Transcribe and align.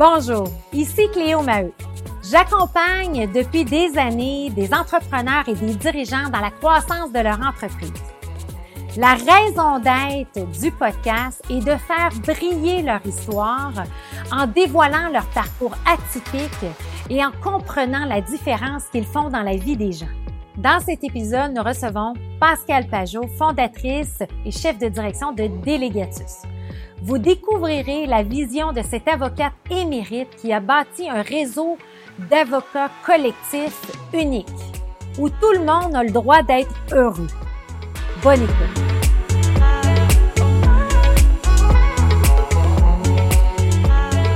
Bonjour, 0.00 0.48
ici 0.72 1.10
Cléo 1.12 1.42
Maheu. 1.42 1.74
J'accompagne 2.22 3.30
depuis 3.34 3.66
des 3.66 3.98
années 3.98 4.48
des 4.48 4.72
entrepreneurs 4.72 5.46
et 5.46 5.52
des 5.52 5.74
dirigeants 5.74 6.30
dans 6.32 6.40
la 6.40 6.50
croissance 6.50 7.12
de 7.12 7.18
leur 7.18 7.38
entreprise. 7.38 7.92
La 8.96 9.12
raison 9.12 9.78
d'être 9.78 10.50
du 10.58 10.70
podcast 10.70 11.42
est 11.50 11.60
de 11.60 11.76
faire 11.76 12.08
briller 12.26 12.80
leur 12.80 13.04
histoire 13.04 13.74
en 14.32 14.46
dévoilant 14.46 15.10
leur 15.12 15.26
parcours 15.34 15.76
atypique 15.84 16.70
et 17.10 17.22
en 17.22 17.32
comprenant 17.44 18.06
la 18.06 18.22
différence 18.22 18.84
qu'ils 18.84 19.04
font 19.04 19.28
dans 19.28 19.42
la 19.42 19.56
vie 19.56 19.76
des 19.76 19.92
gens. 19.92 20.06
Dans 20.56 20.80
cet 20.80 21.04
épisode, 21.04 21.52
nous 21.54 21.62
recevons 21.62 22.14
Pascal 22.40 22.86
Pajot, 22.86 23.28
fondatrice 23.36 24.20
et 24.46 24.50
chef 24.50 24.78
de 24.78 24.88
direction 24.88 25.32
de 25.32 25.46
Délégatus. 25.62 26.46
Vous 27.02 27.16
découvrirez 27.16 28.04
la 28.04 28.22
vision 28.22 28.72
de 28.72 28.82
cette 28.82 29.08
avocate 29.08 29.54
émérite 29.70 30.28
qui 30.36 30.52
a 30.52 30.60
bâti 30.60 31.08
un 31.08 31.22
réseau 31.22 31.78
d'avocats 32.30 32.90
collectifs 33.06 33.90
unique, 34.12 34.46
où 35.18 35.30
tout 35.30 35.52
le 35.52 35.60
monde 35.60 35.96
a 35.96 36.04
le 36.04 36.10
droit 36.10 36.42
d'être 36.42 36.74
heureux. 36.92 37.26
Bonne 38.22 38.42
écoute. 38.42 38.84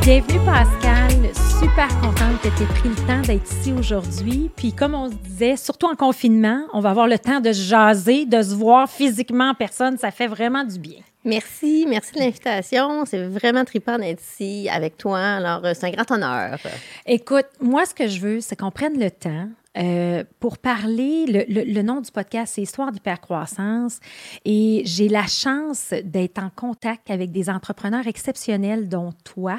Bienvenue 0.01 0.41
Pascal, 0.47 1.35
super 1.61 1.89
contente 2.01 2.41
que 2.43 2.49
tu 2.57 2.63
aies 2.63 2.67
pris 2.67 2.89
le 2.89 3.07
temps 3.07 3.21
d'être 3.27 3.51
ici 3.51 3.75
aujourd'hui. 3.79 4.51
Puis 4.57 4.73
comme 4.73 4.95
on 4.95 5.11
se 5.11 5.17
disait, 5.17 5.57
surtout 5.59 5.87
en 5.87 5.97
confinement, 5.97 6.63
on 6.73 6.81
va 6.81 6.91
avoir 6.91 7.09
le 7.09 7.19
temps 7.19 7.41
de 7.41 7.53
se 7.53 7.61
jaser, 7.61 8.25
de 8.25 8.41
se 8.41 8.55
voir 8.55 8.89
physiquement 8.89 9.51
en 9.51 9.55
personne, 9.55 9.99
ça 9.99 10.11
fait 10.11 10.29
vraiment 10.29 10.65
du 10.65 10.79
bien. 10.79 11.01
Merci, 11.25 11.87
merci 11.89 12.13
de 12.13 12.19
l'invitation. 12.19 13.05
C'est 13.07 13.27
vraiment 13.27 13.65
trippant 13.65 13.99
d'être 13.99 14.23
ici 14.23 14.69
avec 14.71 14.99
toi. 14.99 15.19
Alors, 15.19 15.65
euh, 15.65 15.73
c'est 15.75 15.87
un 15.87 15.91
grand 15.91 16.11
honneur. 16.11 16.59
Écoute, 17.07 17.47
moi, 17.61 17.87
ce 17.87 17.95
que 17.95 18.09
je 18.09 18.21
veux, 18.21 18.41
c'est 18.41 18.57
qu'on 18.57 18.71
prenne 18.71 18.99
le 18.99 19.11
temps 19.11 19.49
euh, 19.77 20.25
pour 20.41 20.59
parler, 20.59 21.27
le, 21.27 21.65
le, 21.65 21.83
nom 21.83 22.01
du 22.01 22.11
podcast, 22.11 22.55
c'est 22.55 22.63
Histoire 22.63 22.93
d'hypercroissance. 22.93 23.99
Et 24.45 24.83
j'ai 24.85 25.09
la 25.09 25.27
chance 25.27 25.93
d'être 26.05 26.39
en 26.39 26.51
contact 26.51 27.11
avec 27.11 27.33
des 27.33 27.51
entrepreneurs 27.51 28.07
exceptionnels, 28.07 28.89
dont 28.89 29.13
toi, 29.25 29.59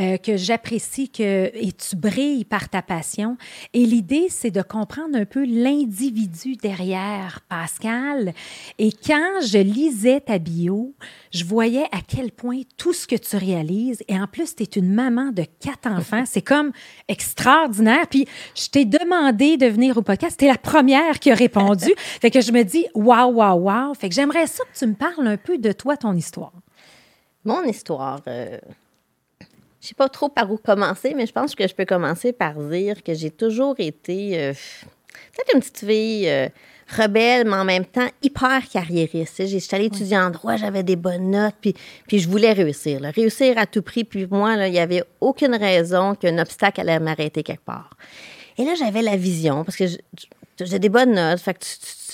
euh, 0.00 0.16
que 0.16 0.36
j'apprécie 0.36 1.08
que, 1.08 1.50
et 1.54 1.72
tu 1.72 1.96
brilles 1.96 2.44
par 2.44 2.68
ta 2.68 2.82
passion. 2.82 3.36
Et 3.74 3.84
l'idée, 3.84 4.26
c'est 4.28 4.50
de 4.50 4.62
comprendre 4.62 5.16
un 5.16 5.24
peu 5.24 5.44
l'individu 5.44 6.56
derrière 6.56 7.40
Pascal. 7.48 8.32
Et 8.78 8.92
quand 8.92 9.40
je 9.46 9.58
lisais 9.58 10.20
ta 10.20 10.38
bio, 10.38 10.94
je 11.32 11.44
voyais 11.44 11.84
à 11.92 11.98
quel 12.06 12.32
point 12.32 12.62
tout 12.76 12.92
ce 12.92 13.06
que 13.06 13.16
tu 13.16 13.36
réalises, 13.36 14.02
et 14.08 14.18
en 14.18 14.26
plus, 14.26 14.54
tu 14.54 14.62
es 14.62 14.66
une 14.66 14.92
maman 14.92 15.30
de 15.32 15.44
quatre 15.60 15.86
enfants, 15.90 16.24
c'est 16.26 16.42
comme 16.42 16.72
extraordinaire. 17.08 18.06
Puis 18.08 18.26
je 18.54 18.68
t'ai 18.68 18.84
demandé 18.84 19.56
de 19.56 19.66
venir 19.66 19.96
au 19.96 20.02
podcast. 20.02 20.32
C'était 20.32 20.48
la 20.48 20.58
première 20.58 21.18
qui 21.18 21.30
a 21.30 21.34
répondu. 21.34 21.92
fait 21.96 22.30
que 22.30 22.40
je 22.40 22.52
me 22.52 22.62
dis, 22.62 22.86
waouh, 22.94 23.32
waouh, 23.32 23.60
waouh. 23.60 23.94
Fait 23.94 24.08
que 24.08 24.14
j'aimerais 24.14 24.46
ça 24.46 24.64
que 24.64 24.78
tu 24.78 24.86
me 24.86 24.94
parles 24.94 25.26
un 25.26 25.36
peu 25.36 25.58
de 25.58 25.72
toi, 25.72 25.96
ton 25.96 26.14
histoire. 26.14 26.52
Mon 27.44 27.62
histoire. 27.64 28.20
Euh, 28.26 28.58
je 29.80 29.88
sais 29.88 29.94
pas 29.94 30.08
trop 30.08 30.28
par 30.28 30.50
où 30.50 30.56
commencer, 30.56 31.14
mais 31.14 31.26
je 31.26 31.32
pense 31.32 31.54
que 31.54 31.66
je 31.66 31.74
peux 31.74 31.84
commencer 31.84 32.32
par 32.32 32.54
dire 32.54 33.02
que 33.02 33.14
j'ai 33.14 33.30
toujours 33.30 33.76
été 33.78 34.38
euh, 34.38 34.52
peut-être 34.52 35.54
une 35.54 35.60
petite 35.60 35.78
fille. 35.78 36.28
Euh, 36.28 36.48
rebelle, 36.88 37.46
mais 37.46 37.56
en 37.56 37.64
même 37.64 37.84
temps 37.84 38.08
hyper 38.22 38.68
carriériste. 38.68 39.46
J'étais 39.46 39.76
allée 39.76 39.86
étudier 39.86 40.18
en 40.18 40.30
droit, 40.30 40.56
j'avais 40.56 40.82
des 40.82 40.96
bonnes 40.96 41.30
notes, 41.30 41.54
puis, 41.60 41.74
puis 42.06 42.18
je 42.18 42.28
voulais 42.28 42.52
réussir. 42.52 43.00
Réussir 43.14 43.58
à 43.58 43.66
tout 43.66 43.82
prix. 43.82 44.04
Puis 44.04 44.26
moi, 44.30 44.54
il 44.66 44.72
n'y 44.72 44.78
avait 44.78 45.04
aucune 45.20 45.54
raison 45.54 46.14
qu'un 46.14 46.38
obstacle 46.38 46.80
allait 46.80 46.98
m'arrêter 47.00 47.42
quelque 47.42 47.64
part. 47.64 47.90
Et 48.56 48.64
là, 48.64 48.74
j'avais 48.76 49.02
la 49.02 49.16
vision, 49.16 49.64
parce 49.64 49.76
que 49.76 49.84
j'ai 49.86 50.78
des 50.78 50.88
bonnes 50.88 51.14
notes, 51.14 51.38
fait 51.38 51.54
que 51.54 51.64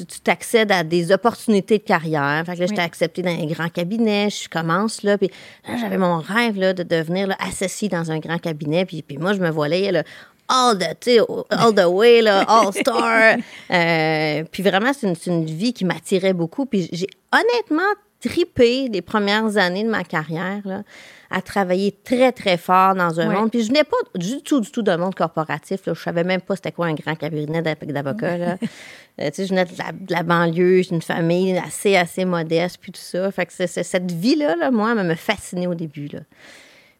tu 0.04 0.20
t'accèdes 0.20 0.70
à 0.72 0.84
des 0.84 1.10
opportunités 1.12 1.78
de 1.78 1.84
carrière. 1.84 2.42
Fait 2.44 2.54
que 2.54 2.60
là, 2.60 2.66
j'étais 2.66 2.82
acceptée 2.82 3.22
dans 3.22 3.30
un 3.30 3.46
grand 3.46 3.70
cabinet, 3.70 4.28
je 4.28 4.48
commence 4.48 5.02
là, 5.02 5.16
puis 5.16 5.30
là, 5.66 5.76
j'avais 5.78 5.96
mon 5.96 6.18
rêve 6.18 6.58
là, 6.58 6.74
de 6.74 6.82
devenir 6.82 7.28
là, 7.28 7.36
associée 7.38 7.88
dans 7.88 8.10
un 8.10 8.18
grand 8.18 8.38
cabinet, 8.38 8.84
puis, 8.84 9.02
puis 9.02 9.16
moi, 9.16 9.32
je 9.32 9.40
me 9.40 9.48
voyais 9.48 9.90
là, 9.90 10.02
all 10.48 10.76
the, 10.78 11.20
all 11.50 11.74
the 11.74 11.86
way, 11.86 12.22
là, 12.22 12.44
all 12.48 12.72
star. 12.72 13.36
Euh, 13.70 14.44
puis 14.52 14.62
vraiment, 14.62 14.92
c'est 14.92 15.06
une, 15.06 15.16
une, 15.26 15.44
vie 15.44 15.72
qui 15.72 15.84
m'attirait 15.84 16.34
beaucoup. 16.34 16.66
Puis 16.66 16.88
j'ai 16.92 17.06
honnêtement 17.32 17.82
tripé 18.20 18.88
les 18.88 19.02
premières 19.02 19.56
années 19.56 19.84
de 19.84 19.88
ma 19.88 20.04
carrière 20.04 20.60
là, 20.64 20.82
à 21.30 21.42
travailler 21.42 21.92
très, 22.04 22.32
très 22.32 22.56
fort 22.56 22.94
dans 22.94 23.20
un 23.20 23.30
monde. 23.30 23.50
Puis 23.50 23.64
je 23.64 23.72
n'ai 23.72 23.84
pas 23.84 23.96
du 24.14 24.42
tout, 24.42 24.60
du 24.60 24.70
tout 24.70 24.82
d'un 24.82 24.96
monde 24.96 25.14
corporatif. 25.14 25.86
Là. 25.86 25.94
Je 25.94 26.02
savais 26.02 26.24
même 26.24 26.40
pas 26.40 26.56
c'était 26.56 26.72
quoi 26.72 26.86
un 26.86 26.94
grand 26.94 27.14
cabinet 27.14 27.62
d'avocats. 27.62 28.26
euh, 28.26 28.56
je 29.18 29.48
venais 29.48 29.64
de 29.64 30.12
la, 30.12 30.22
banlieue, 30.22 30.82
j'ai 30.82 30.94
une 30.94 31.02
famille 31.02 31.56
assez, 31.58 31.96
assez 31.96 32.24
modeste, 32.24 32.78
puis 32.80 32.92
tout 32.92 33.00
ça. 33.00 33.30
Fait 33.30 33.46
que 33.46 33.52
cette 33.52 34.12
vie-là, 34.12 34.56
là, 34.56 34.70
moi, 34.70 34.94
elle 34.96 35.06
me 35.06 35.14
fascinait 35.14 35.66
au 35.66 35.74
début. 35.74 36.08
Là. 36.08 36.20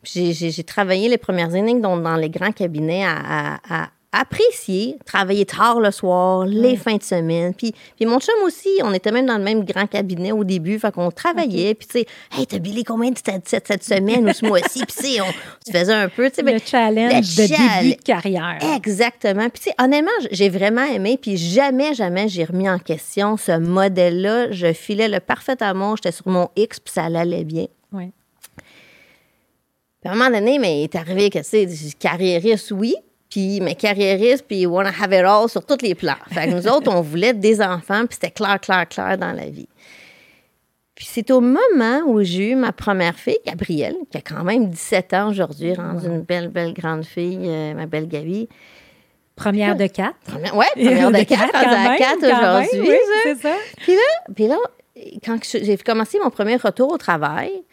J'ai, 0.04 0.64
travaillé 0.64 1.08
les 1.08 1.18
premières 1.18 1.54
années 1.54 1.78
dans, 1.78 1.96
dans 1.96 2.16
les 2.16 2.30
grands 2.30 2.52
cabinets 2.52 3.04
à, 3.04 3.58
à 3.68 3.88
apprécier 4.14 4.96
travailler 5.04 5.44
tard 5.44 5.80
le 5.80 5.90
soir, 5.90 6.46
les 6.46 6.76
fins 6.76 6.96
de 6.96 7.02
semaine. 7.02 7.52
Puis, 7.52 7.74
puis 7.96 8.06
mon 8.06 8.20
chum 8.20 8.34
aussi, 8.44 8.68
on 8.82 8.94
était 8.94 9.10
même 9.10 9.26
dans 9.26 9.36
le 9.36 9.42
même 9.42 9.64
grand 9.64 9.86
cabinet 9.86 10.32
au 10.32 10.44
début, 10.44 10.78
fait 10.78 10.92
qu'on 10.92 11.10
travaillait. 11.10 11.74
Puis 11.74 11.88
tu 11.88 11.98
sais, 11.98 12.06
hey, 12.38 12.46
t'as 12.46 12.58
bilé 12.58 12.84
combien 12.84 13.10
de 13.10 13.18
cette, 13.18 13.66
cette, 13.66 13.82
semaine 13.82 14.28
ou 14.28 14.32
ce 14.32 14.46
mois-ci? 14.46 14.84
Puis 14.86 14.96
tu 14.96 15.06
sais, 15.14 15.20
on, 15.20 15.32
se 15.66 15.76
faisait 15.76 15.92
un 15.92 16.08
peu, 16.08 16.30
tu 16.30 16.36
sais. 16.36 16.42
Le 16.42 16.58
challenge 16.64 17.36
de 17.36 17.82
début 17.82 17.96
de 17.96 18.02
carrière. 18.02 18.58
Exactement. 18.76 19.48
Puis 19.50 19.64
tu 19.64 19.70
sais, 19.70 19.74
honnêtement, 19.82 20.10
j'ai 20.30 20.48
vraiment 20.48 20.84
aimé. 20.84 21.18
Puis 21.20 21.36
jamais, 21.36 21.94
jamais 21.94 22.28
j'ai 22.28 22.44
remis 22.44 22.68
en 22.68 22.78
question 22.78 23.36
ce 23.36 23.58
modèle-là. 23.58 24.52
Je 24.52 24.72
filais 24.72 25.08
le 25.08 25.20
parfait 25.20 25.60
amour, 25.62 25.96
j'étais 25.96 26.12
sur 26.12 26.28
mon 26.28 26.48
X, 26.56 26.78
puis 26.78 26.92
ça 26.94 27.04
allait 27.04 27.44
bien. 27.44 27.66
Puis 30.04 30.10
à 30.10 30.12
un 30.12 30.16
moment 30.16 30.30
donné, 30.30 30.58
mais 30.58 30.80
il 30.80 30.84
est 30.84 30.96
arrivé 30.96 31.30
que, 31.30 31.38
tu 31.38 31.44
sais, 31.44 31.66
carriériste, 31.98 32.72
oui, 32.72 32.94
puis 33.30 33.62
mes 33.62 33.74
carriéristes, 33.74 34.44
puis 34.46 34.66
wanna 34.66 34.90
have 34.90 35.14
it 35.14 35.24
all 35.24 35.48
sur 35.48 35.64
tous 35.64 35.80
les 35.80 35.94
plans. 35.94 36.12
Fait 36.30 36.46
que 36.46 36.50
nous 36.50 36.68
autres, 36.68 36.94
on 36.94 37.00
voulait 37.00 37.32
des 37.32 37.62
enfants, 37.62 38.04
puis 38.04 38.18
c'était 38.20 38.30
clair, 38.30 38.60
clair, 38.60 38.86
clair 38.86 39.16
dans 39.16 39.32
la 39.32 39.46
vie. 39.46 39.68
Puis 40.94 41.06
c'est 41.08 41.30
au 41.30 41.40
moment 41.40 42.02
où 42.06 42.22
j'ai 42.22 42.50
eu 42.50 42.54
ma 42.54 42.72
première 42.72 43.16
fille, 43.16 43.38
Gabrielle, 43.46 43.96
qui 44.10 44.18
a 44.18 44.20
quand 44.20 44.44
même 44.44 44.68
17 44.68 45.14
ans 45.14 45.30
aujourd'hui, 45.30 45.72
rendue 45.72 46.06
une 46.06 46.20
belle, 46.20 46.48
belle 46.48 46.74
grande 46.74 47.06
fille, 47.06 47.40
euh, 47.40 47.72
ma 47.72 47.86
belle 47.86 48.06
Gabi. 48.06 48.46
Première 49.34 49.74
de 49.74 49.86
quatre. 49.86 50.18
Oui, 50.54 50.66
première 50.74 51.10
de, 51.10 51.22
quatre, 51.24 51.50
à 51.54 51.96
quatre 51.96 52.24
aujourd'hui. 52.24 52.90
Oui, 52.90 52.96
c'est 53.22 53.38
ça. 53.38 53.54
Puis 53.78 53.94
là, 53.94 54.32
puis 54.34 54.48
là 54.48 54.58
quand 55.24 55.38
j'ai 55.42 55.76
commencé 55.78 56.18
mon 56.22 56.30
premier 56.30 56.56
retour 56.56 56.92
au 56.92 56.98
travail, 56.98 57.64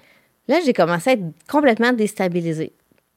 là, 0.48 0.60
j'ai 0.66 0.74
commencé 0.74 1.12
à 1.12 1.14
être 1.14 1.24
complètement 1.50 1.94
déstabilisée. 1.94 2.74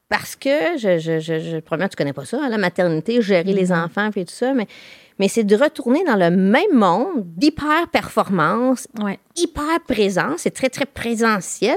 Parce 0.09 0.35
que, 0.35 0.77
je, 0.77 0.99
je, 0.99 1.19
je, 1.19 1.39
je 1.39 1.57
premièrement, 1.57 1.89
tu 1.89 1.95
connais 1.95 2.13
pas 2.13 2.25
ça, 2.25 2.37
hein, 2.41 2.49
la 2.49 2.59
maternité, 2.59 3.21
gérer 3.21 3.53
les 3.53 3.69
mm-hmm. 3.69 3.85
enfants 3.85 4.09
et 4.15 4.25
tout 4.25 4.33
ça, 4.33 4.53
mais, 4.53 4.67
mais 5.17 5.27
c'est 5.27 5.43
de 5.43 5.55
retourner 5.55 6.03
dans 6.03 6.15
le 6.15 6.29
même 6.29 6.73
monde 6.73 7.23
d'hyper 7.25 7.87
performance, 7.91 8.87
hyper 9.35 9.79
présence. 9.87 10.41
C'est 10.41 10.53
très, 10.53 10.69
très 10.69 10.85
présentiel. 10.85 11.75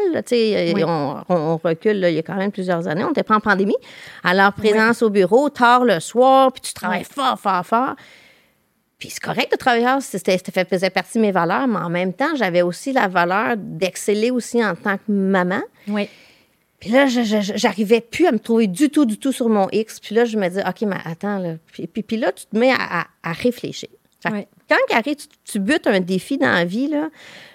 on, 0.86 1.16
on, 1.28 1.56
recule, 1.56 2.04
il 2.09 2.15
y 2.15 2.19
a 2.19 2.22
quand 2.22 2.36
même 2.36 2.53
plusieurs 2.53 2.86
années. 2.86 3.04
On 3.04 3.09
n'était 3.09 3.22
pas 3.22 3.36
en 3.36 3.41
pandémie. 3.41 3.76
Alors, 4.25 4.53
présence 4.53 5.03
au 5.03 5.09
bureau, 5.09 5.48
tard 5.48 5.84
le 5.84 5.98
soir, 5.98 6.53
puis 6.53 6.60
tu 6.60 6.75
travailles 6.75 7.04
fort, 7.04 7.38
fort, 7.41 7.65
fort. 7.65 7.94
Puis 8.98 9.10
c'est 9.10 9.22
correct 9.22 9.53
de 9.53 9.56
travailler, 9.56 10.00
ça 10.00 10.64
faisait 10.64 10.91
partie 10.91 11.19
de 11.19 11.22
mes 11.22 11.31
valeurs, 11.31 11.69
mais 11.69 11.78
en 11.78 11.88
même 11.88 12.12
temps, 12.12 12.34
j'avais 12.34 12.62
aussi 12.62 12.92
la 12.92 13.06
valeur 13.06 13.56
d'exceller 13.56 14.30
aussi 14.30 14.65
en 14.65 14.74
tant 14.74 14.97
que 14.97 15.10
maman. 15.10 15.62
Oui. 15.86 16.09
Puis 16.80 16.91
là, 16.91 17.06
j'arrivais 17.06 18.00
plus 18.00 18.27
à 18.27 18.33
me 18.33 18.39
trouver 18.39 18.66
du 18.68 18.89
tout, 18.89 19.04
du 19.04 19.18
tout 19.18 19.33
sur 19.33 19.48
mon 19.48 19.68
X. 19.71 19.98
Puis 19.98 20.15
là, 20.15 20.24
je 20.24 20.36
me 20.36 20.48
dis, 20.48 20.59
OK, 20.60 20.83
mais 20.83 20.97
attends, 21.04 21.39
là. 21.39 21.54
Puis, 21.72 21.86
puis, 21.86 22.16
là, 22.16 22.30
tu 22.30 22.47
te 22.47 22.56
mets 22.56 22.72
à, 22.72 23.06
réfléchir. 23.24 23.89
Quand 24.24 25.03
tu, 25.03 25.15
tu, 25.45 25.59
butes 25.59 25.86
un 25.86 26.00
défi 26.00 26.39
dans 26.39 26.53
la 26.53 26.65
vie, 26.65 26.89
là, 26.89 27.09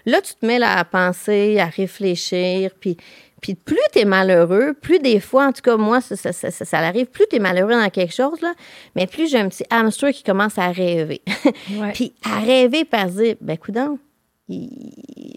là, 0.05 0.21
tu 0.21 0.33
te 0.33 0.45
mets 0.45 0.59
là, 0.59 0.77
à 0.77 0.83
penser, 0.83 1.59
à 1.59 1.65
réfléchir. 1.65 2.71
Puis, 2.79 2.97
puis 3.43 3.55
plus 3.55 3.77
tu 3.91 3.99
es 3.99 4.05
malheureux, 4.05 4.73
plus 4.73 4.99
des 4.99 5.19
fois, 5.19 5.47
en 5.47 5.51
tout 5.51 5.61
cas, 5.61 5.75
moi, 5.75 5.99
ça, 5.99 6.15
ça, 6.15 6.31
ça, 6.31 6.49
ça 6.51 6.77
arrive, 6.79 7.07
plus 7.07 7.25
tu 7.29 7.35
es 7.35 7.39
malheureux 7.39 7.73
dans 7.73 7.89
quelque 7.89 8.13
chose, 8.13 8.39
là, 8.39 8.53
mais 8.95 9.05
plus 9.05 9.29
j'ai 9.29 9.37
un 9.37 9.49
petit 9.49 9.65
hamster 9.69 10.13
qui 10.13 10.23
commence 10.23 10.57
à 10.57 10.71
rêver. 10.71 11.21
puis 11.93 12.13
à 12.23 12.39
rêver 12.39 12.85
par 12.85 13.07
dire, 13.07 13.35
ben, 13.41 13.57
coudonc, 13.57 13.99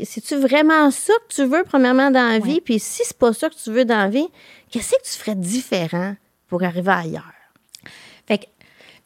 c'est-tu 0.05 0.37
vraiment 0.37 0.88
ça 0.93 1.12
que 1.29 1.35
tu 1.35 1.44
veux, 1.44 1.64
premièrement, 1.64 2.12
dans 2.12 2.29
la 2.29 2.38
vie? 2.38 2.61
Puis 2.61 2.79
si 2.79 3.03
c'est 3.05 3.19
pas 3.19 3.32
ça 3.32 3.49
que 3.49 3.56
tu 3.56 3.73
veux 3.73 3.85
dans 3.85 3.99
la 3.99 4.08
vie, 4.08 4.29
qu'est-ce 4.70 4.93
que 4.93 5.03
tu 5.03 5.19
ferais 5.19 5.35
différent 5.35 6.14
pour 6.47 6.62
arriver 6.62 6.93
ailleurs? 6.93 7.36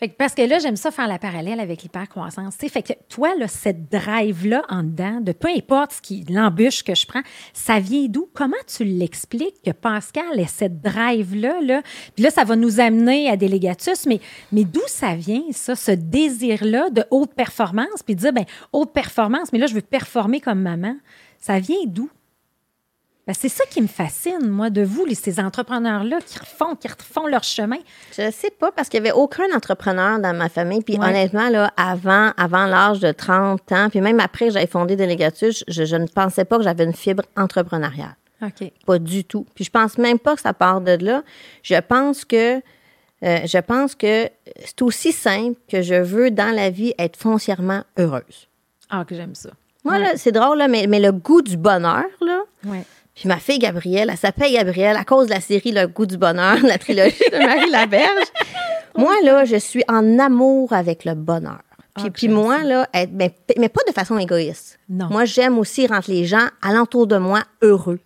Fait 0.00 0.08
que 0.08 0.14
parce 0.16 0.34
que 0.34 0.40
là, 0.40 0.58
j'aime 0.58 0.76
ça 0.76 0.90
faire 0.90 1.06
la 1.06 1.18
parallèle 1.18 1.60
avec 1.60 1.82
l'hypercroissance. 1.82 2.56
Fait 2.56 2.82
que 2.82 2.94
toi, 3.10 3.34
là, 3.36 3.46
cette 3.48 3.90
drive-là 3.90 4.62
en 4.70 4.82
dedans, 4.82 5.20
de 5.20 5.32
peu 5.32 5.48
importe 5.48 5.92
ce 5.92 6.00
qui, 6.00 6.24
l'embûche 6.30 6.82
que 6.82 6.94
je 6.94 7.06
prends, 7.06 7.20
ça 7.52 7.80
vient 7.80 8.06
d'où? 8.08 8.26
Comment 8.32 8.56
tu 8.66 8.84
l'expliques 8.84 9.60
que 9.62 9.72
Pascal 9.72 10.40
ait 10.40 10.46
cette 10.46 10.80
drive-là? 10.80 11.60
Là? 11.60 11.82
Puis 12.14 12.24
là, 12.24 12.30
ça 12.30 12.44
va 12.44 12.56
nous 12.56 12.80
amener 12.80 13.28
à 13.28 13.36
Délégatus, 13.36 14.06
mais, 14.06 14.20
mais 14.52 14.64
d'où 14.64 14.80
ça 14.86 15.14
vient, 15.14 15.42
ça, 15.52 15.76
ce 15.76 15.90
désir-là 15.90 16.88
de 16.88 17.04
haute 17.10 17.34
performance? 17.34 18.02
Puis 18.02 18.14
de 18.14 18.20
dire, 18.20 18.32
ben 18.32 18.46
haute 18.72 18.94
performance, 18.94 19.52
mais 19.52 19.58
là, 19.58 19.66
je 19.66 19.74
veux 19.74 19.82
performer 19.82 20.40
comme 20.40 20.62
maman. 20.62 20.96
Ça 21.38 21.58
vient 21.58 21.84
d'où? 21.86 22.08
Ben, 23.30 23.34
c'est 23.38 23.48
ça 23.48 23.62
qui 23.70 23.80
me 23.80 23.86
fascine, 23.86 24.48
moi, 24.48 24.70
de 24.70 24.82
vous, 24.82 25.04
les, 25.04 25.14
ces 25.14 25.38
entrepreneurs-là 25.38 26.18
qui 26.26 26.36
refont, 26.36 26.74
qui 26.74 26.88
refont 26.88 27.28
leur 27.28 27.44
chemin. 27.44 27.76
Je 28.10 28.28
sais 28.32 28.50
pas, 28.50 28.72
parce 28.72 28.88
qu'il 28.88 29.00
n'y 29.00 29.08
avait 29.08 29.16
aucun 29.16 29.44
entrepreneur 29.54 30.18
dans 30.18 30.34
ma 30.34 30.48
famille. 30.48 30.82
Puis 30.82 30.98
Ouais. 30.98 31.06
honnêtement, 31.06 31.48
là, 31.48 31.72
avant, 31.76 32.32
avant 32.36 32.66
l'âge 32.66 32.98
de 32.98 33.12
30 33.12 33.70
ans, 33.70 33.88
puis 33.88 34.00
même 34.00 34.18
après 34.18 34.48
que 34.48 34.54
j'avais 34.54 34.66
fondé 34.66 34.96
Délégatus, 34.96 35.62
je, 35.68 35.84
je 35.84 35.94
ne 35.94 36.08
pensais 36.08 36.44
pas 36.44 36.56
que 36.56 36.64
j'avais 36.64 36.82
une 36.82 36.92
fibre 36.92 37.22
entrepreneuriale. 37.36 38.16
OK. 38.42 38.72
Pas 38.84 38.98
du 38.98 39.22
tout. 39.22 39.46
Puis 39.54 39.62
je 39.62 39.70
pense 39.70 39.96
même 39.96 40.18
pas 40.18 40.34
que 40.34 40.40
ça 40.40 40.52
part 40.52 40.80
de 40.80 40.98
là. 41.00 41.22
Je 41.62 41.76
pense 41.80 42.24
que 42.24 42.56
euh, 42.56 42.60
je 43.44 43.58
pense 43.58 43.94
que 43.94 44.28
c'est 44.64 44.82
aussi 44.82 45.12
simple 45.12 45.56
que 45.70 45.82
je 45.82 45.94
veux 45.94 46.32
dans 46.32 46.52
la 46.52 46.70
vie 46.70 46.94
être 46.98 47.16
foncièrement 47.16 47.84
heureuse. 47.96 48.48
Ah, 48.88 49.04
que 49.06 49.14
j'aime 49.14 49.36
ça. 49.36 49.50
Moi, 49.84 49.98
là, 50.00 50.08
c'est 50.16 50.32
drôle, 50.32 50.58
là, 50.58 50.66
mais, 50.66 50.86
mais 50.88 50.98
le 51.00 51.12
goût 51.12 51.42
du 51.42 51.56
bonheur, 51.56 52.04
là, 52.20 52.40
Ouais. 52.66 52.82
Puis 53.20 53.28
ma 53.28 53.36
fille 53.36 53.58
Gabrielle, 53.58 54.08
elle 54.10 54.16
s'appelle 54.16 54.50
Gabrielle 54.52 54.96
à 54.96 55.04
cause 55.04 55.26
de 55.28 55.34
la 55.34 55.40
série 55.42 55.72
Le 55.72 55.86
goût 55.86 56.06
du 56.06 56.16
bonheur, 56.16 56.56
la 56.62 56.78
trilogie 56.78 57.22
de 57.30 57.36
Marie 57.38 57.70
Laberge. 57.70 58.28
moi, 58.96 59.12
là, 59.22 59.44
je 59.44 59.56
suis 59.56 59.84
en 59.88 60.18
amour 60.18 60.72
avec 60.72 61.04
le 61.04 61.14
bonheur. 61.14 61.60
Puis, 61.96 62.04
Ah, 62.06 62.10
puis 62.10 62.28
moi, 62.28 62.62
là, 62.62 62.88
être- 62.94 63.10
mais, 63.12 63.34
mais 63.58 63.68
pas 63.68 63.82
de 63.86 63.92
façon 63.92 64.16
égoïste. 64.16 64.78
Non. 64.88 65.08
Moi, 65.10 65.26
j'aime 65.26 65.58
aussi 65.58 65.86
rendre 65.86 66.04
les 66.08 66.24
gens 66.24 66.46
alentour 66.62 67.06
de 67.06 67.18
moi 67.18 67.42
heureux. 67.62 67.98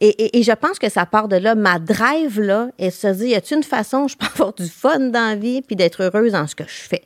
Et, 0.00 0.08
et- 0.10 0.38
et 0.38 0.42
je 0.44 0.52
pense 0.52 0.78
que 0.78 0.88
ça 0.88 1.04
part 1.06 1.26
de 1.26 1.34
là. 1.34 1.56
Ma 1.56 1.80
drive, 1.80 2.40
là, 2.40 2.68
et 2.78 2.90
se 2.92 3.08
dire, 3.08 3.26
y 3.28 3.34
a-t-il 3.34 3.56
une 3.56 3.64
façon, 3.64 4.06
je 4.06 4.16
peux 4.16 4.26
avoir 4.32 4.52
du 4.54 4.68
fun 4.68 5.00
dans 5.00 5.30
la 5.30 5.34
vie 5.34 5.62
puis 5.62 5.74
d'être 5.74 6.04
heureuse 6.04 6.32
dans 6.32 6.46
ce 6.46 6.54
que 6.54 6.62
je 6.64 6.88
fais? 6.88 7.02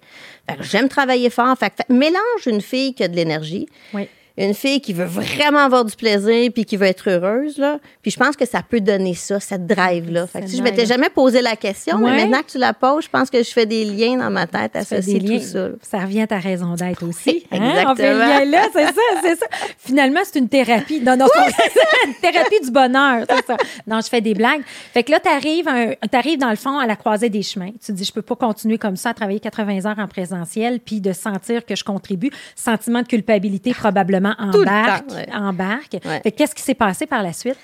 Fait 0.51 0.57
que 0.59 0.63
j'aime 0.65 0.89
travailler 0.91 1.31
fort. 1.31 1.57
Fait 1.57 1.71
que 1.71 1.77
fait- 1.77 1.93
mélange 1.95 2.47
une 2.47 2.61
fille 2.61 2.93
qui 2.95 3.03
a 3.05 3.09
de 3.09 3.17
l'énergie, 3.17 3.67
Oui. 3.95 4.09
Une 4.39 4.55
fille 4.55 4.81
qui 4.81 4.93
veut 4.93 5.05
vraiment 5.05 5.59
avoir 5.59 5.85
du 5.85 5.95
plaisir 5.95 6.51
puis 6.55 6.65
qui 6.65 6.77
veut 6.77 6.87
être 6.87 7.11
heureuse, 7.11 7.59
là. 7.59 7.79
Puis 8.03 8.11
je 8.11 8.17
pense 8.17 8.37
que 8.37 8.47
ça 8.47 8.63
peut 8.63 8.81
donner 8.81 9.15
ça, 9.15 9.41
cette 9.41 9.67
drive-là. 9.67 10.27
Fait 10.27 10.41
que, 10.43 10.47
si 10.49 10.57
je 10.57 10.63
m'étais 10.63 10.87
jamais 10.87 11.11
posé 11.11 11.43
la 11.43 11.57
question, 11.57 11.97
Ouais. 11.99 12.11
mais 12.13 12.23
maintenant 12.25 12.43
que 12.43 12.51
tu 12.51 12.59
la 12.59 12.73
poses, 12.73 13.05
je 13.05 13.11
pense 13.11 13.29
que 13.31 13.43
je 13.43 13.51
fais 13.51 13.67
des 13.67 13.85
liens 13.85 14.17
dans 14.17 14.31
ma 14.31 14.47
tête 14.47 14.75
associés 14.77 15.19
des 15.21 15.27
liens. 15.27 15.39
tout 15.39 15.45
ça. 15.45 15.69
là. 15.69 15.75
Ça 15.83 15.99
revient 16.01 16.23
à 16.23 16.27
ta 16.27 16.39
raison 16.39 16.75
d'être 16.75 17.03
aussi. 17.07 17.45
hein? 17.51 17.57
Exactement. 17.57 17.93
On 17.93 17.97
fait 17.97 18.13
le 18.13 18.19
lien 18.19 18.45
là, 18.47 18.63
c'est 18.73 18.87
ça, 18.87 18.93
c'est 19.23 19.37
ça. 19.39 19.47
Finalement, 19.79 20.21
c'est 20.25 20.39
une 20.39 20.49
thérapie. 20.49 21.01
Non, 21.01 21.17
non, 21.17 21.27
c'est 21.35 22.09
une 22.09 22.15
thérapie 22.15 22.61
du 22.65 22.71
bonheur, 22.71 23.25
c'est 23.29 23.47
ça. 23.47 23.57
Non, 23.87 24.01
je 24.03 24.09
fais 24.09 24.21
des 24.21 24.35
blagues. 24.35 24.63
Fait 24.95 25.03
que 25.03 25.11
là, 25.11 25.21
tu 25.21 25.29
arrives 25.29 26.39
dans 26.39 26.51
le 26.51 26.57
fond 26.57 26.79
à 26.79 26.87
la 26.87 26.97
croisée 26.97 27.29
des 27.29 27.43
chemins. 27.43 27.71
Tu 27.73 27.87
te 27.89 27.93
dis, 27.93 28.05
je 28.05 28.13
peux 28.13 28.23
pas 28.23 28.37
continuer 28.37 28.79
comme 28.79 28.97
ça 28.97 29.11
à 29.11 29.15
travailler 29.15 29.41
80 29.41 29.87
heures 29.87 29.99
en 29.99 30.09
présentiel 30.09 30.81
puis 30.81 31.01
de 31.01 31.13
sentir 31.13 31.67
que 31.67 31.77
je 31.77 31.85
contribue. 31.85 32.31
Sentiment 32.57 33.03
de 33.03 33.07
culpabilité 33.09 33.73
probablement 33.75 34.22
le 34.31 34.61
embarque. 34.61 35.07
temps, 35.07 35.15
ouais. 35.17 35.29
embarque. 35.35 35.93
Ouais. 36.05 36.21
Fait 36.23 36.31
que 36.33 36.37
qu'est-ce 36.37 36.55
qui 36.55 36.63
s'est 36.63 36.75
passé 36.75 37.07
par 37.07 37.23
la 37.23 37.33
suite? 37.33 37.57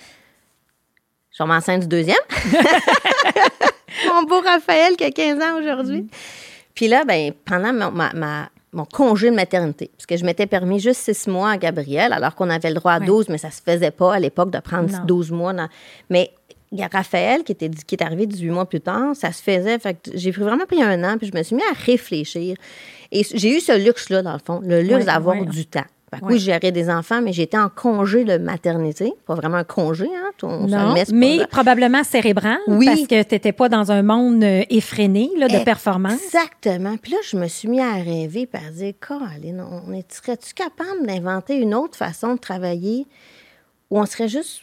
Je 1.31 1.43
suis 1.45 1.53
enceinte 1.53 1.83
du 1.83 1.87
deuxième. 1.89 2.17
mon 4.13 4.23
beau 4.25 4.41
Raphaël 4.41 4.97
qui 4.97 5.05
a 5.05 5.11
15 5.11 5.41
ans 5.43 5.59
aujourd'hui. 5.61 6.07
Puis 6.75 6.89
là, 6.89 7.05
ben, 7.05 7.33
pendant 7.45 7.73
mon, 7.73 7.91
ma- 7.91 8.13
ma- 8.13 8.49
mon 8.73 8.85
congé 8.85 9.31
de 9.31 9.35
maternité, 9.37 9.91
parce 9.97 10.07
que 10.07 10.17
je 10.17 10.25
m'étais 10.25 10.47
permis 10.47 10.79
juste 10.81 11.01
six 11.13 11.27
mois 11.29 11.51
à 11.53 11.57
Gabriel, 11.59 12.13
alors 12.13 12.35
qu'on 12.35 12.51
avait 12.51 12.69
le 12.69 12.75
droit 12.77 12.93
à 12.93 12.99
Ouais. 13.01 13.07
12, 13.07 13.29
mais 13.31 13.39
ça 13.39 13.51
se 13.51 13.63
faisait 13.63 13.91
pas 13.91 14.15
à 14.15 14.19
l'époque 14.19 14.51
de 14.51 14.59
prendre 14.61 14.91
Non. 14.91 15.05
12 15.05 15.31
mois. 15.33 15.53
dans- 15.53 15.69
Mais 16.11 16.31
il 16.71 16.79
y 16.79 16.83
a 16.83 16.89
Raphaël 16.93 17.45
qui, 17.45 17.53
était, 17.53 17.71
qui 17.71 17.95
est 17.95 18.03
arrivé 18.03 18.27
18 18.27 18.51
mois 18.51 18.67
plus 18.67 18.81
tard, 18.81 19.15
ça 19.17 19.33
se 19.33 19.43
faisait. 19.43 19.79
Fait 19.79 19.95
que 19.95 20.11
j'ai 20.15 20.31
vraiment 20.31 20.67
pris 20.67 20.83
un 20.83 21.03
an, 21.05 21.17
puis 21.19 21.31
je 21.33 21.37
me 21.37 21.43
suis 21.43 21.57
mis 21.57 21.63
à 21.63 21.73
réfléchir. 21.87 22.57
Et 23.11 23.23
j'ai 23.35 23.57
eu 23.57 23.61
ce 23.61 23.73
luxe-là, 23.83 24.23
dans 24.23 24.35
le 24.35 24.41
fond, 24.45 24.61
le 24.63 24.83
luxe 24.83 24.95
Ouais, 24.97 25.05
d'avoir 25.05 25.39
ouais. 25.39 25.47
du 25.47 25.65
temps. 25.67 25.85
Fait 26.11 26.21
que 26.21 26.25
Ouais. 26.27 26.35
Oui, 26.63 26.73
des 26.73 26.91
enfants, 26.91 27.21
mais 27.21 27.33
j'étais 27.33 27.59
en 27.59 27.69
congé 27.69 28.25
de 28.25 28.39
maternité. 28.39 29.13
Pas 29.27 29.35
vraiment 29.35 29.59
un 29.59 29.65
congé, 29.65 30.07
hein? 30.07 30.31
On 30.43 30.67
Non, 30.67 30.95
met, 30.95 31.05
pas 31.05 31.13
mais 31.13 31.47
probablement 31.51 32.03
cérébral 32.03 32.59
Oui. 32.67 32.87
parce 32.87 33.03
que 33.03 33.23
tu 33.23 33.35
n'étais 33.35 33.53
pas 33.53 33.69
dans 33.69 33.93
un 33.93 34.03
monde 34.03 34.43
euh, 34.43 34.63
effréné 34.71 35.31
là, 35.37 35.49
de 35.49 35.63
performance. 35.65 36.23
Exactement. 36.25 36.97
Puis 36.97 37.13
là, 37.13 37.19
je 37.25 37.37
me 37.37 37.47
suis 37.49 37.69
mis 37.69 37.81
à 37.81 37.93
rêver 37.95 38.49
et 38.53 38.57
à 38.57 38.71
dire, 38.71 38.93
Caroline, 39.07 39.63
on 39.71 39.93
est, 39.93 40.11
serais-tu 40.13 40.55
capable 40.55 41.07
d'inventer 41.07 41.57
une 41.57 41.75
autre 41.75 41.97
façon 41.97 42.35
de 42.35 42.39
travailler 42.39 43.07
où 43.91 43.99
on 43.99 44.07
serait 44.07 44.29
juste 44.29 44.63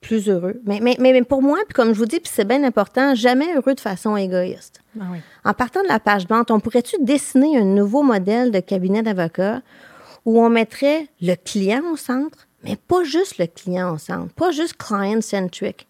plus 0.00 0.28
heureux? 0.28 0.60
Mais, 0.66 0.78
mais, 0.80 0.96
mais 1.00 1.12
mais 1.12 1.22
pour 1.22 1.42
moi, 1.42 1.58
puis 1.66 1.74
comme 1.74 1.92
je 1.94 1.98
vous 1.98 2.06
dis, 2.06 2.20
puis 2.20 2.30
c'est 2.32 2.46
bien 2.46 2.62
important, 2.62 3.14
jamais 3.14 3.54
heureux 3.56 3.74
de 3.74 3.80
façon 3.80 4.16
égoïste. 4.16 4.80
Ah 5.00 5.04
oui. 5.12 5.18
En 5.44 5.52
partant 5.52 5.82
de 5.82 5.88
la 5.88 5.98
page 5.98 6.26
blanche, 6.28 6.46
on 6.50 6.60
pourrait-tu 6.60 6.96
dessiner 7.00 7.58
un 7.58 7.64
nouveau 7.64 8.02
modèle 8.02 8.50
de 8.50 8.60
cabinet 8.60 9.02
d'avocat 9.02 9.62
où 10.26 10.42
on 10.42 10.50
mettrait 10.50 11.08
le 11.22 11.34
client 11.36 11.82
au 11.90 11.96
centre, 11.96 12.46
mais 12.62 12.76
pas 12.76 13.04
juste 13.04 13.38
le 13.38 13.46
client 13.46 13.94
au 13.94 13.98
centre, 13.98 14.34
pas 14.34 14.50
juste 14.50 14.76
client-centric, 14.76 15.86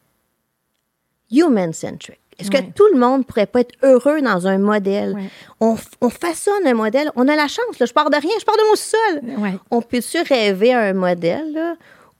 human-centric. 1.32 2.20
Est-ce 2.38 2.50
que 2.50 2.60
tout 2.74 2.86
le 2.92 3.00
monde 3.00 3.24
pourrait 3.24 3.46
pas 3.46 3.60
être 3.60 3.74
heureux 3.82 4.20
dans 4.20 4.46
un 4.46 4.58
modèle? 4.58 5.16
On, 5.58 5.76
on 6.02 6.10
façonne 6.10 6.66
un 6.66 6.74
modèle. 6.74 7.10
On 7.16 7.28
a 7.28 7.34
la 7.34 7.48
chance, 7.48 7.78
là, 7.80 7.86
je 7.86 7.94
pars 7.94 8.10
de 8.10 8.16
rien, 8.16 8.30
je 8.38 8.44
pars 8.44 8.56
de 8.56 8.68
mon 8.68 8.76
sol. 8.76 9.62
On 9.70 9.80
peut-tu 9.80 10.20
rêver 10.20 10.74
à 10.74 10.80
un 10.80 10.92
modèle 10.92 11.50
là, 11.54 11.76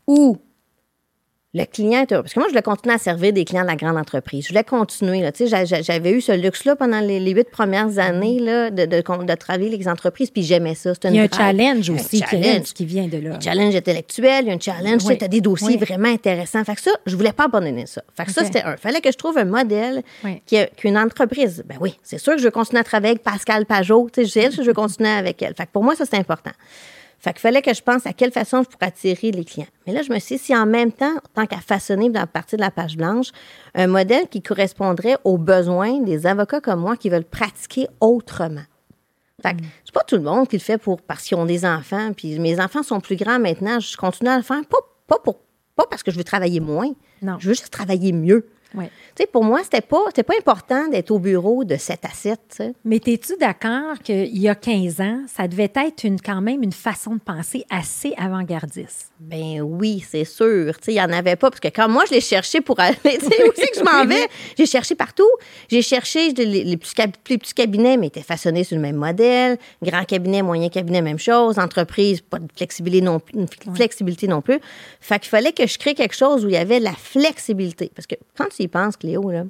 où 0.07 0.39
le 1.59 1.65
client 1.65 2.03
est 2.03 2.13
heureux? 2.13 2.23
Parce 2.23 2.35
que 2.35 2.39
moi, 2.41 2.49
je 2.49 2.53
voulais 2.53 2.63
continuer 2.63 2.95
à 2.95 2.99
servir 2.99 3.33
des 3.33 3.45
clients 3.45 3.63
de 3.63 3.67
la 3.69 3.77
grande 3.77 3.97
entreprise. 3.97 4.45
Je 4.45 4.49
voulais 4.51 4.65
continuer. 4.65 5.21
Là, 5.23 5.33
Tu 5.33 5.45
sais, 5.45 5.47
j'a- 5.49 5.65
j'a- 5.65 5.83
j'avais 5.83 6.11
eu 6.11 6.21
ce 6.21 6.33
luxe-là 6.33 6.77
pendant 6.77 7.01
les, 7.01 7.19
les 7.21 7.31
huit 7.33 7.49
premières 7.51 7.99
années 7.99 8.39
là, 8.41 8.71
de, 8.71 8.85
de, 8.85 8.97
de 9.25 9.35
travailler 9.35 9.69
avec 9.69 9.81
les 9.81 9.89
entreprises, 9.89 10.31
puis 10.31 10.43
j'aimais 10.43 10.75
ça. 10.75 10.93
Il 11.05 11.15
y 11.15 11.19
a 11.19 11.23
un 11.23 11.29
challenge 11.35 11.89
aussi 11.91 12.21
challenge. 12.21 12.73
qui 12.75 12.85
vient 12.85 13.07
de 13.09 13.19
là. 13.19 13.37
Un 13.37 13.41
challenge 13.41 13.75
intellectuel, 13.75 14.45
il 14.45 14.49
y 14.49 14.51
a 14.51 14.55
un 14.55 14.61
challenge, 14.61 15.01
tu 15.03 15.07
sais, 15.09 15.25
as 15.25 15.29
des 15.29 15.41
dossiers 15.41 15.69
Oui. 15.69 15.77
vraiment 15.79 16.09
intéressants. 16.09 16.63
Fait 16.65 16.75
que 16.75 16.83
ça, 16.83 16.91
je 17.07 17.17
voulais 17.17 17.33
pas 17.33 17.45
abandonner 17.45 17.87
ça. 17.87 18.03
Fait 18.17 18.25
que 18.25 18.33
ça, 18.33 18.45
c'était 18.45 18.63
un. 18.63 18.77
Fallait 18.77 19.01
que 19.01 19.11
je 19.11 19.17
trouve 19.17 19.39
un 19.39 19.45
modèle 19.45 20.03
Oui. 20.25 20.43
qu'une 20.77 20.99
entreprise. 20.99 21.65
Ben 21.67 21.77
oui, 21.81 21.97
c'est 22.03 22.19
sûr 22.19 22.35
que 22.35 22.39
je 22.39 22.45
veux 22.45 22.51
continuer 22.51 22.81
à 22.81 22.85
travailler 22.85 23.13
avec 23.13 23.23
Pascal 23.23 23.67
Pajot. 23.67 24.09
Tu 24.13 24.27
sais, 24.27 24.45
je 24.51 24.51
sais 24.51 24.63
je 24.63 24.67
veux 24.67 24.75
continuer 24.75 25.09
avec 25.11 25.41
elle. 25.43 25.55
Fait 25.55 25.65
que 25.67 25.71
pour 25.73 25.83
moi, 25.85 25.95
ça, 25.95 26.05
c'est 26.05 26.17
important. 26.19 26.51
Fait 27.19 27.33
qu'il 27.33 27.41
fallait 27.41 27.63
que 27.63 27.75
je 27.75 27.83
pense 27.83 28.07
à 28.07 28.13
quelle 28.13 28.31
façon 28.31 28.63
je 28.63 28.69
pourrais 28.69 28.87
attirer 28.87 29.31
les 29.31 29.45
clients. 29.45 29.67
Mais 29.87 29.93
là, 29.93 30.03
je 30.03 30.13
me 30.13 30.19
suis 30.19 30.37
dit, 30.37 30.43
si 30.43 30.57
en 30.57 30.67
même 30.67 30.93
temps, 30.93 31.15
tant 31.35 31.47
qu'à 31.47 31.59
façonner 31.59 32.11
dans 32.11 32.21
la 32.21 32.27
partie 32.27 32.57
de 32.57 32.61
la 32.61 32.71
page 32.71 32.97
blanche, 32.97 33.29
un 33.75 33.87
modèle 33.87 34.29
qui 34.29 34.43
correspondrait 34.43 35.17
aux 35.25 35.39
besoins 35.39 36.01
des 36.01 36.27
avocats 36.27 36.61
comme 36.61 36.81
moi 36.81 36.97
qui 36.97 37.09
veulent 37.09 37.25
pratiquer 37.25 37.89
autrement. 38.01 38.65
Fait 39.43 39.55
que 39.55 39.63
c'est 39.85 39.95
pas 39.95 40.03
tout 40.03 40.17
le 40.17 40.23
monde 40.23 40.49
qui 40.49 40.57
le 40.57 40.63
fait 40.63 40.79
pour 40.79 41.03
parce 41.03 41.25
qu'ils 41.25 41.37
ont 41.37 41.45
des 41.45 41.65
enfants. 41.65 42.13
Puis 42.17 42.39
mes 42.39 42.61
enfants 42.61 42.83
sont 42.83 43.01
plus 43.01 43.17
grands 43.17 43.39
maintenant. 43.39 43.81
Je 43.81 43.97
continue 43.97 44.31
à 44.31 44.37
le 44.37 44.43
faire, 44.43 44.63
pas, 44.69 44.79
pas, 45.07 45.19
pour, 45.19 45.41
pas 45.75 45.85
parce 45.91 46.03
que 46.03 46.11
je 46.11 46.17
veux 46.17 46.25
travailler 46.25 46.61
moins. 46.61 46.91
Non. 47.23 47.37
Je 47.39 47.49
veux 47.49 47.55
juste 47.55 47.71
travailler 47.71 48.13
mieux. 48.13 48.49
Ouais. 48.77 48.91
Pour 49.33 49.43
moi, 49.45 49.61
c'était 49.65 49.81
pas, 49.81 50.05
pas 50.15 50.35
important 50.39 50.89
d'être 50.89 51.11
au 51.11 51.19
bureau 51.19 51.65
de 51.65 51.77
7 51.77 52.01
à 52.05 52.11
7. 52.11 52.39
tu 52.51 52.57
sais. 52.57 52.73
Mais 52.85 53.01
es-tu 53.07 53.37
d'accord 53.39 53.99
qu'il 54.03 54.37
y 54.39 54.49
a 54.49 54.55
15 54.55 55.01
ans, 55.01 55.21
ça 55.35 55.49
devait 55.49 55.73
être 55.75 56.05
une, 56.05 56.21
quand 56.21 56.41
même 56.41 56.63
une 56.63 56.73
façon 56.73 57.15
de 57.15 57.21
penser 57.21 57.65
assez 57.71 58.15
avant-gardiste? 58.17 59.11
Ben 59.19 59.61
oui, 59.63 60.05
c'est 60.09 60.25
sûr. 60.25 60.75
Il 60.87 60.93
y 60.95 61.01
en 61.01 61.11
avait 61.13 61.37
pas. 61.37 61.51
Parce 61.51 61.61
que 61.61 61.69
quand 61.69 61.89
moi, 61.89 62.05
je 62.09 62.15
l'ai 62.15 62.21
cherché 62.21 62.61
pour 62.61 62.79
aller, 62.81 62.97
tu 63.05 63.11
sais, 63.11 63.49
où 63.49 63.53
c'est 63.57 63.69
que 63.69 63.79
je 63.79 63.83
m'en 63.85 64.05
vais? 64.07 64.29
J'ai 64.59 64.67
cherché 64.67 64.95
partout. 64.95 65.29
J'ai 65.69 65.83
cherché 65.83 66.33
les, 66.33 66.65
les 66.65 66.77
petits, 66.77 66.95
cab- 66.95 67.13
les 67.29 67.39
petits 67.39 67.55
cabinets, 67.55 67.97
mais 67.97 68.09
étaient 68.09 68.23
façonnés 68.23 68.65
sur 68.65 68.77
le 68.77 68.83
même 68.83 68.97
modèle. 68.97 69.59
Grand 69.83 70.05
cabinet, 70.05 70.43
moyen 70.43 70.69
cabinet, 70.69 71.01
même 71.03 71.19
chose. 71.19 71.59
Entreprise, 71.59 72.21
pas 72.21 72.39
de 72.39 72.47
flexibilité 72.55 73.05
non, 73.05 73.21
plus- 73.21 73.35
une 73.67 73.75
flexibilité 73.75 74.29
non 74.29 74.43
plus. 74.43 74.59
Fait 75.01 75.19
qu'il 75.19 75.31
fallait 75.31 75.53
que 75.53 75.67
je 75.67 75.79
crée 75.79 75.95
quelque 75.95 76.15
chose 76.15 76.45
où 76.45 76.49
il 76.49 76.55
y 76.55 76.59
avait 76.59 76.81
la 76.81 76.93
flexibilité. 76.93 77.91
Parce 77.95 78.07
que 78.07 78.15
quand 78.37 78.49
tu 78.55 78.66
y 78.67 78.69
penses, 78.69 78.97
Cléo, 78.97 79.31
là, 79.31 79.45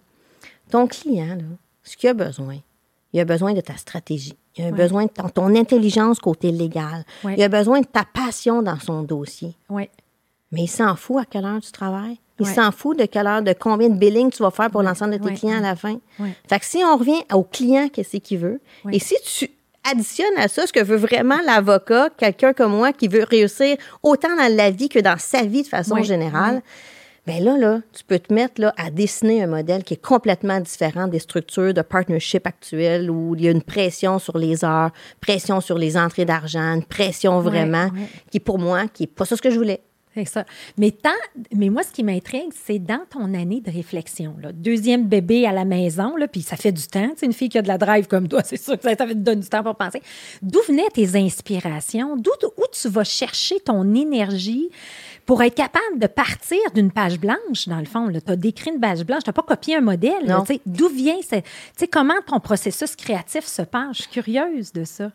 ton 0.70 0.86
client, 0.86 1.36
là, 1.36 1.44
ce 1.82 1.96
qu'il 1.96 2.08
a 2.08 2.14
besoin, 2.14 2.56
il 3.12 3.20
a 3.20 3.24
besoin 3.24 3.52
de 3.54 3.60
ta 3.60 3.76
stratégie. 3.76 4.36
Il 4.56 4.64
a 4.64 4.70
besoin 4.70 5.04
de 5.04 5.10
ton, 5.10 5.28
ton 5.28 5.54
intelligence 5.54 6.18
côté 6.18 6.50
légal. 6.50 7.04
Ouais. 7.24 7.34
Il 7.36 7.42
a 7.42 7.48
besoin 7.48 7.80
de 7.80 7.86
ta 7.86 8.04
passion 8.04 8.62
dans 8.62 8.78
son 8.80 9.02
dossier. 9.02 9.54
Oui. 9.68 9.88
Mais 10.50 10.62
il 10.62 10.68
s'en 10.68 10.96
fout 10.96 11.18
à 11.20 11.24
quelle 11.26 11.44
heure 11.44 11.60
tu 11.60 11.70
travailles. 11.72 12.18
Il 12.40 12.46
Ouais. 12.46 12.54
s'en 12.54 12.70
fout 12.72 12.98
de 12.98 13.04
quelle 13.06 13.26
heure, 13.26 13.42
de 13.42 13.52
combien 13.58 13.88
de 13.88 13.98
billing 13.98 14.30
tu 14.30 14.42
vas 14.42 14.50
faire 14.50 14.70
pour 14.70 14.82
l'ensemble 14.82 15.12
de 15.12 15.18
tes 15.18 15.30
Ouais. 15.30 15.34
clients 15.34 15.58
à 15.58 15.60
la 15.60 15.76
fin. 15.76 15.98
Ouais. 16.18 16.34
Fait 16.48 16.58
que 16.58 16.64
si 16.64 16.78
on 16.84 16.96
revient 16.96 17.22
au 17.32 17.42
client, 17.42 17.88
qu'est-ce 17.92 18.16
qu'il 18.18 18.38
veut, 18.38 18.60
Ouais. 18.84 18.96
et 18.96 18.98
si 18.98 19.14
tu 19.24 19.50
additionnes 19.84 20.36
à 20.38 20.48
ça 20.48 20.66
ce 20.66 20.72
que 20.72 20.82
veut 20.82 20.96
vraiment 20.96 21.38
l'avocat, 21.44 22.10
quelqu'un 22.16 22.52
comme 22.52 22.72
moi 22.76 22.92
qui 22.92 23.08
veut 23.08 23.24
réussir 23.24 23.76
autant 24.02 24.34
dans 24.36 24.54
la 24.54 24.70
vie 24.70 24.88
que 24.88 24.98
dans 24.98 25.18
sa 25.18 25.42
vie 25.44 25.62
de 25.62 25.68
façon 25.68 25.94
Ouais. 25.94 26.02
générale, 26.04 26.62
ben 27.26 27.42
là, 27.42 27.58
là, 27.58 27.80
tu 27.92 28.04
peux 28.04 28.18
te 28.18 28.32
mettre 28.32 28.60
là, 28.60 28.72
à 28.76 28.90
dessiner 28.90 29.42
un 29.42 29.48
modèle 29.48 29.82
qui 29.82 29.94
est 29.94 30.02
complètement 30.02 30.60
différent 30.60 31.08
des 31.08 31.18
structures 31.18 31.74
de 31.74 31.82
partnership 31.82 32.46
actuelles 32.46 33.10
où 33.10 33.34
il 33.34 33.44
y 33.44 33.48
a 33.48 33.50
une 33.50 33.62
pression 33.62 34.18
sur 34.18 34.38
les 34.38 34.64
heures, 34.64 34.90
pression 35.20 35.60
sur 35.60 35.76
les 35.76 35.96
entrées 35.96 36.24
d'argent, 36.24 36.74
une 36.74 36.84
pression 36.84 37.40
vraiment 37.40 37.90
qui, 38.30 38.38
pour 38.38 38.58
moi, 38.58 38.86
qui 38.86 39.04
n'est 39.04 39.08
pas 39.08 39.24
ça 39.24 39.36
ce 39.36 39.42
que 39.42 39.50
je 39.50 39.58
voulais. 39.58 39.80
Ça. 40.24 40.44
Mais, 40.78 40.90
tant, 40.90 41.10
mais 41.54 41.68
moi, 41.68 41.82
ce 41.82 41.92
qui 41.92 42.02
m'intrigue, 42.02 42.52
c'est 42.64 42.78
dans 42.78 43.04
ton 43.10 43.34
année 43.34 43.60
de 43.60 43.70
réflexion. 43.70 44.34
Là, 44.40 44.52
deuxième 44.52 45.06
bébé 45.06 45.46
à 45.46 45.52
la 45.52 45.64
maison, 45.64 46.16
là, 46.16 46.26
puis 46.26 46.42
ça 46.42 46.56
fait 46.56 46.72
du 46.72 46.86
temps. 46.86 47.10
C'est 47.16 47.26
une 47.26 47.32
fille 47.32 47.48
qui 47.48 47.58
a 47.58 47.62
de 47.62 47.68
la 47.68 47.78
drive 47.78 48.06
comme 48.06 48.28
toi, 48.28 48.42
c'est 48.44 48.56
sûr 48.56 48.78
que 48.78 48.82
ça, 48.82 48.96
te 48.96 49.12
donne 49.12 49.40
du 49.40 49.48
temps 49.48 49.62
pour 49.62 49.76
penser. 49.76 50.00
D'où 50.42 50.60
venaient 50.66 50.88
tes 50.92 51.16
inspirations? 51.16 52.16
D'où 52.16 52.30
où 52.56 52.64
tu 52.72 52.88
vas 52.88 53.04
chercher 53.04 53.60
ton 53.60 53.94
énergie 53.94 54.70
pour 55.26 55.42
être 55.42 55.54
capable 55.54 55.98
de 55.98 56.06
partir 56.06 56.58
d'une 56.74 56.90
page 56.90 57.18
blanche, 57.18 57.68
dans 57.68 57.78
le 57.78 57.84
fond? 57.84 58.10
Tu 58.10 58.32
as 58.32 58.36
décrit 58.36 58.70
une 58.70 58.80
page 58.80 59.04
blanche, 59.04 59.24
tu 59.24 59.28
n'as 59.28 59.34
pas 59.34 59.42
copié 59.42 59.76
un 59.76 59.80
modèle. 59.80 60.34
D'où 60.64 60.88
vient 60.88 61.18
c'est 61.22 61.44
Comment 61.90 62.20
ton 62.26 62.40
processus 62.40 62.96
créatif 62.96 63.46
se 63.46 63.62
passe? 63.62 63.96
Je 63.96 64.02
suis 64.02 64.10
curieuse 64.10 64.72
de 64.72 64.84
ça. 64.84 65.10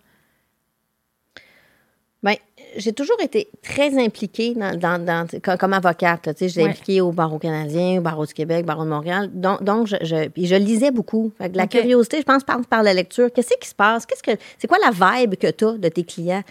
Bien, 2.24 2.36
j'ai 2.78 2.94
toujours 2.94 3.18
été 3.20 3.50
très 3.64 3.98
impliquée 3.98 4.54
dans, 4.54 5.04
dans, 5.04 5.28
comme, 5.58 5.74
avocate. 5.74 6.22
Tu 6.22 6.32
sais, 6.38 6.50
j'étais 6.50 6.70
impliquée 6.70 7.02
au 7.02 7.12
barreau 7.12 7.40
canadien, 7.40 7.98
au 7.98 8.02
barreau 8.02 8.26
du 8.28 8.34
Québec, 8.34 8.62
au 8.62 8.68
barreau 8.68 8.84
de 8.84 8.90
Montréal. 8.90 9.30
Donc, 9.34 9.64
donc 9.64 9.88
je, 9.88 9.96
je, 10.04 10.56
lisais 10.56 10.92
beaucoup. 10.92 11.34
la 11.40 11.66
curiosité, 11.68 12.20
je 12.20 12.24
pense, 12.24 12.44
passe 12.44 12.66
par 12.70 12.84
la 12.84 12.94
lecture. 12.94 13.32
Qu'est-ce 13.34 13.58
qui 13.60 13.68
se 13.68 13.74
passe? 13.74 14.06
Qu'est-ce 14.06 14.22
que, 14.22 14.40
c'est 14.60 14.68
quoi 14.68 14.78
la 14.80 14.92
vibe 14.92 15.36
que 15.36 15.50
tu 15.50 15.66
as 15.66 15.72
de 15.74 15.90
tes 15.90 16.04
clients? 16.04 16.44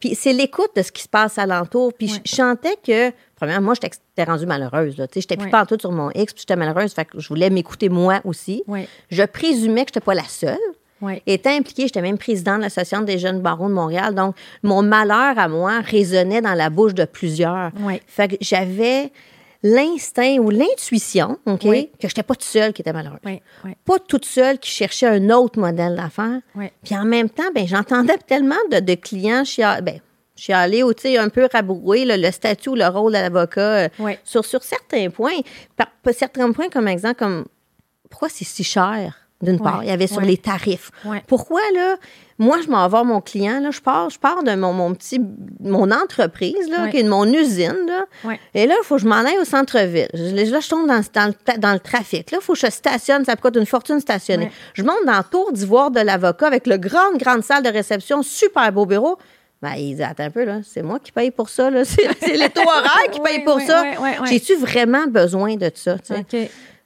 Puis 0.00 0.14
c'est 0.14 0.32
l'écoute 0.32 0.70
de 0.76 0.82
ce 0.82 0.90
qui 0.90 1.02
se 1.02 1.08
passe 1.08 1.36
alentour. 1.38 1.92
Puis 1.92 2.08
je 2.08 2.34
chantais 2.34 2.76
que, 2.82 3.12
premièrement, 3.36 3.66
moi, 3.66 3.74
j'étais 3.74 4.24
rendue 4.24 4.46
malheureuse. 4.46 4.94
Tu 4.94 5.02
sais, 5.02 5.20
j'étais 5.20 5.36
plus 5.36 5.50
partout 5.50 5.76
sur 5.78 5.92
mon 5.92 6.10
X, 6.10 6.32
puis 6.32 6.40
j'étais 6.40 6.56
malheureuse. 6.56 6.94
Fait 6.94 7.04
que 7.04 7.20
je 7.20 7.28
voulais 7.28 7.50
m'écouter 7.50 7.90
moi 7.90 8.20
aussi. 8.24 8.64
Je 9.10 9.22
présumais 9.24 9.84
que 9.84 9.90
je 9.92 9.98
n'étais 9.98 10.00
pas 10.00 10.14
la 10.14 10.24
seule. 10.24 10.56
Ouais. 11.00 11.22
Étant 11.26 11.50
impliquée, 11.50 11.82
j'étais 11.84 12.02
même 12.02 12.18
présidente 12.18 12.58
de 12.58 12.62
l'Association 12.62 13.02
des 13.02 13.18
jeunes 13.18 13.40
barons 13.40 13.68
de 13.68 13.74
Montréal. 13.74 14.14
Donc, 14.14 14.34
mon 14.62 14.82
malheur 14.82 15.38
à 15.38 15.48
moi 15.48 15.80
résonnait 15.80 16.40
dans 16.40 16.54
la 16.54 16.70
bouche 16.70 16.94
de 16.94 17.04
plusieurs. 17.04 17.70
Fait 18.06 18.28
que 18.28 18.36
j'avais 18.40 19.12
l'instinct 19.62 20.38
ou 20.38 20.50
l'intuition, 20.50 21.38
OK, 21.46 21.62
que 21.62 21.68
je 21.68 22.06
n'étais 22.06 22.22
pas 22.22 22.34
toute 22.34 22.44
seule 22.44 22.72
qui 22.72 22.82
était 22.82 22.92
malheureuse. 22.92 23.18
Pas 23.84 23.98
toute 24.06 24.24
seule 24.24 24.58
qui 24.58 24.70
cherchait 24.70 25.06
un 25.06 25.30
autre 25.30 25.58
modèle 25.58 25.96
d'affaires. 25.96 26.40
Puis 26.84 26.96
en 26.96 27.04
même 27.04 27.28
temps, 27.28 27.50
ben, 27.54 27.66
j'entendais 27.66 28.18
tellement 28.26 28.56
de, 28.70 28.94
clients 28.94 29.44
chialer. 29.44 29.82
Ben, 29.82 30.00
je 30.36 30.44
suis 30.44 30.52
allée 30.52 30.84
un 31.18 31.28
peu 31.28 31.48
rabrouer 31.52 32.04
le 32.04 32.30
statut 32.30 32.76
le 32.76 32.86
rôle 32.86 33.12
de 33.12 33.18
l'avocat 33.18 33.60
euh, 33.60 33.88
sur, 34.22 34.44
sur 34.44 34.62
certains 34.62 35.10
points. 35.10 35.40
Par, 35.76 35.88
certains 36.12 36.52
points, 36.52 36.68
comme 36.68 36.86
exemple, 36.86 37.16
comme 37.16 37.44
pourquoi 38.08 38.28
c'est 38.28 38.44
si 38.44 38.62
cher? 38.62 39.27
D'une 39.42 39.60
part. 39.60 39.84
Il 39.84 39.88
y 39.88 39.92
avait 39.92 40.06
sur 40.06 40.20
les 40.20 40.36
tarifs. 40.36 40.90
Pourquoi, 41.26 41.60
là, 41.74 41.96
moi, 42.38 42.58
je 42.64 42.68
m'en 42.68 42.84
vais 42.84 42.90
voir 42.90 43.04
mon 43.04 43.20
client, 43.20 43.60
là, 43.60 43.70
je 43.70 43.80
pars, 43.80 44.10
je 44.10 44.18
pars 44.18 44.42
de 44.44 44.54
mon, 44.54 44.72
mon 44.72 44.94
petit, 44.94 45.20
mon 45.60 45.90
entreprise, 45.90 46.68
là, 46.70 46.88
qui 46.88 46.98
est 46.98 47.02
de 47.02 47.08
mon 47.08 47.24
usine, 47.24 47.86
là, 47.86 48.34
et 48.54 48.66
là, 48.66 48.74
il 48.80 48.84
faut 48.84 48.96
que 48.96 49.02
je 49.02 49.08
m'en 49.08 49.16
aille 49.16 49.38
au 49.40 49.44
centre-ville. 49.44 50.08
Là, 50.12 50.60
je 50.60 50.68
tombe 50.68 50.86
dans, 50.86 51.02
dans, 51.58 51.72
le, 51.72 51.80
trafic. 51.80 52.30
Là, 52.30 52.38
il 52.40 52.44
faut 52.44 52.54
que 52.54 52.60
je 52.60 52.70
stationne, 52.70 53.24
ça 53.24 53.32
me 53.32 53.40
coûte 53.40 53.56
une 53.56 53.66
fortune 53.66 54.00
stationner. 54.00 54.50
Je 54.74 54.82
monte 54.82 55.04
dans 55.06 55.18
le 55.18 55.24
tour 55.24 55.52
d'ivoire 55.52 55.90
de 55.90 56.00
l'avocat 56.00 56.46
avec 56.46 56.66
le 56.66 56.76
grande, 56.76 57.18
grande 57.18 57.42
salle 57.42 57.62
de 57.62 57.70
réception, 57.70 58.22
super 58.22 58.72
beau 58.72 58.86
bureau. 58.86 59.18
Ben, 59.60 59.74
il 59.76 59.96
dit, 59.96 60.02
attends 60.04 60.24
un 60.24 60.30
peu, 60.30 60.44
là, 60.44 60.60
c'est 60.62 60.82
moi 60.82 61.00
qui 61.00 61.10
paye 61.10 61.32
pour 61.32 61.48
ça, 61.48 61.68
là. 61.68 61.84
C'est 61.84 62.36
les 62.36 62.48
taux 62.48 62.62
horaires 62.62 63.10
qui 63.10 63.18
payent 63.24 63.44
pour 63.44 63.60
ça. 63.60 63.82
J'ai-tu 64.28 64.54
vraiment 64.54 65.08
besoin 65.08 65.56
de 65.56 65.70
ça, 65.74 65.96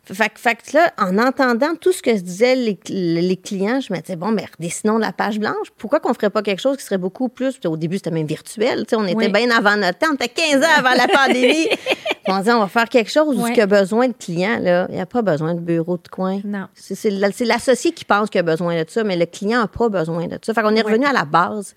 fait, 0.04 0.30
que 0.30 0.76
là, 0.76 0.92
en 0.98 1.16
entendant 1.18 1.76
tout 1.80 1.92
ce 1.92 2.02
que 2.02 2.16
se 2.16 2.22
disaient 2.22 2.56
les, 2.56 3.36
clients, 3.36 3.80
je 3.80 3.92
me 3.92 4.00
disais, 4.00 4.16
bon, 4.16 4.32
mais 4.32 4.46
redessinons 4.58 4.98
la 4.98 5.12
page 5.12 5.38
blanche. 5.38 5.68
Pourquoi 5.78 6.00
qu'on 6.00 6.12
ferait 6.12 6.30
pas 6.30 6.42
quelque 6.42 6.60
chose 6.60 6.76
qui 6.76 6.84
serait 6.84 6.98
beaucoup 6.98 7.28
plus. 7.28 7.58
Au 7.64 7.76
début, 7.76 7.96
c'était 7.96 8.10
même 8.10 8.26
virtuel. 8.26 8.84
On 8.94 9.06
était 9.06 9.28
bien 9.28 9.50
avant 9.50 9.76
notre 9.76 9.98
temps. 9.98 10.08
On 10.10 10.14
était 10.14 10.28
15 10.28 10.62
ans 10.62 10.68
avant 10.78 10.94
la 10.96 11.06
pandémie. 11.06 11.68
on 12.26 12.38
disait, 12.38 12.52
on 12.52 12.60
va 12.60 12.68
faire 12.68 12.88
quelque 12.88 13.10
chose 13.10 13.38
où 13.38 13.46
il 13.46 13.56
y 13.56 13.60
a 13.60 13.66
besoin 13.66 14.08
de 14.08 14.14
clients. 14.14 14.58
Là. 14.60 14.86
Il 14.88 14.96
n'y 14.96 15.00
a 15.00 15.06
pas 15.06 15.22
besoin 15.22 15.54
de 15.54 15.60
bureau 15.60 15.96
de 15.96 16.08
coin. 16.08 16.40
Non. 16.44 16.66
C'est 16.74 17.10
l'associé 17.44 17.92
qui 17.92 18.04
pense 18.04 18.28
qu'il 18.28 18.40
a 18.40 18.44
besoin 18.44 18.82
de 18.82 18.90
ça, 18.90 19.04
mais 19.04 19.16
le 19.16 19.26
client 19.26 19.60
n'a 19.60 19.68
pas 19.68 19.88
besoin 19.88 20.26
de 20.26 20.38
ça. 20.42 20.52
Fait 20.52 20.62
qu'on 20.62 20.74
est 20.74 20.82
revenu 20.82 21.06
à 21.06 21.12
la 21.12 21.24
base 21.24 21.74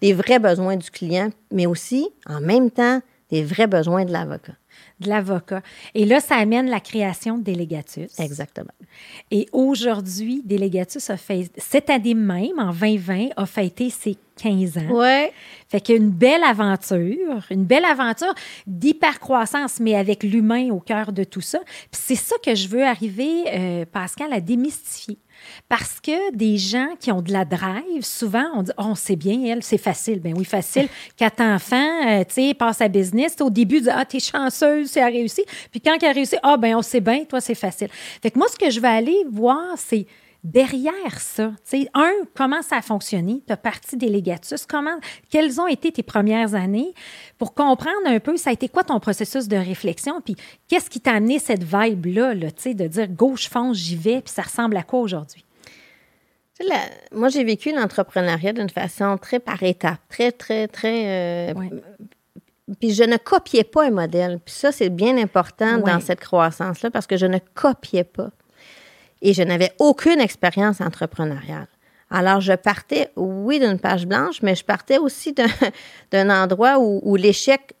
des 0.00 0.12
vrais 0.12 0.40
besoins 0.40 0.76
du 0.76 0.90
client, 0.90 1.30
mais 1.52 1.66
aussi, 1.66 2.08
en 2.28 2.40
même 2.40 2.70
temps, 2.70 3.00
des 3.30 3.42
vrais 3.42 3.66
besoins 3.66 4.04
de 4.04 4.12
l'avocat 4.12 4.54
de 5.00 5.08
l'avocat. 5.08 5.62
Et 5.94 6.04
là, 6.04 6.20
ça 6.20 6.36
amène 6.36 6.68
la 6.68 6.80
création 6.80 7.38
de 7.38 7.42
Délégatus. 7.42 8.18
Exactement. 8.18 8.72
Et 9.30 9.46
aujourd'hui, 9.52 10.42
Délégatus 10.44 11.10
a 11.10 11.16
fait, 11.16 11.50
cette 11.56 11.90
année 11.90 12.14
même, 12.14 12.58
en 12.58 12.72
2020, 12.72 13.28
a 13.36 13.46
fêté 13.46 13.90
ses 13.90 14.16
15 14.36 14.78
ans. 14.78 14.90
Ouais. 14.90 15.32
Fait 15.68 15.80
qu'une 15.80 16.10
belle 16.10 16.42
aventure, 16.42 17.44
une 17.50 17.64
belle 17.64 17.84
aventure 17.84 18.34
d'hypercroissance, 18.66 19.80
mais 19.80 19.94
avec 19.94 20.22
l'humain 20.22 20.70
au 20.70 20.80
cœur 20.80 21.12
de 21.12 21.24
tout 21.24 21.40
ça. 21.40 21.60
Puis 21.90 22.00
c'est 22.04 22.16
ça 22.16 22.36
que 22.44 22.54
je 22.54 22.68
veux 22.68 22.84
arriver, 22.84 23.44
euh, 23.52 23.84
Pascal, 23.90 24.32
à 24.32 24.40
démystifier. 24.40 25.18
Parce 25.68 26.00
que 26.00 26.34
des 26.34 26.56
gens 26.56 26.88
qui 26.98 27.12
ont 27.12 27.22
de 27.22 27.32
la 27.32 27.44
drive, 27.44 28.02
souvent, 28.02 28.46
on 28.54 28.62
dit, 28.62 28.72
oh, 28.78 28.84
on 28.88 28.94
sait 28.94 29.16
bien, 29.16 29.42
elle, 29.44 29.62
c'est 29.62 29.78
facile. 29.78 30.20
Ben 30.20 30.34
oui, 30.36 30.44
facile. 30.44 30.88
Quatre 31.16 31.40
enfants, 31.40 32.06
euh, 32.06 32.24
tu 32.24 32.34
sais, 32.34 32.54
passe 32.54 32.80
à 32.80 32.88
business. 32.88 33.36
Au 33.40 33.50
début, 33.50 33.80
dis, 33.80 33.90
ah, 33.90 34.04
t'es 34.04 34.20
chanceuse, 34.20 34.90
c'est 34.90 35.02
a 35.02 35.06
réussi. 35.06 35.44
Puis 35.70 35.80
quand 35.80 35.96
elle 36.00 36.08
a 36.08 36.12
réussi, 36.12 36.36
ah, 36.42 36.56
ben 36.56 36.76
on 36.76 36.82
sait 36.82 37.00
bien, 37.00 37.24
toi, 37.24 37.40
c'est 37.40 37.54
facile. 37.54 37.88
Fait 38.22 38.30
que 38.30 38.38
moi, 38.38 38.46
ce 38.50 38.56
que 38.56 38.70
je 38.70 38.80
vais 38.80 38.88
aller 38.88 39.24
voir, 39.30 39.74
c'est 39.76 40.06
derrière 40.44 41.20
ça, 41.20 41.52
un, 41.94 42.12
comment 42.34 42.62
ça 42.62 42.76
a 42.76 42.82
fonctionné, 42.82 43.42
tu 43.46 43.52
as 43.52 43.56
parti 43.56 43.96
délégatus, 43.96 44.66
comment, 44.66 44.98
quelles 45.30 45.60
ont 45.60 45.66
été 45.66 45.90
tes 45.90 46.02
premières 46.02 46.54
années? 46.54 46.94
Pour 47.38 47.54
comprendre 47.54 48.06
un 48.06 48.20
peu, 48.20 48.36
ça 48.36 48.50
a 48.50 48.52
été 48.52 48.68
quoi 48.68 48.84
ton 48.84 49.00
processus 49.00 49.48
de 49.48 49.56
réflexion, 49.56 50.20
puis 50.20 50.36
qu'est-ce 50.68 50.90
qui 50.90 51.00
t'a 51.00 51.12
amené 51.12 51.38
cette 51.38 51.64
vibe-là, 51.64 52.34
là, 52.34 52.48
de 52.48 52.86
dire 52.86 53.08
gauche, 53.08 53.48
fonce, 53.48 53.76
j'y 53.76 53.96
vais, 53.96 54.20
puis 54.20 54.32
ça 54.32 54.42
ressemble 54.42 54.76
à 54.76 54.82
quoi 54.82 55.00
aujourd'hui? 55.00 55.44
moi, 57.12 57.28
j'ai 57.28 57.44
vécu 57.44 57.72
l'entrepreneuriat 57.72 58.52
d'une 58.52 58.68
façon 58.68 59.16
très 59.16 59.38
par 59.38 59.62
étapes, 59.62 60.00
très, 60.08 60.32
très, 60.32 60.66
très. 60.66 61.50
Euh, 61.50 61.54
puis 62.80 62.92
je 62.92 63.04
ne 63.04 63.16
copiais 63.16 63.64
pas 63.64 63.86
un 63.86 63.90
modèle. 63.90 64.40
Puis 64.44 64.54
ça, 64.54 64.72
c'est 64.72 64.90
bien 64.90 65.16
important 65.18 65.78
dans 65.78 66.00
cette 66.00 66.20
croissance-là 66.20 66.90
parce 66.90 67.06
que 67.06 67.16
je 67.16 67.26
ne 67.26 67.38
copiais 67.54 68.04
pas 68.04 68.30
et 69.22 69.34
je 69.34 69.42
n'avais 69.42 69.72
aucune 69.78 70.20
expérience 70.20 70.80
entrepreneuriale. 70.80 71.68
Alors, 72.10 72.40
je 72.40 72.54
partais, 72.54 73.10
oui, 73.16 73.60
d'une 73.60 73.78
page 73.78 74.06
blanche, 74.06 74.40
mais 74.42 74.54
je 74.54 74.64
partais 74.64 74.98
aussi 74.98 75.34
d'un 76.10 76.30
endroit 76.42 76.78
où, 76.78 77.16
l'échec 77.16 77.74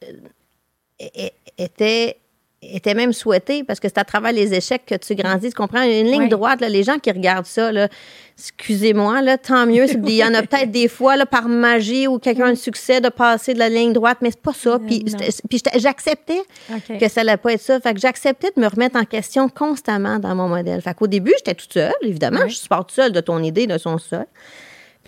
euh, 1.00 1.28
était 1.56 2.18
était 2.60 2.94
même 2.94 3.12
souhaité 3.12 3.62
parce 3.62 3.78
que 3.78 3.88
c'est 3.88 3.98
à 3.98 4.04
travers 4.04 4.32
les 4.32 4.52
échecs 4.52 4.84
que 4.84 4.96
tu 4.96 5.14
grandis. 5.14 5.50
Tu 5.50 5.54
comprends? 5.54 5.82
Une 5.82 6.10
ligne 6.10 6.28
droite, 6.28 6.60
là, 6.60 6.68
les 6.68 6.82
gens 6.82 6.98
qui 6.98 7.10
regardent 7.10 7.46
ça, 7.46 7.70
excusez-moi, 8.36 9.22
là, 9.22 9.38
tant 9.38 9.66
mieux. 9.66 9.86
Il 10.06 10.10
y 10.10 10.24
en 10.24 10.34
a 10.34 10.42
peut-être 10.42 10.70
des 10.70 10.88
fois, 10.88 11.16
là, 11.16 11.24
par 11.24 11.48
magie 11.48 12.08
ou 12.08 12.18
quelqu'un 12.18 12.46
a 12.46 12.48
un 12.48 12.54
succès 12.56 13.00
de 13.00 13.08
passer 13.08 13.54
de 13.54 13.58
la 13.58 13.68
ligne 13.68 13.92
droite, 13.92 14.18
mais 14.22 14.30
c'est 14.30 14.42
pas 14.42 14.52
ça. 14.52 14.78
Puis, 14.84 15.04
puis 15.48 15.62
j'acceptais 15.76 16.42
que 16.98 17.08
ça 17.08 17.22
n'allait 17.22 17.36
pas 17.36 17.52
être 17.52 17.62
ça. 17.62 17.80
Fait 17.80 17.94
que 17.94 18.00
j'acceptais 18.00 18.50
de 18.56 18.60
me 18.60 18.66
remettre 18.66 18.96
en 18.96 19.04
question 19.04 19.48
constamment 19.48 20.18
dans 20.18 20.34
mon 20.34 20.48
modèle. 20.48 20.82
Fait 20.82 20.94
qu'au 20.94 21.06
début, 21.06 21.32
j'étais 21.38 21.54
toute 21.54 21.72
seule, 21.72 21.92
évidemment. 22.02 22.48
Je 22.48 22.54
suis 22.54 22.68
pas 22.68 22.78
toute 22.78 22.92
seule 22.92 23.12
de 23.12 23.20
ton 23.20 23.42
idée, 23.42 23.66
de 23.66 23.78
son 23.78 23.98
seul. 23.98 24.26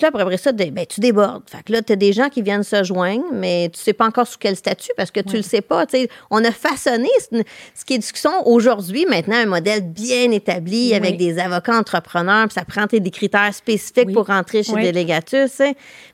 Puis 0.09 0.19
là, 0.19 0.23
après 0.23 0.37
ça, 0.39 0.53
ben, 0.53 0.87
tu 0.89 1.01
débordes. 1.01 1.43
Fait 1.47 1.63
que 1.63 1.73
là, 1.73 1.83
tu 1.83 1.93
as 1.93 1.97
des 1.97 2.13
gens 2.13 2.29
qui 2.29 2.43
viennent 2.43 2.63
se 2.63 2.83
joindre, 2.85 3.25
mais 3.33 3.71
tu 3.73 3.81
sais 3.81 3.93
pas 3.93 4.07
encore 4.07 4.27
sous 4.27 4.39
quel 4.39 4.57
statut 4.57 4.93
parce 4.97 5.11
que 5.11 5.21
tu 5.21 5.37
le 5.37 5.43
sais 5.43 5.61
pas. 5.61 5.85
on 6.31 6.43
a 6.45 6.51
façonné 6.51 7.09
ce 7.21 7.85
qui 7.85 7.95
est 7.95 7.99
discussion 7.99 8.31
aujourd'hui, 8.47 9.07
maintenant, 9.07 9.37
un 9.37 9.47
modèle 9.47 9.83
bien 9.83 10.31
établi 10.31 10.95
avec 10.95 11.17
des 11.17 11.39
avocats 11.39 11.79
entrepreneurs, 11.79 12.47
puis 12.49 12.55
ça 12.55 12.65
prend 12.65 12.87
des 12.91 13.11
critères 13.11 13.55
spécifiques 13.55 14.13
pour 14.13 14.27
rentrer 14.27 14.63
chez 14.63 14.75
Délégatus. 14.75 15.61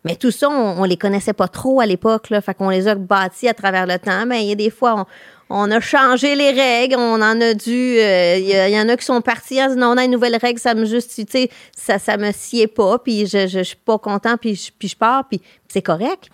Mais 0.04 0.16
tout 0.16 0.30
ça, 0.30 0.48
on, 0.48 0.82
on, 0.82 0.84
les 0.84 0.96
connaissait 0.96 1.32
pas 1.32 1.48
trop 1.48 1.80
à 1.80 1.86
l'époque. 1.86 2.26
Fait 2.28 2.54
qu'on 2.54 2.70
les 2.70 2.88
a 2.88 2.94
bâtis 2.94 3.48
à 3.48 3.54
travers 3.54 3.86
le 3.86 3.98
temps. 3.98 4.26
Mais 4.26 4.42
il 4.42 4.48
y 4.48 4.52
a 4.52 4.56
des 4.56 4.70
fois, 4.70 4.94
on, 5.00 5.04
on 5.48 5.70
a 5.70 5.80
changé 5.80 6.34
les 6.34 6.50
règles, 6.50 6.96
on 6.96 7.22
en 7.22 7.40
a 7.40 7.54
dû. 7.54 7.70
Il 7.70 8.00
euh, 8.00 8.68
y, 8.68 8.80
en 8.80 8.88
a 8.88 8.96
qui 8.96 9.04
sont 9.04 9.20
partis 9.20 9.62
en 9.62 9.68
disant 9.68 9.94
on 9.94 9.96
a 9.96 10.04
une 10.04 10.10
nouvelle 10.10 10.36
règle, 10.36 10.58
ça 10.58 10.74
me 10.74 10.84
justifie, 10.84 11.48
ça, 11.76 11.98
ça 11.98 12.16
me 12.16 12.32
sied 12.32 12.66
pas, 12.66 12.98
puis 12.98 13.26
je, 13.26 13.46
je, 13.46 13.62
suis 13.62 13.76
pas 13.76 13.98
content, 13.98 14.36
puis 14.36 14.56
je, 14.56 14.72
puis 14.76 14.88
je 14.88 14.96
pars, 14.96 15.26
puis 15.28 15.40
c'est 15.68 15.82
correct. 15.82 16.30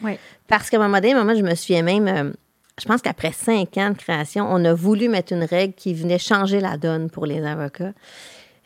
Parce 0.49 0.71
qu'à 0.71 0.79
un 0.79 0.81
moment 0.81 1.01
donné, 1.01 1.15
moment, 1.15 1.35
je 1.35 1.43
me 1.43 1.55
souviens 1.55 1.83
même, 1.83 2.09
euh, 2.09 2.33
je 2.81 2.87
pense 2.87 3.03
qu'après 3.03 3.33
cinq 3.33 3.77
ans 3.77 3.91
de 3.91 3.99
création, 3.99 4.47
on 4.51 4.65
a 4.65 4.73
voulu 4.73 5.09
mettre 5.09 5.33
une 5.33 5.45
règle 5.45 5.75
qui 5.75 5.93
venait 5.93 6.19
changer 6.19 6.61
la 6.61 6.79
donne 6.79 7.11
pour 7.11 7.27
les 7.27 7.45
avocats. 7.45 7.93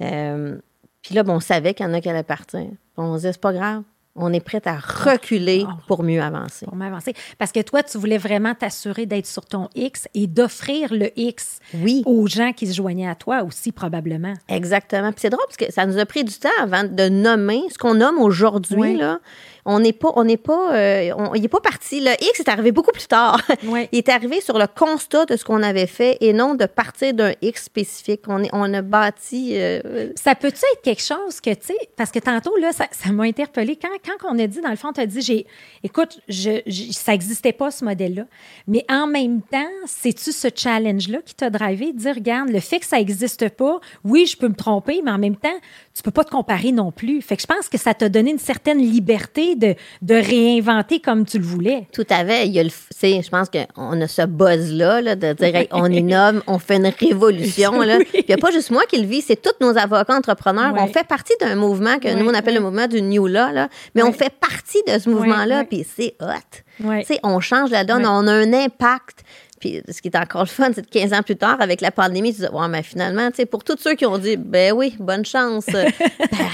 Euh, 0.00 0.56
puis 1.02 1.14
là, 1.14 1.22
bon, 1.22 1.34
on 1.34 1.40
savait 1.40 1.74
qu'il 1.74 1.86
y 1.86 1.88
en 1.88 1.92
a 1.92 2.00
qui 2.00 2.08
allaient 2.08 2.22
partir. 2.22 2.66
On 2.96 3.14
se 3.14 3.18
disait, 3.18 3.32
c'est 3.32 3.40
pas 3.40 3.52
grave. 3.52 3.82
On 4.16 4.32
est 4.32 4.40
prête 4.40 4.66
à 4.66 4.76
reculer 4.78 5.64
Oh. 5.66 5.72
pour 5.86 6.02
mieux 6.02 6.20
avancer. 6.22 6.66
Pour 6.66 6.76
m'avancer. 6.76 7.12
Parce 7.38 7.52
que 7.52 7.60
toi, 7.60 7.82
tu 7.82 7.98
voulais 7.98 8.18
vraiment 8.18 8.54
t'assurer 8.54 9.06
d'être 9.06 9.26
sur 9.26 9.44
ton 9.46 9.68
X 9.74 10.08
et 10.14 10.26
d'offrir 10.26 10.92
le 10.92 11.10
X 11.18 11.60
Oui. 11.74 12.02
aux 12.06 12.26
gens 12.26 12.52
qui 12.52 12.66
se 12.66 12.74
joignaient 12.74 13.08
à 13.08 13.14
toi 13.14 13.42
aussi, 13.42 13.72
probablement. 13.72 14.34
Exactement. 14.48 15.12
Puis 15.12 15.20
c'est 15.22 15.30
drôle 15.30 15.44
parce 15.46 15.56
que 15.56 15.72
ça 15.72 15.86
nous 15.86 15.98
a 15.98 16.06
pris 16.06 16.24
du 16.24 16.34
temps 16.34 16.48
avant 16.60 16.84
de 16.84 17.08
nommer 17.08 17.62
ce 17.70 17.78
qu'on 17.78 17.94
nomme 17.94 18.18
aujourd'hui. 18.18 18.76
Oui. 18.78 18.96
Là, 18.96 19.18
on 19.66 19.80
n'est 19.80 19.92
pas, 19.92 20.12
on 20.16 20.24
n'est 20.24 20.36
pas, 20.36 20.74
euh, 20.74 21.10
on- 21.18 21.34
il 21.34 21.42
n'est 21.42 21.48
pas 21.48 21.60
parti. 21.60 22.00
Le 22.00 22.12
X 22.12 22.40
est 22.40 22.48
arrivé 22.48 22.72
beaucoup 22.72 22.92
plus 22.92 23.06
tard. 23.06 23.40
Il 23.92 23.98
est 23.98 24.08
arrivé 24.08 24.40
sur 24.40 24.58
le 24.58 24.66
constat 24.66 25.26
de 25.26 25.36
ce 25.36 25.44
qu'on 25.44 25.62
avait 25.62 25.86
fait 25.86 26.16
et 26.20 26.32
non 26.32 26.54
de 26.54 26.64
partir 26.66 27.12
d'un 27.12 27.32
X 27.42 27.64
spécifique. 27.64 28.22
On, 28.28 28.42
est, 28.44 28.50
on 28.52 28.72
a 28.72 28.80
bâti. 28.82 29.52
euh, 29.56 30.12
Ça 30.16 30.34
peut-tu 30.34 30.60
être 30.72 30.82
quelque 30.82 31.02
chose 31.02 31.40
que, 31.40 31.50
tu 31.50 31.66
sais, 31.66 31.78
parce 31.96 32.10
que 32.10 32.18
tantôt, 32.20 32.56
là, 32.56 32.70
ça, 32.72 32.86
m'a 33.12 33.24
interpellé. 33.24 33.76
Quand, 33.76 33.88
quand 34.18 34.28
on 34.32 34.38
a 34.38 34.46
dit, 34.46 34.60
dans 34.60 34.70
le 34.70 34.76
fond, 34.76 34.92
tu 34.92 35.00
as 35.00 35.06
dit, 35.06 35.20
j'ai, 35.20 35.46
écoute, 35.82 36.20
je, 36.28 36.60
je- 36.66 36.92
ça 36.92 37.12
n'existait 37.12 37.52
pas, 37.52 37.70
ce 37.70 37.84
modèle-là. 37.84 38.24
Mais 38.68 38.84
en 38.88 39.06
même 39.08 39.42
temps, 39.42 39.66
c'est-tu 39.86 40.30
ce 40.32 40.48
challenge-là 40.54 41.18
qui 41.24 41.34
t'a 41.34 41.50
drivé 41.50 41.92
de 41.92 41.98
dire, 41.98 42.14
regarde, 42.14 42.48
le 42.50 42.60
fait 42.60 42.78
que 42.78 42.86
ça 42.86 42.98
n'existe 42.98 43.48
pas, 43.50 43.80
oui, 44.04 44.26
je 44.26 44.36
peux 44.36 44.48
me 44.48 44.54
tromper, 44.54 45.00
mais 45.04 45.10
en 45.10 45.18
même 45.18 45.36
temps, 45.36 45.58
tu 45.94 46.02
peux 46.02 46.10
pas 46.12 46.24
te 46.24 46.30
comparer 46.30 46.70
non 46.72 46.92
plus. 46.92 47.20
Fait 47.22 47.36
que 47.36 47.42
je 47.42 47.46
pense 47.46 47.68
que 47.68 47.78
ça 47.78 47.94
t'a 47.94 48.08
donné 48.08 48.30
une 48.30 48.38
certaine 48.38 48.78
liberté 48.78 49.55
de, 49.58 49.74
de 50.02 50.14
réinventer 50.14 51.00
comme 51.00 51.24
tu 51.24 51.38
le 51.38 51.44
voulais. 51.44 51.86
Tout 51.92 52.06
à 52.10 52.24
fait. 52.24 52.46
Il 52.46 52.52
y 52.52 52.60
a 52.60 52.62
le, 52.62 52.70
je 52.70 53.28
pense 53.28 53.48
qu'on 53.50 54.00
a 54.00 54.08
ce 54.08 54.22
buzz-là 54.22 55.00
là, 55.00 55.16
de 55.16 55.32
dire 55.32 55.56
hey, 55.56 55.68
on 55.72 55.90
innove, 55.90 56.42
on 56.46 56.58
fait 56.58 56.76
une 56.76 56.86
révolution. 56.98 57.80
Là. 57.80 57.98
Puis 58.12 58.20
Il 58.20 58.24
n'y 58.28 58.34
a 58.34 58.38
pas 58.38 58.50
juste 58.50 58.70
moi 58.70 58.82
qui 58.88 58.98
le 58.98 59.06
vis, 59.06 59.22
c'est 59.22 59.40
tous 59.40 59.54
nos 59.60 59.76
avocats 59.76 60.14
entrepreneurs. 60.14 60.74
On 60.78 60.86
fait 60.86 61.06
partie 61.06 61.34
d'un 61.40 61.54
mouvement 61.56 61.98
que 61.98 62.12
nous, 62.14 62.28
on 62.28 62.34
appelle 62.34 62.54
le 62.54 62.60
mouvement 62.60 62.86
du 62.86 63.02
New 63.02 63.26
Law, 63.26 63.52
là, 63.52 63.68
mais 63.94 64.02
on 64.02 64.12
fait 64.12 64.32
partie 64.32 64.82
de 64.86 64.98
ce 64.98 65.08
mouvement-là, 65.10 65.64
puis 65.64 65.86
c'est 65.96 66.14
hot. 66.20 66.86
On 67.22 67.40
change 67.40 67.70
la 67.70 67.84
donne, 67.84 68.06
on 68.06 68.26
a 68.26 68.32
un 68.32 68.52
impact. 68.52 69.24
Puis 69.60 69.82
ce 69.88 70.02
qui 70.02 70.08
est 70.08 70.16
encore 70.16 70.42
le 70.42 70.48
fun, 70.48 70.70
c'est 70.74 70.84
que 70.84 70.98
15 70.98 71.12
ans 71.12 71.22
plus 71.22 71.36
tard, 71.36 71.56
avec 71.60 71.80
la 71.80 71.90
pandémie, 71.90 72.34
tu 72.34 72.42
dis, 72.42 72.48
ouais, 72.48 72.68
mais 72.68 72.82
finalement, 72.82 73.30
tu 73.30 73.36
sais, 73.36 73.46
pour 73.46 73.64
tous 73.64 73.76
ceux 73.78 73.94
qui 73.94 74.06
ont 74.06 74.18
dit, 74.18 74.36
ben 74.36 74.72
oui, 74.72 74.94
bonne 74.98 75.24
chance. 75.24 75.66
ben, 75.66 75.92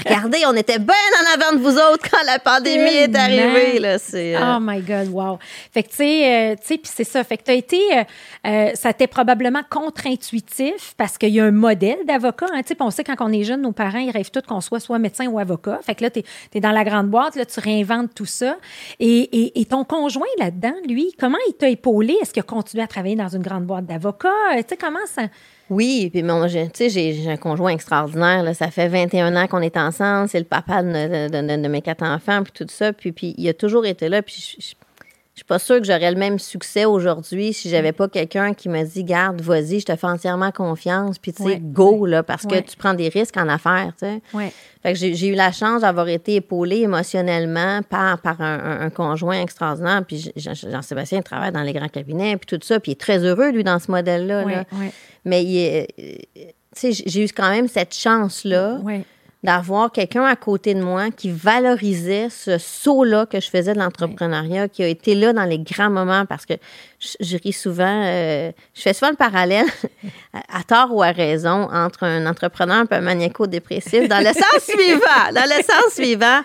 regardez, 0.05 0.39
on 0.47 0.55
était 0.55 0.79
bien 0.79 0.95
en 0.95 1.33
avant 1.41 1.57
de 1.57 1.61
vous 1.61 1.75
autres 1.77 2.09
quand 2.09 2.23
la 2.25 2.39
pandémie 2.39 2.95
est 2.95 3.15
arrivée. 3.15 3.79
Là, 3.79 3.97
c'est, 3.97 4.35
euh, 4.35 4.39
Oh 4.55 4.59
my 4.61 4.81
God, 4.81 5.09
wow. 5.09 5.39
Fait 5.71 5.83
que, 5.83 5.89
tu 5.89 5.95
sais, 5.97 6.51
euh, 6.51 6.55
tu 6.55 6.67
sais, 6.67 6.77
puis 6.77 6.91
c'est 6.93 7.03
ça. 7.03 7.23
Fait 7.23 7.37
que 7.37 7.43
tu 7.43 7.51
as 7.51 7.55
été, 7.55 7.79
euh, 7.97 8.03
euh, 8.47 8.71
ça 8.75 8.93
t'est 8.93 9.07
probablement 9.07 9.61
contre-intuitif 9.69 10.93
parce 10.97 11.17
qu'il 11.17 11.29
y 11.29 11.39
a 11.39 11.45
un 11.45 11.51
modèle 11.51 12.05
d'avocat. 12.05 12.47
Hein, 12.53 12.61
tu 12.61 12.69
sais, 12.69 12.77
on 12.79 12.91
sait 12.91 13.03
quand 13.03 13.15
on 13.19 13.31
est 13.31 13.43
jeune, 13.43 13.61
nos 13.61 13.71
parents, 13.71 13.99
ils 13.99 14.11
rêvent 14.11 14.31
tous 14.31 14.41
qu'on 14.41 14.61
soit 14.61 14.79
soit 14.79 14.99
médecin 14.99 15.27
ou 15.27 15.39
avocat. 15.39 15.79
Fait 15.83 15.95
que 15.95 16.03
là, 16.03 16.09
tu 16.09 16.21
es, 16.53 16.59
dans 16.59 16.71
la 16.71 16.83
grande 16.83 17.07
boîte, 17.07 17.35
là, 17.35 17.45
tu 17.45 17.59
réinventes 17.59 18.13
tout 18.13 18.25
ça. 18.25 18.57
Et, 18.99 19.21
et, 19.21 19.61
et 19.61 19.65
ton 19.65 19.83
conjoint 19.83 20.27
là-dedans, 20.39 20.73
lui, 20.87 21.13
comment 21.19 21.37
il 21.47 21.53
t'a 21.53 21.69
épaulé? 21.69 22.15
Est-ce 22.21 22.33
qu'il 22.33 22.41
a 22.41 22.43
continué 22.43 22.83
à 22.83 22.87
travailler 22.93 23.15
dans 23.15 23.27
une 23.29 23.41
grande 23.41 23.65
boîte 23.65 23.85
d'avocats? 23.85 24.29
Tu 24.57 24.63
sais, 24.69 24.77
comment 24.77 25.05
ça? 25.07 25.23
Oui, 25.69 26.09
puis 26.11 26.21
j'ai- 26.47 26.69
tu 26.69 26.89
sais, 26.89 27.13
j'ai 27.13 27.29
un 27.31 27.37
conjoint 27.37 27.71
extraordinaire. 27.71 28.43
Là, 28.43 28.53
ça 28.53 28.69
fait 28.69 28.87
21 28.87 29.35
ans 29.35 29.47
qu'on 29.47 29.61
est 29.61 29.77
ensemble. 29.77 30.27
C'est 30.29 30.39
le 30.39 30.45
papa 30.45 30.83
de, 30.83 31.29
de- 31.29 31.57
mes 31.67 31.81
quatre 31.81 32.03
enfants, 32.03 32.43
puis 32.43 32.51
tout 32.53 32.65
ça. 32.71 32.93
Puis, 32.93 33.11
puis 33.11 33.33
il 33.37 33.47
a 33.49 33.53
toujours 33.53 33.85
été 33.85 34.09
là. 34.09 34.21
Puis 34.21 34.57
je- 34.59 34.73
je 35.35 35.39
suis 35.39 35.45
pas 35.45 35.57
sûre 35.57 35.79
que 35.79 35.85
j'aurais 35.85 36.11
le 36.11 36.17
même 36.17 36.37
succès 36.37 36.85
aujourd'hui 36.85 37.53
si 37.53 37.67
j'avais 37.69 37.91
pas 37.91 38.07
quelqu'un 38.07 38.53
qui 38.53 38.69
me 38.69 38.83
dit 38.83 39.03
Garde, 39.03 39.41
vas-y, 39.41 39.79
je 39.79 39.85
te 39.87 39.95
fais 39.95 40.05
entièrement 40.05 40.51
confiance. 40.51 41.17
Puis 41.17 41.33
tu 41.33 41.41
sais, 41.41 41.49
Ouais, 41.49 41.59
go, 41.59 42.05
là, 42.05 42.21
parce 42.21 42.43
ouais. 42.43 42.61
que 42.61 42.69
tu 42.69 42.77
prends 42.77 42.93
des 42.93 43.09
risques 43.09 43.37
en 43.37 43.49
affaires, 43.49 43.93
tu 43.99 44.05
sais. 44.05 44.21
Ouais. 44.33 44.51
Fait 44.83 44.93
que 44.93 44.99
j'ai 44.99 45.27
eu 45.27 45.33
la 45.33 45.51
chance 45.51 45.81
d'avoir 45.81 46.07
été 46.07 46.35
épaulée 46.35 46.81
émotionnellement 46.81 47.81
par, 47.89 48.19
par 48.19 48.41
un, 48.41 48.59
un- 48.59 48.81
un 48.81 48.89
conjoint 48.91 49.41
extraordinaire. 49.41 50.03
Puis 50.07 50.31
Jean- 50.35 50.53
Jean-Sébastien 50.53 51.21
travaille 51.23 51.51
dans 51.51 51.63
les 51.63 51.73
grands 51.73 51.87
cabinets, 51.87 52.37
puis 52.37 52.45
tout 52.57 52.63
ça. 52.65 52.79
Puis 52.79 52.91
il 52.91 52.93
est 52.93 52.99
très 52.99 53.17
heureux, 53.23 53.49
lui, 53.51 53.63
dans 53.63 53.79
ce 53.79 53.89
modèle-là. 53.89 54.43
Là. 54.45 54.65
Mais 55.25 55.43
il 55.43 55.87
euh, 55.99 56.13
tu 56.75 56.93
sais, 56.93 57.03
j'ai 57.05 57.23
eu 57.23 57.27
quand 57.35 57.49
même 57.49 57.67
cette 57.67 57.95
chance-là. 57.95 58.77
D'avoir 59.43 59.91
quelqu'un 59.91 60.23
à 60.23 60.35
côté 60.37 60.73
de 60.73 60.81
moi 60.81 61.11
qui 61.11 61.29
valorisait 61.29 62.29
ce 62.29 62.57
saut-là 62.57 63.25
que 63.25 63.41
je 63.41 63.49
faisais 63.49 63.73
de 63.73 63.79
l'entrepreneuriat, 63.79 64.69
qui 64.69 64.83
a 64.83 64.87
été 64.87 65.15
là 65.15 65.33
dans 65.33 65.43
les 65.43 65.59
grands 65.59 65.89
moments 65.89 66.25
parce 66.25 66.45
que 66.45 66.53
je, 66.99 67.09
je 67.19 67.37
ris 67.37 67.51
souvent, 67.51 68.03
euh, 68.05 68.51
je 68.73 68.81
fais 68.81 68.93
souvent 68.93 69.11
le 69.11 69.17
parallèle, 69.17 69.65
à, 70.33 70.59
à 70.59 70.63
tort 70.63 70.95
ou 70.95 71.03
à 71.03 71.11
raison, 71.11 71.69
entre 71.71 72.03
un 72.03 72.25
entrepreneur 72.25 72.85
un 72.89 73.01
maniaco-dépressif, 73.01 74.07
dans 74.07 74.19
le 74.19 74.33
sens 74.33 74.63
suivant, 74.63 75.33
dans 75.33 75.45
le 75.45 75.63
sens 75.63 75.93
suivant. 75.93 76.41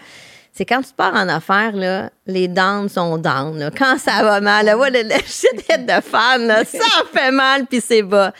C'est 0.53 0.65
quand 0.65 0.83
tu 0.83 0.93
pars 0.97 1.15
en 1.15 1.29
affaires, 1.29 1.77
là, 1.77 2.11
les 2.27 2.49
downs 2.49 2.89
sont 2.89 3.17
down. 3.17 3.57
là. 3.59 3.71
Quand 3.71 3.97
ça 3.97 4.25
va 4.25 4.41
mal, 4.41 4.67
là, 4.67 4.77
shit 5.27 5.65
hit 5.71 5.87
de 5.87 6.01
fan, 6.03 6.49
là, 6.49 6.65
ça 6.65 7.05
fait 7.13 7.31
mal, 7.31 7.67
puis 7.67 7.81
c'est 7.81 8.03
bas. 8.03 8.33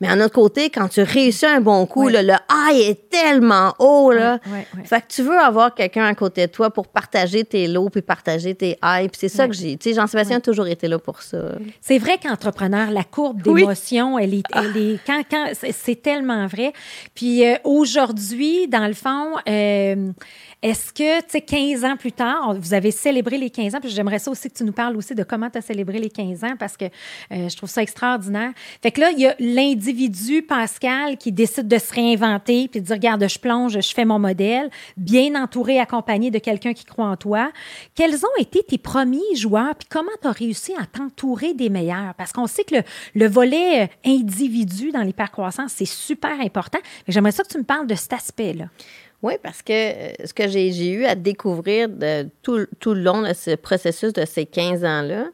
Mais 0.00 0.08
en 0.10 0.20
autre 0.20 0.34
côté, 0.34 0.70
quand 0.70 0.88
tu 0.88 1.02
réussis 1.02 1.46
un 1.46 1.60
bon 1.60 1.84
coup, 1.86 2.08
là, 2.08 2.22
le 2.22 2.34
high 2.50 2.88
est 2.90 3.08
tellement 3.10 3.74
haut. 3.80 4.12
Là. 4.12 4.38
Fait 4.84 5.00
que 5.00 5.06
tu 5.08 5.22
veux 5.22 5.38
avoir 5.38 5.74
quelqu'un 5.74 6.04
à 6.06 6.14
côté 6.14 6.46
de 6.46 6.52
toi 6.52 6.70
pour 6.70 6.86
partager 6.86 7.44
tes 7.44 7.66
lows 7.66 7.88
puis 7.90 8.02
partager 8.02 8.54
tes 8.54 8.78
highs. 8.82 9.08
Puis 9.08 9.18
c'est 9.20 9.28
ça 9.28 9.48
que 9.48 9.54
j'ai. 9.54 9.76
Tu 9.76 9.90
sais, 9.90 9.94
Jean-Sébastien 9.96 10.36
a 10.36 10.40
toujours 10.40 10.68
été 10.68 10.86
là 10.88 10.98
pour 10.98 11.22
ça. 11.22 11.38
C'est 11.80 11.98
vrai 11.98 12.18
qu'entrepreneur, 12.22 12.90
la 12.92 13.02
courbe 13.04 13.42
d'émotion, 13.60 14.18
elle 14.18 14.34
est, 14.34 14.44
elle 14.54 14.76
est 14.76 14.98
quand, 15.06 15.22
quand, 15.28 15.46
c'est- 15.54 15.72
c'est 15.72 16.00
tellement 16.00 16.46
vrai. 16.46 16.72
Puis 17.14 17.44
euh, 17.44 17.56
aujourd'hui, 17.64 18.68
dans 18.68 18.86
le 18.86 18.94
fond, 18.94 19.32
euh, 19.48 20.10
est-ce 20.60 20.92
que, 20.92 21.20
tu 21.20 21.26
sais, 21.28 21.40
15 21.40 21.84
ans 21.84 21.96
plus 21.96 22.10
tard, 22.10 22.56
vous 22.58 22.74
avez 22.74 22.90
célébré 22.90 23.38
les 23.38 23.48
15 23.48 23.76
ans, 23.76 23.80
puis 23.80 23.90
j'aimerais 23.90 24.18
ça 24.18 24.28
aussi 24.28 24.50
que 24.50 24.56
tu 24.56 24.64
nous 24.64 24.72
parles 24.72 24.96
aussi 24.96 25.14
de 25.14 25.22
comment 25.22 25.48
tu 25.48 25.58
as 25.58 25.60
célébré 25.60 26.00
les 26.00 26.10
15 26.10 26.42
ans, 26.42 26.54
parce 26.58 26.76
que 26.76 26.86
euh, 26.86 27.48
je 27.48 27.56
trouve 27.56 27.68
ça 27.68 27.80
extraordinaire. 27.80 28.50
Fait 28.82 28.90
que 28.90 29.00
là, 29.00 29.12
il 29.12 29.20
y 29.20 29.26
a 29.26 29.36
l'individu, 29.38 30.42
Pascal, 30.42 31.16
qui 31.16 31.30
décide 31.30 31.68
de 31.68 31.78
se 31.78 31.94
réinventer, 31.94 32.66
puis 32.66 32.80
de 32.80 32.86
dire, 32.86 32.96
regarde, 32.96 33.28
je 33.28 33.38
plonge, 33.38 33.78
je 33.80 33.94
fais 33.94 34.04
mon 34.04 34.18
modèle, 34.18 34.68
bien 34.96 35.40
entouré, 35.40 35.78
accompagné 35.78 36.32
de 36.32 36.40
quelqu'un 36.40 36.72
qui 36.72 36.84
croit 36.84 37.06
en 37.06 37.16
toi. 37.16 37.52
Quels 37.94 38.16
ont 38.16 38.40
été 38.40 38.64
tes 38.64 38.78
premiers 38.78 39.36
joueurs, 39.36 39.76
puis 39.76 39.86
comment 39.88 40.10
tu 40.20 40.26
as 40.26 40.32
réussi 40.32 40.72
à 40.74 40.86
t'entourer 40.86 41.54
des 41.54 41.68
meilleurs? 41.68 42.14
Parce 42.16 42.32
qu'on 42.32 42.48
sait 42.48 42.64
que 42.64 42.74
le, 42.74 42.82
le 43.14 43.28
volet 43.28 43.84
euh, 43.84 43.86
individu 44.04 44.90
dans 44.90 45.02
l'hypercroissance, 45.02 45.72
c'est 45.76 45.84
super 45.84 46.40
important. 46.40 46.80
J'aimerais 47.06 47.30
ça 47.32 47.44
que 47.44 47.48
tu 47.48 47.58
me 47.58 47.64
parles 47.64 47.86
de 47.86 47.94
cet 47.94 48.12
aspect-là. 48.12 48.66
Oui, 49.22 49.34
parce 49.42 49.62
que 49.62 49.72
euh, 49.72 50.12
ce 50.24 50.32
que 50.32 50.46
j'ai 50.48 50.90
eu 50.90 51.04
à 51.04 51.14
découvrir 51.14 51.88
tout, 52.42 52.66
tout 52.78 52.94
le 52.94 53.02
long 53.02 53.22
de 53.22 53.32
ce 53.34 53.56
processus 53.56 54.12
de 54.12 54.24
ces 54.24 54.46
15 54.46 54.84
ans-là, 54.84 55.26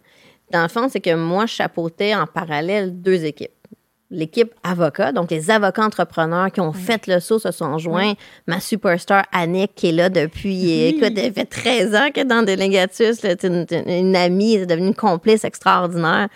dans 0.51 0.63
le 0.63 0.69
fond, 0.69 0.89
c'est 0.89 1.01
que 1.01 1.15
moi, 1.15 1.47
je 1.47 1.55
chapeautais 1.55 2.15
en 2.15 2.27
parallèle 2.27 3.01
deux 3.01 3.25
équipes. 3.25 3.54
L'équipe 4.15 4.53
avocat, 4.63 5.13
donc 5.13 5.31
les 5.31 5.51
avocats 5.51 5.83
entrepreneurs 5.85 6.51
qui 6.53 6.61
ont 6.61 6.73
fait 6.73 7.07
le 7.07 7.21
saut 7.21 7.39
se 7.39 7.51
sont 7.51 7.79
joints. 7.79 8.15
Ma 8.47 8.61
superstar 8.61 9.25
Annick, 9.33 9.75
qui 9.75 9.89
est 9.89 9.93
là 9.93 10.09
depuis, 10.09 10.63
Oui. 10.63 10.95
écoute, 10.99 11.19
elle 11.19 11.33
fait 11.33 11.45
13 11.45 11.95
ans 11.95 12.09
qu'elle 12.13 12.27
est 12.27 12.29
dans 12.29 12.43
Délégatus. 12.43 13.17
C'est 13.21 13.43
une, 13.45 13.67
une- 13.71 13.89
une 13.91 14.17
amie, 14.17 14.55
elle 14.55 14.63
est 14.63 14.67
devenue 14.67 14.89
une 14.89 14.95
complice 14.95 15.45
extraordinaire. 15.45 16.29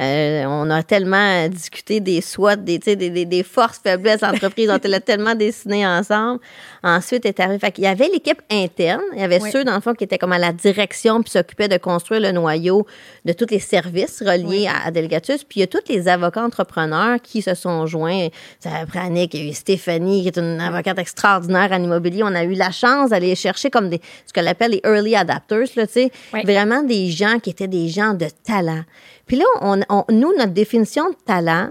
Euh, 0.00 0.44
on 0.46 0.68
a 0.70 0.82
tellement 0.82 1.48
discuté 1.48 2.00
des 2.00 2.20
SWOT, 2.20 2.56
des, 2.56 2.78
des, 2.78 2.96
des, 2.96 3.24
des 3.24 3.42
forces, 3.42 3.80
faiblesses 3.82 4.20
d'entreprise. 4.20 4.70
on 4.70 4.78
l'a 4.88 5.00
tellement 5.00 5.34
dessiné 5.46 5.86
ensemble. 5.86 6.40
Ensuite, 6.82 7.24
est 7.26 7.40
arrivé. 7.40 7.58
Fait 7.58 7.72
qu'il 7.72 7.84
y 7.84 7.86
avait 7.86 8.08
l'équipe 8.08 8.40
interne. 8.50 9.00
Il 9.14 9.20
y 9.20 9.24
avait 9.24 9.40
ceux, 9.40 9.64
dans 9.64 9.74
le 9.74 9.80
fond, 9.80 9.94
qui 9.94 10.04
étaient 10.04 10.18
comme 10.18 10.32
à 10.32 10.38
la 10.38 10.52
direction 10.52 11.22
puis 11.22 11.30
s'occupaient 11.30 11.68
de 11.68 11.78
construire 11.78 12.20
le 12.20 12.32
noyau 12.32 12.86
de 13.24 13.32
tous 13.32 13.46
les 13.50 13.58
services 13.58 14.22
reliés 14.22 14.66
à, 14.68 14.86
à 14.86 14.90
Delegatus. 14.90 15.44
Puis 15.44 15.58
il 15.58 15.60
y 15.60 15.64
a 15.64 15.66
tous 15.66 15.80
les 15.88 16.08
avocats 16.08 16.44
entrepreneurs 16.44 17.18
qui 17.26 17.42
se 17.42 17.54
sont 17.54 17.86
joints. 17.86 18.28
Ça 18.60 18.70
après 18.82 19.00
Annick, 19.00 19.34
il 19.34 19.42
y 19.44 19.46
a 19.46 19.50
eu 19.50 19.54
Stéphanie, 19.54 20.22
qui 20.22 20.28
est 20.28 20.38
une 20.38 20.60
avocate 20.60 20.98
extraordinaire 20.98 21.68
en 21.72 21.82
immobilier. 21.82 22.22
On 22.22 22.34
a 22.34 22.44
eu 22.44 22.54
la 22.54 22.70
chance 22.70 23.10
d'aller 23.10 23.34
chercher 23.34 23.70
comme 23.70 23.88
des, 23.90 24.00
ce 24.26 24.32
qu'on 24.32 24.46
appelle 24.46 24.70
les 24.72 24.80
early 24.84 25.14
adapters, 25.16 25.68
là. 25.76 25.84
Oui. 25.96 26.40
Vraiment 26.44 26.82
des 26.82 27.08
gens 27.10 27.38
qui 27.38 27.50
étaient 27.50 27.68
des 27.68 27.88
gens 27.88 28.14
de 28.14 28.26
talent. 28.44 28.82
Puis 29.26 29.36
là, 29.36 29.44
on, 29.60 29.80
on- 29.88 30.04
nous, 30.10 30.32
notre 30.36 30.52
définition 30.52 31.08
de 31.10 31.16
talent, 31.24 31.70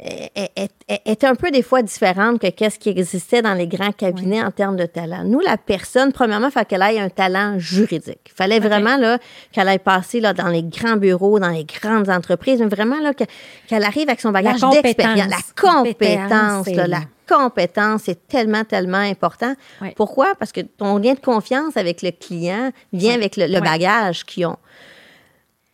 est, 0.00 0.50
est- 0.56 1.00
est- 1.06 1.24
un 1.24 1.34
peu 1.34 1.50
des 1.50 1.62
fois 1.62 1.82
différente 1.82 2.40
que 2.40 2.46
qu'est-ce 2.48 2.78
qui 2.78 2.88
existait 2.88 3.42
dans 3.42 3.54
les 3.54 3.66
grands 3.66 3.90
cabinets 3.90 4.40
en 4.42 4.52
termes 4.52 4.76
de 4.76 4.86
talent. 4.86 5.24
Nous, 5.24 5.40
la 5.40 5.56
personne, 5.56 6.12
premièrement, 6.12 6.46
il 6.48 6.52
fallait 6.52 6.66
qu'elle 6.66 6.82
ait 6.82 7.00
un 7.00 7.08
talent 7.08 7.58
juridique. 7.58 8.20
Il 8.26 8.32
fallait 8.36 8.60
vraiment 8.60 8.96
là, 8.96 9.18
qu'elle 9.50 9.66
aille 9.68 9.80
passer 9.80 10.20
là, 10.20 10.32
dans 10.34 10.46
les 10.48 10.62
grands 10.62 10.96
bureaux, 10.96 11.40
dans 11.40 11.48
les 11.50 11.64
grandes 11.64 12.08
entreprises, 12.10 12.60
mais 12.60 12.66
vraiment 12.68 13.00
là, 13.00 13.12
que- 13.12 13.24
qu'elle 13.66 13.82
arrive 13.82 14.08
avec 14.08 14.20
son 14.20 14.30
bagage 14.30 14.60
d'expérience. 14.82 15.30
La 15.30 15.70
Compétence, 15.72 16.28
compétence, 16.30 16.66
là, 16.76 16.86
la 16.86 17.00
compétence, 17.28 18.02
c'est 18.04 18.28
tellement, 18.28 18.62
tellement 18.64 18.98
important. 18.98 19.54
Pourquoi? 19.96 20.34
Parce 20.38 20.52
que 20.52 20.60
ton 20.60 20.98
lien 20.98 21.14
de 21.14 21.20
confiance 21.20 21.76
avec 21.76 22.02
le 22.02 22.12
client 22.12 22.70
vient 22.92 23.14
avec 23.14 23.36
le, 23.36 23.46
bagage 23.60 24.24
qu'ils 24.24 24.46
ont. 24.46 24.56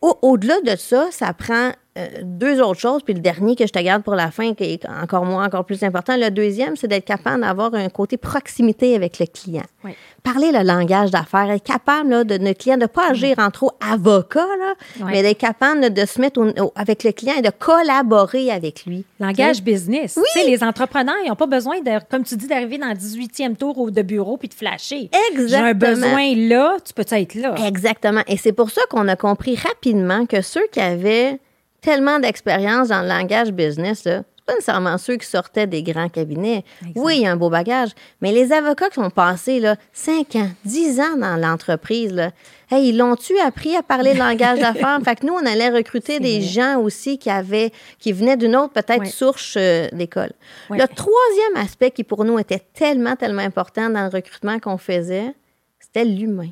Au- 0.01 0.17
Au-delà 0.21 0.59
de 0.61 0.75
ça, 0.75 1.07
ça 1.11 1.31
prend 1.33 1.71
euh, 1.97 2.07
deux 2.23 2.61
autres 2.61 2.79
choses, 2.79 3.01
puis 3.03 3.13
le 3.13 3.19
dernier 3.21 3.55
que 3.55 3.65
je 3.65 3.71
te 3.71 3.79
garde 3.79 4.03
pour 4.03 4.15
la 4.15 4.31
fin, 4.31 4.53
qui 4.53 4.63
est 4.65 4.85
encore 5.01 5.25
moins, 5.25 5.45
encore 5.45 5.65
plus 5.65 5.81
important. 5.83 6.17
Le 6.17 6.29
deuxième, 6.29 6.75
c'est 6.75 6.87
d'être 6.87 7.05
capable 7.05 7.41
d'avoir 7.41 7.73
un 7.73 7.87
côté 7.89 8.17
proximité 8.17 8.95
avec 8.95 9.19
le 9.19 9.25
client. 9.27 9.63
Oui. 9.83 9.91
Parler 10.23 10.51
le 10.51 10.63
langage 10.63 11.11
d'affaires, 11.11 11.49
être 11.51 11.63
capable 11.63 12.09
là, 12.09 12.23
de 12.23 12.37
notre 12.37 12.57
client 12.57 12.77
de 12.77 12.81
ne 12.81 12.87
pas 12.87 13.11
agir 13.11 13.37
en 13.39 13.51
trop 13.51 13.71
avocat, 13.79 14.45
là, 14.59 14.73
mais 15.05 15.21
d'être 15.21 15.37
capable 15.37 15.81
là, 15.81 15.89
de 15.89 16.05
se 16.05 16.19
mettre 16.19 16.41
au- 16.41 16.63
au- 16.65 16.73
avec 16.75 17.03
le 17.03 17.11
client 17.11 17.35
et 17.37 17.41
de 17.41 17.51
collaborer 17.51 18.49
avec 18.51 18.85
lui. 18.85 19.05
Langage 19.19 19.61
business. 19.61 20.15
Tu 20.33 20.39
sais, 20.41 20.47
les 20.47 20.63
entrepreneurs, 20.63 21.15
ils 21.23 21.29
n'ont 21.29 21.35
pas 21.35 21.45
besoin, 21.47 21.79
de, 21.79 21.99
comme 22.09 22.23
tu 22.23 22.35
dis, 22.35 22.47
d'arriver 22.47 22.77
dans 22.77 22.87
le 22.89 22.95
18e 22.95 23.55
tour 23.55 23.91
de 23.91 24.01
bureau 24.01 24.37
puis 24.37 24.47
de 24.49 24.53
flasher. 24.53 25.09
J'ai 25.13 25.55
un 25.55 25.67
Exactement. 25.67 25.73
besoin 25.73 26.35
là, 26.35 26.77
tu 26.83 26.93
peux 26.93 27.05
être 27.09 27.35
là? 27.35 27.55
Exactement. 27.67 28.21
Et 28.27 28.37
c'est 28.37 28.53
pour 28.53 28.69
ça 28.71 28.81
qu'on 28.89 29.07
a 29.07 29.15
compris 29.15 29.55
rapidement 29.55 30.25
que 30.25 30.41
ceux 30.41 30.65
qui 30.71 30.79
avaient 30.81 31.39
tellement 31.85 32.19
d'expérience 32.19 32.89
dans 32.89 33.01
le 33.03 33.07
langage 33.07 33.51
business, 33.51 34.03
là, 34.05 34.23
c'est 34.35 34.45
pas 34.45 34.53
nécessairement 34.53 34.97
ceux 34.97 35.15
qui 35.17 35.25
sortaient 35.27 35.65
des 35.67 35.81
grands 35.81 36.09
cabinets. 36.09 36.63
Oui, 36.95 37.17
il 37.17 37.21
y 37.23 37.27
a 37.27 37.31
un 37.31 37.35
beau 37.35 37.49
bagage, 37.49 37.89
mais 38.21 38.31
les 38.31 38.51
avocats 38.51 38.89
qui 38.89 38.99
ont 38.99 39.09
passé 39.09 39.59
là, 39.59 39.75
5 39.93 40.35
ans, 40.35 40.49
10 40.65 40.99
ans 40.99 41.17
dans 41.17 41.35
l'entreprise, 41.37 42.11
là, 42.13 42.29
hey, 42.71 42.89
ils 42.89 42.97
l'ont-tu 42.97 43.37
appris 43.39 43.75
à 43.75 43.81
parler 43.81 44.13
le 44.13 44.19
langage 44.19 44.59
d'affaires? 44.65 44.99
Fait 45.03 45.15
que 45.15 45.25
nous, 45.25 45.33
on 45.33 45.45
allait 45.45 45.69
recruter 45.69 46.19
des 46.19 46.39
vrai. 46.39 46.47
gens 46.47 46.79
aussi 46.79 47.17
qui 47.17 47.29
avaient, 47.31 47.71
qui 47.97 48.11
venaient 48.11 48.37
d'une 48.37 48.55
autre 48.55 48.73
peut-être 48.73 48.99
Ouais. 48.99 49.05
source 49.07 49.55
euh, 49.57 49.87
d'école. 49.93 50.31
Ouais. 50.69 50.77
Le 50.77 50.87
troisième 50.87 51.55
aspect 51.65 51.89
qui 51.91 52.03
pour 52.03 52.23
nous 52.23 52.37
était 52.37 52.61
tellement, 52.73 53.15
tellement 53.15 53.41
important 53.41 53.89
dans 53.89 54.03
le 54.03 54.09
recrutement 54.09 54.59
qu'on 54.59 54.77
faisait, 54.77 55.33
c'était 55.79 56.05
l'humain. 56.05 56.49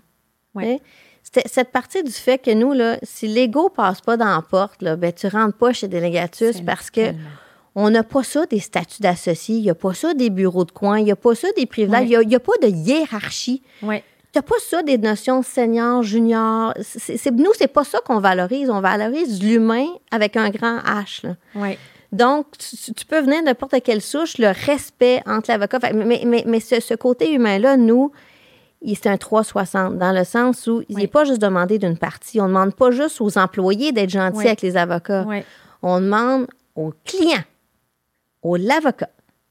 Ouais. 0.55 0.79
Cette 1.45 1.71
partie 1.71 2.03
du 2.03 2.11
fait 2.11 2.37
que 2.37 2.51
nous, 2.51 2.73
là, 2.73 2.97
si 3.03 3.27
l'ego 3.27 3.69
passe 3.69 4.01
pas 4.01 4.17
dans 4.17 4.25
la 4.35 4.41
porte, 4.41 4.81
là, 4.81 4.95
ben, 4.95 5.11
tu 5.11 5.27
rentres 5.27 5.57
pas 5.57 5.73
chez 5.73 5.87
Délégatus 5.87 6.61
parce 6.61 6.89
que 6.89 7.01
tellement. 7.01 7.19
on 7.75 7.89
n'a 7.89 8.03
pas 8.03 8.23
ça 8.23 8.45
des 8.45 8.59
statuts 8.59 9.01
d'associés, 9.01 9.55
il 9.57 9.63
n'y 9.63 9.69
a 9.69 9.75
pas 9.75 9.93
ça 9.93 10.13
des 10.13 10.29
bureaux 10.29 10.65
de 10.65 10.71
coin, 10.71 10.99
il 10.99 11.05
n'y 11.05 11.11
a 11.11 11.15
pas 11.15 11.33
ça 11.35 11.47
des 11.57 11.65
privilèges, 11.65 12.09
il 12.09 12.27
n'y 12.27 12.35
a, 12.35 12.39
pas 12.39 12.53
de 12.61 12.67
hiérarchie. 12.67 13.61
Ouais. 13.81 14.03
Tu 14.31 14.37
n'as 14.39 14.43
pas 14.43 14.55
ça 14.67 14.81
des 14.83 14.97
notions 14.97 15.41
senior, 15.43 16.01
junior. 16.03 16.73
C'est, 16.81 17.17
c'est- 17.17 17.31
nous, 17.31 17.51
c'est 17.55 17.67
pas 17.67 17.83
ça 17.83 17.99
qu'on 18.05 18.19
valorise. 18.19 18.69
On 18.69 18.81
valorise 18.81 19.41
l'humain 19.43 19.85
avec 20.11 20.35
un 20.37 20.49
grand 20.49 20.79
H. 20.79 21.25
là. 21.25 21.35
Donc, 22.11 22.45
tu, 22.59 22.93
tu 22.93 23.05
peux 23.05 23.21
venir 23.21 23.41
de 23.41 23.45
n'importe 23.45 23.75
quelle 23.83 24.01
souche, 24.01 24.37
le 24.37 24.47
respect 24.67 25.21
entre 25.25 25.49
l'avocat. 25.51 25.79
Mais, 25.93 26.21
mais, 26.25 26.43
mais 26.45 26.59
ce, 26.59 26.79
ce 26.79 26.93
côté 26.93 27.31
humain-là, 27.33 27.75
nous, 27.77 28.11
c'est 28.95 29.07
un 29.07 29.17
360, 29.17 29.97
dans 29.97 30.11
le 30.11 30.23
sens 30.23 30.67
où 30.67 30.83
il 30.89 30.95
n'est 30.97 31.03
Oui. 31.03 31.07
pas 31.07 31.23
juste 31.23 31.41
demandé 31.41 31.79
d'une 31.79 31.97
partie. 31.97 32.39
On 32.41 32.43
ne 32.43 32.49
demande 32.49 32.75
pas 32.75 32.91
juste 32.91 33.21
aux 33.21 33.37
employés 33.37 33.91
d'être 33.91 34.09
gentils 34.09 34.37
Oui. 34.39 34.45
avec 34.47 34.61
les 34.61 34.75
avocats. 34.77 35.25
On 35.81 35.99
demande 36.01 36.47
aux 36.75 36.93
clients, 37.05 37.43
au 38.41 38.55
l'avocat 38.57 39.09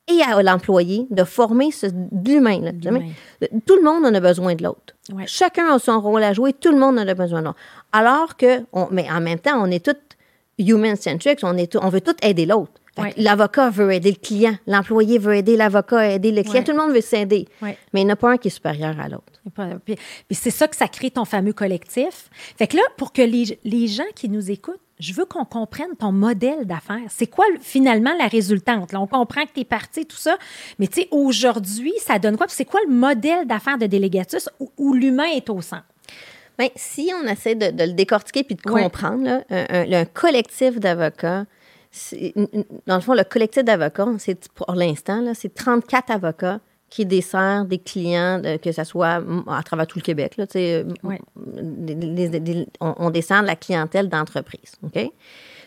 et 0.09 0.21
à 0.23 0.43
l'employé 0.43 1.07
de 1.11 1.25
former 1.25 1.71
ce, 1.71 1.87
de 1.87 2.31
l'humain. 2.31 2.61
là. 2.61 2.73
L'humain. 2.73 3.09
Tout 3.67 3.77
le 3.77 3.83
monde 3.83 4.05
en 4.05 4.13
a 4.15 4.21
besoin 4.21 4.55
de 4.55 4.63
l'autre. 4.65 4.95
Chacun 5.27 5.73
a 5.73 5.79
son 5.79 6.01
rôle 6.01 6.23
à 6.25 6.33
jouer, 6.33 6.53
tout 6.53 6.73
le 6.73 6.79
monde 6.79 6.99
en 6.99 7.07
a 7.09 7.15
besoin 7.15 7.41
de 7.41 7.47
l'autre. 7.47 7.59
Alors 7.93 8.37
que, 8.37 8.61
on- 8.73 8.89
mais 8.91 9.07
en 9.11 9.21
même 9.21 9.39
temps, 9.39 9.63
on 9.63 9.71
est 9.71 9.85
tous 9.85 9.97
human-centric, 10.59 11.39
on, 11.43 11.57
est 11.57 11.71
tout- 11.73 11.79
on 11.83 11.89
veut 11.89 12.01
tous 12.01 12.17
aider 12.23 12.47
l'autre. 12.47 12.73
Ouais. 12.99 13.15
L'avocat 13.17 13.71
veut 13.71 13.91
aider 13.93 14.11
le 14.11 14.17
client, 14.19 14.55
l'employé 14.67 15.19
veut 15.19 15.35
aider 15.35 15.57
l'avocat, 15.57 16.11
aider 16.13 16.31
le 16.31 16.43
client, 16.43 16.57
Ouais. 16.57 16.65
tout 16.65 16.73
le 16.73 16.77
monde 16.79 16.93
veut 16.93 17.01
s'aider. 17.01 17.49
Ouais. 17.63 17.79
Mais 17.95 18.03
il 18.03 18.05
n'y 18.05 18.11
en 18.11 18.15
a 18.15 18.17
pas 18.17 18.33
un 18.33 18.37
qui 18.37 18.49
est 18.49 18.51
supérieur 18.51 18.95
à 19.01 19.09
l'autre. 19.09 19.25
Puis, 19.87 19.95
puis 19.97 20.35
c'est 20.35 20.51
ça 20.51 20.69
que 20.69 20.77
ça 20.77 20.89
crée 20.89 21.11
ton 21.11 21.25
fameux 21.25 21.55
collectif. 21.55 22.29
Fait 22.59 22.67
que 22.67 22.77
là, 22.77 22.83
pour 22.99 23.13
que 23.15 23.23
les, 23.23 23.59
les 23.65 23.87
gens 23.89 24.05
qui 24.15 24.29
nous 24.29 24.51
écoutent, 24.51 24.79
je 25.01 25.15
veux 25.15 25.25
qu'on 25.25 25.47
comprenne 25.47 25.97
ton 25.99 26.13
modèle 26.13 26.67
d'affaires. 26.67 27.01
C'est 27.09 27.27
quoi 27.27 27.47
le- 27.53 27.59
finalement 27.61 28.13
la 28.19 28.29
résultante? 28.29 28.93
Là, 28.93 29.01
on 29.01 29.07
comprend 29.07 29.47
que 29.47 29.53
tu 29.55 29.61
es 29.61 29.65
parti, 29.65 30.05
tout 30.07 30.17
ça. 30.19 30.37
Mais 30.79 30.87
tu 30.87 31.01
sais, 31.01 31.09
aujourd'hui, 31.11 31.93
ça 31.99 32.19
donne 32.19 32.37
quoi? 32.37 32.47
C'est 32.51 32.67
quoi 32.67 32.81
le 32.87 32.93
modèle 32.95 33.47
d'affaires 33.47 33.79
de 33.79 33.87
Délégatus 33.87 34.49
où, 34.61 34.71
où 34.77 34.93
l'humain 34.93 35.31
est 35.35 35.49
au 35.51 35.61
centre? 35.63 35.87
Ben, 36.59 36.69
si 36.77 37.11
on 37.21 37.27
essaie 37.27 37.55
de, 37.55 37.71
de 37.71 37.85
le 37.85 37.93
décortiquer 37.95 38.45
puis 38.45 38.55
de 38.55 38.61
comprendre, 38.63 39.25
là, 39.25 39.43
un, 39.51 39.65
un- 39.71 39.93
un 39.93 40.05
collectif 40.05 40.79
d'avocats, 40.79 41.47
dans 42.87 42.95
le 42.97 43.01
fond, 43.01 43.15
le 43.15 43.25
collectif 43.25 43.65
d'avocats, 43.65 44.07
c'est 44.19 44.49
pour 44.53 44.73
l'instant, 44.75 45.23
c'est 45.35 45.55
34 45.55 46.11
avocats 46.11 46.61
qui 46.89 47.07
desserrent 47.07 47.65
des 47.65 47.79
clients, 47.79 48.39
de- 48.39 48.57
que 48.59 48.71
ce 48.73 48.85
soit 48.85 49.23
à 49.49 49.63
travers 49.63 49.87
tout 49.87 49.99
le 49.99 50.03
Québec. 50.03 50.37
Là, 50.37 50.47
tu 50.47 50.53
sais, 50.53 50.85
Ouais. 51.03 51.21
des- 51.37 51.95
des- 51.95 52.29
des- 52.29 52.41
des- 52.41 52.67
on, 52.81 52.95
on 52.99 53.11
descend 53.11 53.43
de 53.43 53.47
la 53.47 53.57
clientèle 53.57 54.09
d'entreprise. 54.09 54.73
OK? 54.83 55.11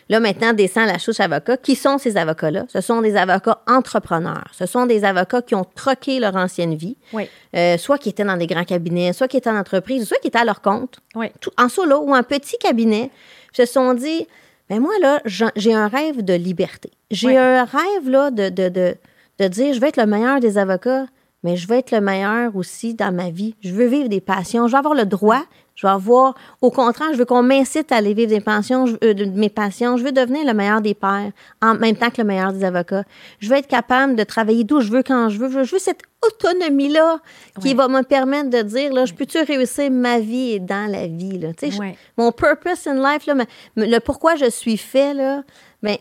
Là, 0.08 0.20
maintenant, 0.20 0.52
descend 0.52 0.86
la 0.86 0.98
chouche 0.98 1.18
avocats. 1.18 1.56
Qui 1.56 1.74
sont 1.74 1.98
ces 1.98 2.16
avocats-là? 2.16 2.66
Ce 2.68 2.80
sont 2.80 3.02
des 3.02 3.16
avocats 3.16 3.60
entrepreneurs. 3.66 4.44
Ce 4.52 4.66
sont 4.66 4.86
des 4.86 5.02
avocats 5.04 5.42
qui 5.42 5.56
ont 5.56 5.64
troqué 5.74 6.20
leur 6.20 6.36
ancienne 6.36 6.76
vie, 6.76 6.96
Oui. 7.12 7.28
euh, 7.56 7.76
soit 7.76 7.98
qui 7.98 8.10
étaient 8.10 8.22
dans 8.24 8.36
des 8.36 8.46
grands 8.46 8.62
cabinets, 8.64 9.12
soit 9.12 9.26
qui 9.26 9.36
étaient 9.36 9.50
en 9.50 9.56
entreprise, 9.58 10.06
soit 10.06 10.18
qui 10.18 10.28
étaient 10.28 10.38
à 10.38 10.44
leur 10.44 10.60
compte, 10.60 11.00
Oui. 11.16 11.26
tout- 11.40 11.50
en 11.58 11.68
solo 11.68 11.98
ou 12.02 12.14
en 12.14 12.22
petit 12.22 12.56
cabinet, 12.58 13.10
se 13.52 13.64
sont 13.64 13.94
dit, 13.94 14.28
mais 14.70 14.78
moi, 14.80 14.92
là, 15.00 15.20
j'ai 15.56 15.74
un 15.74 15.88
rêve 15.88 16.24
de 16.24 16.34
liberté. 16.34 16.90
J'ai 17.10 17.28
Ouais. 17.28 17.36
un 17.38 17.64
rêve, 17.64 18.08
là, 18.08 18.30
de, 18.30 18.48
de, 18.48 18.68
de, 18.68 18.94
de 19.38 19.48
dire, 19.48 19.74
je 19.74 19.80
vais 19.80 19.88
être 19.88 19.96
le 19.96 20.06
meilleur 20.06 20.40
des 20.40 20.58
avocats, 20.58 21.06
mais 21.42 21.56
je 21.56 21.68
vais 21.68 21.78
être 21.78 21.90
le 21.92 22.00
meilleur 22.00 22.54
aussi 22.56 22.94
dans 22.94 23.12
ma 23.14 23.30
vie. 23.30 23.54
Je 23.60 23.72
veux 23.72 23.86
vivre 23.86 24.08
des 24.08 24.20
passions. 24.20 24.66
Je 24.66 24.72
veux 24.72 24.78
avoir 24.78 24.94
le 24.94 25.04
droit. 25.06 25.42
Je 25.74 25.86
veux 25.86 25.92
avoir, 25.92 26.34
au 26.62 26.70
contraire, 26.70 27.08
je 27.12 27.18
veux 27.18 27.26
qu'on 27.26 27.42
m'incite 27.42 27.92
à 27.92 27.96
aller 27.96 28.14
vivre 28.14 28.30
des 28.30 28.40
passions, 28.40 28.86
je- 28.86 28.96
euh, 29.04 29.12
de 29.12 29.26
mes 29.26 29.50
passions. 29.50 29.98
Je 29.98 30.04
veux 30.04 30.10
devenir 30.12 30.46
le 30.46 30.54
meilleur 30.54 30.80
des 30.80 30.94
pères, 30.94 31.30
en 31.60 31.74
même 31.74 31.94
temps 31.96 32.08
que 32.08 32.22
le 32.22 32.26
meilleur 32.26 32.54
des 32.54 32.64
avocats. 32.64 33.04
Je 33.40 33.50
veux 33.50 33.56
être 33.56 33.66
capable 33.66 34.16
de 34.16 34.24
travailler 34.24 34.64
d'où 34.64 34.80
je 34.80 34.90
veux, 34.90 35.02
quand 35.02 35.28
je 35.28 35.38
veux. 35.38 35.64
Je 35.64 35.70
veux 35.72 35.78
cette 35.78 36.00
autonomie-là 36.26 37.18
qui 37.60 37.68
Ouais. 37.68 37.74
va 37.74 37.88
me 37.88 38.02
permettre 38.02 38.48
de 38.48 38.62
dire, 38.62 38.90
là, 38.92 39.04
je 39.04 39.12
peux-tu 39.12 39.38
réussir 39.42 39.90
ma 39.90 40.18
vie 40.18 40.52
et 40.52 40.60
dans 40.60 40.90
la 40.90 41.06
vie, 41.06 41.38
là? 41.38 41.48
Tu 41.52 41.66
sais, 41.66 41.70
je- 41.72 41.78
Ouais. 41.78 41.96
mon 42.16 42.32
purpose 42.32 42.86
in 42.86 42.94
life, 42.94 43.26
là, 43.26 43.34
le 43.76 43.98
pourquoi 43.98 44.36
je 44.36 44.48
suis 44.48 44.78
fait, 44.78 45.12
là, 45.12 45.42
mais 45.82 46.00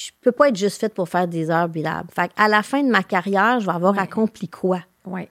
je 0.00 0.10
peux 0.22 0.32
pas 0.32 0.48
être 0.48 0.56
juste 0.56 0.80
faite 0.80 0.94
pour 0.94 1.08
faire 1.08 1.28
des 1.28 1.50
heures 1.50 1.68
bilables. 1.68 2.08
Fait 2.14 2.30
à 2.36 2.48
la 2.48 2.62
fin 2.62 2.82
de 2.82 2.88
ma 2.90 3.02
carrière, 3.02 3.60
je 3.60 3.66
vais 3.66 3.72
avoir 3.72 3.92
Ouais. 3.94 4.00
accompli 4.00 4.48
quoi? 4.48 4.80
Oui. 5.06 5.28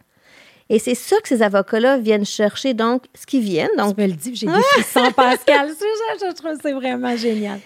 Et 0.69 0.77
c'est 0.77 0.93
ça 0.93 1.15
que 1.23 1.27
ces 1.27 1.41
avocats-là 1.41 1.97
viennent 1.97 2.25
chercher, 2.25 2.75
donc, 2.75 3.05
ce 3.15 3.25
qu'ils 3.25 3.41
viennent. 3.41 3.69
Donc, 3.77 3.95
Tu 3.95 4.01
me 4.03 4.07
le 4.07 4.13
dis, 4.13 4.35
j'ai 4.35 4.45
des 4.45 4.53
frissons, 4.53 5.11
Pascal. 5.15 5.69
Je, 5.69 6.25
je 6.27 6.33
trouve 6.33 6.51
que 6.55 6.59
c'est 6.61 6.73
vraiment 6.73 7.15
génial. 7.17 7.59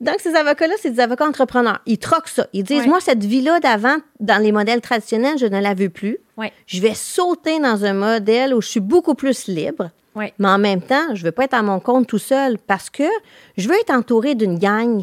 Donc, 0.00 0.16
ces 0.20 0.34
avocats-là, 0.34 0.74
c'est 0.78 0.90
des 0.90 1.00
avocats 1.00 1.24
entrepreneurs. 1.26 1.80
Ils 1.86 1.96
troquent 1.96 2.28
ça. 2.28 2.46
Ils 2.52 2.62
disent, 2.64 2.86
moi, 2.86 3.00
cette 3.00 3.24
vie-là 3.24 3.60
d'avant, 3.60 3.96
dans 4.20 4.42
les 4.42 4.52
modèles 4.52 4.82
traditionnels, 4.82 5.38
je 5.38 5.46
ne 5.46 5.58
la 5.58 5.72
veux 5.72 5.88
plus. 5.88 6.18
Oui. 6.36 6.48
Je 6.66 6.82
vais 6.82 6.92
sauter 6.92 7.58
dans 7.60 7.86
un 7.86 7.94
modèle 7.94 8.52
où 8.52 8.60
je 8.60 8.68
suis 8.68 8.80
beaucoup 8.80 9.14
plus 9.14 9.46
libre. 9.46 9.88
Oui. 10.14 10.26
Mais 10.38 10.48
en 10.48 10.58
même 10.58 10.82
temps, 10.82 11.14
je 11.14 11.22
ne 11.22 11.28
veux 11.28 11.32
pas 11.32 11.44
être 11.44 11.54
à 11.54 11.62
mon 11.62 11.80
compte 11.80 12.06
tout 12.06 12.18
seul 12.18 12.58
parce 12.58 12.90
que 12.90 13.04
je 13.56 13.66
veux 13.68 13.74
être 13.80 13.90
entouré 13.90 14.34
d'une 14.34 14.58
gang 14.58 15.02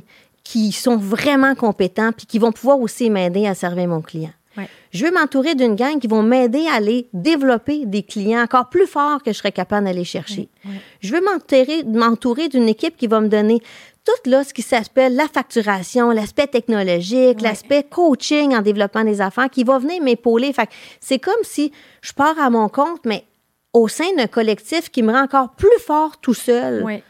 qui 0.52 0.74
sont 0.74 0.98
vraiment 0.98 1.56
compétents 1.56 2.12
puis 2.12 2.26
qui 2.26 2.38
vont 2.38 2.52
pouvoir 2.52 2.82
aussi 2.82 3.10
m'aider 3.10 3.48
à 3.48 3.56
servir 3.56 3.88
mon 3.88 4.02
client. 4.02 4.34
Ouais. 4.58 4.68
Je 4.92 5.06
veux 5.06 5.12
m'entourer 5.14 5.56
d'une 5.56 5.76
gang 5.76 5.98
qui 5.98 6.08
vont 6.08 6.24
m'aider 6.24 6.68
à 6.70 6.74
aller 6.74 7.08
développer 7.14 7.86
des 7.86 8.04
clients 8.04 8.42
encore 8.42 8.68
plus 8.68 8.86
forts 8.86 9.24
que 9.24 9.32
je 9.32 9.38
serais 9.38 9.54
capable 9.54 9.86
d'aller 9.86 10.04
chercher. 10.04 10.50
Ouais. 10.66 10.72
Je 11.00 11.14
veux 11.14 11.22
m'entourer, 11.22 12.50
d'une 12.50 12.68
équipe 12.68 12.98
qui 12.98 13.08
va 13.08 13.22
me 13.22 13.30
donner 13.30 13.62
tout 14.04 14.30
là, 14.30 14.44
ce 14.44 14.54
qui 14.54 14.62
s'appelle 14.62 15.16
la 15.16 15.30
facturation, 15.30 16.12
l'aspect 16.12 16.48
technologique, 16.48 17.40
l'aspect 17.40 17.84
coaching 17.90 18.54
en 18.54 18.62
développement 18.62 19.06
des 19.06 19.22
affaires, 19.22 19.50
qui 19.50 19.64
va 19.64 19.80
venir 19.80 20.04
m'épauler. 20.04 20.52
C'est 21.00 21.20
comme 21.20 21.44
si 21.44 21.72
je 22.02 22.12
pars 22.12 22.38
à 22.38 22.50
mon 22.50 22.68
compte, 22.68 23.06
mais 23.06 23.24
au 23.72 23.88
sein 23.88 24.14
d'un 24.18 24.28
collectif 24.28 24.90
qui 24.90 25.02
me 25.02 25.14
rend 25.14 25.24
encore 25.24 25.52
plus 25.52 25.80
fort 25.80 26.20
tout 26.20 26.34
seul. 26.34 27.02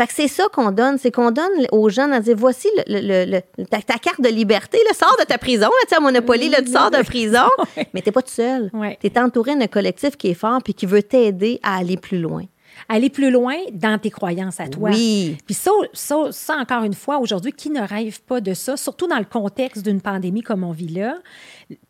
Fait 0.00 0.06
que 0.06 0.14
c'est 0.14 0.28
ça 0.28 0.44
qu'on 0.50 0.70
donne, 0.70 0.96
c'est 0.96 1.10
qu'on 1.10 1.30
donne 1.30 1.50
aux 1.72 1.90
gens 1.90 2.10
à 2.10 2.20
dire 2.20 2.34
voici 2.38 2.68
le, 2.86 3.00
le- 3.00 3.24
le- 3.30 3.40
le- 3.58 3.66
ta, 3.66 3.82
ta 3.82 3.98
carte 3.98 4.22
de 4.22 4.30
liberté, 4.30 4.78
là, 4.88 4.94
sors 4.94 5.14
de 5.20 5.24
ta 5.24 5.36
prison, 5.36 5.66
là, 5.66 5.82
tu 5.82 5.88
sais, 5.90 5.96
à 5.96 6.00
Monopoly, 6.00 6.48
là, 6.48 6.62
tu 6.62 6.72
sors 6.72 6.90
de 6.90 7.02
prison, 7.02 7.46
mais 7.92 8.00
t'es 8.00 8.10
pas 8.10 8.22
tout 8.22 8.30
seul. 8.32 8.70
Ouais. 8.72 8.96
Tu 8.98 9.08
es 9.08 9.18
entouré 9.18 9.54
d'un 9.56 9.66
collectif 9.66 10.16
qui 10.16 10.28
est 10.30 10.34
fort 10.34 10.60
puis 10.64 10.72
qui 10.72 10.86
veut 10.86 11.02
t'aider 11.02 11.60
à 11.62 11.76
aller 11.76 11.98
plus 11.98 12.18
loin. 12.18 12.44
Aller 12.92 13.08
plus 13.08 13.30
loin 13.30 13.54
dans 13.72 13.98
tes 14.00 14.10
croyances 14.10 14.58
à 14.58 14.66
toi. 14.66 14.90
Oui. 14.90 15.36
Puis 15.46 15.54
ça, 15.54 15.70
ça, 15.92 16.16
ça, 16.32 16.56
encore 16.56 16.82
une 16.82 16.94
fois, 16.94 17.18
aujourd'hui, 17.18 17.52
qui 17.52 17.70
ne 17.70 17.80
rêve 17.80 18.20
pas 18.22 18.40
de 18.40 18.52
ça, 18.52 18.76
surtout 18.76 19.06
dans 19.06 19.18
le 19.18 19.24
contexte 19.24 19.84
d'une 19.84 20.00
pandémie 20.00 20.42
comme 20.42 20.64
on 20.64 20.72
vit 20.72 20.88
là, 20.88 21.18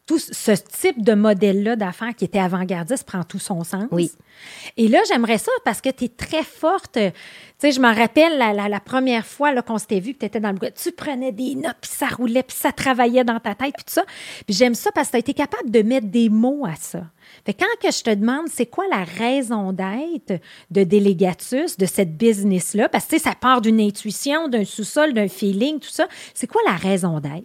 tout 0.06 0.18
ce 0.18 0.50
type 0.52 1.02
de 1.02 1.14
modèle-là 1.14 1.76
d'affaires 1.76 2.14
qui 2.14 2.24
était 2.26 2.38
avant-gardiste 2.40 3.04
prend 3.04 3.22
tout 3.22 3.38
son 3.38 3.64
sens. 3.64 3.84
Oui. 3.92 4.10
Et 4.76 4.88
là, 4.88 4.98
j'aimerais 5.08 5.38
ça 5.38 5.52
parce 5.64 5.80
que 5.80 5.88
tu 5.88 6.04
es 6.04 6.08
très 6.08 6.42
forte. 6.42 6.94
Tu 6.98 7.10
sais, 7.58 7.72
je 7.72 7.80
me 7.80 7.94
rappelle 7.94 8.36
la, 8.36 8.52
la- 8.52 8.68
la 8.68 8.80
première 8.80 9.24
fois 9.24 9.52
là, 9.54 9.62
qu'on 9.62 9.78
s'était 9.78 10.00
vu, 10.00 10.12
que 10.14 10.18
tu 10.18 10.26
étais 10.26 10.40
dans 10.40 10.50
le 10.50 10.56
bois, 10.58 10.70
tu 10.70 10.92
prenais 10.92 11.32
des 11.32 11.54
notes, 11.54 11.76
puis 11.80 11.90
ça 11.94 12.08
roulait, 12.08 12.42
puis 12.42 12.56
ça 12.56 12.72
travaillait 12.72 13.24
dans 13.24 13.38
ta 13.40 13.54
tête, 13.54 13.72
puis 13.76 13.84
tout 13.86 13.94
ça. 13.94 14.02
Puis 14.46 14.54
j'aime 14.56 14.74
ça 14.74 14.90
parce 14.94 15.06
que 15.08 15.12
tu 15.12 15.16
as 15.16 15.20
été 15.20 15.32
capable 15.34 15.70
de 15.70 15.80
mettre 15.82 16.08
des 16.08 16.28
mots 16.28 16.66
à 16.66 16.74
ça. 16.74 17.04
Quand 17.46 17.66
que 17.82 17.92
je 17.92 18.02
te 18.02 18.14
demande, 18.14 18.48
c'est 18.48 18.66
quoi 18.66 18.84
la 18.88 19.04
raison 19.04 19.72
d'être 19.72 20.40
de 20.70 20.84
Délégatus, 20.84 21.76
de 21.76 21.86
cette 21.86 22.16
business-là, 22.16 22.88
parce 22.88 23.06
que 23.06 23.18
ça 23.18 23.34
part 23.34 23.60
d'une 23.60 23.80
intuition, 23.80 24.48
d'un 24.48 24.64
sous-sol, 24.64 25.12
d'un 25.12 25.28
feeling, 25.28 25.78
tout 25.78 25.90
ça. 25.90 26.08
C'est 26.34 26.46
quoi 26.46 26.62
la 26.66 26.76
raison 26.76 27.20
d'être? 27.20 27.44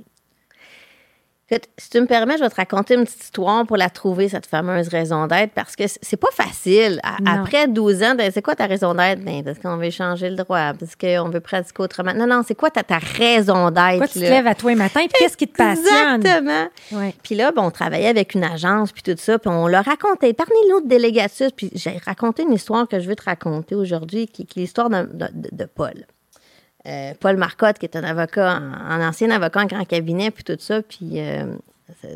Si 1.77 1.91
tu 1.91 2.01
me 2.01 2.07
permets, 2.07 2.37
je 2.37 2.43
vais 2.43 2.49
te 2.49 2.55
raconter 2.55 2.95
une 2.95 3.03
petite 3.03 3.23
histoire 3.25 3.67
pour 3.67 3.77
la 3.77 3.91
trouver, 3.91 4.29
cette 4.29 4.47
fameuse 4.47 4.87
raison 4.87 5.27
d'être, 5.27 5.51
parce 5.53 5.75
que 5.75 5.83
c'est 5.87 6.17
pas 6.17 6.31
facile. 6.33 6.99
À- 7.03 7.17
après 7.41 7.67
12 7.67 8.01
ans, 8.01 8.15
ben, 8.15 8.31
c'est 8.33 8.41
quoi 8.41 8.55
ta 8.55 8.65
raison 8.65 8.95
d'être? 8.95 9.23
Ben, 9.23 9.43
parce 9.43 9.59
qu'on 9.59 9.77
veut 9.77 9.91
changer 9.91 10.29
le 10.31 10.37
droit, 10.37 10.73
parce 10.73 10.95
qu'on 10.95 11.29
veut 11.29 11.41
pratiquer 11.41 11.83
autrement? 11.83 12.15
Non, 12.15 12.25
non, 12.25 12.41
c'est 12.47 12.55
quoi 12.55 12.71
ta, 12.71 12.81
ta 12.81 12.97
raison 12.97 13.69
d'être? 13.69 13.89
Pourquoi 13.91 14.07
tu 14.07 14.13
te 14.13 14.19
lèves 14.31 14.47
à 14.47 14.55
toi 14.55 14.71
un 14.71 14.75
matin, 14.75 15.01
puis 15.01 15.09
qu'est-ce 15.19 15.37
qui 15.37 15.47
te 15.47 15.55
passionne? 15.55 16.15
Exactement. 16.15 16.67
Ouais. 16.93 17.13
Puis 17.21 17.35
là, 17.35 17.51
bon, 17.51 17.63
on 17.65 17.71
travaillait 17.71 18.07
avec 18.09 18.33
une 18.33 18.43
agence, 18.43 18.91
puis 18.91 19.03
tout 19.03 19.13
ça, 19.15 19.37
puis 19.37 19.49
on 19.51 19.67
leur 19.67 19.85
racontait, 19.85 20.33
parmi 20.33 20.55
de 20.81 20.87
délégatus, 20.87 21.51
puis 21.55 21.69
j'ai 21.75 21.99
raconté 22.05 22.41
une 22.41 22.53
histoire 22.53 22.87
que 22.87 22.99
je 22.99 23.07
veux 23.07 23.15
te 23.15 23.23
raconter 23.23 23.75
aujourd'hui, 23.75 24.25
qui, 24.27 24.47
qui 24.47 24.59
est 24.59 24.63
l'histoire 24.63 24.89
d'un- 24.89 25.03
de, 25.03 25.27
de- 25.31 25.49
de 25.55 25.65
Paul. 25.65 25.93
Euh, 26.87 27.13
Paul 27.19 27.37
Marcotte, 27.37 27.79
qui 27.79 27.85
est 27.85 27.95
un 27.95 28.03
avocat, 28.03 28.51
un, 28.57 29.07
ancien 29.07 29.31
avocat 29.31 29.61
en 29.61 29.65
grand 29.65 29.85
cabinet, 29.85 30.29
puis 30.31 30.43
tout 30.43 30.55
ça, 30.59 30.81
puis 30.83 31.19
euh, 31.19 31.55
ça, 32.01 32.07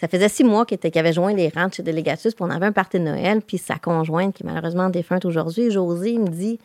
ça 0.00 0.08
faisait 0.08 0.28
six 0.28 0.44
mois 0.44 0.64
qu'il 0.66 0.78
avait 0.94 1.12
joint 1.12 1.34
les 1.34 1.48
rangs 1.48 1.68
de 1.68 1.74
chez 1.74 1.82
Délégatus, 1.82 2.34
puis 2.34 2.44
on 2.44 2.50
avait 2.50 2.66
un 2.66 2.72
party 2.72 2.98
de 3.00 3.04
Noël, 3.04 3.42
puis 3.42 3.58
sa 3.58 3.76
conjointe, 3.76 4.34
qui 4.36 4.44
est 4.44 4.46
malheureusement 4.46 4.88
défunte 4.88 5.24
aujourd'hui, 5.24 5.70
Josée, 5.70 6.16
me 6.18 6.28
dit 6.28 6.58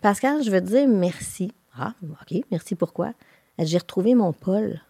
Pascal, 0.00 0.42
je 0.44 0.50
veux 0.50 0.60
te 0.60 0.66
dire 0.66 0.86
merci. 0.86 1.52
Ah, 1.76 1.94
OK, 2.02 2.40
merci 2.50 2.74
pourquoi? 2.76 3.12
J'ai 3.58 3.78
retrouvé 3.78 4.14
mon 4.14 4.32
Paul. 4.32 4.80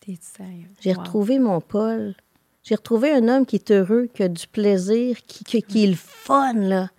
T'es 0.00 0.18
sérieux? 0.20 0.68
J'ai 0.80 0.92
Wow. 0.92 0.98
retrouvé 1.00 1.38
mon 1.38 1.60
Paul. 1.62 2.14
J'ai 2.62 2.74
retrouvé 2.74 3.12
un 3.12 3.28
homme 3.28 3.46
qui 3.46 3.56
est 3.56 3.70
heureux, 3.70 4.08
qui 4.12 4.22
a 4.22 4.28
du 4.28 4.46
plaisir, 4.46 5.16
qui, 5.26 5.44
qui, 5.44 5.62
qui 5.62 5.84
est 5.84 5.88
le 5.88 5.94
fun, 5.96 6.52
là. 6.54 6.90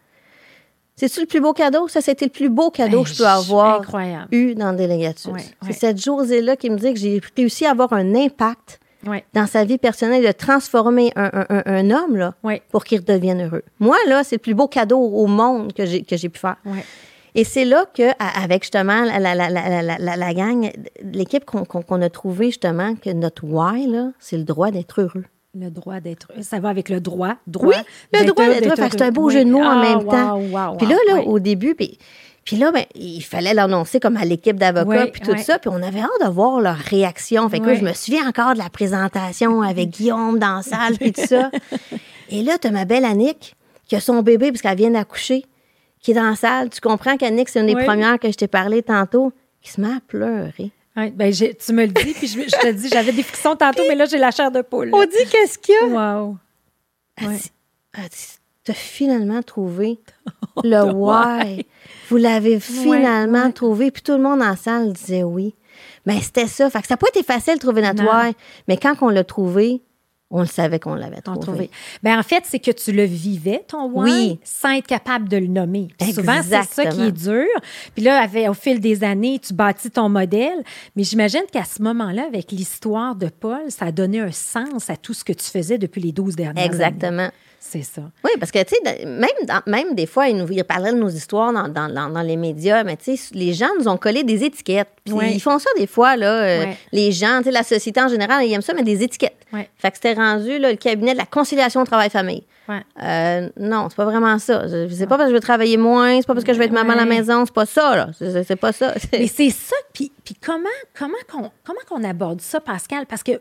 C'est-tu 0.98 1.22
le 1.22 1.26
plus 1.28 1.40
beau 1.40 1.54
cadeau? 1.54 1.88
Ça, 1.88 2.02
c'était 2.02 2.26
le 2.26 2.32
plus 2.32 2.50
beau 2.50 2.70
cadeau 2.72 3.04
que 3.04 3.10
je 3.10 3.18
peux 3.18 3.26
avoir 3.28 3.82
incroyable. 3.82 4.28
eu 4.36 4.56
dans 4.56 4.72
le 4.72 4.78
délégatus. 4.78 5.28
C'est 5.68 5.74
cette 5.74 6.04
Josée-là 6.04 6.56
qui 6.58 6.70
me 6.70 6.78
dit 6.78 6.94
que 6.94 7.00
j'ai 7.00 7.22
réussi 7.38 7.66
à 7.66 7.72
avoir 7.72 7.94
un 7.94 8.16
impact 8.16 8.80
Oui, 9.06 9.20
dans 9.34 9.46
sa 9.46 9.64
vie 9.64 9.78
personnelle, 9.78 10.26
de 10.26 10.32
transformer 10.32 11.12
un, 11.16 11.30
un- 11.32 11.46
un- 11.50 11.64
un 11.66 11.92
homme, 11.92 12.18
là, 12.18 12.34
pour 12.72 12.84
qu'il 12.84 13.00
redevienne 13.00 13.46
heureux. 13.46 13.62
Moi, 13.80 13.96
là, 14.08 14.24
c'est 14.24 14.36
le 14.38 14.42
plus 14.42 14.56
beau 14.56 14.68
cadeau 14.68 15.00
au 15.00 15.28
monde 15.28 15.72
que 15.74 15.86
j'ai, 15.86 16.02
que 16.02 16.18
j'ai 16.18 16.30
pu 16.30 16.40
faire. 16.40 16.58
Et 17.36 17.44
c'est 17.44 17.66
là 17.66 17.86
que, 17.94 18.10
avec 18.44 18.64
justement 18.64 19.04
la, 19.04 20.34
gang, 20.34 20.72
l'équipe 21.04 21.46
qu'on, 21.46 21.64
qu'on- 21.64 22.02
a 22.02 22.10
trouvé 22.10 22.48
justement, 22.48 22.96
que 22.96 23.12
notre 23.12 23.44
why, 23.46 23.86
là, 23.86 24.12
c'est 24.20 24.38
le 24.38 24.44
droit 24.44 24.72
d'être 24.72 25.00
heureux. 25.02 25.26
Le 25.54 25.70
droit 25.70 26.00
d'être. 26.00 26.28
Ça 26.42 26.60
va 26.60 26.70
avec 26.70 26.90
le 26.90 27.00
droit. 27.00 27.36
droit 27.48 27.74
Oui, 27.76 27.76
le 28.14 28.26
droit 28.28 28.48
d'être 28.48 28.76
c'est 28.76 29.02
un 29.02 29.12
beau 29.12 29.30
jeu 29.30 29.44
de 29.44 29.50
mots 29.50 29.64
en 29.64 29.82
même 29.82 30.06
temps. 30.06 30.76
Puis 30.78 30.88
là, 30.88 30.96
là, 31.08 31.22
au 31.22 31.40
début, 31.40 31.74
puis, 31.74 31.98
puis 32.44 32.58
là, 32.58 32.72
ben, 32.72 32.84
il 32.96 33.22
fallait 33.22 33.54
l'annoncer 33.54 34.00
comme 34.00 34.18
à 34.18 34.26
l'équipe 34.26 34.58
d'avocats, 34.58 35.08
puis 35.08 35.22
tout 35.22 35.38
ça. 35.38 35.58
Puis 35.58 35.70
on 35.74 35.82
avait 35.82 36.00
hâte 36.00 36.26
de 36.26 36.30
voir 36.30 36.60
leur 36.62 36.76
réaction. 36.76 37.50
Fait 37.50 37.60
que 37.60 37.66
là, 37.66 37.76
je 37.76 37.84
me 37.84 37.94
souviens 37.94 38.28
encore 38.28 38.54
de 38.54 38.60
la 38.60 38.70
présentation 38.70 39.62
avec 39.62 39.90
Guillaume 39.90 40.38
dans 40.38 40.58
la 40.58 40.62
salle, 40.62 40.98
puis 40.98 41.12
tout 41.12 41.26
ça. 41.26 41.50
Et 42.30 42.44
là, 42.44 42.58
tu 42.58 42.68
as 42.68 42.72
ma 42.72 42.86
belle 42.86 43.06
Annick, 43.06 43.56
qui 43.88 43.96
a 43.96 44.00
son 44.00 44.22
bébé, 44.22 44.52
parce 44.52 44.62
qu'elle 44.62 44.78
vient 44.78 44.92
d'accoucher, 44.92 45.46
qui 46.02 46.12
est 46.12 46.16
dans 46.16 46.30
la 46.30 46.36
salle. 46.36 46.70
Tu 46.70 46.82
comprends 46.82 47.18
qu'Annick, 47.18 47.50
c'est 47.50 47.62
une 47.62 47.68
des 47.68 47.76
premières 47.76 48.20
que 48.20 48.30
je 48.30 48.38
t'ai 48.38 48.48
parlé 48.48 48.84
tantôt, 48.84 49.32
qui 49.62 49.72
se 49.72 49.82
met 49.82 49.88
à 49.88 50.00
pleurer. 50.08 50.72
Ouais, 50.98 51.12
ben, 51.12 51.32
tu 51.32 51.74
me 51.74 51.84
le 51.86 51.92
dis, 51.92 52.14
puis 52.14 52.28
je, 52.28 52.40
je 52.42 52.60
te 52.60 52.72
dis, 52.72 52.90
j'avais 52.90 53.12
des 53.12 53.22
frissons 53.24 53.56
tantôt, 53.56 53.84
mais 53.88 53.94
là, 53.96 54.06
j'ai 54.06 54.18
la 54.18 54.32
chair 54.32 54.50
de 54.52 54.62
poule. 54.62 54.90
On 54.94 55.04
dit 55.06 55.26
qu'est-ce 55.30 55.58
qu'il 55.60 55.76
y 55.76 55.78
a? 55.78 55.86
Wow. 56.18 56.38
Elle 57.18 57.28
Ouais. 57.28 57.36
dit, 57.36 57.52
elle 57.94 58.10
dit, 58.10 58.28
t'as 58.64 58.74
finalement 58.74 59.44
trouvé 59.44 60.00
le 60.64 60.92
why. 60.92 61.66
Vous 62.10 62.18
l'avez 62.18 62.60
finalement 62.60 63.46
ouais. 63.46 63.52
trouvé. 63.52 63.92
Puis 63.92 64.02
tout 64.02 64.14
le 64.14 64.22
monde 64.24 64.42
en 64.42 64.56
salle 64.56 64.94
disait 64.94 65.24
oui. 65.24 65.54
Mais 66.08 66.20
c'était 66.22 66.48
ça. 66.48 66.70
Fait 66.70 66.82
que 66.82 66.88
ça 66.88 66.94
n'a 66.94 66.98
pas 66.98 67.08
été 67.10 67.22
facile 67.22 67.56
de 67.56 67.60
trouver 67.60 67.82
notre 67.84 68.04
why. 68.04 68.34
Mais 68.68 68.78
quand 68.78 68.96
on 69.02 69.10
l'a 69.10 69.24
trouvé, 69.24 69.82
on 70.30 70.42
le 70.42 70.46
savait 70.48 70.80
qu'on 70.80 70.96
l'avait 70.96 71.22
trouvé. 71.22 71.40
trouvait. 71.40 71.70
Ben, 72.04 72.20
en 72.20 72.24
fait, 72.24 72.44
c'est 72.46 72.60
que 72.60 72.72
tu 72.72 72.92
le 72.92 73.04
vivais, 73.04 73.64
ton 73.68 73.90
why, 73.90 74.12
Oui. 74.12 74.40
sans 74.44 74.72
être 74.72 74.88
capable 74.88 75.30
de 75.30 75.38
le 75.38 75.48
nommer. 75.48 75.88
Puis 75.98 76.12
souvent, 76.14 76.42
c'est 76.44 76.64
ça 76.64 76.86
qui 76.88 77.02
est 77.02 77.12
dur. 77.12 77.46
Puis 77.96 78.04
là, 78.04 78.22
avec- 78.22 78.50
au 78.50 78.54
fil 78.54 78.80
des 78.82 79.04
années, 79.06 79.40
tu 79.40 79.54
bâtis 79.54 79.90
ton 79.90 80.10
modèle. 80.10 80.64
Mais 80.96 81.04
j'imagine 81.04 81.44
qu'à 81.52 81.64
ce 81.64 81.82
moment-là, 81.82 82.26
avec 82.28 82.52
l'histoire 82.52 83.16
de 83.16 83.30
Paul, 83.30 83.70
ça 83.70 83.86
a 83.86 83.92
donné 83.92 84.20
un 84.20 84.32
sens 84.32 84.90
à 84.90 84.98
tout 84.98 85.14
ce 85.14 85.24
que 85.24 85.34
tu 85.34 85.46
faisais 85.46 85.78
depuis 85.78 86.02
les 86.02 86.12
12 86.12 86.36
dernières 86.36 86.64
années. 86.66 86.66
Exactement. 86.76 87.30
C'est 87.60 87.82
ça. 87.82 88.02
Oui, 88.24 88.32
parce 88.40 88.52
que, 88.52 88.64
tu 88.64 88.76
sais, 88.76 89.06
même, 89.06 89.30
dans- 89.46 89.62
même 89.66 89.94
des 89.94 90.06
fois, 90.06 90.30
ils 90.30 90.38
nous 90.38 90.50
ils 90.52 90.64
parlaient 90.64 90.94
de 90.94 90.98
nos 90.98 91.10
histoires 91.10 91.52
dans, 91.52 91.68
dans, 91.68 92.22
les 92.22 92.38
médias, 92.38 92.84
mais 92.84 92.96
tu 92.96 93.18
sais, 93.18 93.34
les 93.34 93.54
gens 93.54 93.68
nous 93.78 93.88
ont 93.90 93.98
collé 93.98 94.24
des 94.24 94.44
étiquettes. 94.46 94.88
Ils 95.34 95.42
font 95.42 95.60
ça 95.60 95.70
des 95.78 95.88
fois, 95.88 96.16
là. 96.16 96.44
euh. 96.44 96.66
Les 96.94 97.12
gens, 97.12 97.40
tu 97.40 97.46
sais, 97.46 97.52
la 97.52 97.64
société 97.64 98.00
en 98.02 98.08
général, 98.08 98.46
ils 98.46 98.54
aiment 98.54 98.62
ça, 98.62 98.74
mais 98.74 98.84
des 98.84 99.04
étiquettes. 99.04 99.36
Fait 99.78 99.90
que 99.92 99.98
c'était 99.98 100.14
rendu, 100.14 100.60
là, 100.60 100.72
le 100.72 100.78
cabinet 100.78 101.14
de 101.14 101.18
la 101.18 101.26
conciliation 101.26 101.84
travail-famille. 101.84 102.44
Euh, 103.02 103.50
non, 103.58 103.88
c'est 103.90 103.96
pas 103.96 104.06
vraiment 104.06 104.38
ça. 104.40 104.66
C'est 104.90 105.08
pas 105.08 105.18
parce 105.18 105.28
que 105.28 105.30
je 105.32 105.36
veux 105.36 105.42
travailler 105.42 105.78
moins, 105.78 106.18
c'est 106.22 106.28
pas 106.28 106.34
parce 106.34 106.46
que 106.46 106.54
je 106.54 106.60
veux 106.60 106.66
être 106.66 106.72
maman 106.74 106.94
à 106.94 106.98
la 106.98 107.06
maison, 107.06 107.46
c'est 107.46 107.54
pas 107.54 107.66
ça, 107.66 107.96
là. 107.96 108.10
C'est 108.18 108.44
c'est 108.44 108.56
pas 108.58 108.72
ça. 108.74 108.94
Mais 109.14 109.28
c'est 109.34 109.50
ça. 109.50 109.76
Puis, 109.94 110.12
puis 110.24 110.36
comment, 110.36 110.68
comment, 110.98 111.14
qu'on, 111.32 111.50
comment 111.66 111.80
qu'on 111.90 112.04
aborde 112.04 112.42
ça, 112.42 112.60
Pascal? 112.60 113.06
Parce 113.06 113.24
que, 113.24 113.32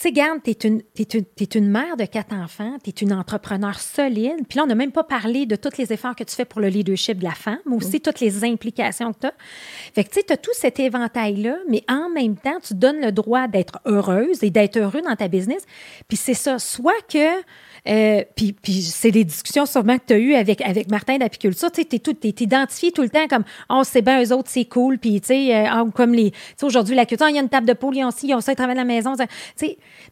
tu 0.00 0.08
sais, 0.08 0.12
garde, 0.12 0.42
tu 0.42 0.50
es 0.50 0.66
une, 0.66 0.80
t'es 0.94 1.02
une, 1.02 1.26
t'es 1.26 1.44
une 1.44 1.68
mère 1.68 1.94
de 1.98 2.06
quatre 2.06 2.32
enfants, 2.32 2.78
tu 2.82 2.88
es 2.88 2.92
une 3.02 3.12
entrepreneur 3.12 3.78
solide. 3.78 4.46
Puis 4.48 4.56
là, 4.56 4.62
on 4.64 4.66
n'a 4.66 4.74
même 4.74 4.92
pas 4.92 5.04
parlé 5.04 5.44
de 5.44 5.56
tous 5.56 5.76
les 5.76 5.92
efforts 5.92 6.16
que 6.16 6.24
tu 6.24 6.34
fais 6.34 6.46
pour 6.46 6.62
le 6.62 6.68
leadership 6.68 7.18
de 7.18 7.24
la 7.24 7.34
femme, 7.34 7.58
mais 7.66 7.76
aussi 7.76 8.00
toutes 8.00 8.18
les 8.20 8.42
implications 8.42 9.12
que 9.12 9.18
tu 9.20 9.26
as. 9.26 9.34
Fait 9.94 10.04
que, 10.04 10.08
tu 10.08 10.14
sais, 10.14 10.22
tu 10.26 10.32
as 10.32 10.38
tout 10.38 10.54
cet 10.54 10.80
éventail-là, 10.80 11.58
mais 11.68 11.84
en 11.86 12.08
même 12.08 12.36
temps, 12.36 12.58
tu 12.66 12.72
donnes 12.72 13.02
le 13.02 13.12
droit 13.12 13.46
d'être 13.46 13.78
heureuse 13.84 14.42
et 14.42 14.48
d'être 14.48 14.78
heureux 14.78 15.02
dans 15.02 15.16
ta 15.16 15.28
business. 15.28 15.66
Puis 16.08 16.16
c'est 16.16 16.32
ça, 16.32 16.58
soit 16.58 17.06
que. 17.06 17.42
Euh, 17.88 18.22
puis, 18.34 18.54
c'est 18.82 19.10
des 19.10 19.24
discussions 19.24 19.66
sûrement 19.66 19.98
que 19.98 20.04
tu 20.06 20.12
as 20.14 20.18
eues 20.18 20.34
avec, 20.34 20.60
avec 20.62 20.90
Martin 20.90 21.18
d'Apiculture. 21.18 21.70
Tu 21.72 21.82
sais, 21.82 22.14
t'es 22.14 22.42
identifié 22.42 22.92
tout 22.92 23.02
le 23.02 23.08
temps 23.08 23.26
comme, 23.28 23.44
oh, 23.68 23.82
c'est 23.84 24.02
bien, 24.02 24.22
eux 24.22 24.32
autres, 24.32 24.48
c'est 24.50 24.64
cool. 24.64 24.98
Puis, 24.98 25.20
tu 25.20 25.28
sais, 25.28 25.68
euh, 25.68 25.84
comme 25.94 26.14
les. 26.14 26.30
Tu 26.30 26.38
sais, 26.56 26.66
aujourd'hui, 26.66 26.94
la 26.94 27.06
culture, 27.06 27.28
il 27.28 27.36
y 27.36 27.38
a 27.38 27.42
une 27.42 27.48
table 27.48 27.66
de 27.66 27.72
poule, 27.72 27.96
ils 27.96 28.04
ont 28.04 28.10
ci, 28.10 28.28
ils 28.28 28.34
ont 28.34 28.40
ça, 28.40 28.52
ils 28.52 28.56
travaillent 28.56 28.76
à 28.76 28.80
la 28.80 28.84
maison. 28.84 29.14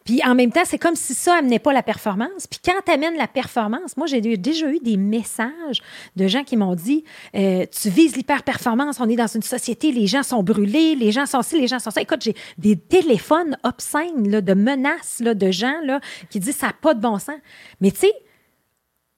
puis 0.04 0.20
en 0.24 0.34
même 0.34 0.52
temps, 0.52 0.62
c'est 0.64 0.78
comme 0.78 0.96
si 0.96 1.14
ça 1.14 1.36
amenait 1.36 1.58
pas 1.58 1.72
la 1.72 1.82
performance. 1.82 2.46
Puis 2.46 2.60
quand 2.64 2.80
tu 2.84 2.92
amènes 2.92 3.16
la 3.16 3.28
performance, 3.28 3.96
moi, 3.96 4.06
j'ai 4.06 4.20
déjà 4.20 4.70
eu 4.70 4.78
des 4.80 4.96
messages 4.96 5.82
de 6.16 6.26
gens 6.26 6.44
qui 6.44 6.56
m'ont 6.56 6.74
dit 6.74 7.04
euh, 7.34 7.64
Tu 7.70 7.88
vises 7.90 8.16
l'hyper-performance, 8.16 9.00
on 9.00 9.08
est 9.08 9.16
dans 9.16 9.26
une 9.26 9.42
société, 9.42 9.92
les 9.92 10.06
gens 10.06 10.22
sont 10.22 10.42
brûlés, 10.42 10.94
les 10.94 11.12
gens 11.12 11.26
sont 11.26 11.42
ci, 11.42 11.60
les 11.60 11.66
gens 11.66 11.78
sont 11.78 11.90
ça. 11.90 12.00
Écoute, 12.00 12.22
j'ai 12.22 12.34
des 12.56 12.76
téléphones 12.76 13.56
obscènes 13.62 14.30
là, 14.30 14.40
de 14.40 14.54
menaces 14.54 15.20
là, 15.20 15.34
de 15.34 15.50
gens 15.50 15.80
là, 15.84 16.00
qui 16.30 16.40
disent 16.40 16.56
Ça 16.56 16.68
n'a 16.68 16.72
pas 16.72 16.94
de 16.94 17.00
bon 17.00 17.18
sens. 17.18 17.36
Mais 17.80 17.90
tu 17.90 18.00
sais, 18.00 18.12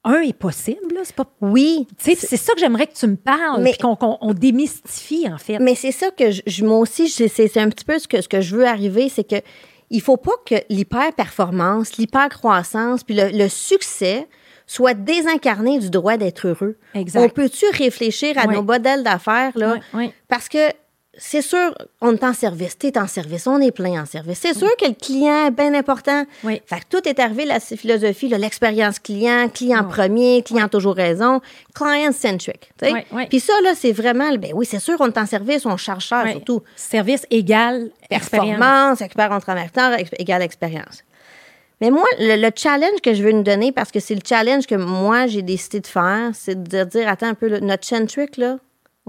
un 0.05 0.21
est 0.23 0.33
possible, 0.33 0.95
là, 0.95 1.01
c'est 1.05 1.15
pas. 1.15 1.27
oui. 1.43 1.87
C'est 1.99 2.15
ça 2.17 2.55
que 2.55 2.61
j'aimerais 2.61 2.87
que 2.87 2.95
tu 2.95 3.07
me 3.07 3.17
parles, 3.17 3.63
Mais- 3.63 3.71
puis 3.73 3.81
qu'on 3.81 3.97
qu'on- 3.97 4.17
on 4.23 4.33
démystifie, 4.33 5.29
en 5.31 5.37
fait. 5.39 5.59
Mais 5.59 5.75
c'est 5.75 5.93
ça 5.93 6.11
que 6.11 6.31
je, 6.31 6.65
moi 6.65 6.79
aussi, 6.79 7.09
c'est 7.09 7.29
c'est 7.29 7.59
un 7.59 7.69
petit 7.69 7.85
peu 7.85 7.99
ce 7.99 8.09
que, 8.09 8.21
ce 8.23 8.29
que 8.29 8.41
je 8.41 8.57
veux 8.57 8.67
arriver, 8.67 9.09
c'est 9.11 9.25
que 9.25 9.37
il 9.91 10.01
faut 10.01 10.17
pas 10.17 10.33
que 10.47 10.55
l'hyper-performance, 10.71 11.97
l'hyper-croissance, 11.99 13.05
puis 13.05 13.15
le, 13.15 13.29
le 13.37 13.49
succès 13.49 14.29
soit 14.67 14.95
désincarné 14.95 15.81
du 15.81 15.91
droit 15.91 16.17
d'être 16.17 16.47
heureux. 16.47 16.79
Exact. 16.95 17.21
On 17.25 17.29
peut-tu 17.29 17.65
réfléchir 17.73 18.39
à 18.39 18.47
Oui. 18.47 18.55
nos 18.55 18.63
modèles 18.63 19.03
d'affaires, 19.03 19.51
là? 19.57 19.75
Oui, 19.75 19.81
oui. 19.95 20.13
Parce 20.29 20.49
que 20.49 20.59
c'est 21.23 21.43
sûr, 21.43 21.75
on 22.01 22.15
est 22.15 22.25
en 22.25 22.33
service, 22.33 22.79
tu 22.79 22.87
es 22.87 22.99
en 22.99 23.07
service, 23.07 23.47
on 23.47 23.61
est 23.61 23.73
plein 23.73 24.01
en 24.03 24.07
service. 24.07 24.39
C'est 24.41 24.55
sûr 24.57 24.75
que 24.79 24.87
le 24.87 24.95
client 24.95 25.49
est 25.49 25.51
bien 25.51 25.75
important. 25.75 26.25
Oui. 26.45 26.63
Fait 26.65 26.81
que 26.81 26.85
tout 26.89 27.07
est 27.07 27.19
arrivé, 27.21 27.45
la 27.45 27.61
philosophie, 27.61 28.29
l'expérience 28.29 28.99
client, 28.99 29.49
client 29.53 29.85
Oui. 29.87 29.93
premier, 29.93 30.43
client 30.43 30.69
toujours 30.69 30.95
raison, 30.97 31.43
client-centric. 31.75 32.71
Puis 33.29 33.41
ça, 33.41 33.53
là, 33.63 33.75
c'est 33.77 33.93
vraiment, 33.93 34.33
ben 34.37 34.53
oui, 34.55 34.65
c'est 34.65 34.79
sûr, 34.81 34.97
on 35.01 35.09
est 35.09 35.19
en 35.19 35.27
service, 35.27 35.67
on 35.67 35.77
charge 35.77 36.07
cher 36.07 36.23
Oui. 36.25 36.33
surtout. 36.33 36.63
Service 36.75 37.27
égal 37.31 37.91
expérience. 38.09 38.59
Performance, 38.59 39.01
expert 39.03 39.31
en 39.33 39.93
ex- 39.99 40.11
égale 40.19 40.41
expérience. 40.43 41.05
Mais 41.83 41.91
moi, 41.91 42.05
le, 42.19 42.37
le 42.41 42.51
challenge 42.55 43.01
que 43.03 43.13
je 43.15 43.23
veux 43.23 43.33
nous 43.33 43.43
donner, 43.43 43.73
parce 43.73 43.91
que 43.91 44.01
c'est 44.01 44.15
le 44.15 44.21
challenge 44.27 44.67
que 44.67 44.75
moi, 44.75 45.27
j'ai 45.27 45.43
décidé 45.43 45.81
de 45.81 45.87
faire, 45.87 46.31
c'est 46.35 46.63
de 46.63 46.85
dire, 46.85 47.09
attends 47.09 47.29
un 47.29 47.35
peu, 47.35 47.59
notre 47.61 47.87
centric, 47.87 48.37
là, 48.37 48.59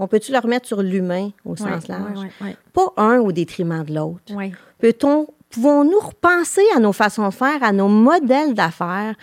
on 0.02 0.08
peut-tu 0.08 0.32
le 0.32 0.38
remettre 0.38 0.66
sur 0.66 0.82
l'humain 0.82 1.30
au 1.44 1.56
sens 1.56 1.86
large? 1.88 2.18
oui, 2.18 2.26
oui, 2.40 2.56
Pas 2.72 2.92
un 2.96 3.18
au 3.20 3.30
détriment 3.32 3.84
de 3.84 3.94
l'autre. 3.94 4.32
Peut-on, 4.78 5.28
pouvons-nous 5.50 5.98
repenser 6.00 6.64
à 6.74 6.80
nos 6.80 6.92
façons 6.92 7.28
de 7.28 7.32
faire, 7.34 7.62
à 7.62 7.72
nos 7.72 7.88
modèles 7.88 8.54
d'affaires 8.54 9.14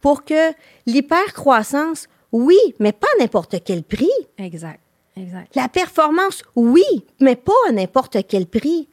pour 0.00 0.24
que 0.24 0.52
l'hypercroissance, 0.86 2.08
oui, 2.32 2.56
mais 2.80 2.92
pas 2.92 3.06
à 3.16 3.22
n'importe 3.22 3.56
quel 3.64 3.82
prix. 3.82 4.10
Exact. 4.38 4.80
Exact. 5.16 5.54
La 5.54 5.68
performance, 5.68 6.42
oui, 6.56 6.82
mais 7.20 7.36
pas 7.36 7.52
à 7.68 7.72
n'importe 7.72 8.16
quel 8.28 8.46
prix. 8.46 8.88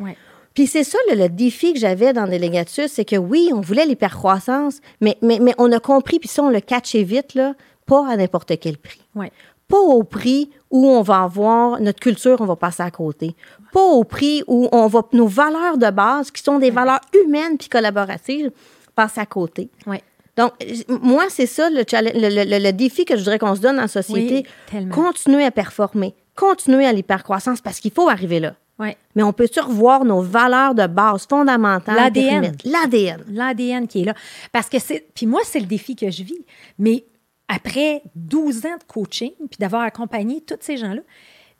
Puis 0.53 0.67
c'est 0.67 0.83
ça 0.83 0.99
le, 1.09 1.15
le 1.15 1.29
défi 1.29 1.73
que 1.73 1.79
j'avais 1.79 2.13
dans 2.13 2.27
Délégatus, 2.27 2.91
c'est 2.91 3.05
que 3.05 3.15
oui, 3.15 3.49
on 3.53 3.61
voulait 3.61 3.85
l'hypercroissance, 3.85 4.81
mais, 4.99 5.17
mais, 5.21 5.39
mais 5.39 5.55
on 5.57 5.71
a 5.71 5.79
compris, 5.79 6.19
puis 6.19 6.27
ça, 6.29 6.43
on 6.43 6.49
le 6.49 6.59
catchait 6.59 7.03
vite, 7.03 7.33
là, 7.33 7.55
pas 7.87 8.07
à 8.07 8.15
n'importe 8.17 8.59
quel 8.59 8.77
prix. 8.77 9.01
Ouais. 9.15 9.31
Pas 9.67 9.79
au 9.79 10.03
prix 10.03 10.51
où 10.71 10.87
on 10.87 11.01
va 11.01 11.23
avoir 11.23 11.79
notre 11.79 11.99
culture, 11.99 12.37
on 12.41 12.45
va 12.45 12.55
passer 12.55 12.81
à 12.83 12.91
côté. 12.91 13.35
Pas 13.73 13.81
au 13.83 14.03
prix 14.03 14.43
où 14.47 14.67
on 14.71 14.87
va 14.87 15.01
nos 15.13 15.27
valeurs 15.27 15.77
de 15.77 15.89
base, 15.91 16.31
qui 16.31 16.41
sont 16.41 16.59
des 16.59 16.71
valeurs 16.71 17.01
humaines 17.23 17.57
puis 17.57 17.69
collaboratives, 17.69 18.51
passer 18.95 19.19
à 19.21 19.25
côté. 19.25 19.69
Ouais. 19.85 20.01
Donc, 20.37 20.53
moi, 21.01 21.25
c'est 21.29 21.45
ça 21.45 21.69
le, 21.69 21.83
challenge- 21.87 22.13
le, 22.15 22.29
le- 22.29 22.49
le- 22.49 22.63
le 22.63 22.71
défi 22.73 23.03
que 23.05 23.15
je 23.15 23.19
voudrais 23.19 23.37
qu'on 23.37 23.53
se 23.55 23.59
donne 23.61 23.79
en 23.79 23.87
société. 23.87 24.45
Oui, 24.73 24.89
continuer 24.89 25.43
à 25.43 25.51
performer, 25.51 26.15
continuer 26.35 26.85
à 26.85 26.93
l'hypercroissance 26.93 27.59
parce 27.61 27.79
qu'il 27.81 27.91
faut 27.91 28.07
arriver 28.09 28.39
là. 28.39 28.53
Ouais. 28.79 28.97
Mais 29.15 29.21
on 29.23 29.33
peut-tu 29.33 29.59
revoir 29.59 30.05
nos 30.05 30.21
valeurs 30.21 30.73
de 30.73 30.87
base 30.87 31.27
fondamentales? 31.29 31.95
L'ADN. 31.97 32.53
L'ADN. 32.63 33.23
l'ADN 33.29 33.87
qui 33.87 34.01
est 34.01 34.05
là. 34.05 34.15
Parce 34.51 34.69
que 34.69 34.79
c'est. 34.79 35.05
Puis 35.13 35.27
moi, 35.27 35.41
c'est 35.43 35.59
le 35.59 35.67
défi 35.67 35.95
que 35.95 36.09
je 36.09 36.23
vis. 36.23 36.43
Mais 36.79 37.03
après 37.51 38.01
12 38.15 38.65
ans 38.65 38.77
de 38.77 38.83
coaching, 38.87 39.33
puis 39.49 39.57
d'avoir 39.59 39.81
accompagné 39.81 40.39
tous 40.39 40.55
ces 40.61 40.77
gens-là, 40.77 41.01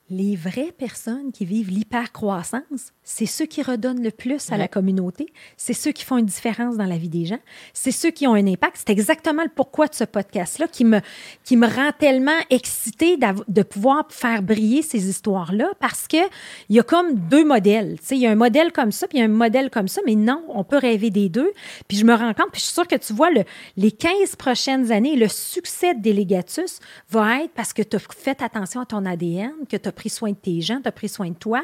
les 0.09 0.37
vraies 0.37 0.71
personnes 0.71 1.31
qui 1.33 1.45
vivent 1.45 1.69
l'hypercroissance, 1.69 2.93
c'est 3.13 3.25
ceux 3.25 3.45
qui 3.45 3.61
redonnent 3.61 4.01
le 4.01 4.09
plus 4.09 4.53
à 4.53 4.57
la 4.57 4.69
communauté, 4.69 5.27
c'est 5.57 5.73
ceux 5.73 5.91
qui 5.91 6.05
font 6.05 6.17
une 6.17 6.25
différence 6.25 6.77
dans 6.77 6.85
la 6.85 6.97
vie 6.97 7.09
des 7.09 7.25
gens, 7.25 7.39
c'est 7.73 7.91
ceux 7.91 8.09
qui 8.09 8.25
ont 8.25 8.33
un 8.33 8.47
impact. 8.47 8.77
C'est 8.77 8.89
exactement 8.89 9.43
le 9.43 9.49
pourquoi 9.53 9.87
de 9.87 9.93
ce 9.93 10.05
podcast-là 10.05 10.69
qui 10.69 10.85
me, 10.85 11.01
qui 11.43 11.57
me 11.57 11.67
rend 11.67 11.91
tellement 11.99 12.39
excitée 12.49 13.17
de 13.17 13.63
pouvoir 13.63 14.05
faire 14.09 14.41
briller 14.41 14.81
ces 14.81 15.09
histoires-là 15.09 15.71
parce 15.81 16.07
qu'il 16.07 16.23
y 16.69 16.79
a 16.79 16.83
comme 16.83 17.15
deux 17.15 17.43
modèles. 17.43 17.97
Il 18.11 18.17
y 18.17 18.27
a 18.27 18.31
un 18.31 18.35
modèle 18.35 18.71
comme 18.71 18.93
ça, 18.93 19.07
puis 19.07 19.17
il 19.17 19.21
y 19.21 19.23
a 19.23 19.25
un 19.25 19.27
modèle 19.27 19.69
comme 19.69 19.89
ça, 19.89 20.01
mais 20.05 20.15
non, 20.15 20.45
on 20.47 20.63
peut 20.63 20.77
rêver 20.77 21.09
des 21.09 21.27
deux. 21.27 21.51
Puis 21.89 21.97
je 21.97 22.05
me 22.05 22.13
rends 22.13 22.33
compte, 22.33 22.51
puis 22.53 22.61
je 22.61 22.65
suis 22.65 22.73
sûre 22.73 22.87
que 22.87 22.95
tu 22.95 23.11
vois, 23.11 23.29
le, 23.29 23.43
les 23.75 23.91
15 23.91 24.37
prochaines 24.37 24.89
années, 24.93 25.17
le 25.17 25.27
succès 25.27 25.95
de 25.95 25.99
Délégatus 25.99 26.79
va 27.09 27.43
être 27.43 27.51
parce 27.51 27.73
que 27.73 27.81
tu 27.81 27.97
as 27.97 27.99
fait 27.99 28.41
attention 28.41 28.79
à 28.79 28.85
ton 28.85 29.05
ADN, 29.05 29.51
que 29.69 29.75
tu 29.75 29.89
as 29.89 29.91
pris 29.91 30.09
soin 30.09 30.29
de 30.29 30.37
tes 30.37 30.61
gens, 30.61 30.79
tu 30.81 30.87
as 30.87 30.93
pris 30.93 31.09
soin 31.09 31.27
de 31.27 31.35
toi. 31.35 31.61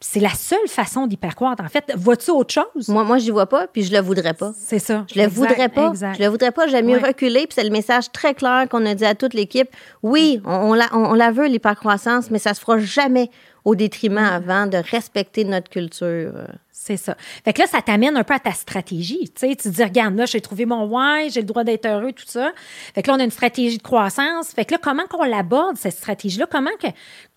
C'est 0.00 0.20
la 0.20 0.34
seule 0.34 0.68
façon 0.68 0.89
d'hypercroître. 1.06 1.62
En 1.64 1.68
fait, 1.68 1.92
vois-tu 1.96 2.30
autre 2.30 2.52
chose? 2.52 2.88
Moi, 2.88 3.04
moi, 3.04 3.18
j'y 3.18 3.30
vois 3.30 3.46
pas, 3.46 3.66
puis 3.66 3.82
je 3.82 3.92
le 3.92 4.00
voudrais 4.00 4.34
pas. 4.34 4.52
C'est 4.56 4.78
ça. 4.78 5.04
Je 5.12 5.18
le 5.18 5.26
Exact, 5.26 5.36
voudrais 5.36 5.68
pas. 5.68 5.88
Exact. 5.88 6.16
Je 6.18 6.22
le 6.22 6.28
voudrais 6.28 6.50
pas. 6.52 6.66
J'aime 6.66 6.86
mieux 6.86 6.98
Ouais. 6.98 7.08
reculer. 7.08 7.40
Puis 7.46 7.54
c'est 7.54 7.64
le 7.64 7.70
message 7.70 8.10
très 8.12 8.34
clair 8.34 8.66
qu'on 8.68 8.84
a 8.86 8.94
dit 8.94 9.04
à 9.04 9.14
toute 9.14 9.34
l'équipe. 9.34 9.68
Oui, 10.02 10.40
on, 10.44 10.50
on 10.70 10.74
la, 10.74 10.86
on, 10.92 11.10
on 11.10 11.14
la 11.14 11.30
veut, 11.30 11.46
l'hypercroissance, 11.46 12.30
mais 12.30 12.38
ça 12.38 12.54
se 12.54 12.60
fera 12.60 12.78
jamais 12.78 13.30
au 13.64 13.74
détriment 13.74 14.20
Mm. 14.22 14.32
avant 14.32 14.66
de 14.66 14.76
respecter 14.78 15.44
notre 15.44 15.68
culture. 15.70 16.32
C'est 16.72 16.96
ça. 16.96 17.14
Fait 17.44 17.52
que 17.52 17.60
là, 17.60 17.66
ça 17.66 17.82
t'amène 17.82 18.16
un 18.16 18.24
peu 18.24 18.32
à 18.32 18.38
ta 18.38 18.52
stratégie. 18.52 19.30
Tu 19.34 19.46
sais, 19.46 19.48
tu 19.48 19.56
te 19.56 19.68
dis, 19.68 19.84
regarde, 19.84 20.16
là, 20.16 20.24
j'ai 20.24 20.40
trouvé 20.40 20.64
mon 20.64 20.84
why, 20.86 21.28
j'ai 21.28 21.40
le 21.40 21.46
droit 21.46 21.62
d'être 21.62 21.84
heureux, 21.86 22.12
tout 22.12 22.24
ça. 22.26 22.52
Fait 22.94 23.02
que 23.02 23.08
là, 23.08 23.16
on 23.16 23.20
a 23.20 23.24
une 23.24 23.30
stratégie 23.30 23.76
de 23.76 23.82
croissance. 23.82 24.48
Fait 24.52 24.64
que 24.64 24.72
là, 24.72 24.78
comment 24.82 25.04
qu'on 25.10 25.24
l'aborde, 25.24 25.76
cette 25.76 25.92
stratégie-là? 25.96 26.46
Comment, 26.50 26.70
que, 26.82 26.86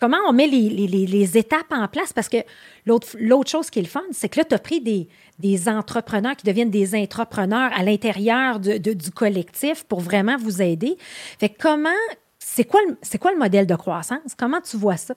comment 0.00 0.16
on 0.28 0.32
met 0.32 0.46
les, 0.46 0.70
les- 0.70 0.86
les- 0.86 1.06
les 1.06 1.36
étapes 1.36 1.70
en 1.72 1.86
place? 1.88 2.14
Parce 2.14 2.30
que 2.30 2.38
l'autre 2.86 3.50
chose 3.50 3.68
qui 3.68 3.80
est 3.80 3.82
le 3.82 3.88
fun, 3.88 4.00
c'est 4.12 4.30
que 4.30 4.38
là, 4.40 4.44
tu 4.46 4.54
as 4.54 4.58
pris 4.58 4.80
des, 4.80 5.08
des 5.38 5.68
entrepreneurs 5.68 6.36
qui 6.36 6.46
deviennent 6.46 6.70
des 6.70 6.94
intrapreneurs 6.94 7.70
à 7.76 7.82
l'intérieur 7.82 8.60
de- 8.60 8.78
de- 8.78 8.94
du 8.94 9.10
collectif 9.10 9.84
pour 9.84 10.00
vraiment 10.00 10.38
vous 10.38 10.62
aider. 10.62 10.96
Fait 11.38 11.50
que 11.50 11.58
comment, 11.60 11.90
c'est 12.38 12.64
quoi, 12.64 12.80
le- 12.88 13.18
quoi 13.18 13.32
le 13.32 13.38
modèle 13.38 13.66
de 13.66 13.74
croissance? 13.76 14.34
Comment 14.38 14.62
tu 14.62 14.78
vois 14.78 14.96
ça? 14.96 15.14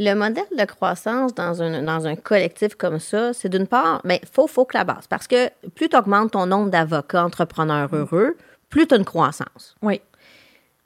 Le 0.00 0.14
modèle 0.14 0.44
de 0.56 0.64
croissance 0.64 1.34
dans 1.34 1.60
un, 1.60 1.82
dans 1.82 2.06
un 2.06 2.14
collectif 2.14 2.76
comme 2.76 3.00
ça, 3.00 3.32
c'est 3.32 3.48
d'une 3.48 3.66
part, 3.66 4.00
mais 4.04 4.20
il 4.22 4.28
faut, 4.28 4.46
faut 4.46 4.64
que 4.64 4.76
la 4.76 4.84
base. 4.84 5.08
Parce 5.08 5.26
que 5.26 5.50
plus 5.74 5.88
tu 5.88 5.96
augmentes 5.96 6.32
ton 6.32 6.46
nombre 6.46 6.70
d'avocats 6.70 7.24
entrepreneurs 7.24 7.92
heureux, 7.92 8.36
plus 8.68 8.86
tu 8.86 8.94
as 8.94 8.98
une 8.98 9.04
croissance. 9.04 9.74
Oui. 9.82 10.00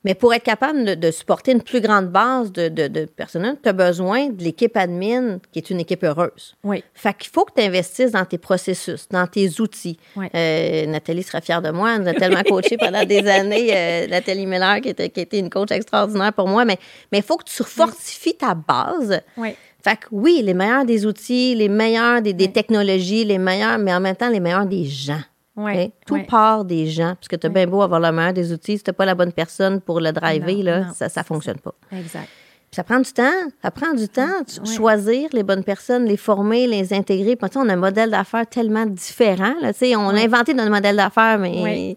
Mais 0.04 0.14
pour 0.14 0.34
être 0.34 0.42
capable 0.42 0.84
de, 0.84 0.94
de 0.94 1.10
supporter 1.12 1.52
une 1.52 1.62
plus 1.62 1.80
grande 1.80 2.08
base 2.08 2.50
de, 2.50 2.68
de, 2.68 2.88
de 2.88 3.04
personnel, 3.04 3.56
tu 3.62 3.68
as 3.68 3.72
besoin 3.72 4.30
de 4.30 4.42
l'équipe 4.42 4.76
admin 4.76 5.38
qui 5.52 5.60
est 5.60 5.70
une 5.70 5.78
équipe 5.78 6.02
heureuse. 6.02 6.56
Oui. 6.64 6.82
Fait 6.92 7.14
qu'il 7.16 7.30
faut 7.30 7.44
que 7.44 7.52
tu 7.54 7.62
investisses 7.62 8.10
dans 8.10 8.24
tes 8.24 8.38
processus, 8.38 9.08
dans 9.10 9.26
tes 9.26 9.60
outils. 9.60 9.98
Ouais. 10.16 10.28
Euh, 10.34 10.86
Nathalie 10.86 11.22
sera 11.22 11.40
fière 11.40 11.62
de 11.62 11.70
moi. 11.70 11.94
Elle 11.94 12.02
nous 12.02 12.08
a 12.08 12.14
tellement 12.14 12.42
coaché 12.42 12.76
pendant 12.76 13.04
des 13.04 13.26
années. 13.28 13.70
euh, 13.72 14.06
Nathalie 14.08 14.46
Miller, 14.46 14.80
qui 14.80 14.88
était, 14.88 15.08
qui 15.08 15.20
était 15.20 15.38
une 15.38 15.50
coach 15.50 15.70
extraordinaire 15.70 16.32
pour 16.32 16.48
moi. 16.48 16.64
Mais 16.64 16.78
il 17.12 17.22
faut 17.22 17.36
que 17.36 17.44
tu 17.44 17.62
fortifies 17.62 18.34
ta 18.36 18.54
base. 18.54 19.20
Oui. 19.36 19.54
Fait 19.84 19.96
que 19.96 20.06
oui, 20.12 20.42
les 20.44 20.54
meilleurs 20.54 20.84
des 20.84 21.06
outils, 21.06 21.54
les 21.56 21.68
meilleurs 21.68 22.22
des, 22.22 22.32
des 22.32 22.50
technologies, 22.52 23.24
les 23.24 23.38
meilleurs, 23.38 23.78
mais 23.78 23.92
en 23.92 24.00
même 24.00 24.14
temps, 24.14 24.30
les 24.30 24.38
meilleurs 24.40 24.66
des 24.66 24.84
gens. 24.84 25.20
Ouais? 25.56 25.92
Tout 26.06 26.14
ouais. 26.14 26.24
part 26.24 26.64
des 26.64 26.86
gens. 26.86 27.14
Parce 27.14 27.28
que 27.28 27.36
tu 27.36 27.46
as 27.46 27.50
bien 27.50 27.66
beau 27.66 27.82
avoir 27.82 28.00
le 28.00 28.10
meilleur 28.12 28.32
des 28.32 28.52
outils. 28.52 28.78
Si 28.78 28.84
tu 28.84 28.92
pas 28.92 29.04
la 29.04 29.14
bonne 29.14 29.32
personne 29.32 29.80
pour 29.80 30.00
le 30.00 30.12
driver, 30.12 30.56
Non, 30.56 30.62
là, 30.62 30.80
non, 30.80 30.92
ça 30.94 31.08
ne 31.14 31.22
fonctionne 31.24 31.58
pas. 31.58 31.74
Exact. 31.92 32.28
Puis 32.70 32.76
ça 32.76 32.84
prend 32.84 33.00
du 33.00 33.12
temps. 33.12 33.30
Ça 33.60 33.70
prend 33.70 33.92
du 33.92 34.08
temps. 34.08 34.30
Choisir 34.64 35.28
les 35.34 35.42
bonnes 35.42 35.62
personnes, 35.62 36.06
les 36.06 36.16
former, 36.16 36.66
les 36.66 36.94
intégrer. 36.94 37.36
Puis, 37.36 37.50
on 37.56 37.68
a 37.68 37.74
un 37.74 37.76
modèle 37.76 38.10
d'affaires 38.10 38.46
tellement 38.46 38.86
différent. 38.86 39.54
Là, 39.60 39.72
on 39.98 40.08
a 40.08 40.24
inventé 40.24 40.54
notre 40.54 40.70
modèle 40.70 40.96
d'affaires, 40.96 41.38
mais, 41.38 41.96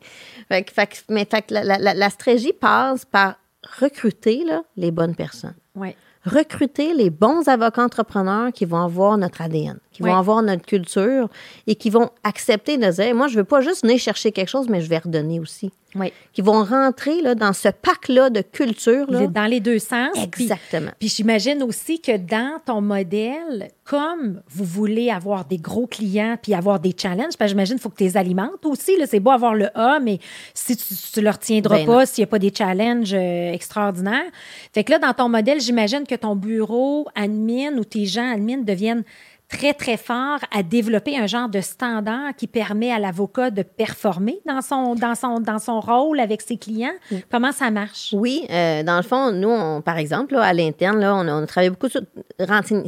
fait, 0.50 1.06
mais 1.10 1.26
fait 1.26 1.50
la, 1.50 1.78
la- 1.94 2.10
stratégie 2.10 2.52
passe 2.52 3.06
par 3.06 3.36
recruter 3.80 4.44
là, 4.46 4.64
les 4.76 4.92
bonnes 4.92 5.16
personnes. 5.16 5.56
Recruter 6.26 6.94
les 6.94 7.10
bons 7.10 7.48
avocats 7.48 7.84
entrepreneurs 7.84 8.52
qui 8.52 8.66
vont 8.66 8.82
avoir 8.84 9.18
notre 9.18 9.42
ADN, 9.44 9.78
qui 9.96 10.04
vont 10.04 10.16
avoir 10.16 10.42
notre 10.42 10.66
culture 10.66 11.30
et 11.68 11.76
qui 11.76 11.90
vont 11.90 12.10
accepter 12.24 12.78
de 12.78 12.92
dire 12.92 13.16
Moi, 13.16 13.28
je 13.28 13.38
veux 13.38 13.46
pas 13.46 13.62
juste 13.62 13.84
venir 13.84 13.98
chercher 13.98 14.32
quelque 14.34 14.50
chose, 14.50 14.68
mais 14.68 14.82
je 14.82 14.90
vais 14.90 14.98
redonner 14.98 15.40
aussi. 15.40 15.72
Oui. 15.96 16.12
Qui 16.34 16.42
vont 16.42 16.66
rentrer 16.66 17.22
là, 17.22 17.36
dans 17.36 17.54
ce 17.54 17.70
pack-là 17.70 18.30
de 18.30 18.42
culture. 18.42 19.10
Là. 19.10 19.28
Dans 19.28 19.46
les 19.46 19.62
deux 19.62 19.80
sens. 19.80 20.10
Exactement. 20.22 20.92
Puis 21.00 21.08
j'imagine 21.08 21.64
aussi 21.64 22.02
que 22.02 22.18
dans 22.18 22.60
ton 22.66 22.82
modèle, 22.82 23.70
comme 23.86 24.42
vous 24.50 24.66
voulez 24.66 25.10
avoir 25.10 25.46
des 25.46 25.58
gros 25.58 25.88
clients 25.88 26.36
puis 26.42 26.54
avoir 26.54 26.82
des 26.82 26.94
challenges, 26.98 27.38
parce 27.38 27.48
que 27.48 27.48
j'imagine 27.48 27.76
qu'il 27.76 27.82
faut 27.84 27.90
que 27.90 27.96
tu 27.96 28.04
les 28.04 28.18
alimentes 28.18 28.66
aussi. 28.66 28.98
C'est 29.06 29.22
beau 29.22 29.32
avoir 29.32 29.56
le 29.56 29.70
A, 29.78 30.00
mais 30.02 30.20
si 30.54 30.76
tu 30.76 31.20
ne 31.20 31.24
le 31.24 31.30
retiendras 31.30 31.78
Ben 31.78 31.86
pas, 31.86 32.06
s'il 32.06 32.24
n'y 32.24 32.26
a 32.26 32.28
pas 32.28 32.40
des 32.40 32.52
challenges 32.54 33.14
euh, 33.14 33.54
extraordinaires. 33.54 34.30
Fait 34.74 34.84
que 34.84 34.92
là, 34.92 35.00
dans 35.00 35.14
ton 35.14 35.30
modèle, 35.30 35.62
j'imagine 35.62 36.04
que 36.06 36.16
ton 36.16 36.36
bureau 36.36 37.08
admin 37.16 37.78
ou 37.78 37.86
tes 37.86 38.06
gens 38.06 38.34
admin 38.34 38.58
deviennent 38.58 39.06
très, 39.48 39.74
très 39.74 39.96
forts 39.98 40.40
à 40.56 40.64
développer 40.64 41.18
un 41.18 41.28
genre 41.28 41.50
de 41.50 41.62
standard 41.62 42.36
qui 42.36 42.48
permet 42.48 42.92
à 42.92 43.00
l'avocat 43.00 43.52
de 43.52 43.62
performer 43.62 44.40
dans 44.46 44.62
son, 44.62 44.96
dans, 44.96 45.16
son, 45.16 45.40
dans 45.40 45.60
son 45.60 45.80
rôle 45.80 46.20
avec 46.20 46.42
ses 46.42 46.58
clients. 46.58 46.94
Comment 47.32 47.52
ça 47.52 47.70
marche? 47.72 48.10
Oui, 48.14 48.46
euh, 48.50 48.84
dans 48.84 48.98
le 48.98 49.04
fond, 49.04 49.32
nous, 49.32 49.50
on- 49.50 49.82
par 49.82 49.98
exemple, 49.98 50.34
là, 50.34 50.42
à 50.44 50.54
l'interne, 50.54 51.00
là, 51.00 51.16
on, 51.16 51.28
a, 51.28 51.34
on 51.34 51.44
a 51.44 51.48
travaillé 51.48 51.70
beaucoup 51.70 51.90
sur 51.90 52.02
rentrer. 52.40 52.84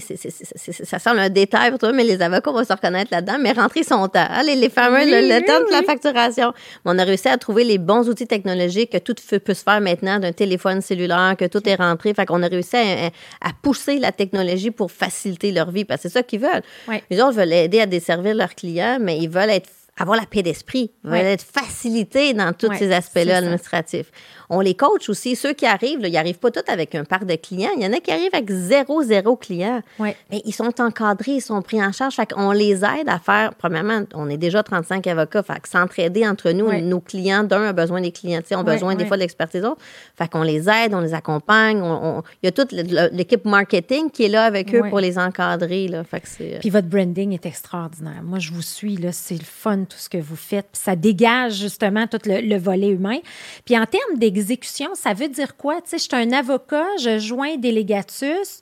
ça 0.84 1.00
semble 1.00 1.20
un 1.20 1.30
détail 1.30 1.70
pour 1.70 1.80
toi, 1.80 1.92
mais 1.94 2.04
les 2.04 2.22
avocats 2.22 2.52
vont 2.52 2.64
se 2.64 2.74
reconnaître 2.74 3.10
là-dedans. 3.12 3.38
Mais 3.40 3.52
rentrer 3.52 3.84
son 3.84 4.08
temps, 4.08 4.26
hein, 4.30 4.44
les, 4.44 4.70
fameux, 4.70 4.98
Oui, 5.00 5.06
le, 5.12 5.22
le 5.28 5.36
oui, 5.40 5.46
temps 5.46 5.60
de 5.60 5.72
la 5.72 5.84
facturation. 5.84 6.54
Mais 6.86 6.92
on 6.94 7.00
a 7.00 7.04
réussi 7.04 7.28
à 7.30 7.38
trouver 7.38 7.64
les 7.64 7.78
bons 7.78 8.10
outils 8.10 8.28
technologiques 8.28 8.92
que 8.92 8.98
tout 8.98 9.16
peut 9.44 9.54
se 9.54 9.64
faire 9.64 9.80
maintenant 9.82 10.20
d'un 10.20 10.32
téléphone 10.34 10.82
cellulaire, 10.82 11.36
que 11.38 11.46
tout 11.46 11.68
est 11.70 11.76
rentré. 11.76 12.14
Fait 12.14 12.26
qu'on 12.26 12.42
a 12.44 12.48
réussi 12.48 12.76
à, 12.76 13.06
à 13.42 13.52
pousser 13.62 14.00
la 14.00 14.12
technologie 14.12 14.72
pour 14.72 14.92
faciliter 14.92 15.52
leur 15.52 15.72
vie, 15.72 15.86
parce 15.86 16.02
que 16.02 16.10
c'est 16.10 16.14
ça 16.14 16.24
qu'ils 16.24 16.40
veulent. 16.40 16.57
Ouais. 16.88 17.04
Les 17.10 17.20
autres 17.22 17.34
veulent 17.38 17.54
aider 17.54 17.80
à 17.82 17.86
desservir 17.86 18.36
leurs 18.36 18.56
clients, 18.56 18.98
mais 19.02 19.18
ils 19.18 19.30
veulent 19.30 19.50
être 19.50 19.70
avoir 20.00 20.16
la 20.20 20.28
paix 20.28 20.44
d'esprit, 20.44 20.92
ils 21.04 21.10
veulent 21.10 21.20
Ouais. 21.20 21.34
être 21.34 21.44
facilités 21.44 22.34
dans 22.36 22.54
tous 22.54 22.68
Ouais, 22.68 22.78
ces 22.78 22.92
aspects-là 22.92 23.38
administratifs. 23.38 24.12
On 24.50 24.62
les 24.62 24.76
coach 24.76 25.10
aussi. 25.10 25.36
Ceux 25.36 25.54
qui 25.54 25.66
arrivent, 25.66 26.00
là, 26.00 26.08
ils 26.08 26.14
n'arrivent 26.14 26.40
pas 26.40 26.52
tous 26.52 26.64
avec 26.72 26.96
un 26.96 27.04
parc 27.04 27.26
de 27.26 27.36
clients. 27.36 27.72
Il 27.76 27.84
y 27.84 27.86
en 27.86 27.92
a 27.92 28.00
qui 28.00 28.12
arrivent 28.12 28.34
avec 28.34 28.50
zéro, 28.50 29.04
zéro 29.04 29.36
client. 29.36 29.82
Ouais. 30.00 30.16
Mais 30.32 30.42
ils 30.46 30.54
sont 30.54 30.72
encadrés, 30.80 31.34
ils 31.34 31.42
sont 31.42 31.62
pris 31.62 31.84
en 31.84 31.92
charge. 31.92 32.16
Fait 32.16 32.32
qu'on 32.32 32.52
les 32.52 32.78
aide 32.86 33.08
à 33.08 33.20
faire, 33.20 33.54
premièrement, 33.56 34.02
on 34.14 34.30
est 34.30 34.38
déjà 34.38 34.64
35 34.64 35.06
avocats. 35.08 35.44
Fait 35.44 35.60
que 35.60 35.68
s'entraider 35.68 36.26
entre 36.28 36.52
nous, 36.52 36.68
Ouais. 36.68 36.82
nos 36.82 37.00
clients, 37.02 37.44
d'un 37.44 37.64
a 37.64 37.74
besoin 37.74 38.00
des 38.02 38.12
clients, 38.12 38.42
ont 38.52 38.58
Ouais, 38.58 38.64
besoin 38.64 38.96
des 38.96 39.06
fois 39.06 39.18
de 39.18 39.22
l'expertise 39.22 39.62
d'autres. 39.62 39.82
Fait 40.18 40.30
qu'on 40.30 40.44
les 40.44 40.70
aide, 40.70 40.94
on 40.94 41.02
les 41.02 41.14
accompagne. 41.14 41.82
on- 41.82 42.18
on- 42.20 42.24
Il 42.42 42.46
y 42.46 42.50
a 42.50 42.52
toute 42.52 42.72
l'équipe 42.72 43.44
marketing 43.46 44.10
qui 44.12 44.24
est 44.26 44.30
là 44.30 44.44
avec 44.46 44.74
eux 44.74 44.84
pour 44.90 45.00
les 45.00 45.18
encadrer. 45.20 45.88
Là. 45.88 46.04
Fait 46.04 46.22
que 46.22 46.28
c'est... 46.28 46.58
Puis 46.62 46.70
votre 46.70 46.88
branding 46.88 47.34
est 47.34 47.46
extraordinaire. 47.46 48.22
Moi, 48.24 48.40
je 48.40 48.52
vous 48.52 48.62
suis, 48.62 48.96
là, 48.98 49.12
c'est 49.12 49.36
le 49.38 49.44
fun 49.44 49.80
tout 49.80 49.98
ce 49.98 50.10
que 50.10 50.18
vous 50.18 50.36
faites. 50.36 50.68
Puis 50.72 50.82
ça 50.84 50.96
dégage 50.96 51.54
justement 51.56 52.08
tout 52.08 52.20
le, 52.26 52.40
le 52.42 52.58
volet 52.58 52.90
humain. 52.90 53.18
Puis 53.66 53.78
en 53.78 53.86
termes 53.86 54.18
d'exécution, 54.38 54.90
ça 54.94 55.14
veut 55.14 55.28
dire 55.28 55.56
quoi? 55.56 55.76
Tu 55.82 55.90
sais, 55.90 55.98
je 55.98 56.04
suis 56.04 56.16
un 56.16 56.32
avocat, 56.32 56.86
je 57.00 57.20
joins 57.20 57.58
Délégatus. 57.58 58.62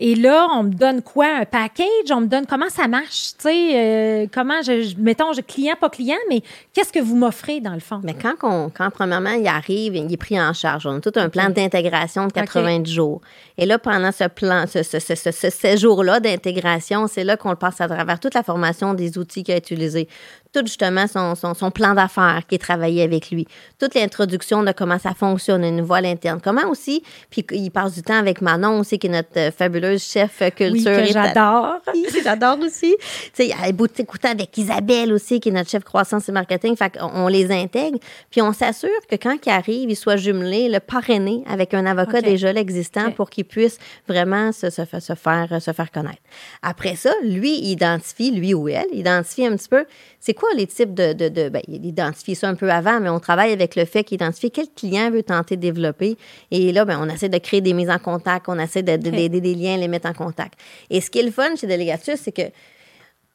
Et 0.00 0.16
là, 0.16 0.48
on 0.52 0.64
me 0.64 0.72
donne 0.72 1.02
quoi? 1.02 1.26
Un 1.26 1.44
package? 1.44 2.10
On 2.10 2.20
me 2.20 2.26
donne 2.26 2.46
comment 2.46 2.68
ça 2.68 2.88
marche? 2.88 3.32
Tu 3.38 3.48
sais, 3.48 3.70
euh, 3.74 4.26
comment, 4.32 4.60
je, 4.62 4.94
mettons, 4.98 5.32
je, 5.32 5.40
client, 5.40 5.74
pas 5.80 5.88
client, 5.88 6.16
mais 6.28 6.42
qu'est-ce 6.72 6.92
que 6.92 6.98
vous 6.98 7.16
m'offrez 7.16 7.60
dans 7.60 7.74
le 7.74 7.80
fond? 7.80 8.00
Mais 8.02 8.14
quand, 8.14 8.34
on, 8.42 8.70
quand 8.70 8.90
premièrement, 8.90 9.30
il 9.30 9.46
arrive, 9.46 9.94
il 9.94 10.12
est 10.12 10.16
pris 10.16 10.40
en 10.40 10.52
charge. 10.52 10.86
On 10.86 10.96
a 10.96 11.00
tout 11.00 11.12
un 11.14 11.28
plan 11.28 11.48
d'intégration 11.48 12.26
de 12.26 12.32
90 12.32 12.92
jours. 12.92 13.20
Et 13.56 13.66
là, 13.66 13.78
pendant 13.78 14.10
ce 14.10 14.24
plan, 14.24 14.64
ce, 14.66 14.82
ce, 14.82 14.98
ce, 14.98 15.14
ce 15.14 15.50
séjour-là 15.50 16.18
d'intégration, 16.18 17.06
c'est 17.06 17.24
là 17.24 17.36
qu'on 17.36 17.54
passe 17.54 17.80
à 17.80 17.88
travers 17.88 18.18
toute 18.18 18.34
la 18.34 18.42
formation 18.42 18.94
des 18.94 19.16
outils 19.16 19.44
qu'il 19.44 19.54
a 19.54 19.58
utilisés, 19.58 20.08
tout 20.54 20.64
justement 20.64 21.06
son, 21.06 21.34
son, 21.34 21.52
son 21.52 21.70
plan 21.70 21.94
d'affaires 21.94 22.42
qui 22.48 22.54
est 22.54 22.58
travaillé 22.58 23.02
avec 23.02 23.30
lui, 23.30 23.46
toute 23.78 23.94
l'introduction 23.94 24.62
de 24.62 24.72
comment 24.72 24.98
ça 24.98 25.12
fonctionne, 25.12 25.64
une 25.64 25.82
voie 25.82 25.96
à 25.98 26.00
l'interne, 26.00 26.40
comment 26.42 26.68
aussi, 26.70 27.02
puis 27.28 27.44
il 27.50 27.70
passe 27.70 27.94
du 27.94 28.02
temps 28.02 28.18
avec 28.18 28.40
Manon 28.40 28.78
aussi, 28.78 28.98
qui 28.98 29.08
est 29.08 29.10
notre 29.10 29.36
euh, 29.36 29.50
fabuleuse 29.50 30.02
chef 30.02 30.38
culture. 30.56 30.74
Oui, 30.74 30.82
que 30.84 31.12
j'adore. 31.12 31.80
j'adore 32.22 32.58
aussi. 32.60 32.96
Tu 33.34 33.46
sais, 33.48 33.54
écouté 33.98 34.28
avec 34.28 34.56
Isabelle 34.56 35.12
aussi, 35.12 35.40
qui 35.40 35.48
est 35.48 35.52
notre 35.52 35.70
chef 35.70 35.82
croissance 35.82 36.28
et 36.28 36.32
marketing, 36.32 36.76
fait 36.76 36.96
on, 37.00 37.26
les 37.28 37.50
intègre, 37.50 37.98
puis 38.30 38.42
on 38.42 38.52
s'assure 38.52 38.88
que 39.10 39.16
quand 39.16 39.36
il 39.44 39.50
arrive, 39.50 39.90
il 39.90 39.96
soit 39.96 40.16
jumelé, 40.16 40.68
le 40.68 40.80
parrainé 40.80 41.42
avec 41.48 41.74
un 41.74 41.86
avocat 41.86 42.20
déjà 42.20 42.50
existant 42.50 43.10
pour 43.10 43.30
qu'il 43.30 43.44
puisse 43.44 43.78
vraiment 44.06 44.52
se, 44.52 44.70
se, 44.70 44.82
se, 44.84 45.14
faire, 45.14 45.48
se 45.60 45.72
faire 45.72 45.90
connaître. 45.90 46.22
Après 46.62 46.96
ça, 46.96 47.12
lui, 47.22 47.58
il 47.58 47.70
identifie, 47.70 48.30
lui 48.30 48.54
ou 48.54 48.68
elle, 48.68 48.86
identifie 48.92 49.46
un 49.46 49.56
petit 49.56 49.68
peu 49.68 49.84
c'est 50.24 50.32
quoi 50.32 50.43
les 50.56 50.66
types 50.66 50.94
de. 50.94 51.12
de, 51.12 51.28
de 51.28 51.48
ben, 51.48 51.62
il 51.68 51.84
identifie 51.84 52.34
ça 52.34 52.48
un 52.48 52.54
peu 52.54 52.70
avant, 52.70 53.00
mais 53.00 53.08
on 53.08 53.20
travaille 53.20 53.52
avec 53.52 53.76
le 53.76 53.84
fait 53.84 54.04
qu'il 54.04 54.16
identifie 54.16 54.50
quel 54.50 54.66
client 54.74 55.10
veut 55.10 55.22
tenter 55.22 55.56
de 55.56 55.60
développer. 55.60 56.16
Et 56.50 56.72
là, 56.72 56.84
ben, 56.84 56.98
on 57.00 57.08
essaie 57.08 57.28
de 57.28 57.38
créer 57.38 57.60
des 57.60 57.72
mises 57.72 57.90
en 57.90 57.98
contact, 57.98 58.46
on 58.48 58.58
essaie 58.58 58.82
d'aider 58.82 59.28
des 59.28 59.54
liens, 59.54 59.76
les 59.76 59.88
mettre 59.88 60.08
en 60.08 60.14
contact. 60.14 60.58
Et 60.90 61.00
ce 61.00 61.10
qui 61.10 61.18
est 61.18 61.22
le 61.22 61.30
fun 61.30 61.56
chez 61.56 61.66
Delegatus, 61.66 62.20
c'est 62.20 62.32
que 62.32 62.50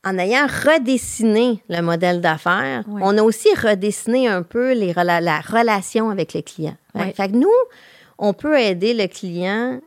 en 0.06 0.18
ayant 0.18 0.48
redessiné 0.48 1.62
le 1.68 1.82
modèle 1.82 2.22
d'affaires, 2.22 2.84
on 2.88 3.18
a 3.18 3.22
aussi 3.22 3.50
redessiné 3.56 4.28
un 4.28 4.44
peu 4.44 4.74
les, 4.74 4.94
la, 4.94 5.42
relation 5.42 6.10
avec 6.10 6.34
le 6.34 6.42
client. 6.42 6.76
Fait 7.16 7.30
que 7.30 7.36
nous, 7.36 7.50
on 8.18 8.34
peut 8.34 8.58
aider 8.58 8.94
le 8.94 9.08
client 9.08 9.80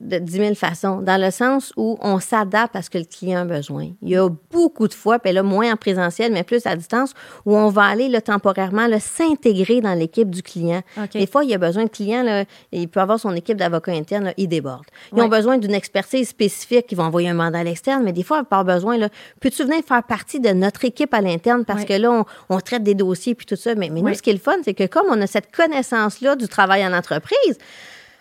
de 0.00 0.18
10 0.18 0.32
000 0.32 0.54
façons, 0.54 1.00
dans 1.00 1.20
le 1.20 1.30
sens 1.30 1.72
où 1.76 1.98
on 2.00 2.20
s'adapte 2.20 2.76
à 2.76 2.82
ce 2.82 2.90
que 2.90 2.98
le 2.98 3.04
client 3.04 3.40
a 3.40 3.44
besoin. 3.44 3.88
Il 4.02 4.10
y 4.10 4.16
a 4.16 4.28
beaucoup 4.50 4.88
de 4.88 4.94
fois, 4.94 5.18
puis 5.18 5.32
là, 5.32 5.42
moins 5.42 5.72
en 5.72 5.76
présentiel, 5.76 6.32
mais 6.32 6.42
plus 6.42 6.66
à 6.66 6.76
distance, 6.76 7.14
où 7.46 7.56
on 7.56 7.68
va 7.68 7.84
aller 7.84 8.08
là, 8.08 8.20
temporairement 8.20 8.88
s'intégrer 8.98 9.80
dans 9.80 9.94
l'équipe 9.94 10.30
du 10.30 10.42
client. 10.42 10.82
Des 11.12 11.26
fois, 11.26 11.44
il 11.44 11.50
y 11.50 11.54
a 11.54 11.58
besoin 11.58 11.84
de 11.84 11.88
clients, 11.88 12.22
là, 12.22 12.44
il 12.72 12.88
peut 12.88 13.00
avoir 13.00 13.18
son 13.18 13.34
équipe 13.34 13.56
d'avocats 13.56 13.92
internes, 13.92 14.32
il 14.36 14.48
déborde. 14.48 14.86
Ils 15.14 15.22
ont 15.22 15.28
besoin 15.28 15.58
d'une 15.58 15.74
expertise 15.74 16.28
spécifique, 16.28 16.86
ils 16.90 16.96
vont 16.96 17.04
envoyer 17.04 17.28
un 17.28 17.34
mandat 17.34 17.60
à 17.60 17.64
l'externe, 17.64 18.02
mais 18.04 18.12
des 18.12 18.22
fois, 18.22 18.44
pas 18.44 18.64
besoin, 18.64 18.98
peux-tu 19.40 19.64
venir 19.64 19.82
faire 19.86 20.02
partie 20.02 20.40
de 20.40 20.50
notre 20.50 20.84
équipe 20.84 21.14
à 21.14 21.20
l'interne? 21.20 21.64
Parce 21.64 21.84
que 21.84 21.94
là, 21.94 22.24
on, 22.48 22.60
traite 22.60 22.82
des 22.82 22.94
dossiers 22.94 23.34
puis 23.34 23.46
tout 23.46 23.56
ça. 23.56 23.74
Mais, 23.74 23.88
mais 23.90 24.02
nous, 24.02 24.14
ce 24.14 24.22
qui 24.22 24.30
est 24.30 24.34
le 24.34 24.38
fun, 24.38 24.56
c'est 24.64 24.74
que 24.74 24.86
comme 24.86 25.06
on 25.10 25.20
a 25.20 25.26
cette 25.26 25.54
connaissance-là 25.54 26.36
du 26.36 26.48
travail 26.48 26.84
en 26.86 26.92
entreprise, 26.92 27.58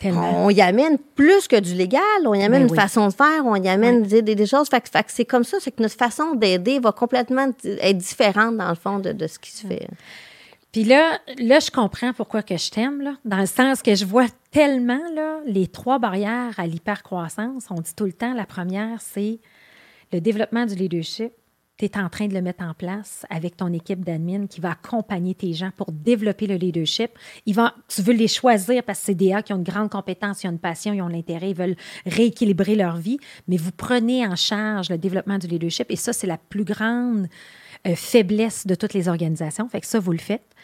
on 0.05 0.49
y 0.49 0.61
amène 0.61 0.97
plus 1.15 1.47
que 1.47 1.59
du 1.59 1.73
légal, 1.73 2.01
on 2.25 2.33
y 2.33 2.43
amène 2.43 2.63
ben 2.63 2.69
une 2.69 2.75
façon 2.75 3.07
de 3.07 3.13
faire, 3.13 3.45
on 3.45 3.55
y 3.55 3.67
amène 3.67 4.03
des, 4.03 4.45
choses. 4.45 4.67
Fait, 4.69 4.83
c'est 5.07 5.25
comme 5.25 5.43
ça, 5.43 5.57
c'est 5.59 5.71
que 5.71 5.81
notre 5.81 5.95
façon 5.95 6.35
d'aider 6.35 6.79
va 6.79 6.91
complètement 6.91 7.49
être 7.63 7.97
différente, 7.97 8.57
dans 8.57 8.69
le 8.69 8.75
fond, 8.75 8.99
de, 8.99 9.27
ce 9.27 9.39
qui 9.39 9.51
se 9.51 9.65
fait. 9.65 9.87
Puis 10.71 10.83
là, 10.83 11.19
là, 11.39 11.59
je 11.59 11.71
comprends 11.71 12.13
pourquoi 12.13 12.43
que 12.43 12.57
je 12.57 12.69
t'aime, 12.69 13.17
dans 13.25 13.37
le 13.37 13.45
sens 13.45 13.81
que 13.81 13.95
je 13.95 14.05
vois 14.05 14.27
tellement 14.51 15.01
là, 15.15 15.39
les 15.45 15.67
trois 15.67 15.97
barrières 15.97 16.53
à 16.59 16.67
l'hypercroissance. 16.67 17.65
On 17.69 17.81
dit 17.81 17.95
tout 17.95 18.05
le 18.05 18.13
temps, 18.13 18.33
la 18.33 18.45
première, 18.45 19.01
c'est 19.01 19.39
le 20.11 20.21
développement 20.21 20.65
du 20.65 20.75
leadership, 20.75 21.31
tu 21.77 21.85
es 21.85 21.97
en 21.97 22.09
train 22.09 22.27
de 22.27 22.33
le 22.33 22.41
mettre 22.41 22.63
en 22.63 22.73
place 22.73 23.25
avec 23.29 23.57
ton 23.57 23.71
équipe 23.71 24.03
d'admin 24.03 24.47
qui 24.47 24.59
va 24.59 24.71
accompagner 24.71 25.35
tes 25.35 25.53
gens 25.53 25.71
pour 25.75 25.91
développer 25.91 26.47
le 26.47 26.55
leadership. 26.55 27.11
Ils 27.45 27.55
vont, 27.55 27.69
tu 27.87 28.01
veux 28.01 28.13
les 28.13 28.27
choisir 28.27 28.83
parce 28.83 28.99
que 28.99 29.05
c'est 29.05 29.15
des 29.15 29.29
gars 29.29 29.43
qui 29.43 29.53
ont 29.53 29.57
une 29.57 29.63
grande 29.63 29.89
compétence, 29.89 30.43
ils 30.43 30.47
ont 30.47 30.51
une 30.51 30.59
passion, 30.59 30.93
ils 30.93 31.01
ont 31.01 31.07
l'intérêt, 31.07 31.51
ils 31.51 31.55
veulent 31.55 31.75
rééquilibrer 32.05 32.75
leur 32.75 32.97
vie, 32.97 33.19
mais 33.47 33.57
vous 33.57 33.71
prenez 33.71 34.25
en 34.25 34.35
charge 34.35 34.89
le 34.89 34.97
développement 34.97 35.37
du 35.37 35.47
leadership 35.47 35.87
et 35.89 35.95
ça, 35.95 36.13
c'est 36.13 36.27
la 36.27 36.37
plus 36.37 36.63
grande 36.63 37.27
euh, 37.87 37.95
faiblesse 37.95 38.65
de 38.65 38.75
toutes 38.75 38.93
les 38.93 39.07
organisations. 39.07 39.69
Fait 39.69 39.81
que 39.81 39.87
ça, 39.87 39.99
vous 39.99 40.11
le 40.11 40.17
faites. 40.17 40.55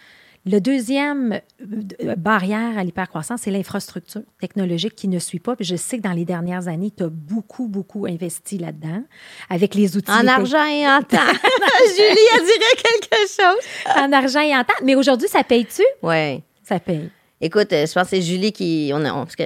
Le 0.46 0.60
deuxième 0.60 1.40
euh, 1.62 2.16
barrière 2.16 2.78
à 2.78 2.84
l'hypercroissance, 2.84 3.42
c'est 3.44 3.52
l'infrastructure 3.52 4.24
technologique 4.42 4.94
qui 4.96 5.08
ne 5.08 5.18
suit 5.18 5.40
pas. 5.40 5.56
Puis 5.56 5.64
je 5.64 5.78
sais 5.78 5.98
que 5.98 6.02
dans 6.02 6.12
les 6.12 6.26
dernières 6.26 6.68
années, 6.68 6.92
tu 6.96 7.04
as 7.04 7.10
beaucoup, 7.10 7.68
beaucoup 7.68 8.06
investi 8.06 8.58
là-dedans 8.58 9.04
avec 9.50 9.74
les 9.74 9.96
outils. 9.96 10.12
En 10.12 10.28
argent 10.28 10.66
et 10.66 10.86
en 10.86 11.02
temps. 11.02 11.18
Julie, 11.96 12.28
elle 12.34 12.46
dirait 12.46 12.82
quelque 12.84 13.28
chose. 13.30 13.96
en 13.96 14.12
argent 14.12 14.42
et 14.42 14.56
en 14.56 14.64
temps. 14.64 14.74
Mais 14.84 14.96
aujourd'hui, 14.96 15.30
ça 15.30 15.44
paye-tu? 15.44 15.84
Oui. 16.02 16.44
Ça 16.64 16.80
paye. 16.80 17.10
Écoute, 17.46 17.74
euh, 17.74 17.86
je 17.86 17.92
pense 17.92 18.04
que 18.04 18.16
c'est 18.16 18.22
Julie 18.22 18.54
qui. 18.54 18.92
On 18.94 19.04
a, 19.04 19.12
parce 19.12 19.36
que, 19.36 19.44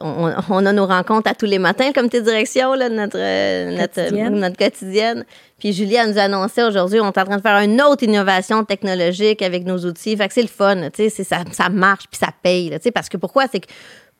on, 0.00 0.64
a 0.64 0.72
nos 0.72 0.86
rencontres 0.86 1.28
à 1.28 1.34
tous 1.34 1.46
les 1.46 1.58
matins, 1.58 1.90
comme 1.92 2.08
tes 2.08 2.20
directions, 2.22 2.74
là, 2.74 2.88
notre, 2.88 3.18
euh, 3.18 3.76
quotidienne. 3.76 4.38
notre, 4.38 4.56
quotidienne. 4.56 5.24
Puis 5.58 5.72
Julie, 5.72 5.96
elle 5.96 6.12
nous 6.12 6.18
a 6.20 6.22
annoncé 6.22 6.62
aujourd'hui, 6.62 7.00
on 7.00 7.06
est 7.06 7.18
en 7.18 7.24
train 7.24 7.36
de 7.36 7.42
faire 7.42 7.58
une 7.58 7.82
autre 7.82 8.04
innovation 8.04 8.64
technologique 8.64 9.42
avec 9.42 9.64
nos 9.64 9.78
outils. 9.78 10.16
Fait 10.16 10.28
que 10.28 10.34
c'est 10.34 10.42
le 10.42 10.46
fun, 10.46 10.88
tu 10.90 11.10
sais, 11.10 11.24
ça, 11.24 11.42
ça 11.50 11.68
marche, 11.68 12.04
puis 12.08 12.16
ça 12.18 12.28
paye, 12.44 12.70
tu 12.70 12.76
sais, 12.80 12.90
parce 12.92 13.08
que 13.08 13.16
pourquoi? 13.16 13.46
C'est 13.50 13.58
que 13.58 13.66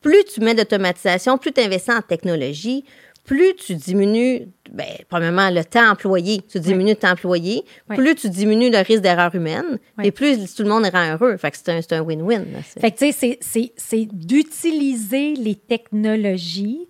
plus 0.00 0.24
tu 0.24 0.40
mets 0.40 0.54
d'automatisation, 0.54 1.38
plus 1.38 1.52
tu 1.52 1.60
investis 1.60 1.94
en 1.94 2.02
technologie, 2.02 2.84
plus 3.30 3.54
tu 3.54 3.76
diminues, 3.76 4.48
bien, 4.72 4.86
premièrement, 5.08 5.50
le 5.50 5.64
temps 5.64 5.92
employé, 5.92 6.40
tu 6.50 6.58
diminues 6.58 6.90
le 6.90 6.96
temps 6.96 7.12
employé, 7.12 7.62
plus 7.88 8.16
tu 8.16 8.28
diminues 8.28 8.70
le 8.70 8.78
risque 8.78 9.02
d'erreur 9.02 9.32
humaine, 9.32 9.78
et 10.02 10.10
plus 10.10 10.52
tout 10.52 10.64
le 10.64 10.68
monde 10.68 10.84
rend 10.92 11.12
heureux. 11.12 11.36
Fait 11.36 11.52
que 11.52 11.56
c'est 11.56 11.92
un 11.92 12.02
win-win. 12.02 12.44
Fait 12.80 12.90
que, 12.90 12.98
tu 12.98 13.12
sais, 13.12 13.38
c'est 13.76 14.08
d'utiliser 14.12 15.34
les 15.34 15.54
technologies 15.54 16.88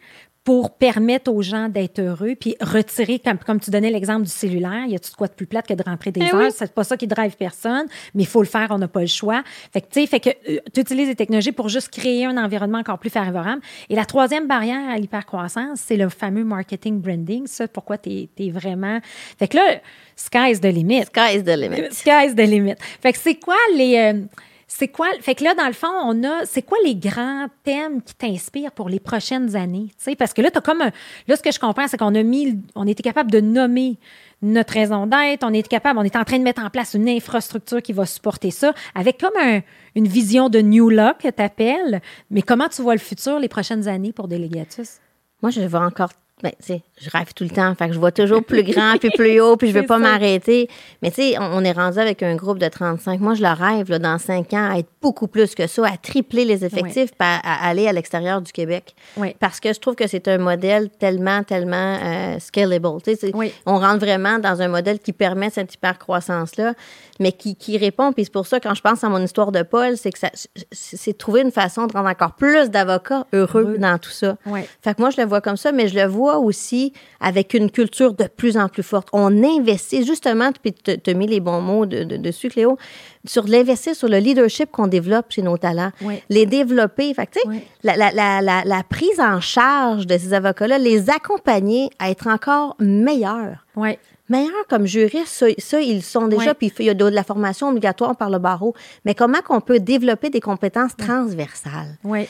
pour 0.51 0.73
permettre 0.73 1.33
aux 1.33 1.43
gens 1.43 1.69
d'être 1.69 2.01
heureux, 2.01 2.35
puis 2.35 2.57
retirer, 2.61 3.21
comme, 3.21 3.39
comme 3.39 3.61
tu 3.61 3.71
donnais 3.71 3.93
l'exemple 3.93 4.25
du 4.25 4.31
cellulaire, 4.31 4.83
il 4.85 4.91
y 4.91 4.97
a 4.97 4.99
tout 4.99 5.13
quoi 5.17 5.29
de 5.29 5.33
plus 5.33 5.47
plate 5.47 5.69
que 5.69 5.75
de 5.75 5.83
rentrer 5.85 6.11
des 6.11 6.23
eh 6.29 6.35
heures? 6.35 6.51
C'est 6.51 6.75
pas 6.75 6.83
ça 6.83 6.97
qui 6.97 7.07
drive 7.07 7.37
personne, 7.37 7.87
mais 8.17 8.25
il 8.25 8.27
faut 8.27 8.43
le 8.43 8.49
faire, 8.49 8.67
on 8.71 8.79
n'a 8.79 8.89
pas 8.89 9.03
le 9.03 9.07
choix. 9.07 9.45
Fait 9.73 9.81
que, 9.81 9.87
tu 9.87 10.01
sais, 10.01 10.07
fait 10.09 10.19
que 10.19 10.31
euh, 10.31 10.59
tu 10.75 10.81
utilises 10.81 11.07
les 11.07 11.15
technologies 11.15 11.53
pour 11.53 11.69
juste 11.69 11.91
créer 11.91 12.27
un 12.27 12.37
environnement 12.37 12.79
encore 12.79 12.99
plus 12.99 13.11
favorable. 13.11 13.63
Et 13.89 13.95
la 13.95 14.05
troisième 14.05 14.49
barrière 14.49 14.91
à 14.91 14.99
l'hypercroissance, 14.99 15.83
c'est 15.87 15.97
le 15.97 16.09
fameux 16.09 16.43
marketing 16.43 17.01
branding. 17.01 17.47
Ça, 17.47 17.69
pourquoi 17.69 17.97
tu 17.99 18.29
es, 18.37 18.51
vraiment... 18.51 18.99
Fait 19.39 19.47
que 19.47 19.57
là, 19.57 19.81
sky's 20.17 20.61
the 20.61 20.65
limit. 20.65 21.05
Sky's 21.05 21.45
the 21.45 21.57
limit. 21.57 21.93
Sky's 21.93 22.35
the 22.35 22.41
limit. 22.41 22.75
Fait 23.01 23.13
que 23.13 23.19
c'est 23.21 23.37
quoi 23.37 23.55
les... 23.77 23.99
Euh, 23.99 24.25
c'est 24.73 24.87
quoi? 24.87 25.09
Fait 25.21 25.35
que 25.35 25.43
là, 25.43 25.57
dans 25.57 25.67
le 25.67 25.73
fond, 25.73 25.89
on 26.05 26.23
a. 26.23 26.47
C'est 26.47 26.63
quoi 26.63 26.79
les 26.85 26.95
grands 26.95 27.49
thèmes 27.65 28.01
qui 28.03 28.15
t'inspirent 28.15 28.71
pour 28.71 28.89
les 28.89 29.01
prochaines 29.01 29.57
années? 29.57 29.89
sais, 29.99 30.15
Parce 30.15 30.33
que 30.33 30.41
là, 30.43 30.51
tu 30.53 30.59
as 30.59 30.61
comme. 30.61 30.79
là, 30.79 31.37
ce 31.37 31.43
que 31.43 31.51
je 31.51 31.59
comprends, 31.59 31.89
c'est 31.89 31.97
qu'on 31.97 32.15
a 32.15 32.23
mis. 32.23 32.57
On 32.77 32.87
était 32.87 33.03
capable 33.03 33.33
de 33.33 33.41
nommer 33.41 33.99
notre 34.43 34.73
raison 34.73 35.09
d'être. 35.09 35.43
On 35.45 35.53
est 35.53 35.67
capable. 35.67 35.99
On 35.99 36.05
est 36.05 36.15
en 36.15 36.23
train 36.23 36.39
de 36.39 36.45
mettre 36.45 36.63
en 36.63 36.71
place 36.71 36.95
une 36.95 37.09
infrastructure 37.09 37.83
qui 37.83 37.93
va 37.93 38.07
supporter 38.07 38.53
ça 38.53 38.73
avec 38.95 39.19
comme 39.19 39.61
une 39.97 40.07
vision 40.07 40.49
de 40.49 40.61
New 40.61 40.89
Look 40.89 41.19
que 41.19 41.29
tu. 41.31 42.01
Mais 42.31 42.43
comment 42.43 42.69
tu 42.69 42.83
vois 42.83 42.95
le 42.95 43.01
futur 43.01 43.41
les 43.41 43.49
prochaines 43.49 43.89
années 43.89 44.13
pour 44.13 44.29
Delegatus? 44.29 44.99
Moi, 45.43 45.51
je 45.51 45.63
vois 45.63 45.85
encore 45.85 46.11
ben, 46.43 46.53
je 47.01 47.11
rêve 47.11 47.33
tout 47.35 47.45
le 47.45 47.51
temps. 47.51 47.75
Fait 47.75 47.89
que 47.89 47.95
je 47.95 47.99
vois 47.99 48.13
toujours 48.13 48.43
plus 48.43 48.63
grand, 48.63 48.97
puis 48.99 49.11
plus 49.11 49.41
haut, 49.41 49.57
puis 49.57 49.69
je 49.69 49.79
veux 49.79 49.87
pas 49.87 49.99
m'arrêter. 49.99 50.69
Mais 51.03 51.11
tu 51.11 51.23
sais, 51.23 51.37
on, 51.39 51.63
est 51.65 51.73
rendu 51.73 51.99
avec 51.99 52.23
un 52.23 52.35
groupe 52.35 52.59
de 52.59 52.69
35. 52.69 53.21
Moi, 53.21 53.35
je 53.35 53.43
le 53.43 53.49
rêve, 53.49 53.91
là, 53.91 53.99
dans 53.99 54.19
cinq 54.19 54.53
ans, 54.55 54.71
à 54.73 54.79
être 54.79 54.89
beaucoup 55.03 55.27
plus 55.27 55.55
que 55.55 55.67
ça, 55.67 55.87
à 55.87 55.97
tripler 55.97 56.45
les 56.45 56.65
effectifs, 56.65 57.11
à, 57.19 57.69
aller 57.69 57.89
à 57.89 57.93
l'extérieur 57.93 58.41
du 58.41 58.53
Québec. 58.53 58.95
Parce 59.39 59.61
que 59.61 59.73
je 59.73 59.81
trouve 59.81 59.95
que 59.95 60.07
c'est 60.07 60.29
un 60.29 60.39
modèle 60.39 60.89
tellement, 60.91 61.43
tellement 61.43 61.99
euh, 62.03 62.39
scalable. 62.39 62.87
On 63.67 63.79
rentre 63.79 63.99
vraiment 63.99 64.39
dans 64.39 64.63
un 64.63 64.69
modèle 64.69 64.99
qui 64.99 65.13
permet 65.13 65.51
cette 65.51 65.75
hyper-croissance-là, 65.75 66.75
mais 67.19 67.33
qui, 67.33 67.57
qui 67.57 67.77
répond. 67.79 68.13
Puis 68.13 68.25
c'est 68.25 68.33
pour 68.33 68.47
ça, 68.47 68.61
quand 68.61 68.75
je 68.75 68.81
pense 68.81 69.03
à 69.05 69.09
mon 69.09 69.23
histoire 69.23 69.53
de 69.53 69.63
Paul, 69.63 69.97
c'est 69.97 70.11
que 70.11 70.19
c'est 70.73 71.19
trouver 71.19 71.43
une 71.43 71.53
façon 71.53 71.87
de 71.87 71.93
rendre 71.93 72.09
encore 72.09 72.33
plus 72.33 72.71
d'avocats 72.71 73.27
heureux 73.33 73.77
dans 73.79 73.99
tout 73.99 74.11
ça. 74.11 74.37
Fait 74.83 74.95
que 74.95 75.01
moi, 75.01 75.11
je 75.11 75.21
le 75.21 75.27
vois 75.27 75.41
comme 75.41 75.57
ça, 75.57 75.73
mais 75.73 75.89
je 75.89 75.95
le 75.95 76.07
vois 76.07 76.30
aussi 76.39 76.93
avec 77.21 77.55
une 77.55 77.71
culture 77.71 78.15
de 78.15 78.25
plus 78.25 78.57
en 78.57 78.69
plus 78.69 78.83
forte. 78.83 79.09
On 79.13 79.43
investit 79.43 80.05
justement, 80.05 80.51
puis 80.53 80.73
tu 80.73 81.11
as 81.11 81.15
mis 81.15 81.27
les 81.27 81.41
bons 81.41 81.61
mots 81.61 81.87
de, 81.87 82.05
dessus, 82.05 82.49
Cléo, 82.49 82.79
sur 83.25 83.47
l'investir 83.47 83.95
sur 83.95 84.09
le 84.09 84.19
leadership 84.19 84.71
qu'on 84.71 84.87
développe 84.87 85.27
chez 85.31 85.43
nos 85.43 85.59
talents. 85.59 85.93
Les 86.29 86.47
développer. 86.47 87.13
Fait 87.15 87.27
que, 87.27 87.39
la, 87.83 87.97
la, 87.97 88.41
la, 88.41 88.63
la, 88.65 88.83
prise 88.83 89.21
en 89.21 89.41
charge 89.41 90.07
de 90.07 90.17
ces 90.17 90.33
avocats-là, 90.35 90.79
les 90.79 91.11
accompagner 91.11 91.91
à 91.99 92.11
être 92.11 92.27
encore 92.27 92.77
meilleurs. 92.79 93.67
Oui 93.77 93.97
meilleurs 94.31 94.67
comme 94.69 94.87
juristes, 94.87 95.27
ça, 95.27 95.47
ça, 95.59 95.81
ils 95.81 96.03
sont 96.03 96.29
déjà, 96.29 96.55
puis 96.55 96.73
il 96.79 96.87
y 96.87 96.91
a 96.91 96.95
de 96.95 97.05
la 97.05 97.25
formation 97.25 97.69
obligatoire 97.69 98.17
par 98.17 98.31
le 98.31 98.39
barreau. 98.39 98.75
Mais 99.05 99.15
comment 99.15 99.41
qu'on 99.45 99.61
peut 99.61 99.81
développer 99.81 100.31
des 100.31 100.41
compétences 100.41 100.97
transversales? 100.97 101.99
Oui. 102.05 102.29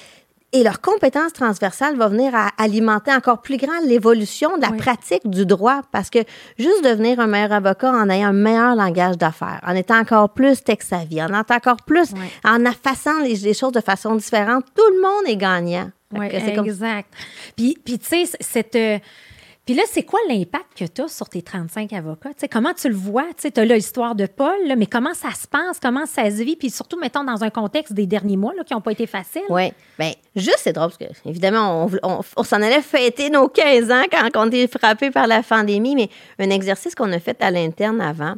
Et 0.53 0.65
leur 0.65 0.81
compétence 0.81 1.33
transversale 1.33 1.97
va 1.97 2.09
venir 2.09 2.35
à 2.35 2.49
alimenter 2.59 3.13
encore 3.13 3.41
plus 3.41 3.57
grand 3.57 3.79
l'évolution 3.87 4.57
de 4.57 4.63
la 4.63 4.71
Oui. 4.71 4.79
pratique 4.79 5.29
du 5.31 5.47
droit. 5.47 5.83
Parce 5.93 6.11
que 6.11 6.19
juste 6.59 6.83
devenir 6.85 7.21
un 7.21 7.29
meilleur 7.29 7.53
avocat 7.53 7.93
en 7.93 8.09
ayant 8.11 8.31
un 8.31 8.33
meilleur 8.33 8.75
langage 8.75 9.17
d'affaires, 9.17 9.61
en 9.65 9.77
étant 9.77 9.99
encore 10.01 10.31
plus 10.31 10.63
tech-savvy, 10.65 11.23
en 11.23 11.29
étant 11.41 11.55
encore 11.55 11.77
plus, 11.87 12.11
Oui. 12.15 12.27
en 12.45 12.67
affaçant 12.67 13.21
les, 13.21 13.37
les 13.37 13.55
choses 13.55 13.73
de 13.73 13.81
façon 13.81 14.17
différente, 14.17 14.65
tout 14.75 14.93
le 14.93 15.01
monde 15.01 15.23
est 15.29 15.37
gagnant. 15.37 15.91
Oui, 16.13 16.27
c'est 16.33 16.55
comme- 16.57 16.67
exact. 16.67 17.13
Puis, 17.57 17.79
puis 17.85 17.99
tu 18.01 18.09
sais, 18.09 18.25
cette. 18.41 18.77
Puis 19.71 19.79
là, 19.79 19.85
c'est 19.89 20.03
quoi 20.03 20.19
l'impact 20.29 20.67
que 20.77 20.85
tu 20.85 21.01
as 21.01 21.07
sur 21.07 21.29
tes 21.29 21.43
35 21.43 21.93
avocats? 21.93 22.31
Comment 22.51 22.75
tu 22.75 22.89
le 22.89 22.95
vois? 22.97 23.27
Tu 23.41 23.49
as 23.55 23.65
l'histoire 23.65 24.17
de 24.17 24.27
Paul, 24.27 24.57
mais 24.77 24.87
comment 24.87 25.15
ça 25.15 25.31
se 25.31 25.47
passe? 25.47 25.79
Comment 25.81 26.07
ça 26.07 26.29
se 26.29 26.43
vit? 26.43 26.57
Puis 26.57 26.71
surtout, 26.71 26.99
mettons, 26.99 27.23
dans 27.23 27.45
un 27.45 27.51
contexte 27.51 27.93
des 27.93 28.07
derniers 28.09 28.37
mois 28.37 28.53
qui 28.67 28.75
n'ont 28.75 28.81
pas 28.81 28.91
été 28.91 29.07
faciles. 29.07 29.43
Oui. 29.49 29.73
Bien, 29.97 30.11
juste, 30.35 30.59
c'est 30.63 30.73
drôle 30.73 30.91
parce 30.99 30.99
que, 31.21 31.29
évidemment, 31.29 31.85
on, 31.85 31.91
on- 32.03 32.21
on 32.37 32.43
s'en 32.43 32.57
allait 32.57 32.83
fêter 32.83 33.31
nos 33.31 33.47
15 33.47 33.93
ans 33.93 34.03
quand 34.11 34.29
on 34.35 34.49
était 34.51 34.67
frappé 34.67 35.13
par 35.13 35.29
la 35.29 35.41
pandémie, 35.45 35.95
mais 35.95 36.09
un 36.45 36.51
exercice 36.51 36.97
qu'on 36.97 37.13
a 37.13 37.21
fait 37.21 37.41
à 37.41 37.53
l'interne 37.53 38.01
avant, 38.01 38.35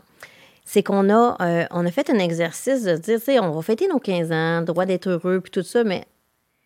c'est 0.67 0.83
qu'on 0.83 1.09
a, 1.09 1.37
euh, 1.41 1.65
a 1.71 1.91
fait 1.91 2.11
un 2.11 2.19
exercice 2.19 2.83
de 2.85 2.97
dire, 2.99 3.19
tu 3.19 3.25
sais, 3.25 3.41
on 3.41 3.53
va 3.53 3.63
fêter 3.63 3.89
nos 3.89 3.99
15 3.99 4.31
ans, 4.33 4.61
droit 4.61 4.85
d'être 4.85 5.09
heureux, 5.09 5.41
puis 5.41 5.51
tout 5.51 5.63
ça, 5.63 5.83
mais 5.83 6.05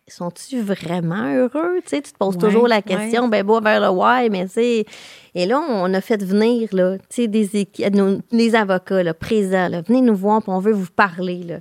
sont-ils 0.07 0.61
vraiment 0.61 1.33
heureux? 1.35 1.79
Tu 1.83 1.89
sais, 1.89 2.01
tu 2.01 2.11
te 2.11 2.17
poses 2.17 2.35
Ouais, 2.35 2.41
toujours 2.41 2.67
la 2.67 2.81
question, 2.81 3.27
ben 3.27 3.45
beau 3.45 3.59
vers 3.61 3.79
le 3.81 3.89
why, 3.89 4.29
mais 4.29 4.45
tu 4.45 4.53
sais. 4.53 4.85
Et 5.35 5.45
là, 5.45 5.59
on 5.59 5.93
a 5.93 6.01
fait 6.01 6.23
venir, 6.23 6.69
là, 6.73 6.97
tu 6.97 7.03
sais, 7.09 7.27
des, 7.27 7.49
nos- 7.93 8.19
des 8.31 8.55
avocats, 8.55 9.03
là, 9.03 9.13
présents, 9.13 9.67
là, 9.67 9.81
venez 9.81 10.01
nous 10.01 10.15
voir, 10.15 10.41
puis 10.41 10.51
on 10.51 10.59
veut 10.59 10.71
vous 10.73 10.91
parler, 10.95 11.43
là. 11.43 11.59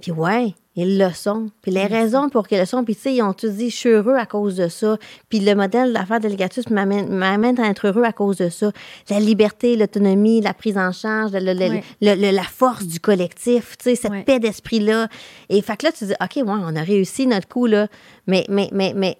Puis 0.00 0.12
ouais, 0.12 0.54
ils 0.76 0.98
le 0.98 1.10
sont. 1.12 1.50
Puis 1.62 1.70
les 1.70 1.86
raisons 1.86 2.28
pour 2.28 2.48
qu'ils 2.48 2.58
le 2.58 2.64
sont, 2.64 2.82
puis 2.84 2.96
tu 2.96 3.02
sais, 3.02 3.14
ils 3.14 3.22
ont 3.22 3.32
tous 3.32 3.48
dit, 3.50 3.70
je 3.70 3.76
suis 3.76 3.88
heureux 3.90 4.16
à 4.16 4.26
cause 4.26 4.56
de 4.56 4.68
ça? 4.68 4.96
Puis 5.28 5.38
le 5.40 5.54
modèle 5.54 5.92
d'affaires 5.92 6.18
délégatus 6.20 6.68
m'amène 6.70 7.08
m'amène 7.14 7.60
à 7.60 7.68
être 7.70 7.86
heureux 7.86 8.02
à 8.04 8.12
cause 8.12 8.38
de 8.38 8.48
ça. 8.48 8.72
La 9.08 9.20
liberté, 9.20 9.76
l'autonomie, 9.76 10.40
la 10.40 10.52
prise 10.54 10.76
en 10.76 10.90
charge, 10.92 11.30
le- 11.32 11.52
le- 12.00 12.30
la 12.32 12.42
force 12.42 12.84
du 12.86 12.98
collectif, 13.00 13.76
tu 13.78 13.90
sais, 13.90 13.94
cette 13.96 14.24
paix 14.24 14.40
d'esprit-là. 14.40 15.08
Et 15.48 15.62
fait 15.62 15.76
que 15.76 15.86
là, 15.86 15.92
tu 15.92 16.06
dis, 16.06 16.14
OK, 16.20 16.36
ouais, 16.36 16.42
on 16.46 16.74
a 16.76 16.82
réussi 16.82 17.26
notre 17.26 17.46
coup, 17.48 17.66
là. 17.66 17.86
Mais, 18.26 18.44
mais, 18.48 18.68
mais, 18.72 18.92
mais 18.96 19.18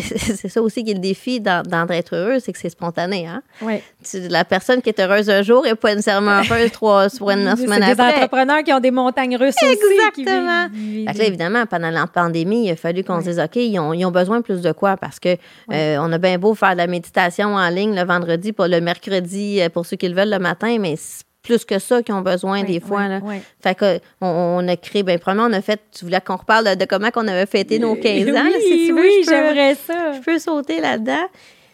c'est 0.16 0.48
ça 0.48 0.62
aussi 0.62 0.84
qui 0.84 0.90
est 0.90 0.94
le 0.94 1.00
défi 1.00 1.40
dans, 1.40 1.62
dans 1.66 1.84
d'être 1.86 2.14
heureux, 2.16 2.38
c'est 2.40 2.52
que 2.52 2.58
c'est 2.58 2.70
spontané, 2.70 3.26
hein? 3.26 3.42
Oui. 3.62 3.80
Tu- 4.08 4.28
la 4.28 4.44
personne 4.44 4.82
qui 4.82 4.88
est 4.90 5.00
heureuse 5.00 5.28
un 5.30 5.42
jour 5.42 5.62
n'est 5.64 5.74
pas 5.74 5.90
nécessairement 5.94 6.40
heureuse 6.50 6.72
trois 6.72 7.06
pour 7.18 7.30
une 7.30 7.48
C'est 7.56 7.64
semaine 7.64 7.80
des 7.80 7.90
après. 8.00 8.14
entrepreneurs 8.16 8.62
qui 8.64 8.72
ont 8.72 8.80
des 8.80 8.90
montagnes 8.90 9.36
russes 9.36 9.54
aussi. 9.62 9.76
qui 10.14 10.22
Exactement. 10.22 10.68
vivent- 10.72 11.12
que 11.12 11.18
là, 11.18 11.24
évidemment, 11.24 11.66
pendant 11.66 11.90
la 11.90 12.06
pandémie, 12.06 12.66
il 12.66 12.70
a 12.72 12.76
fallu 12.76 13.04
qu'on 13.04 13.20
se 13.20 13.26
dise, 13.30 13.38
OK, 13.40 13.56
ils 13.56 13.78
ont, 13.78 13.92
ils 13.92 14.04
ont 14.04 14.10
besoin 14.10 14.42
plus 14.42 14.60
de 14.60 14.72
quoi? 14.72 14.96
Parce 14.96 15.18
que 15.20 15.36
euh, 15.72 15.96
on 16.00 16.12
a 16.12 16.18
bien 16.18 16.38
beau 16.38 16.54
faire 16.54 16.72
de 16.72 16.78
la 16.78 16.86
méditation 16.86 17.54
en 17.54 17.68
ligne 17.68 17.94
le 17.94 18.04
vendredi, 18.04 18.52
pas 18.52 18.68
le 18.68 18.80
mercredi, 18.80 19.60
euh, 19.60 19.68
pour 19.68 19.86
ceux 19.86 19.96
qui 19.96 20.08
le 20.08 20.14
veulent 20.14 20.30
le 20.30 20.38
matin, 20.38 20.76
mais 20.80 20.96
c'est 20.96 21.24
plus 21.42 21.64
que 21.64 21.78
ça 21.78 22.02
qu'ils 22.02 22.14
ont 22.14 22.20
besoin 22.20 22.60
Oui, 22.62 22.66
des 22.66 22.80
fois. 22.80 23.00
oui, 23.02 23.08
là. 23.08 23.20
oui. 23.22 23.36
Fait 23.62 23.74
que 23.74 23.98
on, 24.20 24.26
on 24.62 24.68
a 24.68 24.76
créé, 24.76 25.02
ben 25.02 25.18
premièrement, 25.18 25.48
on 25.54 25.58
a 25.58 25.62
fait, 25.62 25.80
tu 25.90 26.04
voulais 26.04 26.20
qu'on 26.20 26.36
reparle 26.36 26.70
de, 26.70 26.74
de 26.74 26.84
comment 26.84 27.10
qu'on 27.10 27.26
avait 27.28 27.46
fêté 27.46 27.78
nos 27.78 27.94
15 27.96 28.28
ans. 28.28 28.32
là, 28.44 28.50
si 28.60 28.86
tu 28.86 28.92
veux, 28.92 29.00
oui, 29.00 29.24
j'aimerais 29.26 29.74
ça. 29.74 30.12
je 30.12 30.20
peux 30.20 30.38
sauter 30.38 30.80
là-dedans. 30.80 31.26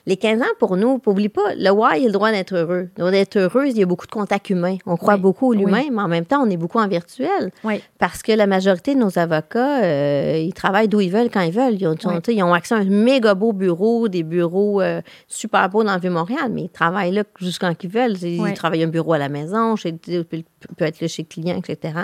Les 0.09 0.17
15 0.17 0.41
ans, 0.41 0.45
pour 0.61 0.77
nous, 0.77 1.01
oublie 1.05 1.29
pas, 1.29 1.55
le 1.57 1.69
why, 1.71 1.99
il 1.99 2.05
a 2.05 2.07
le 2.07 2.13
droit 2.13 2.31
d'être 2.31 2.55
heureux. 2.55 2.83
Le 2.97 2.99
droit 3.01 3.11
d'être 3.11 3.37
heureux, 3.37 3.67
il 3.67 3.77
y 3.77 3.83
a 3.83 3.87
beaucoup 3.87 4.07
de 4.07 4.13
contacts 4.13 4.51
humains. 4.51 4.77
On 4.87 4.97
croit 4.97 5.15
Oui, 5.15 5.21
beaucoup 5.21 5.47
au 5.49 5.51
oui. 5.51 5.59
l'humain, 5.59 5.83
mais 5.91 6.01
en 6.01 6.07
même 6.07 6.25
temps, 6.25 6.43
on 6.47 6.49
est 6.49 6.57
beaucoup 6.57 6.79
en 6.79 6.87
virtuel. 6.87 7.51
Oui. 7.65 7.83
Parce 7.99 8.23
que 8.23 8.31
la 8.31 8.47
majorité 8.47 8.95
de 8.95 9.01
nos 9.01 9.19
avocats, 9.19 9.83
euh, 9.83 10.39
ils 10.39 10.55
travaillent 10.55 10.87
d'où 10.87 11.01
ils 11.01 11.11
veulent, 11.11 11.29
quand 11.29 11.41
ils 11.41 11.51
veulent. 11.53 11.75
Ils 11.75 11.89
ont, 11.89 11.97
Oui. 12.05 12.21
ils 12.29 12.43
ont 12.45 12.55
accès 12.55 12.75
à 12.77 12.79
un 12.79 12.85
méga 12.85 13.35
beau 13.35 13.53
bureau, 13.53 14.07
des 14.07 14.23
bureaux 14.23 14.81
euh, 14.81 15.03
super 15.27 15.69
beaux 15.69 15.83
dans 15.83 15.95
le 15.95 16.01
Vieux-Montréal, 16.01 16.51
mais 16.53 16.63
ils 16.63 16.71
travaillent 16.71 17.11
là 17.13 17.25
jusqu'à 17.41 17.67
quand 17.69 17.83
ils 17.83 17.91
veulent. 17.91 18.17
Ils 18.23 18.41
Oui. 18.41 18.55
travaillent 18.55 18.85
un 18.85 18.89
bureau 18.89 19.15
à 19.15 19.19
la 19.19 19.29
maison, 19.29 19.75
chez, 19.75 19.91
peut 19.93 20.45
être 20.85 21.01
là 21.01 21.09
chez 21.09 21.23
le 21.23 21.29
client, 21.29 21.57
etc. 21.57 21.95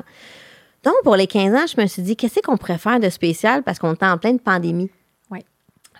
Donc, 0.82 0.94
pour 1.04 1.14
les 1.14 1.28
15 1.28 1.54
ans, 1.54 1.66
je 1.72 1.80
me 1.80 1.86
suis 1.86 2.02
dit, 2.02 2.16
qu'est-ce 2.16 2.40
qu'on 2.40 2.56
pourrait 2.56 2.78
faire 2.78 2.98
de 2.98 3.08
spécial? 3.10 3.62
Parce 3.62 3.78
qu'on 3.78 3.94
était 3.94 4.06
en 4.06 4.18
pleine 4.18 4.40
pandémie? 4.40 4.90
Oui. 5.30 5.38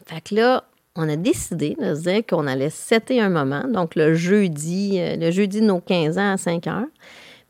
Fait 0.07 0.21
que 0.21 0.35
là, 0.35 0.65
on 0.97 1.09
a 1.09 1.17
décidé 1.17 1.77
de 1.81 1.95
se 1.95 2.03
dire 2.03 2.23
qu'on 2.29 2.47
allait 2.47 2.71
setter 2.71 3.21
un 3.21 3.31
moment, 3.31 3.65
donc 3.69 3.95
le 3.95 4.15
jeudi, 4.15 4.99
euh, 5.01 5.17
le 5.17 5.31
jeudi 5.31 5.61
de 5.61 5.67
nos 5.67 5.81
15 5.81 6.19
ans 6.19 6.33
à 6.33 6.37
5 6.37 6.67
heures. 6.67 6.85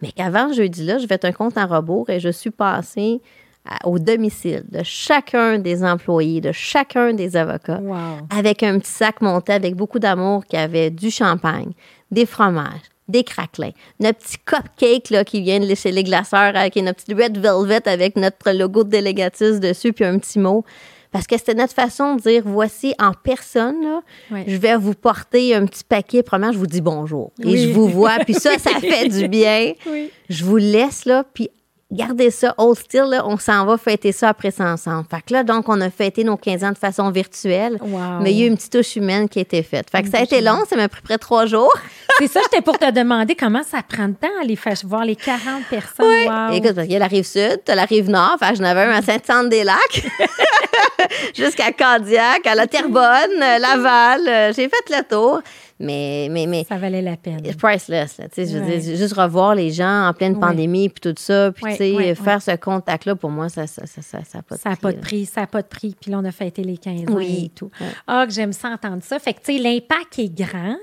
Mais 0.01 0.13
qu'avant 0.13 0.53
jeudi-là, 0.53 0.99
je 0.99 1.07
vais 1.07 1.15
être 1.17 1.25
un 1.25 1.33
compte 1.33 1.57
en 1.59 1.67
rebours 1.67 2.11
et 2.11 2.21
je 2.21 2.29
suis 2.29 2.51
passée 2.51 3.21
à- 3.65 3.87
au 3.89 3.99
domicile 3.99 4.65
de 4.69 4.81
chacun 4.83 5.59
des 5.59 5.85
employés, 5.85 6.41
de 6.41 6.51
chacun 6.53 7.13
des 7.15 7.37
avocats, 7.37 7.81
Wow. 7.81 7.97
avec 8.37 8.63
un 8.63 8.79
petit 8.79 8.91
sac 8.91 9.21
monté 9.21 9.53
avec 9.53 9.77
beaucoup 9.77 9.99
d'amour 10.01 10.45
qui 10.47 10.57
avait 10.57 10.91
du 10.91 11.11
champagne, 11.11 11.71
des 12.11 12.27
fromages, 12.27 12.81
des 13.09 13.23
craquelins, 13.25 13.73
notre 14.01 14.19
petit 14.19 14.39
cupcake 14.45 15.11
là, 15.11 15.25
qui 15.25 15.41
vient 15.41 15.61
de 15.61 15.75
chez 15.75 15.93
les 15.93 16.03
glaceurs, 16.03 16.57
avec 16.57 16.75
notre 16.77 17.05
petite 17.05 17.17
red 17.21 17.39
velvet 17.39 17.89
avec 17.89 18.17
notre 18.17 18.51
logo 18.53 18.83
de 18.85 18.91
délégatus 18.91 19.61
dessus, 19.61 19.93
puis 19.93 20.05
un 20.05 20.19
petit 20.19 20.39
mot. 20.39 20.65
Parce 21.13 21.27
que 21.27 21.37
c'était 21.37 21.55
notre 21.55 21.75
façon 21.75 22.17
de 22.17 22.23
dire, 22.23 22.43
voici 22.45 22.95
en 22.99 23.13
personne, 23.13 23.83
là, 23.83 24.01
je 24.47 24.57
vais 24.57 24.77
vous 24.77 24.95
porter 24.95 25.55
un 25.55 25.67
petit 25.67 25.85
paquet. 25.85 26.23
Premièrement, 26.23 26.55
je 26.55 26.59
vous 26.59 26.67
dis 26.67 26.81
bonjour. 26.81 27.33
Et 27.45 27.59
je 27.59 27.73
vous 27.73 27.87
vois, 27.87 28.19
puis 28.21 28.35
ça, 28.35 28.59
ça 28.59 28.71
fait 28.81 29.09
du 29.09 29.29
bien. 29.29 29.75
Oui. 29.87 30.11
Je 30.31 30.45
vous 30.45 30.57
laisse, 30.57 31.05
là, 31.05 31.25
puis 31.35 31.51
gardez 31.93 32.31
ça, 32.31 32.55
old 32.59 32.77
still, 32.79 33.05
là, 33.11 33.23
on 33.27 33.37
s'en 33.39 33.65
va 33.67 33.77
fêter 33.79 34.13
ça 34.13 34.31
après 34.31 34.51
ça 34.51 34.65
ensemble. 34.65 35.05
Fait 35.11 35.21
que 35.21 35.33
là, 35.33 35.45
donc, 35.45 35.69
on 35.69 35.81
a 35.81 35.91
fêté 35.91 36.25
nos 36.25 36.37
15 36.37 36.65
ans 36.65 36.73
de 36.73 36.79
façon 36.79 37.11
virtuelle. 37.11 37.79
Wow. 37.81 38.21
Mais 38.23 38.33
il 38.33 38.39
y 38.39 38.43
a 38.43 38.47
eu 38.47 38.49
une 38.49 38.57
petite 38.57 38.73
touche 38.73 38.97
humaine 38.97 39.29
qui 39.29 39.39
a 39.39 39.43
été 39.43 39.63
faite. 39.63 39.89
Fait 39.91 40.03
que 40.03 40.09
ça 40.09 40.19
a 40.19 40.23
été 40.23 40.41
long, 40.41 40.61
ça 40.69 40.77
m'a 40.77 40.89
pris 40.89 41.03
près 41.03 41.15
de 41.15 41.21
trois 41.21 41.47
jours. 41.47 41.73
C'est 42.19 42.29
ça, 42.29 42.41
j'étais 42.43 42.63
pour 42.63 42.79
te 42.79 42.91
demander 42.91 43.35
comment 43.35 43.63
ça 43.63 43.83
prend 43.83 44.09
de 44.09 44.15
temps 44.15 44.29
à 44.39 44.43
aller 44.43 44.57
faire 44.57 44.75
voir 44.85 45.05
les 45.05 45.17
40 45.17 45.65
personnes. 45.71 46.07
Wow. 46.29 46.53
Écoute, 46.55 46.75
parce 46.75 46.87
qu'il 46.87 46.93
y 46.93 46.97
a 46.97 46.99
la 46.99 47.07
rive 47.07 47.27
sud, 47.27 47.61
t'as 47.65 47.75
la 47.75 47.85
rive 47.85 48.11
nord, 48.11 48.37
fait 48.39 48.51
que 48.51 48.57
j'en 48.59 48.65
avais 48.65 48.83
un 48.83 48.91
à 48.93 49.03
Sainte-Anne-des-Lacs, 49.03 50.03
jusqu'à 51.35 51.73
Candiac, 51.73 52.47
à 52.47 52.55
la 52.55 52.67
Terrebonne, 52.67 53.41
euh, 53.43 53.59
Laval. 53.59 54.21
euh, 54.29 54.53
J'ai 54.55 54.69
fait 54.69 54.91
le 54.97 55.03
tour. 55.09 55.41
Mais, 55.83 56.29
mais, 56.31 56.47
mais 56.47 56.65
ça 56.65 56.79
valait 56.79 57.03
la 57.03 57.17
peine. 57.17 57.45
It's 57.45 57.57
priceless. 57.57 58.17
Là, 58.19 58.29
tu 58.29 58.35
sais, 58.37 58.47
je 58.47 58.57
veux 58.59 58.65
Ouais. 58.65 58.79
dire, 58.79 58.97
juste 58.97 59.15
revoir 59.15 59.55
les 59.55 59.71
gens 59.71 60.07
en 60.09 60.13
pleine 60.15 60.39
pandémie, 60.39 60.89
puis 60.89 61.01
tout 61.01 61.15
ça, 61.21 61.51
puis 61.53 61.65
tu 61.73 61.77
sais, 61.77 62.15
faire 62.15 62.41
ce 62.41 62.55
contact-là, 62.57 63.17
pour 63.17 63.31
moi, 63.31 63.49
ça 63.49 63.63
n'a 63.63 63.67
ça, 63.67 63.85
ça, 63.87 64.01
ça, 64.03 64.39
a 64.39 64.43
pas 64.43 64.55
de 64.57 64.61
Ça 64.61 64.71
n'a 64.71 64.77
prix, 64.77 64.83
pas 64.83 64.93
de 64.93 65.01
prix, 65.01 65.27
ça 65.27 65.41
n'a 65.43 65.47
pas 65.49 65.63
de 65.63 65.67
prix. 65.67 65.97
Puis 66.01 66.11
là, 66.11 66.19
on 66.21 66.25
a 66.25 66.33
fêté 66.33 66.63
les 66.63 66.79
15 66.79 67.01
ans 67.11 67.15
Oui. 67.17 67.47
et 67.47 67.49
tout. 67.51 67.71
Ah, 68.07 68.25
que 68.27 68.33
j'aime 68.33 68.53
ça 68.53 68.69
entendre 68.69 69.03
ça. 69.03 69.19
Fait 69.19 69.35
que, 69.35 69.41
tu 69.41 69.57
sais, 69.57 69.59
l'impact 69.59 70.19
est 70.19 70.33
grand. 70.33 70.77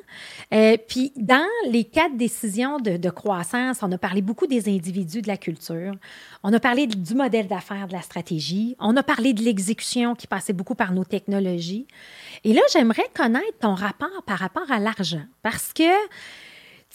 Euh, 0.52 0.78
puis 0.88 1.14
dans 1.16 1.46
les 1.68 1.84
quatre 1.84 2.18
décisions 2.18 2.80
de, 2.80 2.98
de 2.98 3.10
croissance, 3.10 3.80
on 3.84 3.92
a 3.92 3.98
parlé 3.98 4.22
beaucoup 4.22 4.48
des 4.48 4.68
individus, 4.68 5.22
de 5.22 5.28
la 5.28 5.38
culture. 5.38 5.94
On 6.44 6.52
a 6.54 6.60
parlé 6.60 6.88
du 6.88 7.14
modèle 7.14 7.48
d'affaires, 7.48 7.88
de 7.88 7.94
la 7.94 8.02
stratégie. 8.02 8.76
On 8.80 8.98
a 8.98 9.04
parlé 9.04 9.34
de 9.34 9.44
l'exécution 9.44 10.16
qui 10.16 10.26
passait 10.26 10.54
beaucoup 10.54 10.76
par 10.76 10.92
nos 10.92 11.04
technologies. 11.04 11.86
Et 12.44 12.54
là, 12.54 12.62
j'aimerais 12.74 13.08
connaître 13.16 13.60
ton 13.60 13.76
rapport 13.76 14.24
par 14.26 14.40
rapport 14.40 14.72
à 14.72 14.80
l'argent. 14.80 15.24
Parce 15.44 15.72
que 15.72 15.84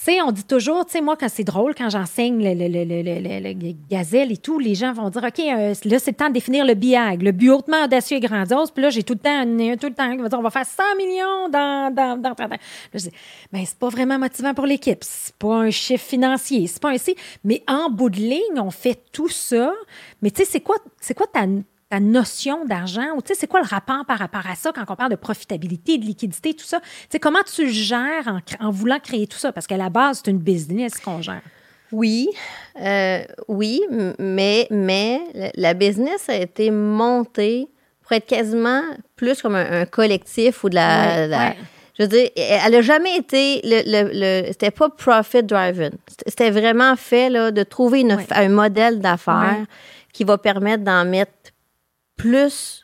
sais, 0.03 0.21
on 0.23 0.33
dit 0.33 0.45
toujours, 0.45 0.85
tu 0.87 0.93
sais, 0.93 1.01
moi, 1.01 1.17
quand 1.17 1.29
c'est 1.29 1.45
drôle, 1.45 1.75
quand 1.75 1.89
j'enseigne 1.89 2.43
le, 2.43 2.53
le, 2.55 2.69
le, 2.69 2.85
le, 2.85 3.03
le- 3.03 3.21
le- 3.21 3.53
le 3.69 3.75
gazelle 3.91 4.33
et 4.33 4.37
tout, 4.37 4.59
les 4.59 4.75
gens 4.75 4.93
vont 4.93 5.09
dire, 5.09 5.23
OK, 5.23 5.39
euh, 5.39 5.75
là, 5.85 5.99
c'est 5.99 6.11
le 6.11 6.17
temps 6.17 6.29
de 6.29 6.35
définir 6.35 6.65
le 6.65 6.75
BIAG, 6.75 7.23
le 7.23 7.33
but 7.33 7.51
hautement 7.51 7.85
audacieux 7.85 8.17
et 8.17 8.21
grandiose. 8.21 8.71
Puis 8.71 8.83
là, 8.83 8.91
j'ai 8.91 9.03
tout 9.03 9.15
le 9.15 9.21
temps, 9.21 9.31
un- 9.41 9.77
tout 9.77 9.87
le 9.87 9.95
temps, 9.95 10.11
qui 10.11 10.23
va 10.23 10.29
dire, 10.29 10.39
on 10.39 10.43
va 10.43 10.51
faire 10.51 10.67
100 10.67 10.83
millions 10.99 11.49
dans, 11.49 11.95
dans, 11.95 12.21
dans 12.21 12.35
30 12.35 12.41
ans. 12.53 12.55
Là, 12.55 12.59
je 12.95 12.99
dis, 12.99 13.11
ben, 13.53 13.63
c'est 13.65 13.79
pas 13.79 13.89
vraiment 13.89 14.19
motivant 14.19 14.53
pour 14.53 14.67
l'équipe. 14.67 14.99
C'est 15.03 15.35
pas 15.37 15.55
un 15.55 15.71
chiffre 15.71 16.05
financier. 16.05 16.67
C'est 16.67 16.83
pas 16.83 16.91
un 16.91 16.99
si. 16.99 17.15
Mais 17.45 17.63
en 17.69 17.89
bout 17.91 18.11
de 18.11 18.17
ligne, 18.19 18.59
on 18.59 18.71
fait 18.71 18.99
tout 19.13 19.29
ça. 19.29 19.73
Mais 20.23 20.31
tu 20.31 20.43
sais, 20.43 20.51
c'est 20.51 20.61
quoi, 20.61 20.77
c'est 21.01 21.15
quoi 21.15 21.27
ta, 21.27 21.45
ta 21.91 22.01
notion 22.01 22.65
d'argent 22.65 23.07
ou 23.17 23.23
tu 23.23 23.29
sais, 23.29 23.35
c'est 23.41 23.47
quoi 23.47 23.61
le 23.61 23.67
rapport 23.67 24.05
par 24.07 24.19
rapport 24.19 24.47
à 24.51 24.55
ça 24.55 24.73
quand 24.75 24.85
on 24.89 24.97
parle 24.97 25.11
de 25.11 25.17
profitabilité, 25.17 25.99
de 25.99 26.05
liquidité, 26.05 26.55
tout 26.55 26.65
ça? 26.65 26.81
Tu 26.81 26.87
sais, 27.11 27.19
comment 27.21 27.43
tu 27.45 27.69
gères 27.71 28.41
en, 28.61 28.71
voulant 28.71 28.99
créer 28.99 29.27
tout 29.27 29.39
ça? 29.39 29.53
Parce 29.53 29.67
qu'à 29.67 29.77
la 29.77 29.91
base, 29.91 30.23
c'est 30.25 30.31
une 30.31 30.39
business 30.39 30.99
qu'on 31.01 31.21
gère. 31.23 31.43
Oui, 31.93 32.29
euh, 32.81 33.23
oui, 33.49 33.81
mais, 34.19 34.67
mais 34.71 35.21
la- 35.55 35.75
business 35.75 36.29
a 36.29 36.35
été 36.37 36.71
montée 36.71 37.69
pour 38.03 38.13
être 38.13 38.27
quasiment 38.27 38.83
plus 39.17 39.41
comme 39.41 39.55
un, 39.55 39.83
un 39.83 39.87
collectif 39.87 40.65
ou 40.65 40.69
de 40.71 40.75
la. 40.75 41.07
Ouais, 41.07 41.27
la- 41.29 41.39
ouais. 41.49 41.57
Je 41.97 42.03
veux 42.03 42.09
dire, 42.09 42.29
elle 42.37 42.73
n'a 42.73 42.81
jamais 42.83 43.17
été. 43.17 43.61
Le, 43.63 43.83
le, 43.87 44.11
le- 44.43 44.47
c'était 44.49 44.73
pas 44.73 44.89
profit-driven. 44.89 45.93
C'était- 46.09 46.31
C'était 46.31 46.51
vraiment 46.51 46.97
fait 46.97 47.29
là, 47.31 47.53
de 47.53 47.63
trouver 47.63 48.01
une- 48.01 48.15
Ouais. 48.15 48.27
un 48.31 48.49
modèle 48.49 48.99
d'affaires 48.99 49.65
qui 50.13 50.25
va 50.25 50.37
permettre 50.39 50.83
d'en 50.83 51.05
mettre 51.05 51.33
plus 52.17 52.81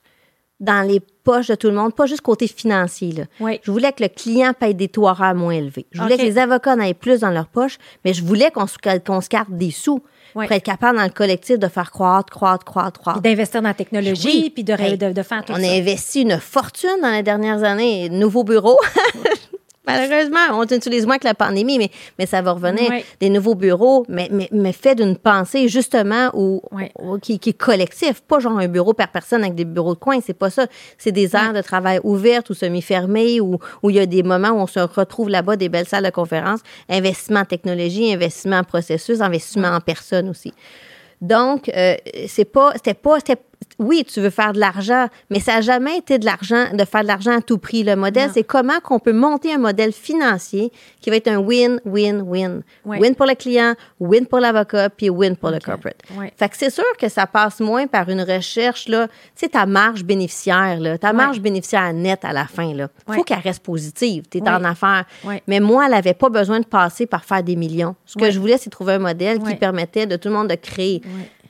dans 0.61 0.87
les 0.87 1.01
poches 1.25 1.47
de 1.49 1.55
tout 1.55 1.69
le 1.69 1.75
monde, 1.75 1.95
pas 1.95 2.05
juste 2.05 2.21
côté 2.21 2.47
financier. 2.47 3.13
Là. 3.13 3.25
Oui. 3.41 3.61
Je 3.63 3.71
voulais 3.71 3.93
que 3.93 4.03
le 4.03 4.09
client 4.11 4.53
paye 4.53 4.75
des 4.75 4.89
taux 4.89 5.09
horaires 5.09 5.35
moins 5.35 5.53
élevés. 5.55 5.87
Je 5.91 6.03
voulais 6.03 6.19
que 6.19 6.23
les 6.23 6.37
avocats 6.37 6.75
en 6.75 6.81
aient 6.81 6.93
plus 6.93 7.21
dans 7.21 7.31
leur 7.31 7.47
poche, 7.47 7.79
mais 8.05 8.13
je 8.13 8.23
voulais 8.23 8.51
qu'on 8.51 8.67
se, 8.67 8.77
qu'on 8.99 9.21
se 9.23 9.29
carte 9.31 9.51
des 9.51 9.71
sous 9.71 10.03
Oui. 10.35 10.45
pour 10.47 10.53
être 10.53 10.63
capable 10.65 10.99
dans 10.99 11.05
le 11.05 11.11
collectif 11.11 11.59
de 11.59 11.67
faire 11.67 11.91
croître, 11.91 12.31
croître, 12.31 12.65
croître, 12.67 13.01
croître. 13.01 13.23
D'investir 13.23 13.63
dans 13.63 13.69
la 13.69 13.75
technologie, 13.75 14.43
Oui. 14.45 14.51
puis 14.51 14.63
de, 14.65 14.75
Hey, 14.75 14.99
de, 14.99 15.13
de 15.13 15.23
faire 15.23 15.43
tout 15.45 15.53
On 15.53 15.57
ça. 15.57 15.63
a 15.63 15.73
investi 15.75 16.23
une 16.23 16.39
fortune 16.39 17.01
dans 17.01 17.11
les 17.11 17.23
dernières 17.23 17.63
années. 17.65 18.11
Nouveaux 18.11 18.45
bureaux. 18.45 18.79
Malheureusement, 19.99 20.39
on 20.59 20.63
utilise 20.65 21.07
moins 21.07 21.19
que 21.19 21.27
la 21.27 21.35
pandémie, 21.35 21.79
mais, 21.79 21.91
mais 22.19 22.27
ça 22.27 22.43
va 22.43 22.53
revenir. 22.53 22.89
Oui. 22.91 23.05
Des 23.21 23.31
nouveaux 23.31 23.55
bureaux, 23.55 24.05
mais, 24.09 24.29
mais, 24.31 24.49
mais 24.53 24.73
fait 24.73 24.95
d'une 24.95 25.17
pensée 25.17 25.69
justement 25.69 26.31
où, 26.35 26.63
Oui. 26.73 26.85
où- 27.01 27.19
qui, 27.19 27.39
qui 27.39 27.51
est 27.51 27.55
collectif. 27.55 28.21
Pas 28.23 28.39
genre 28.41 28.59
un 28.59 28.69
bureau 28.69 28.93
par 28.95 29.09
personne 29.09 29.43
avec 29.43 29.55
des 29.55 29.65
bureaux 29.65 29.95
de 29.95 29.99
coin, 30.01 30.19
c'est 30.25 30.35
pas 30.35 30.51
ça. 30.51 30.67
C'est 30.99 31.13
des 31.13 31.35
aires 31.37 31.53
de 31.53 31.61
travail 31.63 32.01
ouvertes 32.05 32.51
ou 32.51 32.55
semi-fermées 32.55 33.41
où, 33.41 33.59
où 33.83 33.91
il 33.91 33.97
y 33.97 34.01
a 34.01 34.07
des 34.07 34.23
moments 34.23 34.51
où 34.51 34.59
on 34.61 34.67
se 34.67 34.81
retrouve 34.81 35.29
là-bas, 35.29 35.57
des 35.57 35.69
belles 35.69 35.87
salles 35.89 36.05
de 36.05 36.11
conférence. 36.11 36.61
Investissement 36.89 37.41
en 37.41 37.45
technologie, 37.45 38.13
investissement 38.13 38.59
en 38.59 38.65
processus, 38.65 39.21
investissement 39.21 39.69
en 39.69 39.81
personne 39.81 40.29
aussi. 40.29 40.53
Donc, 41.21 41.69
euh, 41.77 41.97
c'est 42.29 42.47
pas, 42.47 42.73
c'était 42.77 42.95
pas, 42.95 43.17
c'était- 43.19 43.37
oui, 43.79 44.05
tu 44.05 44.21
veux 44.21 44.31
faire 44.31 44.53
de 44.53 44.61
l'argent, 44.61 45.07
mais 45.31 45.41
ça 45.41 45.55
n'a 45.55 45.61
jamais 45.63 45.97
été 45.97 46.19
de 46.19 46.27
l'argent, 46.27 46.67
de 46.75 46.85
faire 46.85 47.03
de 47.03 47.07
l'argent 47.07 47.39
à 47.39 47.41
tout 47.41 47.57
prix. 47.57 47.83
Le 47.83 47.97
modèle, 47.97 48.31
c'est 48.33 48.45
comment 48.45 48.79
qu'on 48.81 48.99
peut 48.99 49.13
monter 49.13 49.55
un 49.55 49.59
modèle 49.59 49.93
financier 49.93 50.71
qui 51.01 51.09
va 51.09 51.17
être 51.17 51.29
un 51.29 51.39
win-win-win. 51.39 52.63
Ouais. 52.85 52.99
Win 52.99 53.15
pour 53.15 53.27
le 53.27 53.35
client, 53.35 53.75
win 53.99 54.27
pour 54.27 54.39
l'avocat, 54.41 54.91
puis 54.91 55.09
win 55.09 55.35
pour 55.35 55.51
le 55.51 55.59
corporate. 55.59 55.97
Fait 56.37 56.49
que 56.49 56.57
c'est 56.57 56.71
sûr 56.71 56.85
que 56.99 57.09
ça 57.09 57.27
passe 57.27 57.61
moins 57.61 57.87
par 57.87 58.09
une 58.11 58.21
recherche, 58.21 58.89
là, 58.89 59.09
tu 59.09 59.15
sais, 59.37 59.49
ta 59.49 59.65
marge 59.65 60.05
bénéficiaire, 60.05 60.79
là, 60.79 60.99
ta 60.99 61.13
marge 61.13 61.41
bénéficiaire 61.41 61.93
nette 61.95 62.25
à 62.25 62.33
la 62.33 62.45
fin, 62.47 62.75
là. 62.75 62.89
Faut 63.09 63.25
qu'elle 63.25 63.39
reste 63.39 63.63
positive. 63.63 64.25
Tu 64.31 64.39
es 64.39 64.49
en 64.49 64.63
affaires. 64.65 65.05
Mais 65.47 65.61
moi, 65.61 65.87
elle 65.87 65.93
n'avait 65.93 66.15
pas 66.15 66.29
besoin 66.29 66.61
de 66.61 66.67
passer 66.67 67.07
par 67.07 67.25
faire 67.25 67.43
des 67.43 67.57
millions. 67.57 67.95
Ce 68.05 68.19
que 68.19 68.31
je 68.31 68.39
voulais, 68.39 68.59
c'est 68.59 68.71
trouver 68.71 68.95
un 68.95 68.99
modèle 68.99 69.39
qui 69.43 69.55
permettait 69.55 70.07
de 70.07 70.17
tout 70.17 70.29
le 70.29 70.35
monde 70.35 70.49
de 70.49 70.55
créer. 70.55 71.01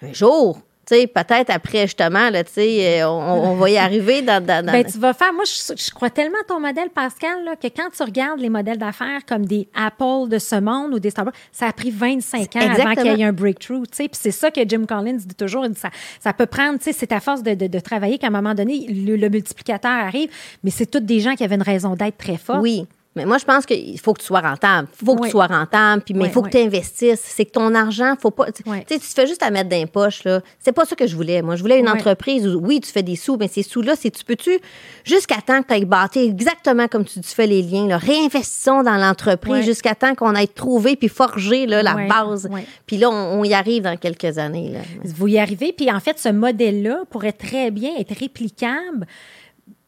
Un 0.02 0.12
jour, 0.12 0.61
peut-être 1.07 1.51
après, 1.51 1.82
justement, 1.82 2.30
là, 2.30 2.43
euh, 2.59 3.05
on, 3.05 3.51
on 3.51 3.55
va 3.57 3.70
y 3.70 3.76
arriver 3.76 4.22
dans... 4.22 4.45
dans, 4.45 4.64
dans- 4.64 4.72
Ben, 4.72 4.84
tu 4.84 4.99
vas 4.99 5.12
faire. 5.12 5.32
Moi, 5.32 5.45
je, 5.45 5.74
je 5.76 5.91
crois 5.91 6.11
tellement 6.11 6.38
à 6.41 6.45
ton 6.45 6.61
modèle, 6.61 6.91
Pascal, 6.91 7.45
là, 7.45 7.57
que 7.57 7.68
quand 7.68 7.88
tu 7.97 8.03
regardes 8.03 8.41
les 8.41 8.49
modèles 8.49 8.78
d'affaires 8.78 9.20
comme 9.26 9.47
des 9.47 9.68
Apple 9.74 10.28
de 10.28 10.38
ce 10.38 10.57
monde 10.57 10.95
ou 10.95 10.99
des 10.99 11.11
Starbucks, 11.11 11.34
ça 11.53 11.66
a 11.66 11.72
pris 11.72 11.91
25 11.91 12.57
ans 12.57 12.61
avant 12.82 12.95
qu'il 13.03 13.18
y 13.18 13.22
ait 13.22 13.24
un 13.24 13.32
breakthrough. 13.32 13.84
Puis 13.91 14.09
c'est 14.12 14.30
ça 14.30 14.51
que 14.51 14.61
Jim 14.68 14.84
Collins 14.86 15.18
dit 15.24 15.34
toujours. 15.34 15.64
Il 15.64 15.72
dit 15.72 15.80
ça, 15.80 15.91
ça 16.20 16.32
peut 16.32 16.47
prendre, 16.47 16.78
c'est 16.80 17.12
à 17.12 17.20
force 17.20 17.43
de, 17.43 17.55
de, 17.55 17.66
de 17.66 17.78
travailler 17.80 18.18
qu'à 18.18 18.26
un 18.28 18.30
moment 18.30 18.55
donné, 18.55 18.86
le, 18.88 19.16
le 19.16 19.28
multiplicateur 19.28 19.91
arrive, 19.93 20.30
mais 20.64 20.70
c'est 20.70 20.86
toutes 20.86 21.07
des 21.07 21.20
gens 21.20 21.34
qui 21.34 21.45
avaient 21.45 21.55
une 21.57 21.62
raison 21.62 21.95
d'être 21.95 22.16
très 22.18 22.36
forte. 22.36 22.61
Oui. 22.62 22.86
Mais 23.16 23.24
moi, 23.26 23.38
je 23.38 23.44
pense 23.44 23.66
qu'il 23.66 23.98
faut 23.98 24.12
que 24.14 24.20
tu 24.20 24.26
sois 24.26 24.40
rentable. 24.40 24.86
Il 25.00 25.04
faut 25.04 25.16
que 25.16 25.22
Oui. 25.22 25.26
tu 25.28 25.32
sois 25.32 25.48
rentable, 25.48 26.00
puis, 26.02 26.14
mais 26.14 26.20
il 26.24 26.26
Oui, 26.28 26.32
faut 26.32 26.42
oui. 26.42 26.50
que 26.50 26.56
tu 26.56 26.62
investisses. 26.62 27.20
C'est 27.24 27.44
que 27.44 27.50
ton 27.50 27.74
argent, 27.74 28.14
faut 28.20 28.30
pas. 28.30 28.52
Tu 28.52 28.62
sais, 28.62 28.98
tu 29.00 29.06
fais 29.06 29.26
juste 29.26 29.42
à 29.42 29.50
mettre 29.50 29.68
dans 29.68 29.76
les 29.76 29.86
poches, 29.86 30.22
là. 30.22 30.40
C'est 30.61 30.70
pas 30.70 30.84
ça 30.84 30.94
que 30.94 31.08
je 31.08 31.16
voulais. 31.16 31.42
Moi, 31.42 31.56
je 31.56 31.62
voulais 31.62 31.80
une 31.80 31.88
entreprise 31.88 32.46
où, 32.46 32.61
oui, 32.61 32.78
tu 32.80 32.88
fais 32.92 33.02
des 33.02 33.16
sous, 33.16 33.36
mais 33.36 33.48
ces 33.48 33.64
sous-là, 33.64 33.94
c'est 33.96 34.11
tu 34.12 34.24
peux-tu, 34.24 34.61
jusqu'à 35.02 35.40
temps 35.44 35.61
que 35.61 35.66
tu 35.68 35.80
aies 35.80 35.84
bâti 35.84 36.20
exactement 36.20 36.86
comme 36.86 37.04
tu, 37.04 37.20
tu 37.20 37.28
fais 37.28 37.48
les 37.48 37.62
liens, 37.62 37.88
là, 37.88 37.98
réinvestissons 37.98 38.84
dans 38.84 38.96
l'entreprise 38.96 39.64
jusqu'à 39.64 39.96
temps 39.96 40.14
qu'on 40.14 40.34
ait 40.36 40.46
trouvé 40.46 40.94
puis 40.94 41.08
forgé 41.08 41.66
là, 41.66 41.82
la 41.82 41.94
base. 42.06 42.48
Puis 42.86 42.96
là, 42.96 43.11
on, 43.11 43.40
on 43.40 43.44
y 43.44 43.54
arrive 43.54 43.82
dans 43.82 43.96
quelques 43.96 44.38
années. 44.38 44.70
Là. 44.72 44.80
Vous 45.04 45.26
y 45.26 45.36
arrivez. 45.38 45.72
Puis 45.72 45.90
en 45.90 45.98
fait, 45.98 46.16
ce 46.20 46.28
modèle-là 46.28 47.00
pourrait 47.11 47.32
très 47.32 47.72
bien 47.72 47.90
être 47.98 48.16
réplicable 48.16 49.06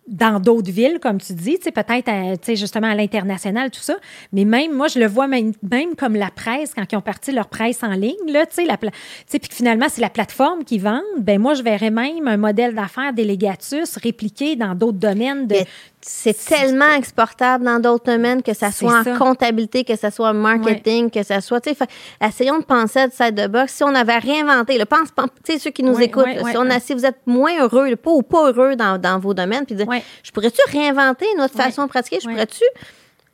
dans 0.09 0.41
d'autres 0.41 0.71
villes, 0.71 0.99
comme 1.01 1.21
tu 1.21 1.33
dis, 1.33 1.59
peut-être 1.59 2.57
justement 2.57 2.89
à 2.89 2.95
l'international, 2.95 3.71
tout 3.71 3.81
ça. 3.81 3.97
Mais 4.33 4.45
même, 4.45 4.73
moi, 4.73 4.89
je 4.89 4.99
le 4.99 5.07
vois 5.07 5.29
même, 5.29 5.55
comme 5.97 6.17
la 6.17 6.31
presse, 6.31 6.75
quand 6.75 6.85
ils 6.91 6.97
ont 6.97 7.03
parti 7.03 7.31
leur 7.33 7.49
presse 7.49 7.83
en 7.83 7.93
ligne, 7.93 8.17
là, 8.29 8.45
tu 8.47 8.65
sais, 8.65 9.39
puis 9.39 9.49
finalement, 9.51 9.87
c'est 9.89 10.01
la 10.01 10.11
plateforme 10.11 10.65
qui 10.65 10.79
vend. 10.79 11.01
Ben 11.19 11.41
moi, 11.41 11.55
je 11.55 11.63
verrais 11.63 11.91
même 11.91 12.27
un 12.27 12.37
modèle 12.37 12.75
d'affaires 12.75 13.13
délégatus 13.13 13.97
répliqué 13.97 14.57
dans 14.57 14.75
d'autres 14.75 14.99
domaines 14.99 15.47
de... 15.47 15.57
C'est 16.05 16.35
tellement 16.45 16.93
exportable 16.95 17.65
dans 17.65 17.79
d'autres 17.79 18.05
domaines, 18.07 18.43
que 18.43 18.55
ça 18.55 18.73
soit 18.73 19.01
en 19.01 19.19
comptabilité, 19.19 19.85
que 19.85 19.95
ça 19.97 20.11
soit 20.11 20.31
en 20.31 20.35
marketing, 20.35 21.11
que 21.11 21.23
ça 21.23 21.41
soit. 21.41 21.61
tu 21.61 21.71
sais, 21.71 21.77
fait- 21.77 21.89
Essayons 22.21 22.59
de 22.59 22.65
penser 22.65 22.99
à 23.01 23.09
side 23.11 23.35
de 23.37 23.47
box. 23.47 23.73
Si 23.75 23.85
on 23.85 23.95
avait 23.95 24.19
réinventé, 24.19 24.79
là, 24.79 24.87
pense, 24.87 25.09
sais, 25.45 25.59
ceux 25.61 25.71
qui 25.71 25.83
nous 25.85 25.95
Ouais, 25.95 26.07
écoutent, 26.07 26.25
ouais, 26.27 26.35
là, 26.43 26.51
si, 26.51 26.57
on 26.57 26.69
a, 26.71 26.81
si 26.81 26.95
vous 26.95 27.07
êtes 27.07 27.21
moins 27.27 27.57
heureux, 27.63 27.89
là, 27.89 27.97
pas 27.97 28.11
ou 28.11 28.23
pas 28.23 28.51
heureux 28.51 28.75
dans, 28.75 28.99
dans 28.99 29.19
vos 29.21 29.33
domaines, 29.33 29.65
puis 29.65 29.77
dire, 29.77 29.87
je 30.25 30.31
pourrais-tu 30.33 30.61
réinventer 30.73 31.27
notre 31.39 31.55
façon 31.55 31.85
de 31.85 31.89
pratiquer? 31.89 32.19
Je 32.21 32.29
pourrais-tu 32.29 32.65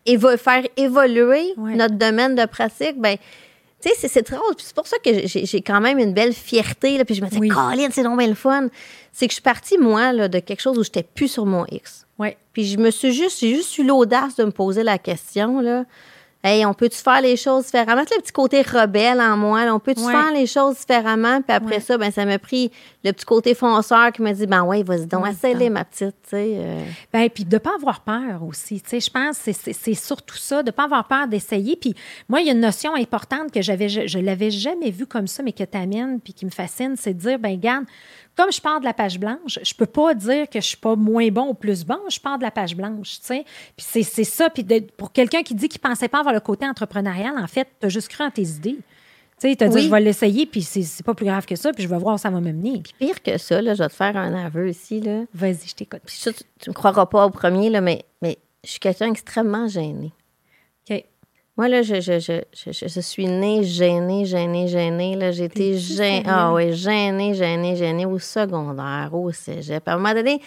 évo- 0.07 0.37
faire 0.37 0.65
évoluer 0.77 1.55
notre 1.77 1.95
domaine 1.95 2.35
de 2.35 2.45
pratique? 2.45 3.01
Ben, 3.01 3.17
tu 3.81 3.89
sais, 3.89 4.09
c'est- 4.09 4.09
drôle. 4.31 4.55
Puis 4.57 4.67
c'est 4.67 4.75
pour 4.77 4.87
ça 4.87 4.99
que 4.99 5.27
j'ai 5.27 5.47
j'ai 5.47 5.63
quand 5.63 5.81
même 5.81 5.99
une 5.99 6.13
belle 6.13 6.33
fierté. 6.35 6.99
Là, 6.99 7.05
puis 7.05 7.15
je 7.15 7.23
me 7.23 7.29
dis, 7.31 7.39
Oui. 7.39 7.49
Colin, 7.49 7.89
c'est 7.93 8.03
donc 8.03 8.19
bien 8.19 8.27
le 8.29 8.35
fun. 8.35 8.67
C'est 9.13 9.27
que 9.27 9.31
je 9.31 9.37
suis 9.37 9.43
partie, 9.43 9.79
moi, 9.79 10.13
là, 10.13 10.29
de 10.29 10.39
quelque 10.41 10.61
chose 10.61 10.79
où 10.79 10.83
j'étais 10.85 11.03
plus 11.05 11.29
sur 11.29 11.47
mon 11.47 11.65
X. 11.71 12.05
Ouais. 12.19 12.37
Puis 12.53 12.67
je 12.67 12.79
me 12.79 12.91
suis 12.91 13.13
juste, 13.13 13.41
j'ai 13.41 13.55
juste 13.55 13.79
eu 13.79 13.85
l'audace 13.85 14.37
de 14.37 14.45
me 14.45 14.51
poser 14.51 14.83
la 14.83 14.99
question, 14.99 15.61
là. 15.61 15.85
Hey, 16.45 16.65
on 16.65 16.73
peut-tu 16.73 16.97
faire 16.99 17.21
les 17.21 17.37
choses 17.37 17.65
différemment? 17.65 18.03
C'est 18.09 18.15
le 18.15 18.23
petit 18.23 18.31
côté 18.33 18.63
rebelle 18.63 19.21
en 19.21 19.37
moi. 19.37 19.65
là. 19.65 19.75
On 19.75 19.81
peut-tu 19.81 20.03
Ouais. 20.03 20.13
faire 20.13 20.33
les 20.33 20.47
choses 20.47 20.77
différemment? 20.77 21.43
Puis 21.43 21.53
après 21.55 21.75
Ouais. 21.77 21.81
ça, 21.81 21.99
ben 21.99 22.13
ça 22.13 22.25
m'a 22.25 22.39
pris 22.39 22.71
le 23.03 23.11
petit 23.13 23.25
côté 23.25 23.55
fonceur 23.55 24.13
qui 24.13 24.23
m'a 24.23 24.33
dit, 24.33 24.47
ben 24.47 24.63
ouais, 24.63 24.85
vas-y 24.85 25.07
donc, 25.07 25.25
Ouais, 25.25 25.69
ma 25.71 25.85
petite, 25.85 26.15
euh. 26.35 26.81
Ben, 27.13 27.29
puis 27.29 27.45
de 27.45 27.57
ne 27.57 27.59
pas 27.59 27.75
avoir 27.75 28.03
peur 28.03 28.45
aussi. 28.47 28.81
Je 28.89 29.11
pense 29.11 29.39
que 29.39 29.45
c'est- 29.45 29.53
c'est 29.53 29.73
c'est 29.73 29.95
surtout 29.95 30.37
ça, 30.37 30.63
de 30.63 30.69
ne 30.69 30.71
pas 30.71 30.85
avoir 30.85 31.09
peur 31.09 31.27
d'essayer. 31.27 31.75
Puis 31.75 31.95
moi, 32.29 32.41
il 32.41 32.47
y 32.47 32.51
a 32.51 32.53
une 32.53 32.61
notion 32.61 32.95
importante 32.95 33.51
que 33.53 33.61
j'avais, 33.61 33.89
je, 33.89 34.07
je 34.07 34.19
l'avais 34.21 34.53
jamais 34.53 34.91
vue 34.91 35.07
comme 35.07 35.27
ça, 35.27 35.43
mais 35.43 35.53
que 35.53 35.65
tu 35.65 35.77
amènes 35.77 36.21
puis 36.21 36.33
qui 36.35 36.45
me 36.47 36.51
fascine, 36.51 36.95
c'est 36.97 37.15
de 37.15 37.19
dire, 37.19 37.39
ben 37.41 37.51
regarde, 37.51 37.85
comme 38.37 38.53
je 38.53 38.61
pars 38.61 38.79
de 38.79 38.85
la 38.85 38.95
page 38.95 39.19
blanche, 39.19 39.59
je 39.61 39.75
peux 39.75 39.87
pas 39.87 40.15
dire 40.15 40.49
que 40.49 40.61
je 40.61 40.67
suis 40.69 40.77
pas 40.77 40.95
moins 40.95 41.27
bon 41.29 41.49
ou 41.49 41.55
plus 41.55 41.85
bon, 41.85 41.99
je 42.09 42.21
pars 42.21 42.39
de 42.39 42.45
la 42.45 42.53
page 42.53 42.77
blanche, 42.77 43.19
tu 43.19 43.27
sais. 43.27 43.45
Puis 43.77 43.85
c'est 43.89 44.03
c'est 44.05 44.23
ça. 44.23 44.49
Puis 44.49 44.63
de- 44.63 44.87
pour 44.97 45.11
quelqu'un 45.11 45.43
qui 45.43 45.57
dit 45.57 45.69
qu'il 45.69 45.81
pensait 45.81 46.07
pas 46.07 46.21
avoir 46.21 46.28
le 46.33 46.41
côté 46.41 46.67
entrepreneurial, 46.67 47.39
en 47.39 47.47
fait, 47.47 47.69
tu 47.81 47.87
as 47.87 47.89
juste 47.89 48.09
cru 48.09 48.25
en 48.25 48.31
tes 48.31 48.43
idées. 48.43 48.79
Tu 49.41 49.49
sais, 49.49 49.57
tu 49.57 49.65
as 49.65 49.69
dit, 49.69 49.83
je 49.83 49.91
vais 49.91 50.01
l'essayer, 50.01 50.47
puis 50.47 50.63
c'est 50.63 51.05
pas 51.05 51.15
plus 51.15 51.27
grave 51.27 51.47
que 51.47 51.55
ça, 51.55 51.73
puis 51.73 51.85
je 51.85 51.89
vais 51.89 51.99
voir 51.99 52.17
où 52.17 52.19
ça 52.19 52.29
va 52.29 52.41
me 52.41 52.53
mener. 52.53 52.83
Pire 52.99 53.23
que 53.23 53.39
ça, 53.39 53.63
là, 53.63 53.75
je 53.75 53.83
vais 53.83 53.89
te 53.89 53.95
faire 53.95 54.17
un 54.17 54.35
aveu 54.35 54.69
ici. 54.69 55.01
Vas-y, 55.33 55.69
je 55.69 55.75
t'écoute. 55.75 56.01
Puis 56.05 56.17
ça, 56.17 56.33
tu, 56.33 56.43
tu 56.59 56.71
me 56.71 56.75
croiras 56.75 57.07
pas 57.07 57.25
au 57.25 57.31
premier, 57.31 57.71
là, 57.71 57.81
mais, 57.81 58.05
mais 58.21 58.39
je 58.65 58.71
suis 58.71 58.81
quelqu'un 58.81 59.09
d'extrêmement 59.09 59.69
gêné. 59.69 60.13
OK. 60.91 61.05
Moi, 61.57 61.69
là, 61.69 61.83
je, 61.83 62.01
je, 62.01 62.19
je, 62.21 62.73
je, 62.73 63.01
suis 63.01 63.27
née 63.27 63.63
gênée, 63.63 64.25
gênée, 64.25 64.69
gênée. 64.69 65.17
Là, 65.17 65.31
j'ai 65.31 65.45
été 65.45 65.77
gênée. 65.77 66.25
Ah 66.27 66.53
oui, 66.53 66.73
gênée, 66.73 67.35
gênée, 67.35 67.77
gênée 67.77 68.07
au 68.07 68.19
secondaire, 68.19 69.11
au 69.13 69.31
cégep. 69.33 69.87
À 69.89 69.95
un 69.95 69.97
moment 69.97 70.15
donné, 70.15 70.41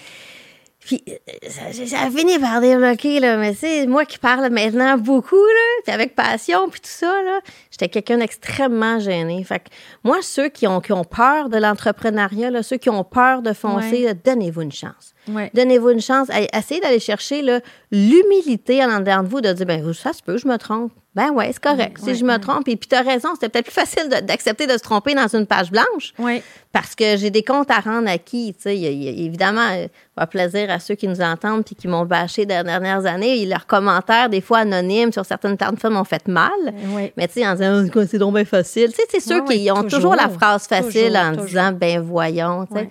puis 0.83 1.03
euh, 1.07 1.13
ça, 1.47 1.61
ça 1.85 2.01
a 2.01 2.09
fini 2.09 2.37
par 2.39 2.59
débloquer, 2.59 3.19
là. 3.19 3.37
Mais 3.37 3.53
c'est 3.53 3.85
moi 3.87 4.03
qui 4.05 4.17
parle 4.17 4.49
maintenant 4.51 4.97
beaucoup, 4.97 5.35
là, 5.35 5.81
puis 5.85 5.93
avec 5.93 6.15
passion, 6.15 6.67
puis 6.69 6.81
tout 6.81 6.89
ça, 6.89 7.21
là. 7.23 7.39
J'étais 7.71 7.87
quelqu'un 7.87 8.17
d'extrêmement 8.17 8.99
gêné. 8.99 9.43
Fait 9.43 9.59
que 9.59 9.65
moi, 10.03 10.17
ceux 10.21 10.49
qui 10.49 10.67
ont, 10.67 10.81
qui 10.81 10.91
ont 10.91 11.03
peur 11.03 11.49
de 11.49 11.57
l'entrepreneuriat, 11.57 12.63
ceux 12.63 12.77
qui 12.77 12.89
ont 12.89 13.03
peur 13.03 13.41
de 13.41 13.53
foncer, 13.53 14.05
Ouais. 14.05 14.13
donnez-vous 14.25 14.61
une 14.61 14.71
chance. 14.71 15.13
Ouais. 15.27 15.51
Donnez-vous 15.53 15.91
une 15.91 16.01
chance. 16.01 16.27
Essayez 16.53 16.81
d'aller 16.81 16.99
chercher 16.99 17.43
l'humilité 17.91 18.83
en 18.83 18.99
dedans 18.99 19.23
de 19.23 19.27
vous, 19.27 19.41
de 19.41 19.53
dire, 19.53 19.65
ben 19.65 19.93
ça 19.93 20.13
se 20.13 20.21
peut, 20.23 20.37
je 20.37 20.47
me 20.47 20.57
trompe. 20.57 20.91
Ben 21.13 21.29
ouais, 21.31 21.49
c'est 21.51 21.61
correct. 21.61 21.97
Si 22.01 22.15
je 22.15 22.23
me 22.23 22.31
ouais. 22.31 22.39
trompe, 22.39 22.69
et 22.69 22.77
puis 22.77 22.87
tu 22.87 22.95
as 22.95 23.01
raison, 23.01 23.29
c'était 23.33 23.49
peut-être 23.49 23.65
plus 23.65 23.73
facile 23.73 24.07
d'accepter 24.23 24.65
de, 24.65 24.73
se 24.73 24.77
tromper 24.77 25.13
dans 25.13 25.27
une 25.27 25.45
page 25.45 25.69
blanche 25.69 26.13
Oui. 26.17 26.41
parce 26.71 26.95
que 26.95 27.17
j'ai 27.17 27.29
des 27.29 27.43
comptes 27.43 27.69
à 27.69 27.81
rendre 27.81 28.09
à 28.09 28.17
qui. 28.17 28.53
Tu 28.53 28.61
sais, 28.61 28.77
il 28.77 29.25
évidemment, 29.25 29.67
euh, 29.73 29.87
va 30.15 30.25
plaisir 30.25 30.71
à 30.71 30.79
ceux 30.79 30.95
qui 30.95 31.09
nous 31.09 31.19
entendent 31.19 31.65
puis 31.65 31.75
qui 31.75 31.89
m'ont 31.89 32.05
bâché 32.05 32.43
les 32.43 32.63
dernières 32.63 33.05
années. 33.05 33.41
Et 33.41 33.45
leurs 33.45 33.67
commentaires, 33.67 34.29
des 34.29 34.39
fois 34.39 34.59
anonymes 34.59 35.11
sur 35.11 35.25
certaines 35.25 35.57
plateformes, 35.57 35.95
m'ont 35.95 36.05
fait 36.05 36.29
mal. 36.29 36.51
Oui. 36.95 37.11
Mais 37.17 37.27
tu 37.27 37.33
sais, 37.41 37.47
en 37.47 37.55
disant, 37.55 37.83
Oh, 37.93 38.01
c'est 38.09 38.17
donc 38.17 38.33
bien 38.33 38.45
facile. 38.45 38.91
Tu 38.91 38.95
sais, 38.95 39.07
c'est 39.09 39.19
ceux 39.19 39.43
qui 39.43 39.69
ont 39.69 39.83
toujours, 39.83 39.89
toujours. 39.89 40.15
la 40.15 40.29
phrase 40.29 40.65
facile 40.65 41.07
Toujours, 41.07 41.17
en 41.17 41.29
toujours. 41.31 41.45
disant, 41.47 41.71
ben 41.73 41.99
voyons. 41.99 42.65
tu 42.67 42.77
sais. 42.77 42.89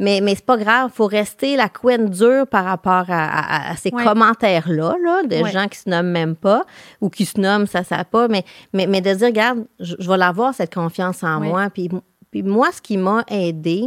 Mais, 0.00 0.20
mais 0.22 0.34
c'est 0.36 0.44
pas 0.44 0.56
grave, 0.56 0.90
faut 0.94 1.06
rester 1.06 1.56
la 1.56 1.68
couenne 1.68 2.08
dure 2.08 2.46
par 2.46 2.64
rapport 2.64 3.04
à, 3.08 3.24
à- 3.68 3.70
à 3.72 3.76
ces 3.76 3.90
Ouais. 3.92 4.04
commentaires-là, 4.04 4.94
là, 5.02 5.22
de 5.24 5.42
Ouais. 5.42 5.50
gens 5.50 5.66
qui 5.66 5.78
se 5.78 5.88
nomment 5.90 6.10
même 6.10 6.36
pas 6.36 6.64
ou 7.00 7.08
qui 7.10 7.24
se 7.24 7.40
nomment, 7.40 7.66
ça, 7.66 7.82
ça 7.84 8.04
pas. 8.04 8.28
Mais, 8.28 8.44
mais, 8.72 8.86
mais 8.86 9.00
de 9.00 9.12
dire, 9.14 9.26
regarde, 9.26 9.64
je, 9.80 9.96
je 9.98 10.08
vais 10.08 10.16
l'avoir, 10.16 10.54
cette 10.54 10.72
confiance 10.72 11.22
en 11.24 11.40
Ouais. 11.40 11.48
moi. 11.48 11.68
Puis, 11.70 11.88
puis 12.30 12.42
moi, 12.44 12.68
ce 12.72 12.80
qui 12.80 12.96
m'a 12.96 13.24
aidé, 13.28 13.86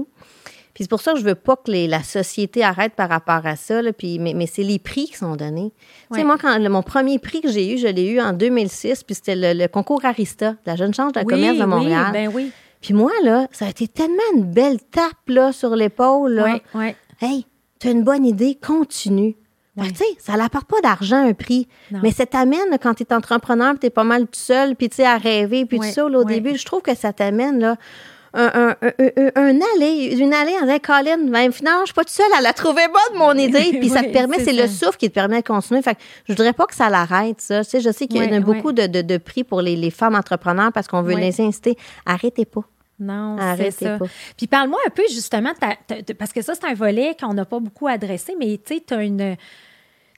puis 0.74 0.84
c'est 0.84 0.90
pour 0.90 1.02
ça 1.02 1.14
que 1.14 1.20
je 1.20 1.24
veux 1.24 1.36
pas 1.36 1.56
que 1.56 1.72
les- 1.72 1.88
la 1.88 2.04
société 2.04 2.64
arrête 2.64 2.94
par 2.94 3.08
rapport 3.10 3.46
à 3.46 3.56
ça, 3.56 3.82
là, 3.82 3.94
puis, 3.94 4.20
mais, 4.20 4.34
mais 4.34 4.48
c'est 4.48 4.64
les 4.64 4.80
prix 4.80 5.06
qui 5.06 5.16
sont 5.16 5.36
donnés. 5.38 5.72
Tu 6.12 6.18
sais, 6.20 6.24
moi, 6.26 6.38
quand 6.42 6.58
le- 6.58 6.70
mon 6.70 6.82
premier 6.84 7.20
prix 7.20 7.40
que 7.42 7.50
j'ai 7.50 7.74
eu, 7.74 7.78
je 7.78 7.88
l'ai 7.88 8.08
eu 8.10 8.20
en 8.20 8.34
2006, 8.34 9.04
puis 9.04 9.16
c'était 9.16 9.36
le, 9.36 9.54
le 9.58 9.68
concours 9.68 10.04
Arista, 10.04 10.52
de 10.52 10.58
la 10.66 10.76
Jeune 10.76 10.94
Change 10.94 11.14
de 11.14 11.20
la 11.20 11.26
Oui, 11.26 11.34
commerce 11.36 11.58
de 11.58 11.66
Montréal. 11.66 12.06
Oui, 12.08 12.12
ben 12.14 12.32
oui. 12.34 12.52
Puis 12.82 12.94
moi, 12.94 13.12
là, 13.24 13.48
ça 13.52 13.66
a 13.66 13.70
été 13.70 13.88
tellement 13.88 14.18
une 14.36 14.44
belle 14.44 14.80
tape 14.82 15.14
là, 15.28 15.52
sur 15.52 15.76
l'épaule. 15.76 16.34
là. 16.34 16.46
Oui, 16.46 16.62
oui. 16.74 16.96
Hey, 17.22 17.46
tu 17.80 17.88
as 17.88 17.92
une 17.92 18.04
bonne 18.04 18.26
idée, 18.26 18.56
continue. 18.56 19.36
Ouais. 19.78 19.88
Ça 20.20 20.36
n'apporte 20.36 20.68
pas 20.68 20.82
d'argent, 20.82 21.26
un 21.26 21.34
prix. 21.34 21.68
Non. 21.92 22.00
Mais 22.04 22.12
ça 22.12 22.26
t'amène, 22.26 22.78
quand 22.82 22.94
tu 22.96 23.04
es 23.04 23.14
entrepreneur, 23.14 23.74
tu 23.80 23.88
es 23.88 23.90
pas 23.90 24.04
mal 24.04 24.24
tout 24.24 24.32
seul, 24.34 24.76
puis 24.76 24.90
tu 24.90 24.98
sais, 24.98 25.06
à 25.06 25.18
rêver, 25.18 25.66
puis 25.66 25.80
Ouais, 25.80 25.88
tout 25.88 25.94
ça, 25.94 26.10
là, 26.10 26.20
au 26.20 26.26
ouais. 26.26 26.34
début, 26.42 26.58
je 26.58 26.66
trouve 26.66 26.82
que 26.82 26.94
ça 26.96 27.14
t'amène, 27.14 27.60
là, 27.60 27.78
un, 28.34 28.46
un, 28.46 28.70
un, 28.82 28.92
un- 29.18 29.32
un 29.36 29.60
allée, 29.76 30.16
une 30.18 30.34
allée 30.34 30.54
en 30.58 30.62
disant, 30.66 30.80
Colin, 30.82 31.18
ben, 31.28 31.52
finalement, 31.52 31.82
je 31.82 31.88
suis 31.88 31.94
pas 31.94 32.04
toute 32.04 32.10
seule, 32.14 32.26
elle 32.40 32.46
a 32.46 32.54
trouvé 32.54 32.84
bonne, 32.88 33.18
mon 33.20 33.34
idée. 33.38 33.78
Puis 33.80 33.90
ça 33.90 34.02
te 34.04 34.10
permet, 34.12 34.40
c'est 34.40 34.54
le 34.54 34.68
souffle 34.68 34.98
qui 34.98 35.10
te 35.10 35.14
permet 35.16 35.42
de 35.42 35.48
continuer. 35.48 35.82
Fait 35.82 35.96
que 35.96 36.02
je 36.28 36.34
voudrais 36.34 36.54
pas 36.54 36.66
que 36.66 36.76
ça 36.76 36.90
l'arrête, 36.90 37.42
ça. 37.42 37.64
Tu 37.64 37.70
sais, 37.72 37.80
je 37.82 37.90
sais 37.92 38.08
qu'il 38.08 38.18
y 38.24 38.34
a 38.34 38.40
beaucoup 38.40 38.72
de, 38.72 38.88
de, 38.88 39.02
de 39.02 39.18
prix 39.18 39.44
pour 39.44 39.62
les, 39.62 39.76
les 39.76 39.92
femmes 39.92 40.16
entrepreneurs 40.16 40.72
parce 40.72 40.88
qu'on 40.88 41.02
veut 41.02 41.16
les 41.16 41.42
inciter. 41.42 41.76
Arrêtez 42.06 42.46
pas. 42.46 42.62
Non, 43.00 43.36
c'est 43.38 43.44
Arrêtez 43.44 43.86
ça. 43.86 43.98
pas. 43.98 44.06
Puis 44.38 44.46
parle-moi 44.48 44.80
un 44.86 44.92
peu 44.92 45.02
justement, 45.12 45.52
parce 46.20 46.32
que 46.34 46.42
ça, 46.44 46.54
c'est 46.54 46.66
un 46.66 46.76
volet 46.76 47.18
qu'on 47.20 47.34
n'a 47.34 47.46
pas 47.46 47.60
beaucoup 47.60 47.88
adressé, 47.88 48.36
mais 48.40 48.60
tu 48.64 48.76
sais, 48.76 48.84
tu 48.88 48.94
as 48.94 49.04
une. 49.04 49.36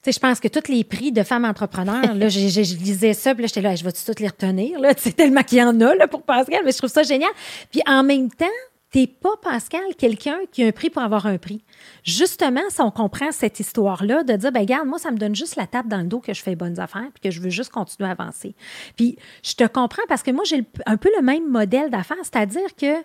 Je 0.06 0.18
pense 0.18 0.40
que 0.40 0.48
tous 0.48 0.70
les 0.70 0.84
prix 0.84 1.12
de 1.12 1.22
femmes 1.22 1.44
entrepreneurs, 1.44 2.14
là, 2.14 2.28
je 2.28 2.38
lisais 2.38 3.14
ça, 3.14 3.34
puis 3.34 3.42
là, 3.42 3.46
j'étais 3.48 3.62
là, 3.62 3.74
je 3.74 3.84
vais-tu 3.84 4.04
toutes 4.04 4.20
les 4.20 4.28
retenir, 4.28 4.78
là? 4.80 4.92
Sais, 4.96 5.12
tellement 5.12 5.42
qu'il 5.42 5.58
y 5.58 5.62
en 5.62 5.80
a, 5.80 5.94
là, 5.94 6.08
pour 6.08 6.22
Pascal, 6.22 6.60
mais 6.64 6.72
je 6.72 6.78
trouve 6.78 6.90
ça 6.90 7.02
génial. 7.02 7.30
Puis 7.70 7.80
en 7.86 8.02
même 8.02 8.30
temps, 8.30 8.46
t'es 8.94 9.08
pas, 9.08 9.36
Pascal, 9.42 9.82
quelqu'un 9.98 10.38
qui 10.52 10.62
a 10.62 10.68
un 10.68 10.70
prix 10.70 10.88
pour 10.88 11.02
avoir 11.02 11.26
un 11.26 11.36
prix. 11.36 11.64
Justement, 12.04 12.60
si 12.68 12.80
on 12.80 12.92
comprend 12.92 13.32
cette 13.32 13.58
histoire-là, 13.58 14.22
de 14.22 14.34
dire, 14.34 14.52
ben 14.52 14.60
regarde, 14.60 14.86
moi, 14.86 14.98
ça 14.98 15.10
me 15.10 15.16
donne 15.16 15.34
juste 15.34 15.56
la 15.56 15.66
tape 15.66 15.88
dans 15.88 15.98
le 15.98 16.06
dos 16.06 16.20
que 16.20 16.32
je 16.32 16.40
fais 16.40 16.54
bonnes 16.54 16.78
affaires, 16.78 17.08
puis 17.12 17.20
que 17.28 17.30
je 17.32 17.40
veux 17.40 17.50
juste 17.50 17.72
continuer 17.72 18.08
à 18.08 18.12
avancer. 18.12 18.54
Puis 18.96 19.16
je 19.42 19.54
te 19.54 19.64
comprends 19.66 20.04
parce 20.08 20.22
que 20.22 20.30
moi, 20.30 20.44
j'ai 20.44 20.64
un 20.86 20.96
peu 20.96 21.10
le 21.16 21.22
même 21.22 21.50
modèle 21.50 21.90
d'affaires, 21.90 22.18
c'est-à-dire 22.22 22.76
que 22.80 23.02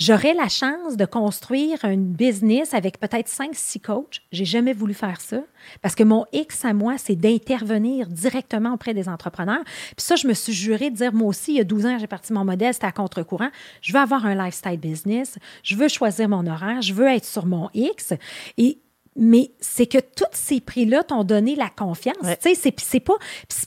J'aurais 0.00 0.32
la 0.32 0.48
chance 0.48 0.96
de 0.96 1.04
construire 1.04 1.78
un 1.84 1.98
business 1.98 2.72
avec 2.72 2.98
peut-être 2.98 3.28
5-6 3.28 3.82
coachs. 3.82 4.22
J'ai 4.32 4.46
jamais 4.46 4.72
voulu 4.72 4.94
faire 4.94 5.20
ça 5.20 5.42
parce 5.82 5.94
que 5.94 6.02
mon 6.02 6.24
X 6.32 6.64
à 6.64 6.72
moi, 6.72 6.96
c'est 6.96 7.16
d'intervenir 7.16 8.06
directement 8.06 8.72
auprès 8.72 8.94
des 8.94 9.10
entrepreneurs. 9.10 9.62
Puis 9.64 9.96
ça, 9.98 10.16
je 10.16 10.26
me 10.26 10.32
suis 10.32 10.54
juré 10.54 10.88
de 10.88 10.96
dire, 10.96 11.12
moi 11.12 11.28
aussi, 11.28 11.52
il 11.52 11.58
y 11.58 11.60
a 11.60 11.64
12 11.64 11.84
ans, 11.84 11.98
j'ai 11.98 12.06
parti 12.06 12.32
mon 12.32 12.46
modèle, 12.46 12.72
c'était 12.72 12.86
à 12.86 12.92
contre-courant. 12.92 13.50
Je 13.82 13.92
veux 13.92 13.98
avoir 13.98 14.24
un 14.24 14.34
lifestyle 14.34 14.78
business. 14.78 15.38
Je 15.62 15.76
veux 15.76 15.88
choisir 15.88 16.30
mon 16.30 16.46
horaire. 16.46 16.80
Je 16.80 16.94
veux 16.94 17.06
être 17.06 17.26
sur 17.26 17.44
mon 17.44 17.68
X. 17.74 18.14
Et 18.56 18.78
mais 19.16 19.50
c'est 19.60 19.86
que 19.86 19.98
tous 19.98 20.24
ces 20.32 20.60
prix-là 20.60 21.02
t'ont 21.02 21.24
donné 21.24 21.56
la 21.56 21.68
confiance. 21.68 22.16
Ouais. 22.22 22.38
Tu 22.38 22.54
sais, 22.54 22.72
c'est, 22.78 23.00
pas, 23.00 23.18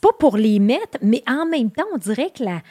pas 0.01 0.13
pour 0.17 0.37
les 0.37 0.57
mettre, 0.57 0.97
mais 1.03 1.21
en 1.27 1.45
même 1.45 1.69
temps, 1.69 1.83
on 1.93 1.97
dirait 1.97 2.31
que 2.35 2.43
la, 2.43 2.61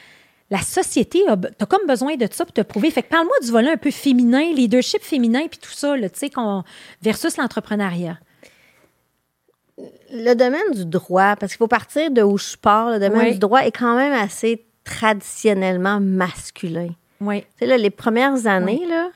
la 0.52 0.60
société, 0.60 1.26
a, 1.28 1.36
t'as 1.38 1.64
comme 1.64 1.86
besoin 1.86 2.16
de 2.16 2.28
ça 2.30 2.44
pour 2.44 2.52
te 2.52 2.60
prouver. 2.60 2.90
Fait 2.90 3.02
que 3.02 3.08
parle-moi 3.08 3.34
du 3.42 3.50
volet 3.50 3.70
un 3.70 3.78
peu 3.78 3.90
féminin, 3.90 4.52
leadership 4.52 5.00
féminin, 5.02 5.46
puis 5.48 5.58
tout 5.58 5.70
ça, 5.70 5.96
là, 5.96 6.10
tu 6.10 6.28
versus 7.00 7.38
l'entrepreneuriat. 7.38 8.18
Le 10.12 10.34
domaine 10.34 10.70
du 10.74 10.84
droit, 10.84 11.36
parce 11.36 11.52
qu'il 11.52 11.58
faut 11.58 11.68
partir 11.68 12.10
de 12.10 12.20
où 12.20 12.36
je 12.36 12.54
pars, 12.58 12.90
le 12.90 12.98
domaine 12.98 13.28
Oui. 13.28 13.32
du 13.32 13.38
droit 13.38 13.60
est 13.60 13.72
quand 13.72 13.96
même 13.96 14.12
assez 14.12 14.66
traditionnellement 14.84 16.00
masculin. 16.00 16.90
Oui, 17.22 17.40
Tu 17.42 17.46
sais, 17.60 17.66
là, 17.66 17.78
les 17.78 17.88
premières 17.88 18.46
années, 18.46 18.84
là, 18.86 19.10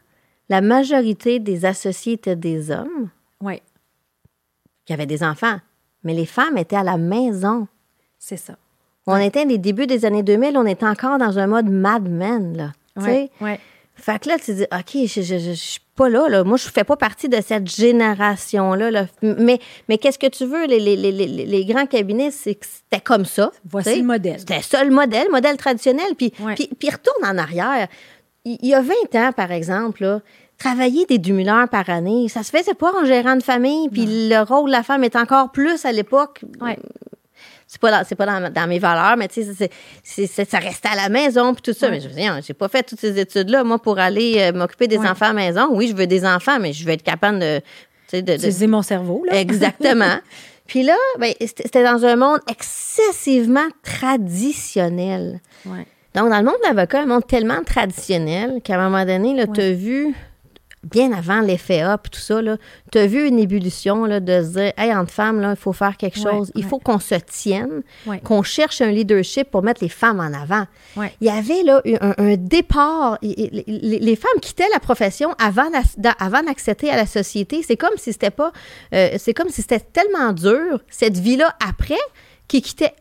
la 0.48 0.62
majorité 0.62 1.38
des 1.38 1.66
associés 1.66 2.14
étaient 2.14 2.34
des 2.34 2.70
hommes 2.70 3.10
oui, 3.42 3.60
qui 4.86 4.94
avaient 4.94 5.04
des 5.04 5.22
enfants, 5.22 5.60
mais 6.02 6.14
les 6.14 6.24
femmes 6.24 6.56
étaient 6.56 6.76
à 6.76 6.82
la 6.82 6.96
maison. 6.96 7.68
c'est 8.18 8.38
ça. 8.38 8.56
On 9.06 9.16
était 9.16 9.46
des 9.46 9.58
débuts 9.58 9.86
des 9.86 10.04
années 10.04 10.22
2000, 10.22 10.56
on 10.56 10.66
était 10.66 10.86
encore 10.86 11.18
dans 11.18 11.38
un 11.38 11.46
mode 11.46 11.68
Mad 11.70 12.08
Men, 12.08 12.56
là. 12.56 12.72
Oui, 12.96 13.30
oui. 13.40 13.52
Fait 13.94 14.18
que 14.18 14.28
là, 14.28 14.36
tu 14.38 14.52
dis, 14.54 14.64
OK, 14.64 15.06
je, 15.06 15.22
je, 15.22 15.38
je, 15.38 15.50
je 15.50 15.52
suis 15.54 15.80
pas 15.94 16.08
là, 16.10 16.28
là. 16.28 16.44
Moi, 16.44 16.58
je 16.58 16.68
fais 16.68 16.84
pas 16.84 16.96
partie 16.96 17.28
de 17.30 17.38
cette 17.40 17.66
génération-là. 17.70 18.90
là. 18.90 19.06
Mais, 19.22 19.58
mais 19.88 19.96
qu'est-ce 19.98 20.18
que 20.18 20.26
tu 20.26 20.44
veux? 20.44 20.66
Les, 20.66 20.78
les, 20.80 20.96
les, 20.96 21.12
les, 21.12 21.26
les 21.46 21.64
grands 21.64 21.86
cabinets, 21.86 22.30
c'est 22.30 22.54
que 22.56 22.66
c'était 22.66 23.02
comme 23.02 23.24
ça. 23.24 23.52
Voici 23.64 24.00
le 24.00 24.06
modèle. 24.06 24.38
C'était 24.40 24.60
ça 24.62 24.84
le 24.84 24.90
modèle, 24.90 25.28
modèle 25.30 25.56
traditionnel. 25.56 26.14
Puis, 26.16 26.32
Ouais. 26.44 26.54
puis, 26.54 26.68
puis 26.78 26.90
retourne 26.90 27.24
en 27.24 27.38
arrière. 27.38 27.88
Il, 28.44 28.58
il 28.62 28.68
y 28.68 28.74
a 28.74 28.82
20 28.82 28.92
ans, 29.14 29.32
par 29.34 29.50
exemple, 29.50 30.02
là, 30.02 30.20
travailler 30.58 31.06
des 31.06 31.18
demi-heures 31.18 31.68
par 31.68 31.88
année, 31.88 32.28
ça 32.28 32.42
se 32.42 32.50
faisait 32.56 32.74
pas 32.74 32.92
en 33.00 33.04
gérant 33.06 33.36
de 33.36 33.42
famille. 33.42 33.88
Puis 33.88 34.28
le 34.28 34.42
rôle 34.42 34.66
de 34.66 34.72
la 34.72 34.82
femme 34.82 35.04
est 35.04 35.16
encore 35.16 35.52
plus 35.52 35.84
à 35.86 35.92
l'époque 35.92 36.42
Ouais. 36.60 36.78
C'est 37.66 37.80
pas 37.80 37.90
dans, 37.90 38.04
c'est 38.08 38.14
pas 38.14 38.26
dans, 38.26 38.52
dans 38.52 38.66
mes 38.68 38.78
valeurs, 38.78 39.16
mais 39.16 39.28
tu 39.28 39.42
sais, 40.04 40.26
ça 40.44 40.58
restait 40.58 40.88
à 40.88 40.94
la 40.96 41.08
maison 41.08 41.52
puis 41.52 41.62
tout 41.62 41.72
ça. 41.72 41.86
Ouais. 41.86 41.92
Mais 41.94 42.00
je 42.00 42.08
veux 42.08 42.14
dire, 42.14 42.38
j'ai 42.46 42.54
pas 42.54 42.68
fait 42.68 42.82
toutes 42.84 43.00
ces 43.00 43.18
études-là, 43.18 43.64
moi, 43.64 43.78
pour 43.80 43.98
aller 43.98 44.36
euh, 44.38 44.52
m'occuper 44.52 44.86
des 44.88 44.98
Ouais. 44.98 45.08
enfants 45.08 45.26
à 45.26 45.28
la 45.28 45.34
maison. 45.34 45.68
Oui, 45.72 45.88
je 45.88 45.96
veux 45.96 46.06
des 46.06 46.24
enfants, 46.24 46.58
mais 46.60 46.72
je 46.72 46.84
veux 46.84 46.92
être 46.92 47.02
capable 47.02 47.38
de. 47.40 47.60
sais, 48.08 48.22
de- 48.22 48.66
mon 48.66 48.82
cerveau, 48.82 49.24
là. 49.26 49.38
Exactement. 49.40 50.16
Puis 50.66 50.82
là, 50.82 50.96
ben, 51.20 51.32
c'était 51.40 51.62
c'était 51.64 51.84
dans 51.84 52.04
un 52.04 52.16
monde 52.16 52.40
excessivement 52.50 53.68
traditionnel. 53.84 55.40
Ouais. 55.64 55.86
Donc, 56.14 56.30
dans 56.30 56.38
le 56.38 56.44
monde 56.44 56.56
de 56.62 56.66
l'avocat, 56.68 57.02
un 57.02 57.06
monde 57.06 57.26
tellement 57.26 57.62
traditionnel 57.64 58.60
qu'à 58.64 58.74
un 58.80 58.88
moment 58.88 59.04
donné, 59.04 59.44
tu 59.54 59.60
as 59.60 59.72
vu, 59.72 60.14
bien 60.90 61.12
avant 61.12 61.40
l'effet 61.40 61.82
up, 61.82 62.02
tout 62.10 62.20
ça, 62.20 62.40
tu 62.92 62.98
as 62.98 63.06
vu 63.06 63.26
une 63.26 63.38
ébullition 63.38 64.04
là, 64.04 64.20
de 64.20 64.42
se 64.42 64.48
dire, 64.58 64.72
hey, 64.76 64.94
entre 64.94 65.12
femmes, 65.12 65.46
il 65.50 65.56
faut 65.56 65.72
faire 65.72 65.96
quelque 65.96 66.18
Ouais, 66.20 66.30
chose. 66.30 66.52
Il 66.54 66.64
ouais. 66.64 66.70
faut 66.70 66.78
qu'on 66.78 66.98
se 66.98 67.14
tienne, 67.16 67.82
Ouais. 68.06 68.20
qu'on 68.20 68.42
cherche 68.42 68.80
un 68.80 68.90
leadership 68.90 69.50
pour 69.50 69.62
mettre 69.62 69.82
les 69.82 69.88
femmes 69.88 70.20
en 70.20 70.32
avant. 70.32 70.64
Il 71.20 71.26
y 71.26 71.30
avait 71.30 71.62
là 71.62 71.82
un, 72.00 72.14
un 72.18 72.36
départ. 72.36 73.18
Les, 73.22 73.98
les 74.00 74.16
femmes 74.16 74.40
quittaient 74.40 74.68
la 74.72 74.80
profession 74.80 75.34
avant, 75.38 75.68
la- 75.70 76.10
avant 76.18 76.42
d'accéder 76.42 76.88
à 76.90 76.96
la 76.96 77.06
société. 77.06 77.62
C'est 77.66 77.76
comme 77.76 77.96
si 77.96 78.12
c'était 78.12 78.30
pas. 78.30 78.52
euh, 78.94 79.10
c'est 79.18 79.34
comme 79.34 79.48
si 79.48 79.62
c'était 79.62 79.80
tellement 79.80 80.32
dur, 80.32 80.80
cette 80.88 81.18
vie-là 81.18 81.54
après, 81.66 81.94
qu'ils 82.48 82.62
quittaient. 82.62 82.94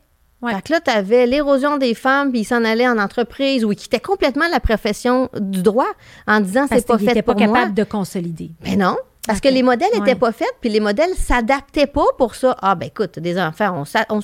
Ouais. 0.46 0.54
Fait 0.56 0.62
que 0.62 0.74
là, 0.74 0.80
tu 0.82 0.92
avais 0.92 1.26
l'érosion 1.26 1.78
des 1.78 1.94
femmes, 1.94 2.32
puis 2.32 2.42
ils 2.42 2.46
s'en 2.46 2.64
allaient 2.64 2.88
en 2.88 2.98
entreprise, 2.98 3.66
ou 3.66 3.72
ils 3.72 3.76
quittaient 3.76 4.00
complètement 4.00 4.48
la 4.52 4.60
profession 4.60 5.30
du 5.40 5.62
droit 5.64 5.88
en 6.28 6.40
disant 6.40 6.66
c'est 6.70 6.86
pas 6.86 6.98
fait 6.98 7.22
pas 7.22 7.34
pour 7.34 7.42
moi. 7.48 7.54
capable 7.58 7.74
de 7.74 7.84
consolider. 7.84 8.52
Mais 8.64 8.76
non. 8.76 8.96
Parce 9.28 9.42
que 9.42 9.48
les 9.48 9.64
modèles 9.64 9.90
Ouais. 9.94 10.00
n'étaient 10.00 10.16
pas 10.20 10.32
faits, 10.32 10.54
puis 10.62 10.70
les 10.70 10.80
modèles 10.80 11.16
s'adaptaient 11.16 11.88
pas 11.88 12.06
pour 12.18 12.36
ça. 12.36 12.56
Ah, 12.62 12.76
ben 12.76 12.86
écoute, 12.88 13.18
des 13.18 13.40
enfants, 13.40 13.84
on, 14.10 14.16
on, 14.18 14.22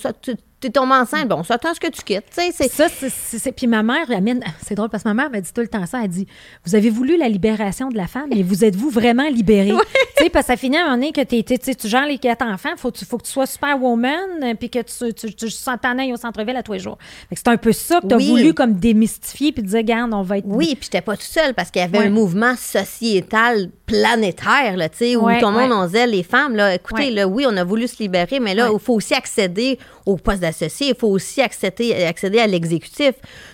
tu 0.61 0.67
es 0.67 0.69
tombé 0.69 0.93
enceinte, 0.93 1.27
bon, 1.27 1.37
on 1.37 1.43
s'attend 1.43 1.71
à 1.71 1.73
ce 1.73 1.79
que 1.79 1.87
tu 1.89 2.01
quittes. 2.03 2.23
C'est. 2.31 2.51
Ça, 2.69 2.87
c'est- 2.89 3.51
Puis 3.51 3.67
ma 3.67 3.83
mère, 3.83 4.09
amène. 4.11 4.41
C'est 4.65 4.75
drôle 4.75 4.89
parce 4.89 5.03
que 5.03 5.09
ma 5.09 5.13
mère 5.15 5.29
m'a 5.31 5.41
dit 5.41 5.51
tout 5.53 5.61
le 5.61 5.67
temps 5.67 5.85
ça. 5.85 6.01
Elle 6.03 6.09
dit 6.09 6.27
Vous 6.65 6.75
avez 6.75 6.89
voulu 6.89 7.17
la 7.17 7.27
libération 7.27 7.89
de 7.89 7.97
la 7.97 8.07
femme, 8.07 8.27
mais 8.33 8.43
vous 8.43 8.63
êtes-vous 8.63 8.89
vraiment 8.89 9.27
libérée? 9.27 9.73
Sais, 10.17 10.29
parce 10.29 10.45
que 10.45 10.53
ça 10.53 10.57
finit 10.57 10.77
à 10.77 10.81
un 10.81 10.83
moment 10.83 10.95
donné 10.97 11.11
que 11.11 11.21
t'es- 11.21 11.43
tu 11.43 11.87
gères 11.87 12.05
les 12.05 12.19
quatre 12.19 12.45
enfants, 12.45 12.69
faut, 12.77 12.91
tu- 12.91 13.05
faut 13.05 13.17
que 13.17 13.23
tu 13.25 13.31
sois 13.31 13.47
superwoman, 13.47 14.13
euh, 14.43 14.53
puis 14.53 14.69
que 14.69 14.79
tu, 14.79 15.13
tu, 15.13 15.33
tu, 15.33 15.47
t'en 15.81 15.97
ailles 15.97 16.13
au 16.13 16.17
centre-ville 16.17 16.55
à 16.55 16.61
tous 16.63 16.73
les 16.73 16.79
jours. 16.79 16.97
Fait 17.29 17.35
que 17.35 17.41
c'est 17.43 17.51
un 17.51 17.57
peu 17.57 17.71
ça 17.71 17.99
que 18.01 18.07
tu 18.07 18.13
as 18.13 18.17
Oui. 18.17 18.27
voulu 18.29 18.53
comme 18.53 18.73
démystifier, 18.73 19.51
puis 19.51 19.63
dire 19.63 19.77
Regarde, 19.79 20.13
on 20.13 20.21
va 20.21 20.37
être. 20.37 20.45
Oui, 20.47 20.75
puis 20.75 20.83
j'étais 20.83 21.01
pas 21.01 21.17
tout 21.17 21.23
seul 21.23 21.53
parce 21.55 21.71
qu'il 21.71 21.81
y 21.81 21.85
avait 21.85 21.97
un 22.05 22.09
mouvement 22.11 22.53
sociétal 22.55 23.69
planétaire, 23.91 24.77
là, 24.77 24.89
tu 24.89 24.97
sais, 24.97 25.15
où 25.15 25.25
Ouais, 25.25 25.39
tout 25.39 25.45
le 25.47 25.51
monde 25.53 25.69
ouais. 25.71 25.75
on 25.75 25.85
disait 25.85 26.07
les 26.07 26.23
femmes, 26.23 26.55
là, 26.55 26.73
écoutez, 26.75 27.03
Ouais. 27.05 27.11
là, 27.11 27.27
oui, 27.27 27.45
on 27.47 27.55
a 27.57 27.63
voulu 27.63 27.87
se 27.87 28.01
libérer, 28.01 28.39
mais 28.39 28.55
là, 28.55 28.67
il 28.69 28.73
Ouais. 28.73 28.79
faut 28.79 28.93
aussi 28.95 29.13
accéder 29.13 29.77
au 30.05 30.17
poste 30.17 30.39
d'associé, 30.39 30.89
il 30.89 30.95
faut 30.95 31.07
aussi 31.09 31.41
accéder, 31.41 31.93
accéder 32.05 32.39
à 32.39 32.47
l'exécutif. 32.47 33.13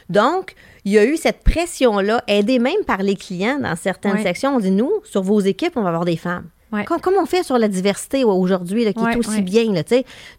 Donc, 0.09 0.53
il 0.85 0.93
y 0.93 0.97
a 0.97 1.05
eu 1.05 1.17
cette 1.17 1.43
pression-là, 1.43 2.23
aidée 2.27 2.59
même 2.59 2.83
par 2.85 3.03
les 3.03 3.15
clients 3.15 3.59
dans 3.59 3.75
certaines 3.75 4.13
Ouais. 4.13 4.23
sections. 4.23 4.55
On 4.55 4.59
dit, 4.59 4.71
nous, 4.71 4.91
sur 5.03 5.21
vos 5.21 5.39
équipes, 5.41 5.73
on 5.75 5.81
va 5.81 5.89
avoir 5.89 6.05
des 6.05 6.15
femmes. 6.17 6.45
Ouais. 6.71 6.83
Com- 6.85 6.99
Comme 6.99 7.13
on 7.21 7.25
fait 7.25 7.43
sur 7.43 7.57
la 7.57 7.67
diversité 7.69 8.23
aujourd'hui, 8.25 8.91
qui 8.93 8.99
Ouais, 9.01 9.13
est 9.13 9.17
aussi 9.17 9.29
ouais. 9.37 9.41
bien, 9.41 9.71
là. 9.71 9.83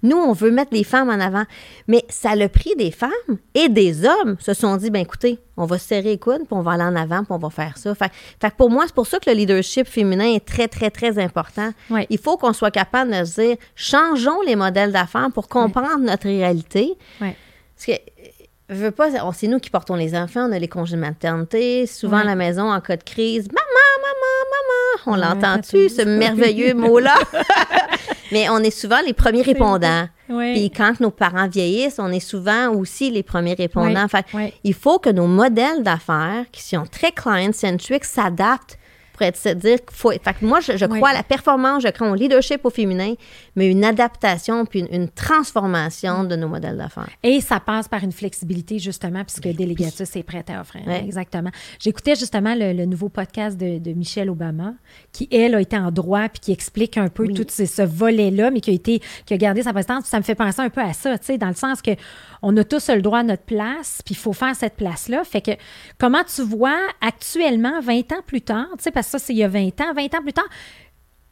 Nous, 0.02 0.16
on 0.16 0.32
veut 0.32 0.50
mettre 0.50 0.72
les 0.74 0.84
femmes 0.84 1.08
en 1.08 1.18
avant. 1.20 1.44
Mais 1.86 2.04
ça 2.10 2.36
le 2.36 2.48
prix 2.48 2.72
des 2.76 2.90
femmes 2.90 3.10
et 3.54 3.68
des 3.70 4.04
hommes 4.04 4.36
se 4.38 4.52
sont 4.52 4.76
dit, 4.76 4.90
ben 4.90 5.00
écoutez, 5.00 5.38
on 5.56 5.64
va 5.64 5.78
se 5.78 5.86
serrer 5.88 6.02
les 6.10 6.18
coudes, 6.18 6.38
puis 6.46 6.48
on 6.52 6.60
va 6.62 6.72
aller 6.72 6.82
en 6.84 6.94
avant, 6.96 7.18
puis 7.24 7.28
on 7.30 7.38
va 7.38 7.50
faire 7.50 7.78
ça. 7.78 7.94
Fait, 7.94 8.12
fait 8.40 8.50
que 8.50 8.56
pour 8.56 8.68
moi, 8.70 8.84
c'est 8.86 8.94
pour 8.94 9.06
ça 9.06 9.18
que 9.18 9.30
le 9.30 9.36
leadership 9.36 9.86
féminin 9.88 10.34
est 10.34 10.44
très, 10.44 10.68
très, 10.68 10.90
très 10.90 11.18
important. 11.18 11.70
Il 12.10 12.18
faut 12.18 12.36
qu'on 12.36 12.52
soit 12.52 12.70
capable 12.70 13.10
de 13.18 13.24
se 13.24 13.40
dire, 13.40 13.56
changeons 13.74 14.40
les 14.42 14.54
modèles 14.56 14.92
d'affaires 14.92 15.28
pour 15.32 15.48
comprendre 15.48 16.00
notre 16.00 16.26
réalité. 16.26 16.92
Parce 17.76 17.86
que, 17.86 17.92
veux 18.70 18.90
pas, 18.90 19.08
c'est 19.32 19.46
nous 19.46 19.60
qui 19.60 19.70
portons 19.70 19.94
les 19.94 20.14
enfants, 20.14 20.46
on 20.48 20.52
a 20.52 20.58
les 20.58 20.68
congés 20.68 20.96
de 20.96 21.00
maternité, 21.00 21.86
souvent 21.86 22.18
à 22.18 22.24
la 22.24 22.34
maison 22.34 22.70
en 22.70 22.80
cas 22.80 22.96
de 22.98 23.02
crise. 23.04 23.48
Maman, 23.48 23.60
maman, 24.50 25.12
on 25.12 25.16
l'entend-tu, 25.16 25.88
ce 25.88 26.02
oui. 26.02 26.16
merveilleux 26.18 26.74
mot-là? 26.74 27.14
Mais 28.32 28.48
on 28.50 28.58
est 28.58 28.70
souvent 28.70 29.00
les 29.04 29.14
premiers 29.14 29.42
répondants. 29.42 30.08
Ouais. 30.28 30.52
Puis 30.52 30.70
quand 30.70 31.00
nos 31.00 31.10
parents 31.10 31.48
vieillissent, 31.48 31.98
on 31.98 32.12
est 32.12 32.20
souvent 32.20 32.70
aussi 32.74 33.10
les 33.10 33.22
premiers 33.22 33.54
répondants. 33.54 34.06
Fait. 34.08 34.26
Il 34.64 34.74
faut 34.74 34.98
que 34.98 35.10
nos 35.10 35.26
modèles 35.26 35.82
d'affaires, 35.82 36.44
qui 36.52 36.62
sont 36.62 36.84
très 36.84 37.12
client-centric, 37.12 38.04
s'adaptent 38.04 38.78
te 39.18 39.54
dire 39.54 39.78
qu'il 39.84 39.96
faut. 39.96 40.10
Fait 40.10 40.34
que 40.34 40.44
moi, 40.44 40.60
je, 40.60 40.76
je 40.76 40.84
Oui. 40.86 40.96
crois 40.98 41.10
à 41.10 41.14
la 41.14 41.22
performance, 41.22 41.82
je 41.82 41.88
crois 41.88 42.10
au 42.10 42.14
leadership 42.14 42.64
au 42.64 42.70
féminin, 42.70 43.14
mais 43.56 43.66
une 43.70 43.84
adaptation 43.84 44.64
puis 44.66 44.80
une, 44.80 44.88
une 45.02 45.08
transformation 45.08 46.24
de 46.24 46.36
nos 46.36 46.48
modèles 46.48 46.76
d'affaires. 46.76 47.08
Et 47.22 47.40
ça 47.40 47.60
passe 47.60 47.88
par 47.88 48.02
une 48.04 48.12
flexibilité, 48.12 48.78
justement, 48.78 49.24
puisque 49.24 49.48
Délégatus 49.48 50.14
est 50.16 50.22
prête 50.22 50.50
à 50.50 50.60
offrir. 50.60 50.88
Exactement. 50.90 51.50
J'écoutais 51.78 52.14
justement 52.14 52.54
le, 52.54 52.72
le 52.72 52.84
nouveau 52.86 53.08
podcast 53.08 53.56
de, 53.56 53.78
de 53.78 53.92
Michelle 53.92 54.30
Obama, 54.30 54.74
qui, 55.12 55.28
elle, 55.32 55.54
a 55.54 55.60
été 55.60 55.76
en 55.76 55.90
droit, 55.90 56.28
puis 56.28 56.40
qui 56.40 56.52
explique 56.52 56.96
un 56.98 57.08
peu 57.08 57.26
tout 57.28 57.46
ce, 57.48 57.66
ce 57.66 57.82
volet-là, 57.82 58.50
mais 58.50 58.60
qui 58.60 58.70
a 58.70 58.74
été, 58.74 59.00
qui 59.26 59.34
a 59.34 59.36
gardé 59.36 59.62
sa 59.62 59.72
présidence. 59.72 60.04
Ça 60.06 60.18
me 60.18 60.22
fait 60.24 60.34
penser 60.34 60.60
un 60.60 60.70
peu 60.70 60.80
à 60.80 60.92
ça, 60.92 61.18
tu 61.18 61.26
sais, 61.26 61.38
dans 61.38 61.48
le 61.48 61.54
sens 61.54 61.82
que 61.82 61.90
on 62.42 62.56
a 62.56 62.64
tous 62.64 62.88
le 62.88 63.02
droit 63.02 63.20
à 63.20 63.22
notre 63.22 63.42
place, 63.42 64.00
puis 64.04 64.14
il 64.14 64.18
faut 64.18 64.32
faire 64.32 64.54
cette 64.54 64.74
place-là. 64.76 65.24
Fait 65.24 65.40
que, 65.40 65.52
comment 65.98 66.22
tu 66.24 66.42
vois 66.42 66.78
actuellement, 67.00 67.80
20 67.80 68.12
ans 68.12 68.22
plus 68.26 68.42
tard, 68.42 68.66
tu 68.76 68.84
sais, 68.84 68.90
parce 68.90 69.06
que 69.06 69.12
ça, 69.12 69.18
c'est 69.18 69.32
il 69.32 69.38
y 69.38 69.44
a 69.44 69.48
20 69.48 69.80
ans, 69.80 69.92
20 69.94 70.14
ans 70.14 70.22
plus 70.22 70.32
tard, 70.32 70.48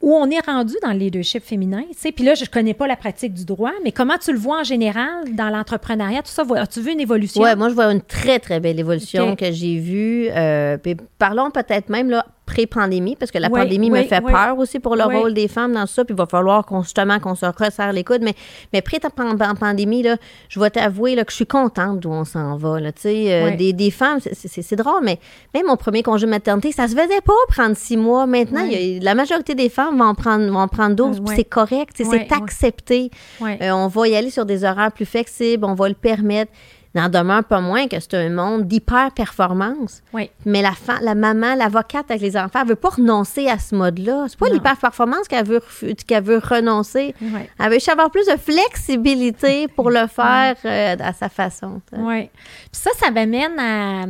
où 0.01 0.13
on 0.13 0.29
est 0.29 0.45
rendu 0.45 0.75
dans 0.83 0.91
le 0.91 0.99
leadership 0.99 1.43
féminin, 1.43 1.83
tu 1.91 1.97
sais? 1.97 2.11
Puis 2.11 2.23
là, 2.23 2.35
je 2.35 2.43
ne 2.43 2.47
connais 2.47 2.75
pas 2.75 2.85
la 2.85 2.95
pratique 2.95 3.33
du 3.33 3.45
droit, 3.45 3.71
mais 3.83 3.91
comment 3.91 4.17
tu 4.17 4.31
le 4.31 4.37
vois 4.37 4.59
en 4.59 4.63
général 4.63 5.33
dans 5.33 5.49
l'entrepreneuriat, 5.49 6.21
tout 6.21 6.29
ça? 6.29 6.43
As-tu 6.55 6.81
vu 6.81 6.91
une 6.91 6.99
évolution? 6.99 7.41
Ouais, 7.41 7.55
moi, 7.55 7.69
je 7.69 7.73
vois 7.73 7.91
une 7.91 8.01
très, 8.01 8.39
très 8.39 8.59
belle 8.59 8.79
évolution 8.79 9.35
que 9.35 9.51
j'ai 9.51 9.79
vue. 9.79 10.27
Euh, 10.29 10.77
puis 10.77 10.95
parlons 11.17 11.49
peut-être 11.49 11.89
même 11.89 12.11
là, 12.11 12.25
pré-pandémie, 12.47 13.15
parce 13.15 13.29
que 13.29 13.37
la 13.37 13.49
Oui, 13.51 13.59
pandémie 13.59 13.91
me 13.91 14.01
fait 14.03 14.23
oui. 14.23 14.31
peur 14.31 14.57
aussi 14.57 14.79
pour 14.79 14.95
le 14.95 15.03
rôle 15.03 15.33
des 15.35 15.47
femmes 15.47 15.73
dans 15.73 15.85
ça. 15.85 16.03
Puis 16.03 16.15
il 16.15 16.17
va 16.17 16.25
falloir 16.25 16.65
qu'on, 16.65 16.81
justement 16.81 17.19
qu'on 17.19 17.35
se 17.35 17.45
resserre 17.45 17.93
les 17.93 18.03
coudes. 18.03 18.23
Mais, 18.23 18.33
mais 18.73 18.81
pré-pandémie, 18.81 20.01
là, 20.03 20.15
je 20.49 20.59
vais 20.59 20.69
t'avouer 20.71 21.13
là, 21.15 21.23
que 21.25 21.31
je 21.31 21.35
suis 21.35 21.45
contente 21.45 21.99
d'où 21.99 22.09
on 22.09 22.25
s'en 22.25 22.55
va. 22.57 22.79
Là, 22.79 22.91
euh, 23.05 23.55
des, 23.55 23.73
des 23.73 23.91
femmes, 23.91 24.19
c'est, 24.21 24.75
drôle, 24.75 25.03
mais 25.03 25.19
même 25.53 25.67
mon 25.67 25.77
premier 25.77 26.01
congé 26.03 26.25
de 26.25 26.31
maternité, 26.31 26.71
ça 26.71 26.87
se 26.87 26.95
faisait 26.95 27.21
pas 27.23 27.33
prendre 27.49 27.75
six 27.75 27.97
mois. 27.97 28.25
Maintenant, 28.25 28.65
y 28.65 28.97
a- 28.97 29.03
la 29.03 29.13
majorité 29.15 29.53
des 29.53 29.69
femmes 29.69 29.97
vont 29.97 30.05
en 30.05 30.15
prendre, 30.15 30.45
vont 30.51 30.59
en 30.59 30.67
prendre 30.67 30.95
12, 30.95 31.17
Euh, 31.17 31.21
puis 31.25 31.35
c'est 31.35 31.43
correct. 31.43 31.91
c'est 31.95 32.31
accepté. 32.31 33.11
Euh, 33.41 33.71
on 33.71 33.87
va 33.87 34.07
y 34.07 34.15
aller 34.15 34.29
sur 34.29 34.45
des 34.45 34.63
horaires 34.63 34.91
plus 34.91 35.05
flexibles, 35.05 35.65
on 35.65 35.73
va 35.75 35.89
le 35.89 35.95
permettre. 35.95 36.51
N'en 36.97 37.09
demeure 37.09 37.43
pas 37.43 37.61
moins 37.61 37.87
que 37.87 37.99
c'est 37.99 38.15
un 38.15 38.29
monde 38.31 38.63
d'hyper-performance. 38.67 40.01
Oui. 40.13 40.31
Mais 40.45 40.63
la, 40.63 40.71
fa- 40.71 40.99
la 41.01 41.13
maman, 41.13 41.53
l'avocate 41.53 42.09
avec 42.09 42.21
les 42.23 42.35
enfants, 42.35 42.61
elle 42.63 42.69
veut 42.69 42.75
pas 42.75 42.89
renoncer 42.89 43.47
à 43.49 43.59
ce 43.59 43.75
mode-là. 43.75 44.25
C'est 44.27 44.39
pas 44.39 44.49
l'hyper-performance 44.49 45.27
qu'elle 45.27 45.45
veut, 45.45 45.61
qu'elle 46.07 46.23
veut 46.23 46.39
renoncer. 46.43 47.13
Elle 47.59 47.67
veut 47.69 47.73
juste 47.75 47.89
avoir 47.89 48.09
plus 48.09 48.25
de 48.25 48.35
flexibilité 48.37 49.67
pour 49.67 49.91
le 49.91 50.07
faire 50.07 50.55
euh, 50.65 50.95
à 50.99 51.13
sa 51.13 51.29
façon. 51.29 51.81
Oui. 51.95 52.29
Puis 52.71 52.81
ça, 52.81 52.89
ça 52.97 53.11
m'amène 53.11 53.59
à 53.59 54.05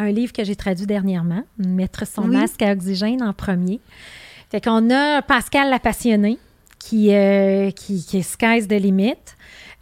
un 0.00 0.10
livre 0.10 0.32
que 0.32 0.42
j'ai 0.44 0.56
traduit 0.56 0.86
dernièrement, 0.86 1.42
Mettre 1.58 2.06
son 2.06 2.22
Oui. 2.22 2.36
masque 2.36 2.62
à 2.62 2.72
oxygène 2.72 3.22
en 3.22 3.32
premier. 3.34 3.80
Fait 4.50 4.62
qu'on 4.64 4.90
a 4.90 5.20
Pascal 5.22 5.68
la 5.68 5.78
passionnée 5.78 6.38
qui, 6.80 7.14
euh, 7.14 7.70
qui, 7.70 8.04
qui 8.04 8.18
est 8.18 8.22
Sky's 8.22 8.66
the 8.66 8.72
limit. 8.72 9.14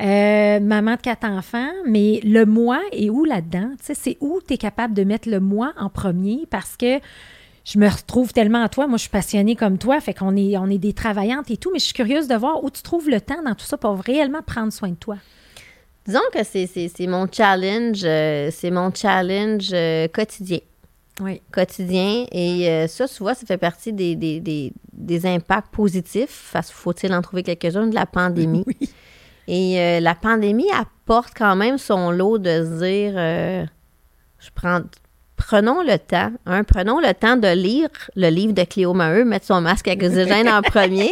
Euh, 0.00 0.60
maman 0.60 0.94
de 0.94 1.00
quatre 1.00 1.24
enfants, 1.24 1.72
mais 1.86 2.20
le 2.22 2.44
moi 2.44 2.80
est 2.92 3.10
où 3.10 3.24
là-dedans? 3.24 3.70
C'est 3.80 4.16
où 4.20 4.40
tu 4.46 4.54
es 4.54 4.56
capable 4.58 4.94
de 4.94 5.02
mettre 5.02 5.28
le 5.28 5.40
moi 5.40 5.72
en 5.78 5.88
premier? 5.88 6.46
Parce 6.50 6.76
que 6.76 7.00
je 7.64 7.78
me 7.78 7.88
retrouve 7.88 8.32
tellement 8.32 8.62
en 8.62 8.68
toi. 8.68 8.86
Moi, 8.86 8.96
je 8.96 9.02
suis 9.02 9.10
passionnée 9.10 9.56
comme 9.56 9.76
toi, 9.76 10.00
fait 10.00 10.14
qu'on 10.14 10.36
est, 10.36 10.56
on 10.56 10.66
est 10.66 10.78
des 10.78 10.92
travaillantes 10.92 11.50
et 11.50 11.56
tout, 11.56 11.70
mais 11.72 11.78
je 11.78 11.86
suis 11.86 11.94
curieuse 11.94 12.28
de 12.28 12.34
voir 12.34 12.62
où 12.62 12.70
tu 12.70 12.82
trouves 12.82 13.08
le 13.10 13.20
temps 13.20 13.42
dans 13.42 13.54
tout 13.54 13.66
ça 13.66 13.76
pour 13.76 13.98
réellement 13.98 14.42
prendre 14.42 14.72
soin 14.72 14.90
de 14.90 14.94
toi. 14.94 15.16
Disons 16.06 16.20
que 16.32 16.42
c'est, 16.42 17.06
mon 17.06 17.26
challenge, 17.30 18.00
euh, 18.04 18.50
c'est 18.50 18.70
mon 18.70 18.90
challenge 18.94 19.70
euh, 19.72 20.08
quotidien. 20.08 20.60
Oui. 21.20 21.40
quotidien. 21.52 22.26
Et 22.32 22.68
euh, 22.68 22.86
ça, 22.86 23.08
tu 23.08 23.18
vois, 23.22 23.34
ça 23.34 23.44
fait 23.46 23.58
partie 23.58 23.92
des, 23.92 24.14
des, 24.16 24.40
des, 24.40 24.72
des 24.92 25.26
impacts 25.26 25.72
positifs, 25.72 26.50
parce 26.52 26.70
faut-il 26.70 27.12
en 27.12 27.22
trouver 27.22 27.42
quelques-uns, 27.42 27.86
de 27.86 27.94
la 27.94 28.06
pandémie. 28.06 28.64
Oui. 28.80 28.90
Et 29.50 29.80
euh, 29.80 30.00
la 30.00 30.14
pandémie 30.14 30.68
apporte 30.78 31.30
quand 31.34 31.56
même 31.56 31.78
son 31.78 32.10
lot 32.10 32.36
de 32.36 32.50
se 32.64 32.78
dire, 32.84 33.14
euh, 33.16 33.64
je 34.38 34.48
prends, 34.54 34.80
prenons 35.36 35.80
le 35.82 35.96
temps, 35.96 36.30
hein, 36.44 36.64
prenons 36.64 37.00
le 37.00 37.14
temps 37.14 37.36
de 37.36 37.48
lire 37.54 37.88
le 38.14 38.28
livre 38.28 38.52
de 38.52 38.62
Cléo 38.64 38.92
Maheu, 38.92 39.24
mettre 39.24 39.46
son 39.46 39.62
masque 39.62 39.88
à 39.88 39.92
oxygène 39.92 40.48
en 40.50 40.60
premier. 40.60 41.10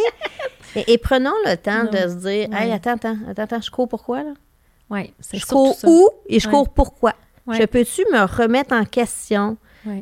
Et, 0.75 0.93
et 0.93 0.99
prenons 0.99 1.33
le 1.47 1.57
temps 1.57 1.85
Non. 1.85 1.91
de 1.91 1.97
se 2.11 2.15
dire, 2.17 2.49
hey, 2.55 2.73
attends, 2.73 2.93
attends, 2.97 3.17
attends, 3.27 3.43
attends, 3.45 3.61
je 3.63 3.71
cours 3.71 3.89
pourquoi, 3.89 4.23
là? 4.23 4.35
Oui, 4.91 5.15
c'est 5.19 5.39
Je 5.39 5.47
cours 5.47 5.75
ça. 5.75 5.89
où 5.89 6.07
et 6.29 6.39
je 6.39 6.47
Ouais. 6.47 6.53
cours 6.55 6.69
pourquoi? 6.69 7.15
Ouais. 7.47 7.57
Je 7.59 7.65
peux-tu 7.65 8.03
me 8.13 8.23
remettre 8.27 8.75
en 8.75 8.85
question? 8.85 9.57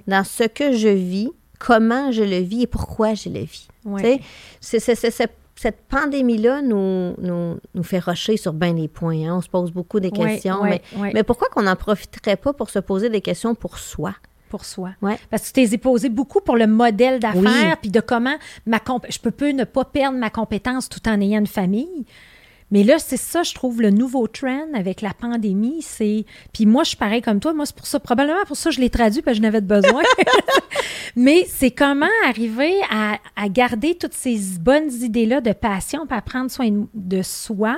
Dans 0.06 0.24
ce 0.24 0.44
que 0.44 0.72
je 0.72 0.88
vis, 0.88 1.30
comment 1.58 2.10
je 2.12 2.22
le 2.22 2.38
vis 2.38 2.62
et 2.62 2.66
pourquoi 2.66 3.14
je 3.14 3.28
le 3.28 3.40
vis. 3.40 3.68
Sais, 4.00 4.20
c'est- 4.60 4.78
c'est- 4.80 4.94
c'est- 4.94 5.10
c'est- 5.10 5.32
cette 5.56 5.78
pandémie-là 5.88 6.62
nous, 6.62 7.14
nous, 7.18 7.56
nous 7.74 7.82
fait 7.84 8.00
rocher 8.00 8.36
sur 8.36 8.52
bien 8.52 8.74
des 8.74 8.88
points. 8.88 9.28
hein. 9.28 9.36
On 9.36 9.40
se 9.40 9.48
pose 9.48 9.70
beaucoup 9.70 10.00
des 10.00 10.10
questions. 10.32 10.56
mais, 11.12 11.22
pourquoi 11.24 11.48
qu'on 11.48 11.62
n'en 11.62 11.76
profiterait 11.76 12.36
pas 12.36 12.52
pour 12.52 12.70
se 12.70 12.78
poser 12.80 13.08
des 13.10 13.20
questions 13.20 13.54
pour 13.54 13.78
soi? 13.78 14.14
pour 14.50 14.64
soi. 14.64 14.90
Ouais. 15.02 15.18
Parce 15.30 15.50
que 15.50 15.60
tu 15.60 15.68
t'es 15.68 15.78
posé 15.78 16.08
beaucoup 16.08 16.40
pour 16.40 16.54
le 16.56 16.68
modèle 16.68 17.18
d'affaires, 17.18 17.42
Oui. 17.42 17.74
puis 17.82 17.90
de 17.90 17.98
comment 17.98 18.36
ma 18.66 18.78
comp- 18.78 19.04
je 19.10 19.18
peux 19.18 19.32
pas 19.32 19.52
ne 19.52 19.64
pas 19.64 19.84
perdre 19.84 20.16
ma 20.16 20.30
compétence 20.30 20.88
tout 20.88 21.00
en 21.08 21.20
ayant 21.20 21.40
une 21.40 21.48
famille. 21.48 22.04
Mais 22.70 22.82
là, 22.82 22.98
c'est 22.98 23.16
ça, 23.16 23.42
je 23.42 23.54
trouve, 23.54 23.80
le 23.80 23.90
nouveau 23.90 24.26
trend 24.26 24.66
avec 24.74 25.00
la 25.00 25.12
pandémie, 25.12 25.82
c'est... 25.82 26.24
Puis 26.52 26.66
moi, 26.66 26.82
je 26.82 26.88
suis 26.88 26.96
pareil 26.96 27.22
comme 27.22 27.40
toi. 27.40 27.52
Moi, 27.52 27.66
c'est 27.66 27.76
pour 27.76 27.86
ça, 27.86 28.00
probablement 28.00 28.44
pour 28.46 28.56
ça, 28.56 28.70
je 28.70 28.80
l'ai 28.80 28.90
traduit, 28.90 29.22
parce 29.22 29.36
que 29.36 29.38
je 29.38 29.42
n'avais 29.42 29.60
de 29.60 29.66
besoin. 29.66 30.02
Mais 31.16 31.44
c'est 31.48 31.70
comment 31.70 32.06
arriver 32.26 32.74
à, 32.90 33.18
garder 33.48 33.94
toutes 33.94 34.14
ces 34.14 34.38
bonnes 34.58 34.90
idées-là 34.90 35.40
de 35.40 35.52
passion, 35.52 36.06
puis 36.06 36.16
à 36.16 36.22
prendre 36.22 36.50
soin 36.50 36.86
de, 36.94 37.22
soi? 37.22 37.76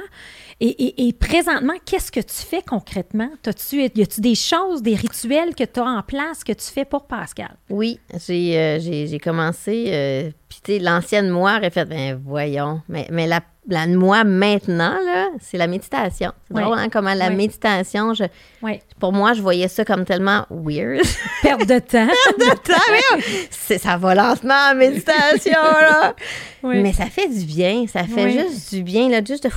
Et, 0.60 1.12
présentement, 1.18 1.74
qu'est-ce 1.84 2.10
que 2.10 2.20
tu 2.20 2.34
fais 2.34 2.62
concrètement? 2.62 3.28
T'as-tu, 3.42 3.82
y 3.82 4.02
a-tu 4.02 4.20
des 4.20 4.34
choses, 4.34 4.82
des 4.82 4.94
rituels 4.94 5.54
que 5.54 5.64
tu 5.64 5.80
as 5.80 5.84
en 5.84 6.02
place 6.02 6.44
que 6.44 6.52
tu 6.52 6.64
fais 6.64 6.86
pour 6.86 7.06
Pascal? 7.06 7.56
Oui, 7.68 8.00
j'ai 8.26 8.58
euh, 8.58 8.78
j'ai 8.80 9.18
commencé. 9.18 9.86
euh, 9.88 10.30
Puis, 10.48 10.60
tu 10.64 10.72
sais, 10.72 10.78
l'ancienne 10.78 11.28
moi 11.28 11.56
aurait 11.58 11.70
fait, 11.70 11.84
ben 11.84 12.18
voyons. 12.24 12.80
Mais, 12.88 13.06
mais 13.10 13.26
la, 13.26 13.42
la 13.68 13.86
moi 13.86 14.24
maintenant, 14.24 14.94
là, 15.04 15.28
c'est 15.40 15.58
la 15.58 15.66
méditation. 15.66 16.32
C'est 16.48 16.54
drôle, 16.60 16.78
hein, 16.78 16.88
comment 16.92 17.14
la 17.14 17.30
méditation, 17.30 18.14
je, 18.14 18.24
Oui. 18.62 18.80
pour 19.00 19.12
moi, 19.12 19.32
je 19.32 19.42
voyais 19.42 19.68
ça 19.68 19.84
comme 19.84 20.04
tellement 20.04 20.46
weird. 20.50 21.04
Perte 21.42 21.66
de 21.66 21.78
temps. 21.78 22.12
C'est- 23.50 23.78
ça 23.78 23.96
va 23.96 24.14
lentement 24.14 24.70
en 24.72 24.74
méditation, 24.74 25.52
là. 25.60 26.14
Mais 26.62 26.92
ça 26.92 27.06
fait 27.06 27.28
du 27.28 27.44
bien. 27.44 27.86
Ça 27.86 28.04
fait 28.04 28.30
juste 28.30 28.74
du 28.74 28.82
bien, 28.82 29.08
là, 29.08 29.18
juste 29.24 29.44
de... 29.44 29.50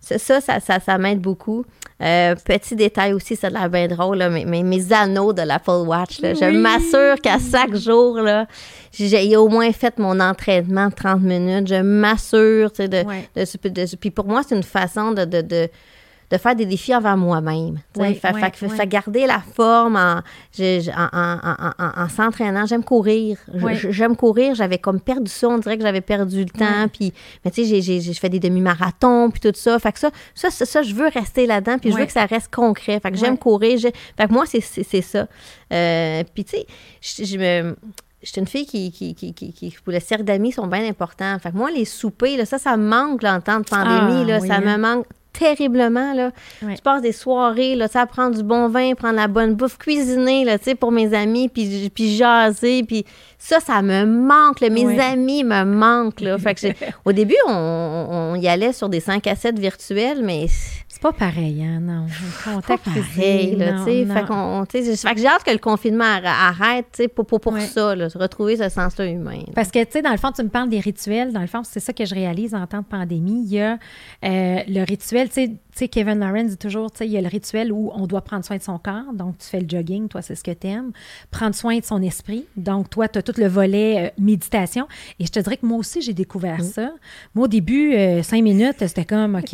Ça, 0.00 0.40
ça, 0.40 0.60
ça, 0.60 0.80
ça 0.80 0.98
m'aide 0.98 1.20
beaucoup. 1.20 1.64
Euh, 2.02 2.34
petit 2.44 2.74
détail 2.74 3.12
aussi, 3.12 3.36
ça 3.36 3.46
a 3.46 3.50
l'air 3.50 3.70
bien 3.70 3.86
drôle, 3.86 4.18
là, 4.18 4.28
mais, 4.28 4.44
mais 4.44 4.62
mes 4.64 4.92
anneaux 4.92 5.32
de 5.32 5.42
l'Apple 5.42 5.84
Watch, 5.86 6.20
là, 6.20 6.34
je 6.34 6.44
m'assure 6.58 7.20
qu'à 7.22 7.36
chaque 7.38 7.76
jour, 7.76 8.16
là, 8.20 8.46
j'ai 8.92 9.36
au 9.36 9.48
moins 9.48 9.70
fait 9.72 9.96
mon 9.98 10.18
entraînement 10.18 10.88
de 10.88 10.94
30 10.94 11.20
minutes. 11.22 11.68
Je 11.68 11.80
m'assure, 11.80 12.70
de, 12.78 12.86
de, 12.88 13.68
de- 13.68 13.96
Puis 13.96 14.10
pour 14.10 14.26
moi, 14.26 14.42
c'est 14.46 14.56
une 14.56 14.62
façon 14.64 15.12
de, 15.12 15.24
de, 15.24 15.68
de, 16.34 16.38
faire 16.38 16.56
des 16.56 16.66
défis 16.66 16.94
envers 16.94 17.16
moi-même. 17.16 17.78
Ouais, 17.96 18.14
fait, 18.14 18.32
ouais, 18.32 18.40
fait 18.52 18.66
ouais. 18.66 18.76
fait 18.76 18.86
garder 18.86 19.26
la 19.26 19.40
forme 19.40 19.96
en, 19.96 20.20
en, 20.20 21.08
en- 21.12 21.38
en- 21.42 21.84
en- 21.84 22.02
en 22.04 22.08
s'entraînant. 22.08 22.66
J'aime 22.66 22.84
courir. 22.84 23.38
J'aime 23.90 24.16
courir. 24.16 24.54
J'avais 24.54 24.78
comme 24.78 25.00
perdu 25.00 25.30
ça. 25.30 25.48
On 25.48 25.58
dirait 25.58 25.76
que 25.76 25.82
j'avais 25.82 26.00
perdu 26.00 26.40
le 26.40 26.50
temps. 26.50 26.88
Puis, 26.92 27.12
mais 27.44 27.50
tu 27.50 27.64
sais, 27.64 27.80
j'ai- 27.82 28.14
fait 28.14 28.28
des 28.28 28.40
demi-marathons, 28.40 29.30
puis 29.30 29.40
tout 29.40 29.52
ça. 29.54 29.78
Fait 29.78 29.92
que 29.92 29.98
ça, 29.98 30.10
ça, 30.34 30.50
ça, 30.50 30.64
ça, 30.64 30.82
je 30.82 30.94
veux 30.94 31.08
rester 31.08 31.46
là-dedans, 31.46 31.78
puis 31.78 31.90
je 31.92 31.96
veux 31.96 32.06
que 32.06 32.12
ça 32.12 32.26
reste 32.26 32.54
concret. 32.54 33.00
Fait 33.00 33.10
que 33.10 33.16
j'aime 33.16 33.38
courir. 33.38 33.78
Fait 33.80 33.92
que 34.28 34.32
moi, 34.32 34.44
c'est 34.46 34.60
ça. 35.02 35.26
Euh, 35.72 36.22
puis 36.34 36.44
tu 36.44 36.56
sais, 36.56 36.66
je, 37.00 37.24
je 37.24 37.38
me... 37.38 37.76
J'étais 38.22 38.40
une 38.40 38.46
fille 38.46 38.64
qui, 38.64 38.90
qui, 38.90 39.14
qui, 39.14 39.34
qui, 39.34 39.52
qui- 39.52 39.76
pour 39.84 39.92
le 39.92 40.00
cercle 40.00 40.24
d'amis 40.24 40.50
sont 40.52 40.66
bien 40.66 40.88
importants. 40.88 41.38
Fait 41.38 41.50
que 41.50 41.56
moi, 41.58 41.70
les 41.70 41.84
soupers, 41.84 42.38
là, 42.38 42.46
ça, 42.46 42.56
ça 42.58 42.74
me 42.78 42.88
manque 42.88 43.22
là, 43.22 43.34
en 43.34 43.40
temps 43.42 43.60
de 43.60 43.64
pandémie. 43.66 44.22
Ah, 44.22 44.24
là, 44.24 44.38
oui, 44.40 44.48
ça 44.48 44.54
hein. 44.54 44.60
me 44.60 44.76
manque 44.78 45.06
terriblement. 45.38 46.14
Là. 46.14 46.30
Ouais. 46.62 46.76
Je 46.76 46.82
passe 46.82 47.02
des 47.02 47.12
soirées, 47.12 47.74
là, 47.74 47.86
à 47.92 48.06
prendre 48.06 48.36
du 48.36 48.42
bon 48.42 48.68
vin, 48.68 48.94
prendre 48.94 49.16
la 49.16 49.28
bonne 49.28 49.54
bouffe, 49.54 49.76
cuisiner, 49.78 50.44
là, 50.44 50.56
pour 50.78 50.90
mes 50.92 51.12
amis, 51.14 51.48
puis, 51.48 51.90
puis 51.94 52.16
jaser, 52.16 52.82
puis 52.82 53.04
ça, 53.38 53.60
ça 53.60 53.82
me 53.82 54.04
manque, 54.06 54.60
là. 54.60 54.70
Mes 54.70 54.86
Ouais. 54.86 55.00
amis 55.00 55.44
me 55.44 55.64
manquent, 55.64 56.20
là. 56.20 56.38
Fait 56.38 56.54
que 56.54 56.66
au 57.04 57.12
début, 57.12 57.36
on, 57.46 57.52
on 57.52 58.34
y 58.36 58.48
allait 58.48 58.72
sur 58.72 58.88
des 58.88 59.00
5 59.00 59.26
à 59.26 59.36
7 59.36 59.58
virtuels, 59.58 60.22
mais 60.24 60.46
pas 61.12 61.12
pareil, 61.12 61.62
hein, 61.62 61.80
non. 61.80 62.06
Le 62.46 62.52
contact 62.54 62.84
pareil, 62.86 63.02
physique, 63.02 63.58
là, 63.58 63.72
tu 63.78 63.84
sais. 63.84 64.06
Fait, 64.06 64.94
fait 64.96 65.14
que 65.14 65.20
j'ai 65.20 65.26
hâte 65.26 65.44
que 65.44 65.50
le 65.50 65.58
confinement 65.58 66.04
arr- 66.04 66.24
arrête, 66.24 66.86
tu 66.92 67.02
sais, 67.02 67.08
pour, 67.08 67.26
pour, 67.26 67.40
pour 67.40 67.52
Ouais. 67.52 67.60
ça, 67.66 67.94
là, 67.94 68.08
retrouver 68.14 68.56
ce 68.56 68.70
sens-là 68.70 69.04
humain. 69.06 69.36
là. 69.46 69.52
Parce 69.54 69.70
que, 69.70 69.84
tu 69.84 69.92
sais, 69.92 70.02
dans 70.02 70.12
le 70.12 70.16
fond, 70.16 70.32
tu 70.32 70.42
me 70.42 70.48
parles 70.48 70.70
des 70.70 70.80
rituels. 70.80 71.30
Dans 71.32 71.42
le 71.42 71.46
fond, 71.46 71.60
c'est 71.62 71.80
ça 71.80 71.92
que 71.92 72.06
je 72.06 72.14
réalise 72.14 72.54
en 72.54 72.66
temps 72.66 72.78
de 72.80 72.84
pandémie. 72.86 73.42
Il 73.46 73.52
y 73.52 73.60
a 73.60 73.74
euh, 74.24 74.58
le 74.66 74.82
rituel 74.84 75.28
tu 75.28 75.34
sais- 75.34 75.48
tu 75.74 75.78
sais, 75.80 75.88
Kevin 75.88 76.20
Lawrence 76.20 76.50
dit 76.50 76.56
toujours, 76.56 76.90
tu 76.92 76.98
sais, 76.98 77.06
il 77.06 77.10
y 77.12 77.18
a 77.18 77.20
le 77.20 77.26
rituel 77.26 77.72
où 77.72 77.90
on 77.96 78.06
doit 78.06 78.20
prendre 78.20 78.44
soin 78.44 78.56
de 78.56 78.62
son 78.62 78.78
corps, 78.78 79.12
donc 79.12 79.38
tu 79.38 79.48
fais 79.48 79.58
le 79.60 79.66
jogging, 79.68 80.06
toi, 80.06 80.22
c'est 80.22 80.36
ce 80.36 80.44
que 80.44 80.52
tu 80.52 80.68
aimes. 80.68 80.92
Prendre 81.32 81.52
soin 81.52 81.76
de 81.78 81.84
son 81.84 82.00
esprit, 82.00 82.44
donc 82.56 82.88
toi, 82.90 83.08
tu 83.08 83.18
as 83.18 83.22
tout 83.22 83.32
le 83.38 83.48
volet 83.48 84.06
euh, 84.06 84.10
méditation. 84.16 84.86
Et 85.18 85.26
je 85.26 85.32
te 85.32 85.40
dirais 85.40 85.56
que 85.56 85.66
moi 85.66 85.78
aussi, 85.78 86.00
j'ai 86.00 86.12
découvert 86.14 86.62
ça. 86.62 86.92
Moi, 87.34 87.46
au 87.46 87.48
début, 87.48 87.92
euh, 87.92 88.22
cinq 88.22 88.42
minutes, 88.44 88.76
c'était 88.86 89.04
comme, 89.04 89.34
OK. 89.34 89.50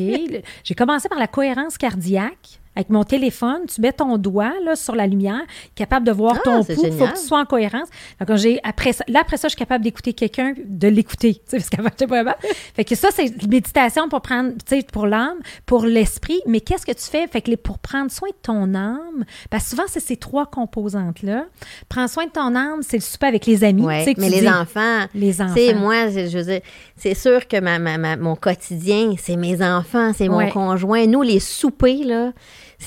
J'ai 0.62 0.74
commencé 0.74 1.08
par 1.08 1.18
la 1.18 1.26
cohérence 1.40 1.78
cardiaque. 1.78 2.60
Avec 2.80 2.88
mon 2.88 3.04
téléphone, 3.04 3.60
tu 3.72 3.80
mets 3.82 3.92
ton 3.92 4.16
doigt 4.16 4.52
là, 4.64 4.74
sur 4.74 4.94
la 4.94 5.06
lumière, 5.06 5.42
capable 5.74 6.06
de 6.06 6.12
voir 6.12 6.36
Ah, 6.38 6.40
ton 6.44 6.64
pouls. 6.64 6.82
Il 6.86 6.92
faut 6.92 7.04
que 7.06 7.10
tu 7.10 7.26
sois 7.26 7.40
en 7.40 7.44
cohérence. 7.44 7.88
J'ai, 8.36 8.58
après 8.64 8.94
ça, 8.94 9.04
là, 9.06 9.20
après 9.20 9.36
ça, 9.36 9.48
je 9.48 9.50
suis 9.50 9.58
capable 9.58 9.84
d'écouter 9.84 10.14
quelqu'un, 10.14 10.54
de 10.64 10.88
l'écouter. 10.88 11.42
Parce 11.50 11.68
qu'avant, 11.68 11.90
j'étais 11.90 12.06
pas. 12.06 12.36
Fait 12.74 12.84
que 12.84 12.94
ça, 12.94 13.08
c'est 13.12 13.26
une 13.26 13.48
méditation 13.50 14.08
pour 14.08 14.22
prendre, 14.22 14.52
tu 14.66 14.76
sais, 14.78 14.86
pour 14.90 15.06
l'âme, 15.06 15.36
pour 15.66 15.84
l'esprit. 15.84 16.40
Mais 16.46 16.60
qu'est-ce 16.60 16.86
que 16.86 16.92
tu 16.92 17.04
fais? 17.04 17.26
Fait 17.26 17.42
que 17.42 17.50
les- 17.50 17.58
pour 17.58 17.78
prendre 17.78 18.10
soin 18.10 18.28
de 18.30 18.34
ton 18.42 18.74
âme, 18.74 19.24
parce 19.50 19.64
que 19.64 19.70
souvent, 19.70 19.82
c'est 19.86 20.00
ces 20.00 20.16
trois 20.16 20.46
composantes-là. 20.46 21.44
Prends 21.90 22.08
soin 22.08 22.24
de 22.24 22.30
ton 22.30 22.54
âme, 22.56 22.80
c'est 22.80 22.96
le 22.96 23.02
souper 23.02 23.26
avec 23.26 23.44
les 23.44 23.62
amis. 23.62 23.82
Ouais, 23.82 24.04
que 24.14 24.20
mais 24.20 24.28
tu 24.28 24.32
les 24.36 24.40
dis. 24.40 24.48
enfants, 24.48 25.04
Les 25.14 25.34
Tu 25.34 25.42
enfants. 25.42 25.78
moi, 25.78 26.08
je 26.08 26.28
je 26.28 26.38
veux 26.38 26.44
dire, 26.44 26.60
c'est 26.96 27.14
sûr 27.14 27.46
que 27.46 27.60
ma, 27.60 27.78
ma- 27.78 27.98
ma- 27.98 28.16
mon 28.16 28.36
quotidien, 28.36 29.14
c'est 29.18 29.36
mes 29.36 29.62
enfants, 29.62 30.12
c'est 30.16 30.28
mon 30.28 30.48
conjoint. 30.48 31.06
Nous, 31.06 31.22
les 31.22 31.40
soupers, 31.40 32.04
là, 32.04 32.32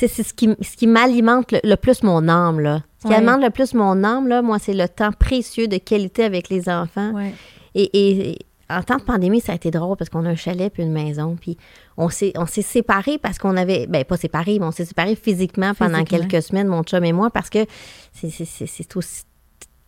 c'est 0.07 0.23
ce 0.23 0.33
qui, 0.33 0.49
ce 0.61 0.75
qui 0.75 0.87
m'alimente 0.87 1.51
le, 1.51 1.59
le 1.63 1.75
plus 1.75 2.03
mon 2.03 2.27
âme, 2.27 2.59
là. 2.59 2.81
Ce 3.01 3.07
qui 3.07 3.13
alimente 3.13 3.41
le 3.43 3.49
plus 3.49 3.73
mon 3.73 4.03
âme, 4.03 4.27
là, 4.27 4.41
moi, 4.41 4.57
c'est 4.59 4.73
le 4.73 4.87
temps 4.89 5.11
précieux 5.11 5.67
de 5.67 5.77
qualité 5.77 6.23
avec 6.23 6.49
les 6.49 6.67
enfants. 6.69 7.13
Et, 7.75 7.83
et- 7.83 8.29
et 8.31 8.39
en 8.69 8.81
temps 8.81 8.97
de 8.97 9.03
pandémie, 9.03 9.39
ça 9.41 9.51
a 9.51 9.55
été 9.55 9.69
drôle 9.71 9.97
parce 9.97 10.09
qu'on 10.09 10.25
a 10.25 10.29
un 10.29 10.35
chalet 10.35 10.71
puis 10.73 10.81
une 10.83 10.93
maison. 10.93 11.35
Puis 11.39 11.57
on 11.97 12.09
s'est, 12.09 12.31
on 12.37 12.45
s'est 12.47 12.61
séparés 12.63 13.17
parce 13.19 13.37
qu'on 13.37 13.55
avait. 13.57 13.85
Ben, 13.87 14.03
pas 14.03 14.17
séparés, 14.17 14.57
mais 14.57 14.65
on 14.65 14.71
s'est 14.71 14.85
séparés 14.85 15.15
physiquement, 15.15 15.73
pendant 15.75 15.97
Physiquement. 15.99 16.27
quelques 16.29 16.43
semaines, 16.43 16.67
mon 16.67 16.81
chum 16.83 17.03
et 17.03 17.11
moi, 17.13 17.29
parce 17.29 17.49
que 17.49 17.59
c'est 18.13 18.95
aussi 18.95 19.23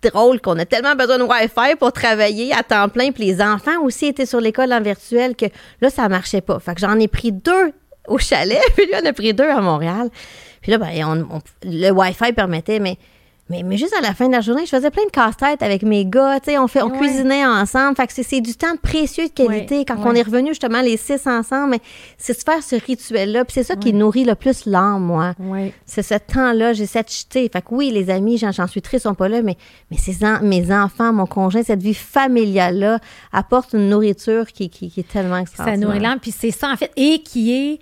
drôle 0.03 0.39
qu'on 0.41 0.59
a 0.59 0.65
tellement 0.65 0.93
besoin 0.95 1.17
de 1.17 1.23
Wi-Fi 1.23 1.75
pour 1.79 1.91
travailler 1.93 2.53
à 2.53 2.61
temps 2.61 2.89
plein. 2.89 3.11
Puis 3.11 3.25
les 3.25 3.41
enfants 3.41 3.81
aussi 3.81 4.07
étaient 4.07 4.25
sur 4.27 4.39
l'école 4.39 4.71
en 4.71 4.81
virtuel 4.81 5.35
que 5.35 5.45
là, 5.81 5.89
ça 5.89 6.07
marchait 6.09 6.41
pas. 6.41 6.59
Fait 6.59 6.75
que 6.75 6.81
j'en 6.81 6.99
ai 6.99 7.07
pris 7.07 7.31
deux 7.31 7.71
au 8.07 8.17
chalet, 8.17 8.61
puis 8.75 8.85
lui, 8.85 8.93
on 9.01 9.05
a 9.05 9.13
pris 9.13 9.33
deux 9.33 9.49
à 9.49 9.61
Montréal. 9.61 10.09
Puis 10.61 10.71
là, 10.71 10.77
ben, 10.77 10.91
on- 11.05 11.35
on- 11.37 11.41
le 11.63 11.91
Wi-Fi 11.91 12.33
permettait, 12.33 12.79
mais, 12.79 12.97
mais, 13.51 13.61
mais 13.61 13.77
juste 13.77 13.93
à 13.95 14.01
la 14.01 14.15
fin 14.15 14.25
de 14.25 14.31
la 14.31 14.41
journée, 14.41 14.65
je 14.65 14.71
faisais 14.71 14.89
plein 14.89 15.05
de 15.05 15.11
casse-tête 15.11 15.61
avec 15.61 15.83
mes 15.83 16.03
gars. 16.03 16.39
Tu 16.39 16.49
sais, 16.49 16.57
on, 16.57 16.67
fait, 16.67 16.81
on 16.81 16.89
Ouais. 16.89 16.97
cuisinait 16.97 17.45
ensemble. 17.45 17.95
Fait 17.95 18.07
que 18.07 18.13
c'est- 18.13 18.41
du 18.41 18.55
temps 18.55 18.75
précieux 18.81 19.25
de 19.27 19.31
qualité. 19.31 19.77
Ouais, 19.77 19.85
Quand 19.85 19.97
ouais. 19.97 20.01
on 20.07 20.15
est 20.15 20.23
revenu 20.23 20.47
justement 20.49 20.81
les 20.81 20.97
six 20.97 21.27
ensemble, 21.27 21.69
mais 21.73 21.79
c'est 22.17 22.33
de 22.35 22.43
faire 22.43 22.63
ce 22.63 22.75
rituel-là. 22.83 23.45
Puis 23.45 23.53
c'est 23.53 23.63
ça 23.63 23.75
qui 23.75 23.93
nourrit 23.93 24.23
le 24.25 24.33
plus 24.33 24.65
l'âme, 24.65 25.03
moi. 25.03 25.35
C'est 25.85 26.01
ce 26.01 26.15
temps-là, 26.15 26.73
j'ai 26.73 26.87
cette 26.87 27.11
chité. 27.11 27.47
Fait 27.53 27.61
que 27.61 27.67
oui, 27.69 27.91
les 27.91 28.09
amis, 28.09 28.39
j'en 28.39 28.65
suis 28.65 28.81
triste, 28.81 29.03
sont 29.03 29.13
pas 29.13 29.29
là, 29.29 29.43
mais, 29.43 29.57
mais 29.91 29.97
ces 29.97 30.25
en- 30.25 30.41
mes 30.41 30.73
enfants, 30.73 31.13
mon 31.13 31.27
conjoint, 31.27 31.61
cette 31.61 31.83
vie 31.83 31.93
familiale-là 31.93 32.97
apporte 33.31 33.73
une 33.73 33.89
nourriture 33.89 34.47
qui, 34.47 34.71
qui, 34.71 34.89
qui 34.89 35.01
est 35.01 35.07
tellement 35.07 35.35
Ça 35.35 35.41
extraordinaire. 35.41 35.87
nourrit 35.87 35.99
l'âme, 35.99 36.19
puis 36.19 36.31
c'est 36.31 36.49
ça, 36.49 36.71
en 36.71 36.75
fait, 36.77 36.91
et 36.97 37.19
qui 37.21 37.53
est 37.53 37.79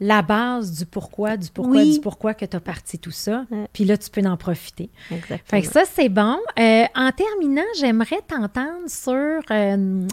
la 0.00 0.22
base 0.22 0.72
du 0.78 0.86
pourquoi, 0.86 1.36
du 1.36 1.48
pourquoi, 1.50 1.76
Oui. 1.76 1.94
du 1.94 2.00
pourquoi 2.00 2.34
que 2.34 2.44
tu 2.44 2.56
as 2.56 2.60
parti 2.60 2.98
tout 2.98 3.10
ça. 3.12 3.44
Ouais. 3.50 3.66
Puis 3.72 3.84
là, 3.84 3.96
tu 3.96 4.10
peux 4.10 4.20
en 4.22 4.36
profiter. 4.36 4.90
Exactement. 5.10 5.38
Fait 5.46 5.62
que 5.62 5.68
ça, 5.68 5.82
c'est 5.90 6.08
bon. 6.08 6.36
Euh, 6.58 6.84
en 6.94 7.10
terminant, 7.12 7.62
j'aimerais 7.78 8.20
t'entendre 8.26 8.88
sur 8.88 9.40
euh, 9.50 10.06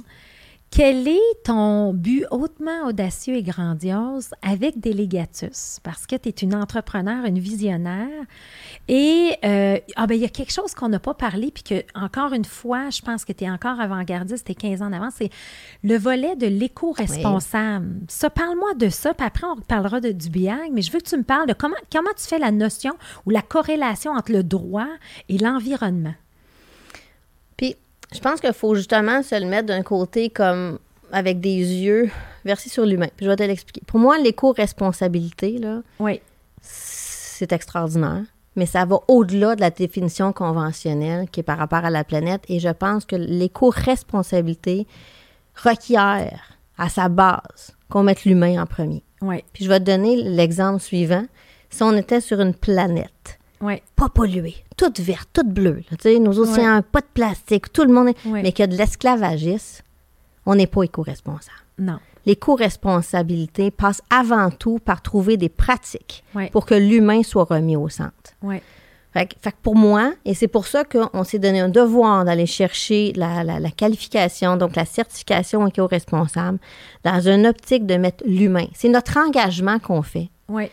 quel 0.71 1.05
est 1.05 1.43
ton 1.43 1.93
but 1.93 2.25
hautement 2.31 2.87
audacieux 2.87 3.35
et 3.35 3.43
grandiose 3.43 4.29
avec 4.41 4.79
Délégatus? 4.79 5.79
Parce 5.83 6.07
que 6.07 6.15
tu 6.15 6.29
es 6.29 6.31
une 6.31 6.55
entrepreneur, 6.55 7.25
une 7.25 7.39
visionnaire. 7.39 8.07
Et 8.87 9.35
euh, 9.43 9.77
ah 9.97 10.07
ben, 10.07 10.15
il 10.15 10.21
y 10.21 10.25
a 10.25 10.29
quelque 10.29 10.53
chose 10.53 10.73
qu'on 10.73 10.87
n'a 10.87 10.99
pas 10.99 11.13
parlé, 11.13 11.51
puis 11.51 11.63
que, 11.63 11.83
encore 11.93 12.31
une 12.31 12.45
fois, 12.45 12.89
je 12.89 13.01
pense 13.01 13.25
que 13.25 13.33
tu 13.33 13.43
es 13.43 13.49
encore 13.49 13.81
avant-gardiste, 13.81 14.47
tu 14.47 14.55
15 14.55 14.81
ans 14.81 14.85
en 14.85 14.93
avance, 14.93 15.15
c'est 15.17 15.29
le 15.83 15.97
volet 15.97 16.37
de 16.37 16.47
l'éco-responsable. 16.47 17.99
Ça, 18.07 18.29
parle-moi 18.29 18.73
de 18.75 18.87
ça, 18.87 19.13
puis 19.13 19.27
après, 19.27 19.47
on 19.47 19.57
parlera 19.57 19.99
de, 19.99 20.11
du 20.11 20.29
BIAG, 20.29 20.71
mais 20.71 20.81
je 20.81 20.91
veux 20.93 20.99
que 20.99 21.09
tu 21.09 21.17
me 21.17 21.23
parles 21.23 21.47
de 21.47 21.53
comment, 21.53 21.75
comment 21.91 22.11
tu 22.17 22.23
fais 22.23 22.39
la 22.39 22.51
notion 22.51 22.93
ou 23.25 23.29
la 23.29 23.41
corrélation 23.41 24.13
entre 24.13 24.31
le 24.31 24.43
droit 24.43 24.87
et 25.27 25.37
l'environnement. 25.37 26.13
Je 28.13 28.19
pense 28.19 28.41
qu'il 28.41 28.53
faut 28.53 28.75
justement 28.75 29.23
se 29.23 29.39
le 29.39 29.45
mettre 29.47 29.67
d'un 29.67 29.83
côté 29.83 30.29
comme 30.29 30.79
avec 31.11 31.39
des 31.39 31.49
yeux 31.57 32.09
versés 32.45 32.69
sur 32.69 32.85
l'humain. 32.85 33.07
Puis, 33.15 33.25
je 33.25 33.29
vais 33.29 33.35
te 33.35 33.43
l'expliquer. 33.43 33.81
Pour 33.85 33.99
moi, 33.99 34.17
l'éco-responsabilité, 34.17 35.57
là, 35.57 35.81
Oui. 35.99 36.21
c'est 36.61 37.51
extraordinaire, 37.51 38.23
mais 38.55 38.65
ça 38.65 38.85
va 38.85 38.99
au-delà 39.07 39.55
de 39.55 39.61
la 39.61 39.69
définition 39.69 40.31
conventionnelle 40.33 41.27
qui 41.29 41.39
est 41.41 41.43
par 41.43 41.57
rapport 41.57 41.83
à 41.85 41.89
la 41.89 42.03
planète. 42.03 42.43
Et 42.47 42.59
je 42.59 42.69
pense 42.69 43.05
que 43.05 43.15
l'éco-responsabilité 43.15 44.87
requiert 45.55 46.57
à 46.77 46.89
sa 46.89 47.09
base 47.09 47.75
qu'on 47.89 48.03
mette 48.03 48.25
l'humain 48.25 48.61
en 48.61 48.65
premier. 48.65 49.03
Oui. 49.21 49.43
Puis 49.53 49.65
je 49.65 49.69
vais 49.69 49.79
te 49.79 49.85
donner 49.85 50.15
l'exemple 50.15 50.79
suivant. 50.81 51.25
Si 51.69 51.83
on 51.83 51.95
était 51.95 52.21
sur 52.21 52.39
une 52.41 52.53
planète 52.53 53.39
Oui. 53.61 53.81
pas 53.95 54.09
polluée, 54.09 54.55
toute 54.77 54.99
verte, 54.99 55.29
toute 55.33 55.49
bleue, 55.49 55.83
là, 55.91 55.97
tu 55.97 56.03
sais, 56.03 56.19
nos 56.19 56.37
océans, 56.39 56.81
pas 56.81 57.01
de 57.01 57.05
plastique, 57.13 57.71
tout 57.71 57.83
le 57.85 57.93
monde, 57.93 58.09
est- 58.09 58.25
Ouais. 58.25 58.41
mais 58.41 58.51
qu'il 58.51 58.63
y 58.63 58.63
a 58.63 58.67
de 58.67 58.75
l'esclavagisme, 58.77 59.83
on 60.45 60.55
n'est 60.55 60.67
pas 60.67 60.83
éco-responsable. 60.83 61.57
Non. 61.77 61.99
L'éco-responsabilité 62.25 63.71
passe 63.71 64.01
avant 64.09 64.49
tout 64.51 64.79
par 64.79 65.01
trouver 65.01 65.37
des 65.37 65.49
pratiques 65.49 66.23
Ouais. 66.35 66.49
pour 66.51 66.65
que 66.65 66.75
l'humain 66.75 67.23
soit 67.23 67.43
remis 67.45 67.75
au 67.75 67.89
centre. 67.89 68.11
Fait, 69.13 69.25
que- 69.25 69.35
fait 69.41 69.51
que 69.51 69.57
pour 69.61 69.75
moi, 69.75 70.13
et 70.23 70.33
c'est 70.33 70.47
pour 70.47 70.67
ça 70.67 70.85
qu'on 70.85 71.23
s'est 71.25 71.37
donné 71.39 71.59
un 71.59 71.67
devoir 71.67 72.23
d'aller 72.23 72.45
chercher 72.45 73.11
la, 73.17 73.43
la- 73.43 73.59
la 73.59 73.69
qualification, 73.71 74.55
donc 74.55 74.75
la 74.77 74.85
certification 74.85 75.67
éco-responsable, 75.67 76.59
dans 77.03 77.19
une 77.19 77.45
optique 77.45 77.85
de 77.85 77.95
mettre 77.95 78.23
l'humain. 78.25 78.67
C'est 78.73 78.87
notre 78.87 79.17
engagement 79.17 79.79
qu'on 79.79 80.01
fait 80.01 80.29
Oui. 80.47 80.69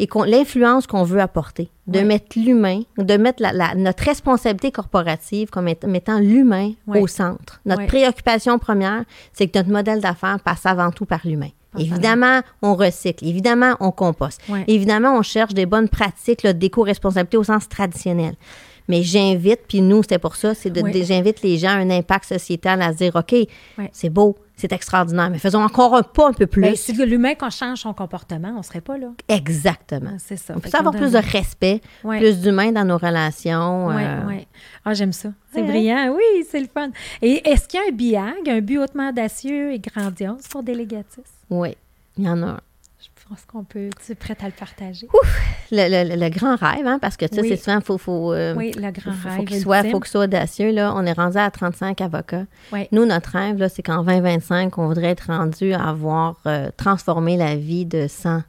Et 0.00 0.06
qu'on, 0.08 0.24
l'influence 0.24 0.86
qu'on 0.88 1.04
veut 1.04 1.20
apporter, 1.20 1.70
de 1.86 2.00
mettre 2.04 2.38
l'humain, 2.38 2.80
de 2.98 3.16
mettre 3.16 3.40
la- 3.42 3.52
la- 3.52 3.74
notre 3.76 4.02
responsabilité 4.02 4.72
corporative 4.72 5.50
comme 5.50 5.68
étant- 5.68 5.86
mettant 5.88 6.18
l'humain 6.18 6.72
au 7.00 7.06
centre. 7.06 7.60
Notre 7.66 7.82
préoccupation 7.86 8.58
première, 8.58 9.04
c'est 9.32 9.46
que 9.46 9.58
notre 9.58 9.70
modèle 9.70 10.00
d'affaires 10.00 10.40
passe 10.40 10.66
avant 10.66 10.90
tout 10.90 11.04
par 11.04 11.20
l'humain. 11.24 11.50
Évidemment, 11.78 12.40
on 12.62 12.74
recycle. 12.74 13.24
Évidemment, 13.26 13.74
on 13.78 13.92
composte. 13.92 14.40
Évidemment, 14.66 15.14
on 15.16 15.22
cherche 15.22 15.54
des 15.54 15.66
bonnes 15.66 15.88
pratiques 15.88 16.44
d'éco-responsabilité 16.46 17.36
au 17.36 17.44
sens 17.44 17.68
traditionnel. 17.68 18.34
Mais 18.88 19.04
j'invite, 19.04 19.60
puis 19.68 19.80
nous, 19.82 20.02
c'était 20.02 20.18
pour 20.18 20.34
ça, 20.34 20.54
c'est 20.54 20.70
de, 20.70 20.80
j'invite 21.04 21.42
les 21.42 21.58
gens 21.58 21.68
à 21.68 21.74
un 21.76 21.90
impact 21.90 22.24
sociétal 22.24 22.82
à 22.82 22.92
se 22.92 22.96
dire, 22.98 23.14
OK, 23.14 23.34
c'est 23.92 24.08
beau, 24.10 24.36
c'est 24.60 24.72
extraordinaire, 24.72 25.30
mais 25.30 25.38
faisons 25.38 25.62
encore 25.62 25.96
un 25.96 26.02
pas 26.02 26.28
un 26.28 26.32
peu 26.32 26.46
plus. 26.46 26.62
Ben, 26.62 26.76
si 26.76 26.92
l'humain, 26.92 27.34
qu'on 27.34 27.50
change 27.50 27.78
son 27.80 27.92
comportement, 27.94 28.50
on 28.54 28.58
ne 28.58 28.62
serait 28.62 28.80
pas 28.80 28.96
là. 28.98 29.08
Exactement. 29.28 30.16
C'est 30.18 30.36
ça. 30.36 30.54
On 30.56 30.60
peut 30.60 30.68
avoir 30.72 30.94
plus 30.94 31.12
de 31.12 31.18
respect, 31.18 31.80
Ouais. 32.04 32.18
plus 32.18 32.40
d'humain 32.40 32.72
dans 32.72 32.84
nos 32.84 32.98
relations. 32.98 33.86
Oui, 33.88 33.94
euh, 33.98 34.20
oui. 34.28 34.46
Ah, 34.84 34.94
j'aime 34.94 35.12
ça. 35.12 35.30
C'est 35.52 35.62
Ouais. 35.62 35.66
brillant. 35.68 36.14
Oui, 36.14 36.44
c'est 36.48 36.60
le 36.60 36.68
fun. 36.72 36.90
Et 37.22 37.48
est-ce 37.48 37.66
qu'il 37.66 37.80
y 37.80 37.82
a 37.82 37.86
un 37.88 37.92
BIAG, 37.92 38.48
un 38.48 38.60
but 38.60 38.78
hautement 38.78 39.08
audacieux 39.08 39.72
et 39.72 39.78
grandiose 39.78 40.46
pour 40.48 40.62
Délégatis? 40.62 41.22
oui, 41.50 41.74
il 42.16 42.24
y 42.24 42.28
en 42.28 42.42
a 42.42 42.46
un. 42.46 42.60
Pense 43.30 43.44
qu'on 43.46 43.62
peut. 43.62 43.90
Tu 44.04 44.10
es 44.10 44.14
prête 44.16 44.42
à 44.42 44.46
le 44.46 44.52
partager? 44.52 45.06
Le, 45.70 45.86
le- 46.08 46.16
le 46.20 46.28
grand 46.30 46.56
rêve, 46.56 46.84
hein, 46.84 46.98
parce 47.00 47.16
que 47.16 47.26
tu 47.26 47.36
sais, 47.36 47.42
Oui. 47.42 47.48
c'est 47.50 47.58
souvent, 47.58 47.76
il 47.78 47.84
faut, 47.84 47.96
faut, 47.96 48.32
euh, 48.32 48.54
Oui, 48.56 48.72
le 48.76 48.90
grand 48.90 49.12
faut, 49.12 49.28
rêve. 49.28 49.36
faut 49.38 49.44
qu'il 49.44 49.60
soit, 49.60 49.84
faut 49.84 50.00
qu'il 50.00 50.10
soit 50.10 50.24
audacieux. 50.24 50.72
Là. 50.72 50.92
On 50.96 51.06
est 51.06 51.12
rendu 51.12 51.36
à 51.38 51.48
35 51.48 52.00
avocats. 52.00 52.46
Oui. 52.72 52.88
Nous, 52.90 53.06
notre 53.06 53.30
rêve, 53.30 53.56
là, 53.58 53.68
c'est 53.68 53.82
qu'en 53.84 54.02
2025, 54.02 54.76
on 54.78 54.88
voudrait 54.88 55.10
être 55.10 55.28
rendu 55.28 55.72
à 55.74 55.88
avoir 55.90 56.40
euh, 56.46 56.70
transformé 56.76 57.36
la 57.36 57.54
vie 57.54 57.86
de 57.86 58.08
100 58.08 58.42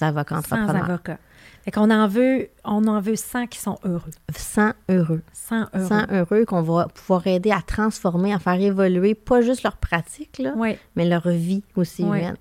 avocats 0.00 0.38
entrepreneurs. 0.38 0.84
avocat. 0.88 1.18
Fait 1.66 1.70
qu'on 1.70 1.90
en 1.90 2.08
veut, 2.08 2.48
on 2.64 2.86
en 2.86 3.00
veut 3.02 3.16
100 3.16 3.48
qui 3.48 3.58
sont 3.58 3.78
heureux. 3.84 4.10
100 4.34 4.72
heureux. 4.88 5.20
100 5.34 5.66
heureux. 5.74 5.86
100 5.86 6.12
heureux 6.12 6.44
qu'on 6.46 6.62
va 6.62 6.88
pouvoir 6.88 7.26
aider 7.26 7.50
à 7.50 7.60
transformer, 7.60 8.32
à 8.32 8.38
faire 8.38 8.58
évoluer 8.58 9.14
pas 9.14 9.42
juste 9.42 9.62
leur 9.64 9.76
pratique, 9.76 10.38
là, 10.38 10.54
Oui. 10.56 10.76
mais 10.96 11.04
leur 11.04 11.28
vie 11.28 11.62
aussi 11.76 12.04
Ouais. 12.04 12.20
humaine. 12.20 12.36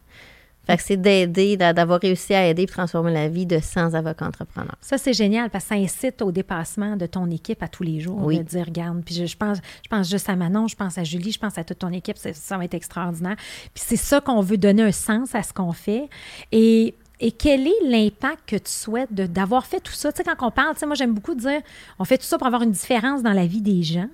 Fait 0.65 0.77
que 0.77 0.83
c'est 0.83 0.95
d'aider, 0.97 1.57
d'a- 1.57 1.73
d'avoir 1.73 1.99
réussi 1.99 2.33
à 2.33 2.47
aider 2.47 2.61
et 2.63 2.65
transformer 2.67 3.11
la 3.11 3.27
vie 3.27 3.45
de 3.45 3.59
100 3.59 3.93
avocats 3.95 4.25
entrepreneurs. 4.27 4.75
Ça, 4.79 4.97
c'est 4.97 5.11
génial 5.11 5.49
parce 5.49 5.65
que 5.65 5.69
ça 5.69 5.75
incite 5.75 6.21
au 6.21 6.31
dépassement 6.31 6.95
de 6.95 7.05
ton 7.05 7.29
équipe 7.29 7.61
à 7.61 7.67
tous 7.67 7.83
les 7.83 7.99
jours. 7.99 8.17
Oui. 8.23 8.37
De 8.37 8.43
dire, 8.43 8.65
regarde, 8.65 9.01
puis 9.03 9.13
je, 9.13 9.25
je 9.25 9.35
pense, 9.35 9.57
je 9.83 9.89
pense 9.89 10.09
juste 10.09 10.29
à 10.29 10.35
Manon, 10.37 10.67
je 10.69 10.75
pense 10.77 10.97
à 10.97 11.03
Julie, 11.03 11.33
je 11.33 11.39
pense 11.39 11.57
à 11.57 11.65
toute 11.65 11.79
ton 11.79 11.91
équipe, 11.91 12.17
ça, 12.17 12.31
ça 12.33 12.57
va 12.57 12.63
être 12.63 12.73
extraordinaire. 12.75 13.35
Puis 13.73 13.83
c'est 13.85 13.97
ça 13.97 14.21
qu'on 14.21 14.39
veut 14.39 14.57
donner 14.57 14.83
un 14.83 14.91
sens 14.93 15.35
à 15.35 15.43
ce 15.43 15.51
qu'on 15.51 15.73
fait. 15.73 16.07
Et, 16.53 16.95
et 17.19 17.31
quel 17.33 17.67
est 17.67 17.83
l'impact 17.85 18.43
que 18.47 18.55
tu 18.55 18.71
souhaites 18.71 19.13
d'avoir 19.13 19.65
fait 19.65 19.81
tout 19.81 19.91
ça? 19.91 20.13
Tu 20.13 20.17
sais, 20.17 20.23
quand 20.23 20.47
on 20.47 20.51
parle, 20.51 20.75
tu 20.75 20.79
sais, 20.79 20.85
moi, 20.85 20.95
j'aime 20.95 21.13
beaucoup 21.13 21.35
dire, 21.35 21.59
on 21.99 22.05
fait 22.05 22.17
tout 22.17 22.25
ça 22.25 22.37
pour 22.37 22.47
avoir 22.47 22.61
une 22.61 22.71
différence 22.71 23.21
dans 23.21 23.33
la 23.33 23.45
vie 23.45 23.61
des 23.61 23.83
gens. 23.83 24.07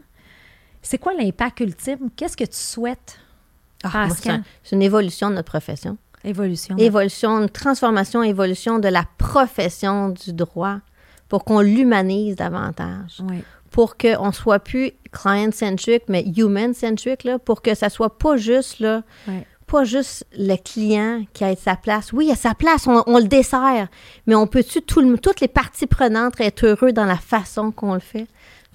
C'est 0.82 0.98
quoi 0.98 1.14
l'impact 1.14 1.60
ultime? 1.60 2.10
Qu'est-ce 2.16 2.36
que 2.38 2.44
tu 2.46 2.58
souhaites? 2.58 3.20
Ah, 3.84 3.90
moi, 3.94 4.08
Pascal? 4.08 4.44
c'est 4.64 4.76
une 4.76 4.82
évolution 4.82 5.30
de 5.30 5.36
notre 5.36 5.52
profession. 5.52 5.98
Évolution. 6.24 6.76
Évolution, 6.78 7.42
une 7.42 7.50
transformation, 7.50 8.24
évolution 8.24 8.80
de 8.80 8.88
la 8.90 9.06
profession 9.18 10.10
du 10.10 10.34
droit 10.34 10.78
pour 11.30 11.46
qu'on 11.46 11.62
l'humanise 11.62 12.36
davantage. 12.36 13.22
Oui. 13.30 13.44
Pour 13.72 13.98
qu'on 13.98 14.32
soit 14.32 14.60
plus 14.60 14.92
client-centric, 15.12 16.04
mais 16.08 16.24
human-centric, 16.36 17.28
pour 17.46 17.62
que 17.62 17.76
ça 17.76 17.90
soit 17.90 18.18
pas 18.18 18.36
juste, 18.36 18.80
là, 18.80 19.04
pas 19.68 19.84
juste 19.84 20.26
le 20.36 20.56
client 20.56 21.24
qui 21.34 21.44
a 21.44 21.56
sa 21.56 21.76
place. 21.76 22.12
Oui, 22.12 22.26
il 22.26 22.32
a 22.32 22.36
sa 22.36 22.56
place, 22.56 22.88
on, 22.88 23.04
on 23.06 23.20
le 23.20 23.26
dessert, 23.28 23.88
mais 24.26 24.34
on 24.34 24.48
peut-tu, 24.48 24.82
tout 24.82 25.02
le- 25.02 25.18
toutes 25.20 25.40
les 25.42 25.48
parties 25.48 25.86
prenantes, 25.86 26.34
être 26.42 26.66
heureux 26.66 26.92
dans 26.92 27.06
la 27.06 27.18
façon 27.18 27.72
qu'on 27.72 27.94
le 27.94 28.00
fait? 28.00 28.28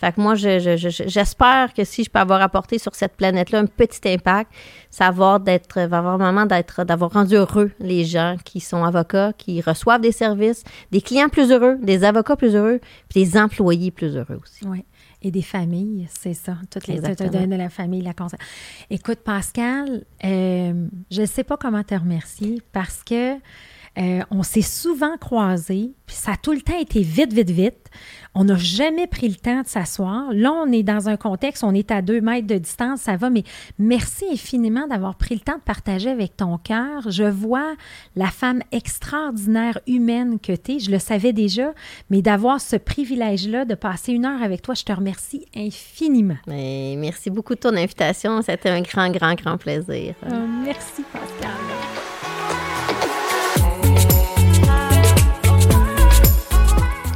Fait 0.05 0.13
que 0.13 0.21
moi, 0.21 0.35
je- 0.35 0.59
je- 0.59 0.77
je- 0.77 1.05
j'espère 1.09 1.73
que 1.73 1.83
si 1.85 2.05
je 2.05 2.11
peux 2.11 2.19
avoir 2.19 2.43
apporté 2.43 2.79
sur 2.79 2.95
cette 2.95 3.17
planète-là 3.17 3.61
un 3.61 3.65
petit 3.67 4.07
impact, 4.07 4.53
ça 4.91 5.11
va 5.11 5.39
d'être, 5.39 5.81
va 5.81 5.99
avoir 5.99 6.19
vraiment 6.19 6.45
d'être, 6.45 6.85
d'avoir 6.85 7.11
rendu 7.13 7.37
heureux 7.37 7.71
les 7.81 8.05
gens 8.05 8.37
qui 8.45 8.61
sont 8.61 8.85
avocats, 8.85 9.33
qui 9.33 9.63
reçoivent 9.63 10.03
des 10.03 10.13
services, 10.13 10.63
des 10.91 11.01
clients 11.01 11.31
plus 11.31 11.51
heureux, 11.51 11.79
des 11.81 12.05
avocats 12.05 12.37
plus 12.37 12.55
heureux, 12.55 12.81
puis 13.09 13.25
des 13.25 13.39
employés 13.39 13.91
plus 13.91 14.15
heureux 14.15 14.39
aussi. 14.43 14.67
Oui. 14.67 14.85
Et 15.23 15.31
des 15.31 15.41
familles, 15.41 16.07
c'est 16.21 16.35
ça. 16.35 16.59
Toutes 16.71 16.87
les 16.87 16.97
tout 16.97 17.25
de 17.49 17.57
la 17.57 17.71
famille, 17.71 18.03
la 18.03 18.13
conseil. 18.13 18.39
Écoute, 18.91 19.21
Pascal, 19.25 20.05
euh, 20.23 20.87
je 21.11 21.21
ne 21.23 21.27
sais 21.27 21.45
pas 21.45 21.57
comment 21.57 21.83
te 21.83 21.95
remercier 21.95 22.61
parce 22.73 23.03
que 23.03 23.37
euh, 23.97 24.21
on 24.33 24.43
s'est 24.43 24.61
souvent 24.61 25.17
croisés, 25.19 25.93
puis 26.05 26.17
ça 26.17 26.33
a 26.33 26.37
tout 26.37 26.51
le 26.53 26.61
temps 26.61 26.77
été 26.79 27.01
vite, 27.03 27.33
vite, 27.33 27.51
vite. 27.51 27.87
On 28.35 28.45
n'a 28.45 28.57
jamais 28.57 29.07
pris 29.07 29.29
le 29.29 29.37
temps 29.37 29.63
de 29.63 29.67
s'asseoir. 29.67 30.33
Là, 30.33 30.53
on 30.53 30.73
est 30.73 30.83
dans 30.83 31.09
un 31.09 31.17
contexte, 31.17 31.63
on 31.65 31.75
est 31.75 31.91
à 31.91 32.03
deux 32.03 32.21
mètres 32.21 32.47
de 32.47 32.59
distance, 32.59 33.01
ça 33.03 33.17
va, 33.17 33.31
mais 33.31 33.45
merci 33.79 34.25
infiniment 34.33 34.87
d'avoir 34.87 35.15
pris 35.15 35.35
le 35.35 35.41
temps 35.41 35.57
de 35.57 35.63
partager 35.63 36.11
avec 36.11 36.37
ton 36.37 36.59
cœur. 36.59 37.11
Je 37.11 37.25
vois 37.25 37.75
la 38.17 38.29
femme 38.29 38.63
extraordinaire 38.73 39.79
humaine 39.87 40.39
que 40.41 40.53
tu 40.53 40.73
es. 40.73 40.79
Je 40.79 40.91
le 40.91 40.99
savais 40.99 41.33
déjà, 41.33 41.73
mais 42.11 42.23
d'avoir 42.23 42.61
ce 42.61 42.77
privilège-là 42.77 43.65
de 43.65 43.75
passer 43.75 44.13
une 44.13 44.25
heure 44.25 44.43
avec 44.43 44.63
toi, 44.63 44.75
je 44.75 44.85
te 44.85 44.93
remercie 44.93 45.47
infiniment. 45.57 46.37
Mais 46.47 46.97
merci 46.99 47.31
beaucoup 47.31 47.55
de 47.55 47.61
ton 47.61 47.77
invitation. 47.77 48.43
C'était 48.43 48.71
un 48.71 48.83
grand, 48.83 49.11
grand, 49.11 49.35
grand 49.35 49.59
plaisir. 49.59 50.15
Euh, 50.25 50.47
merci, 50.65 51.03
Pascal. 51.13 52.04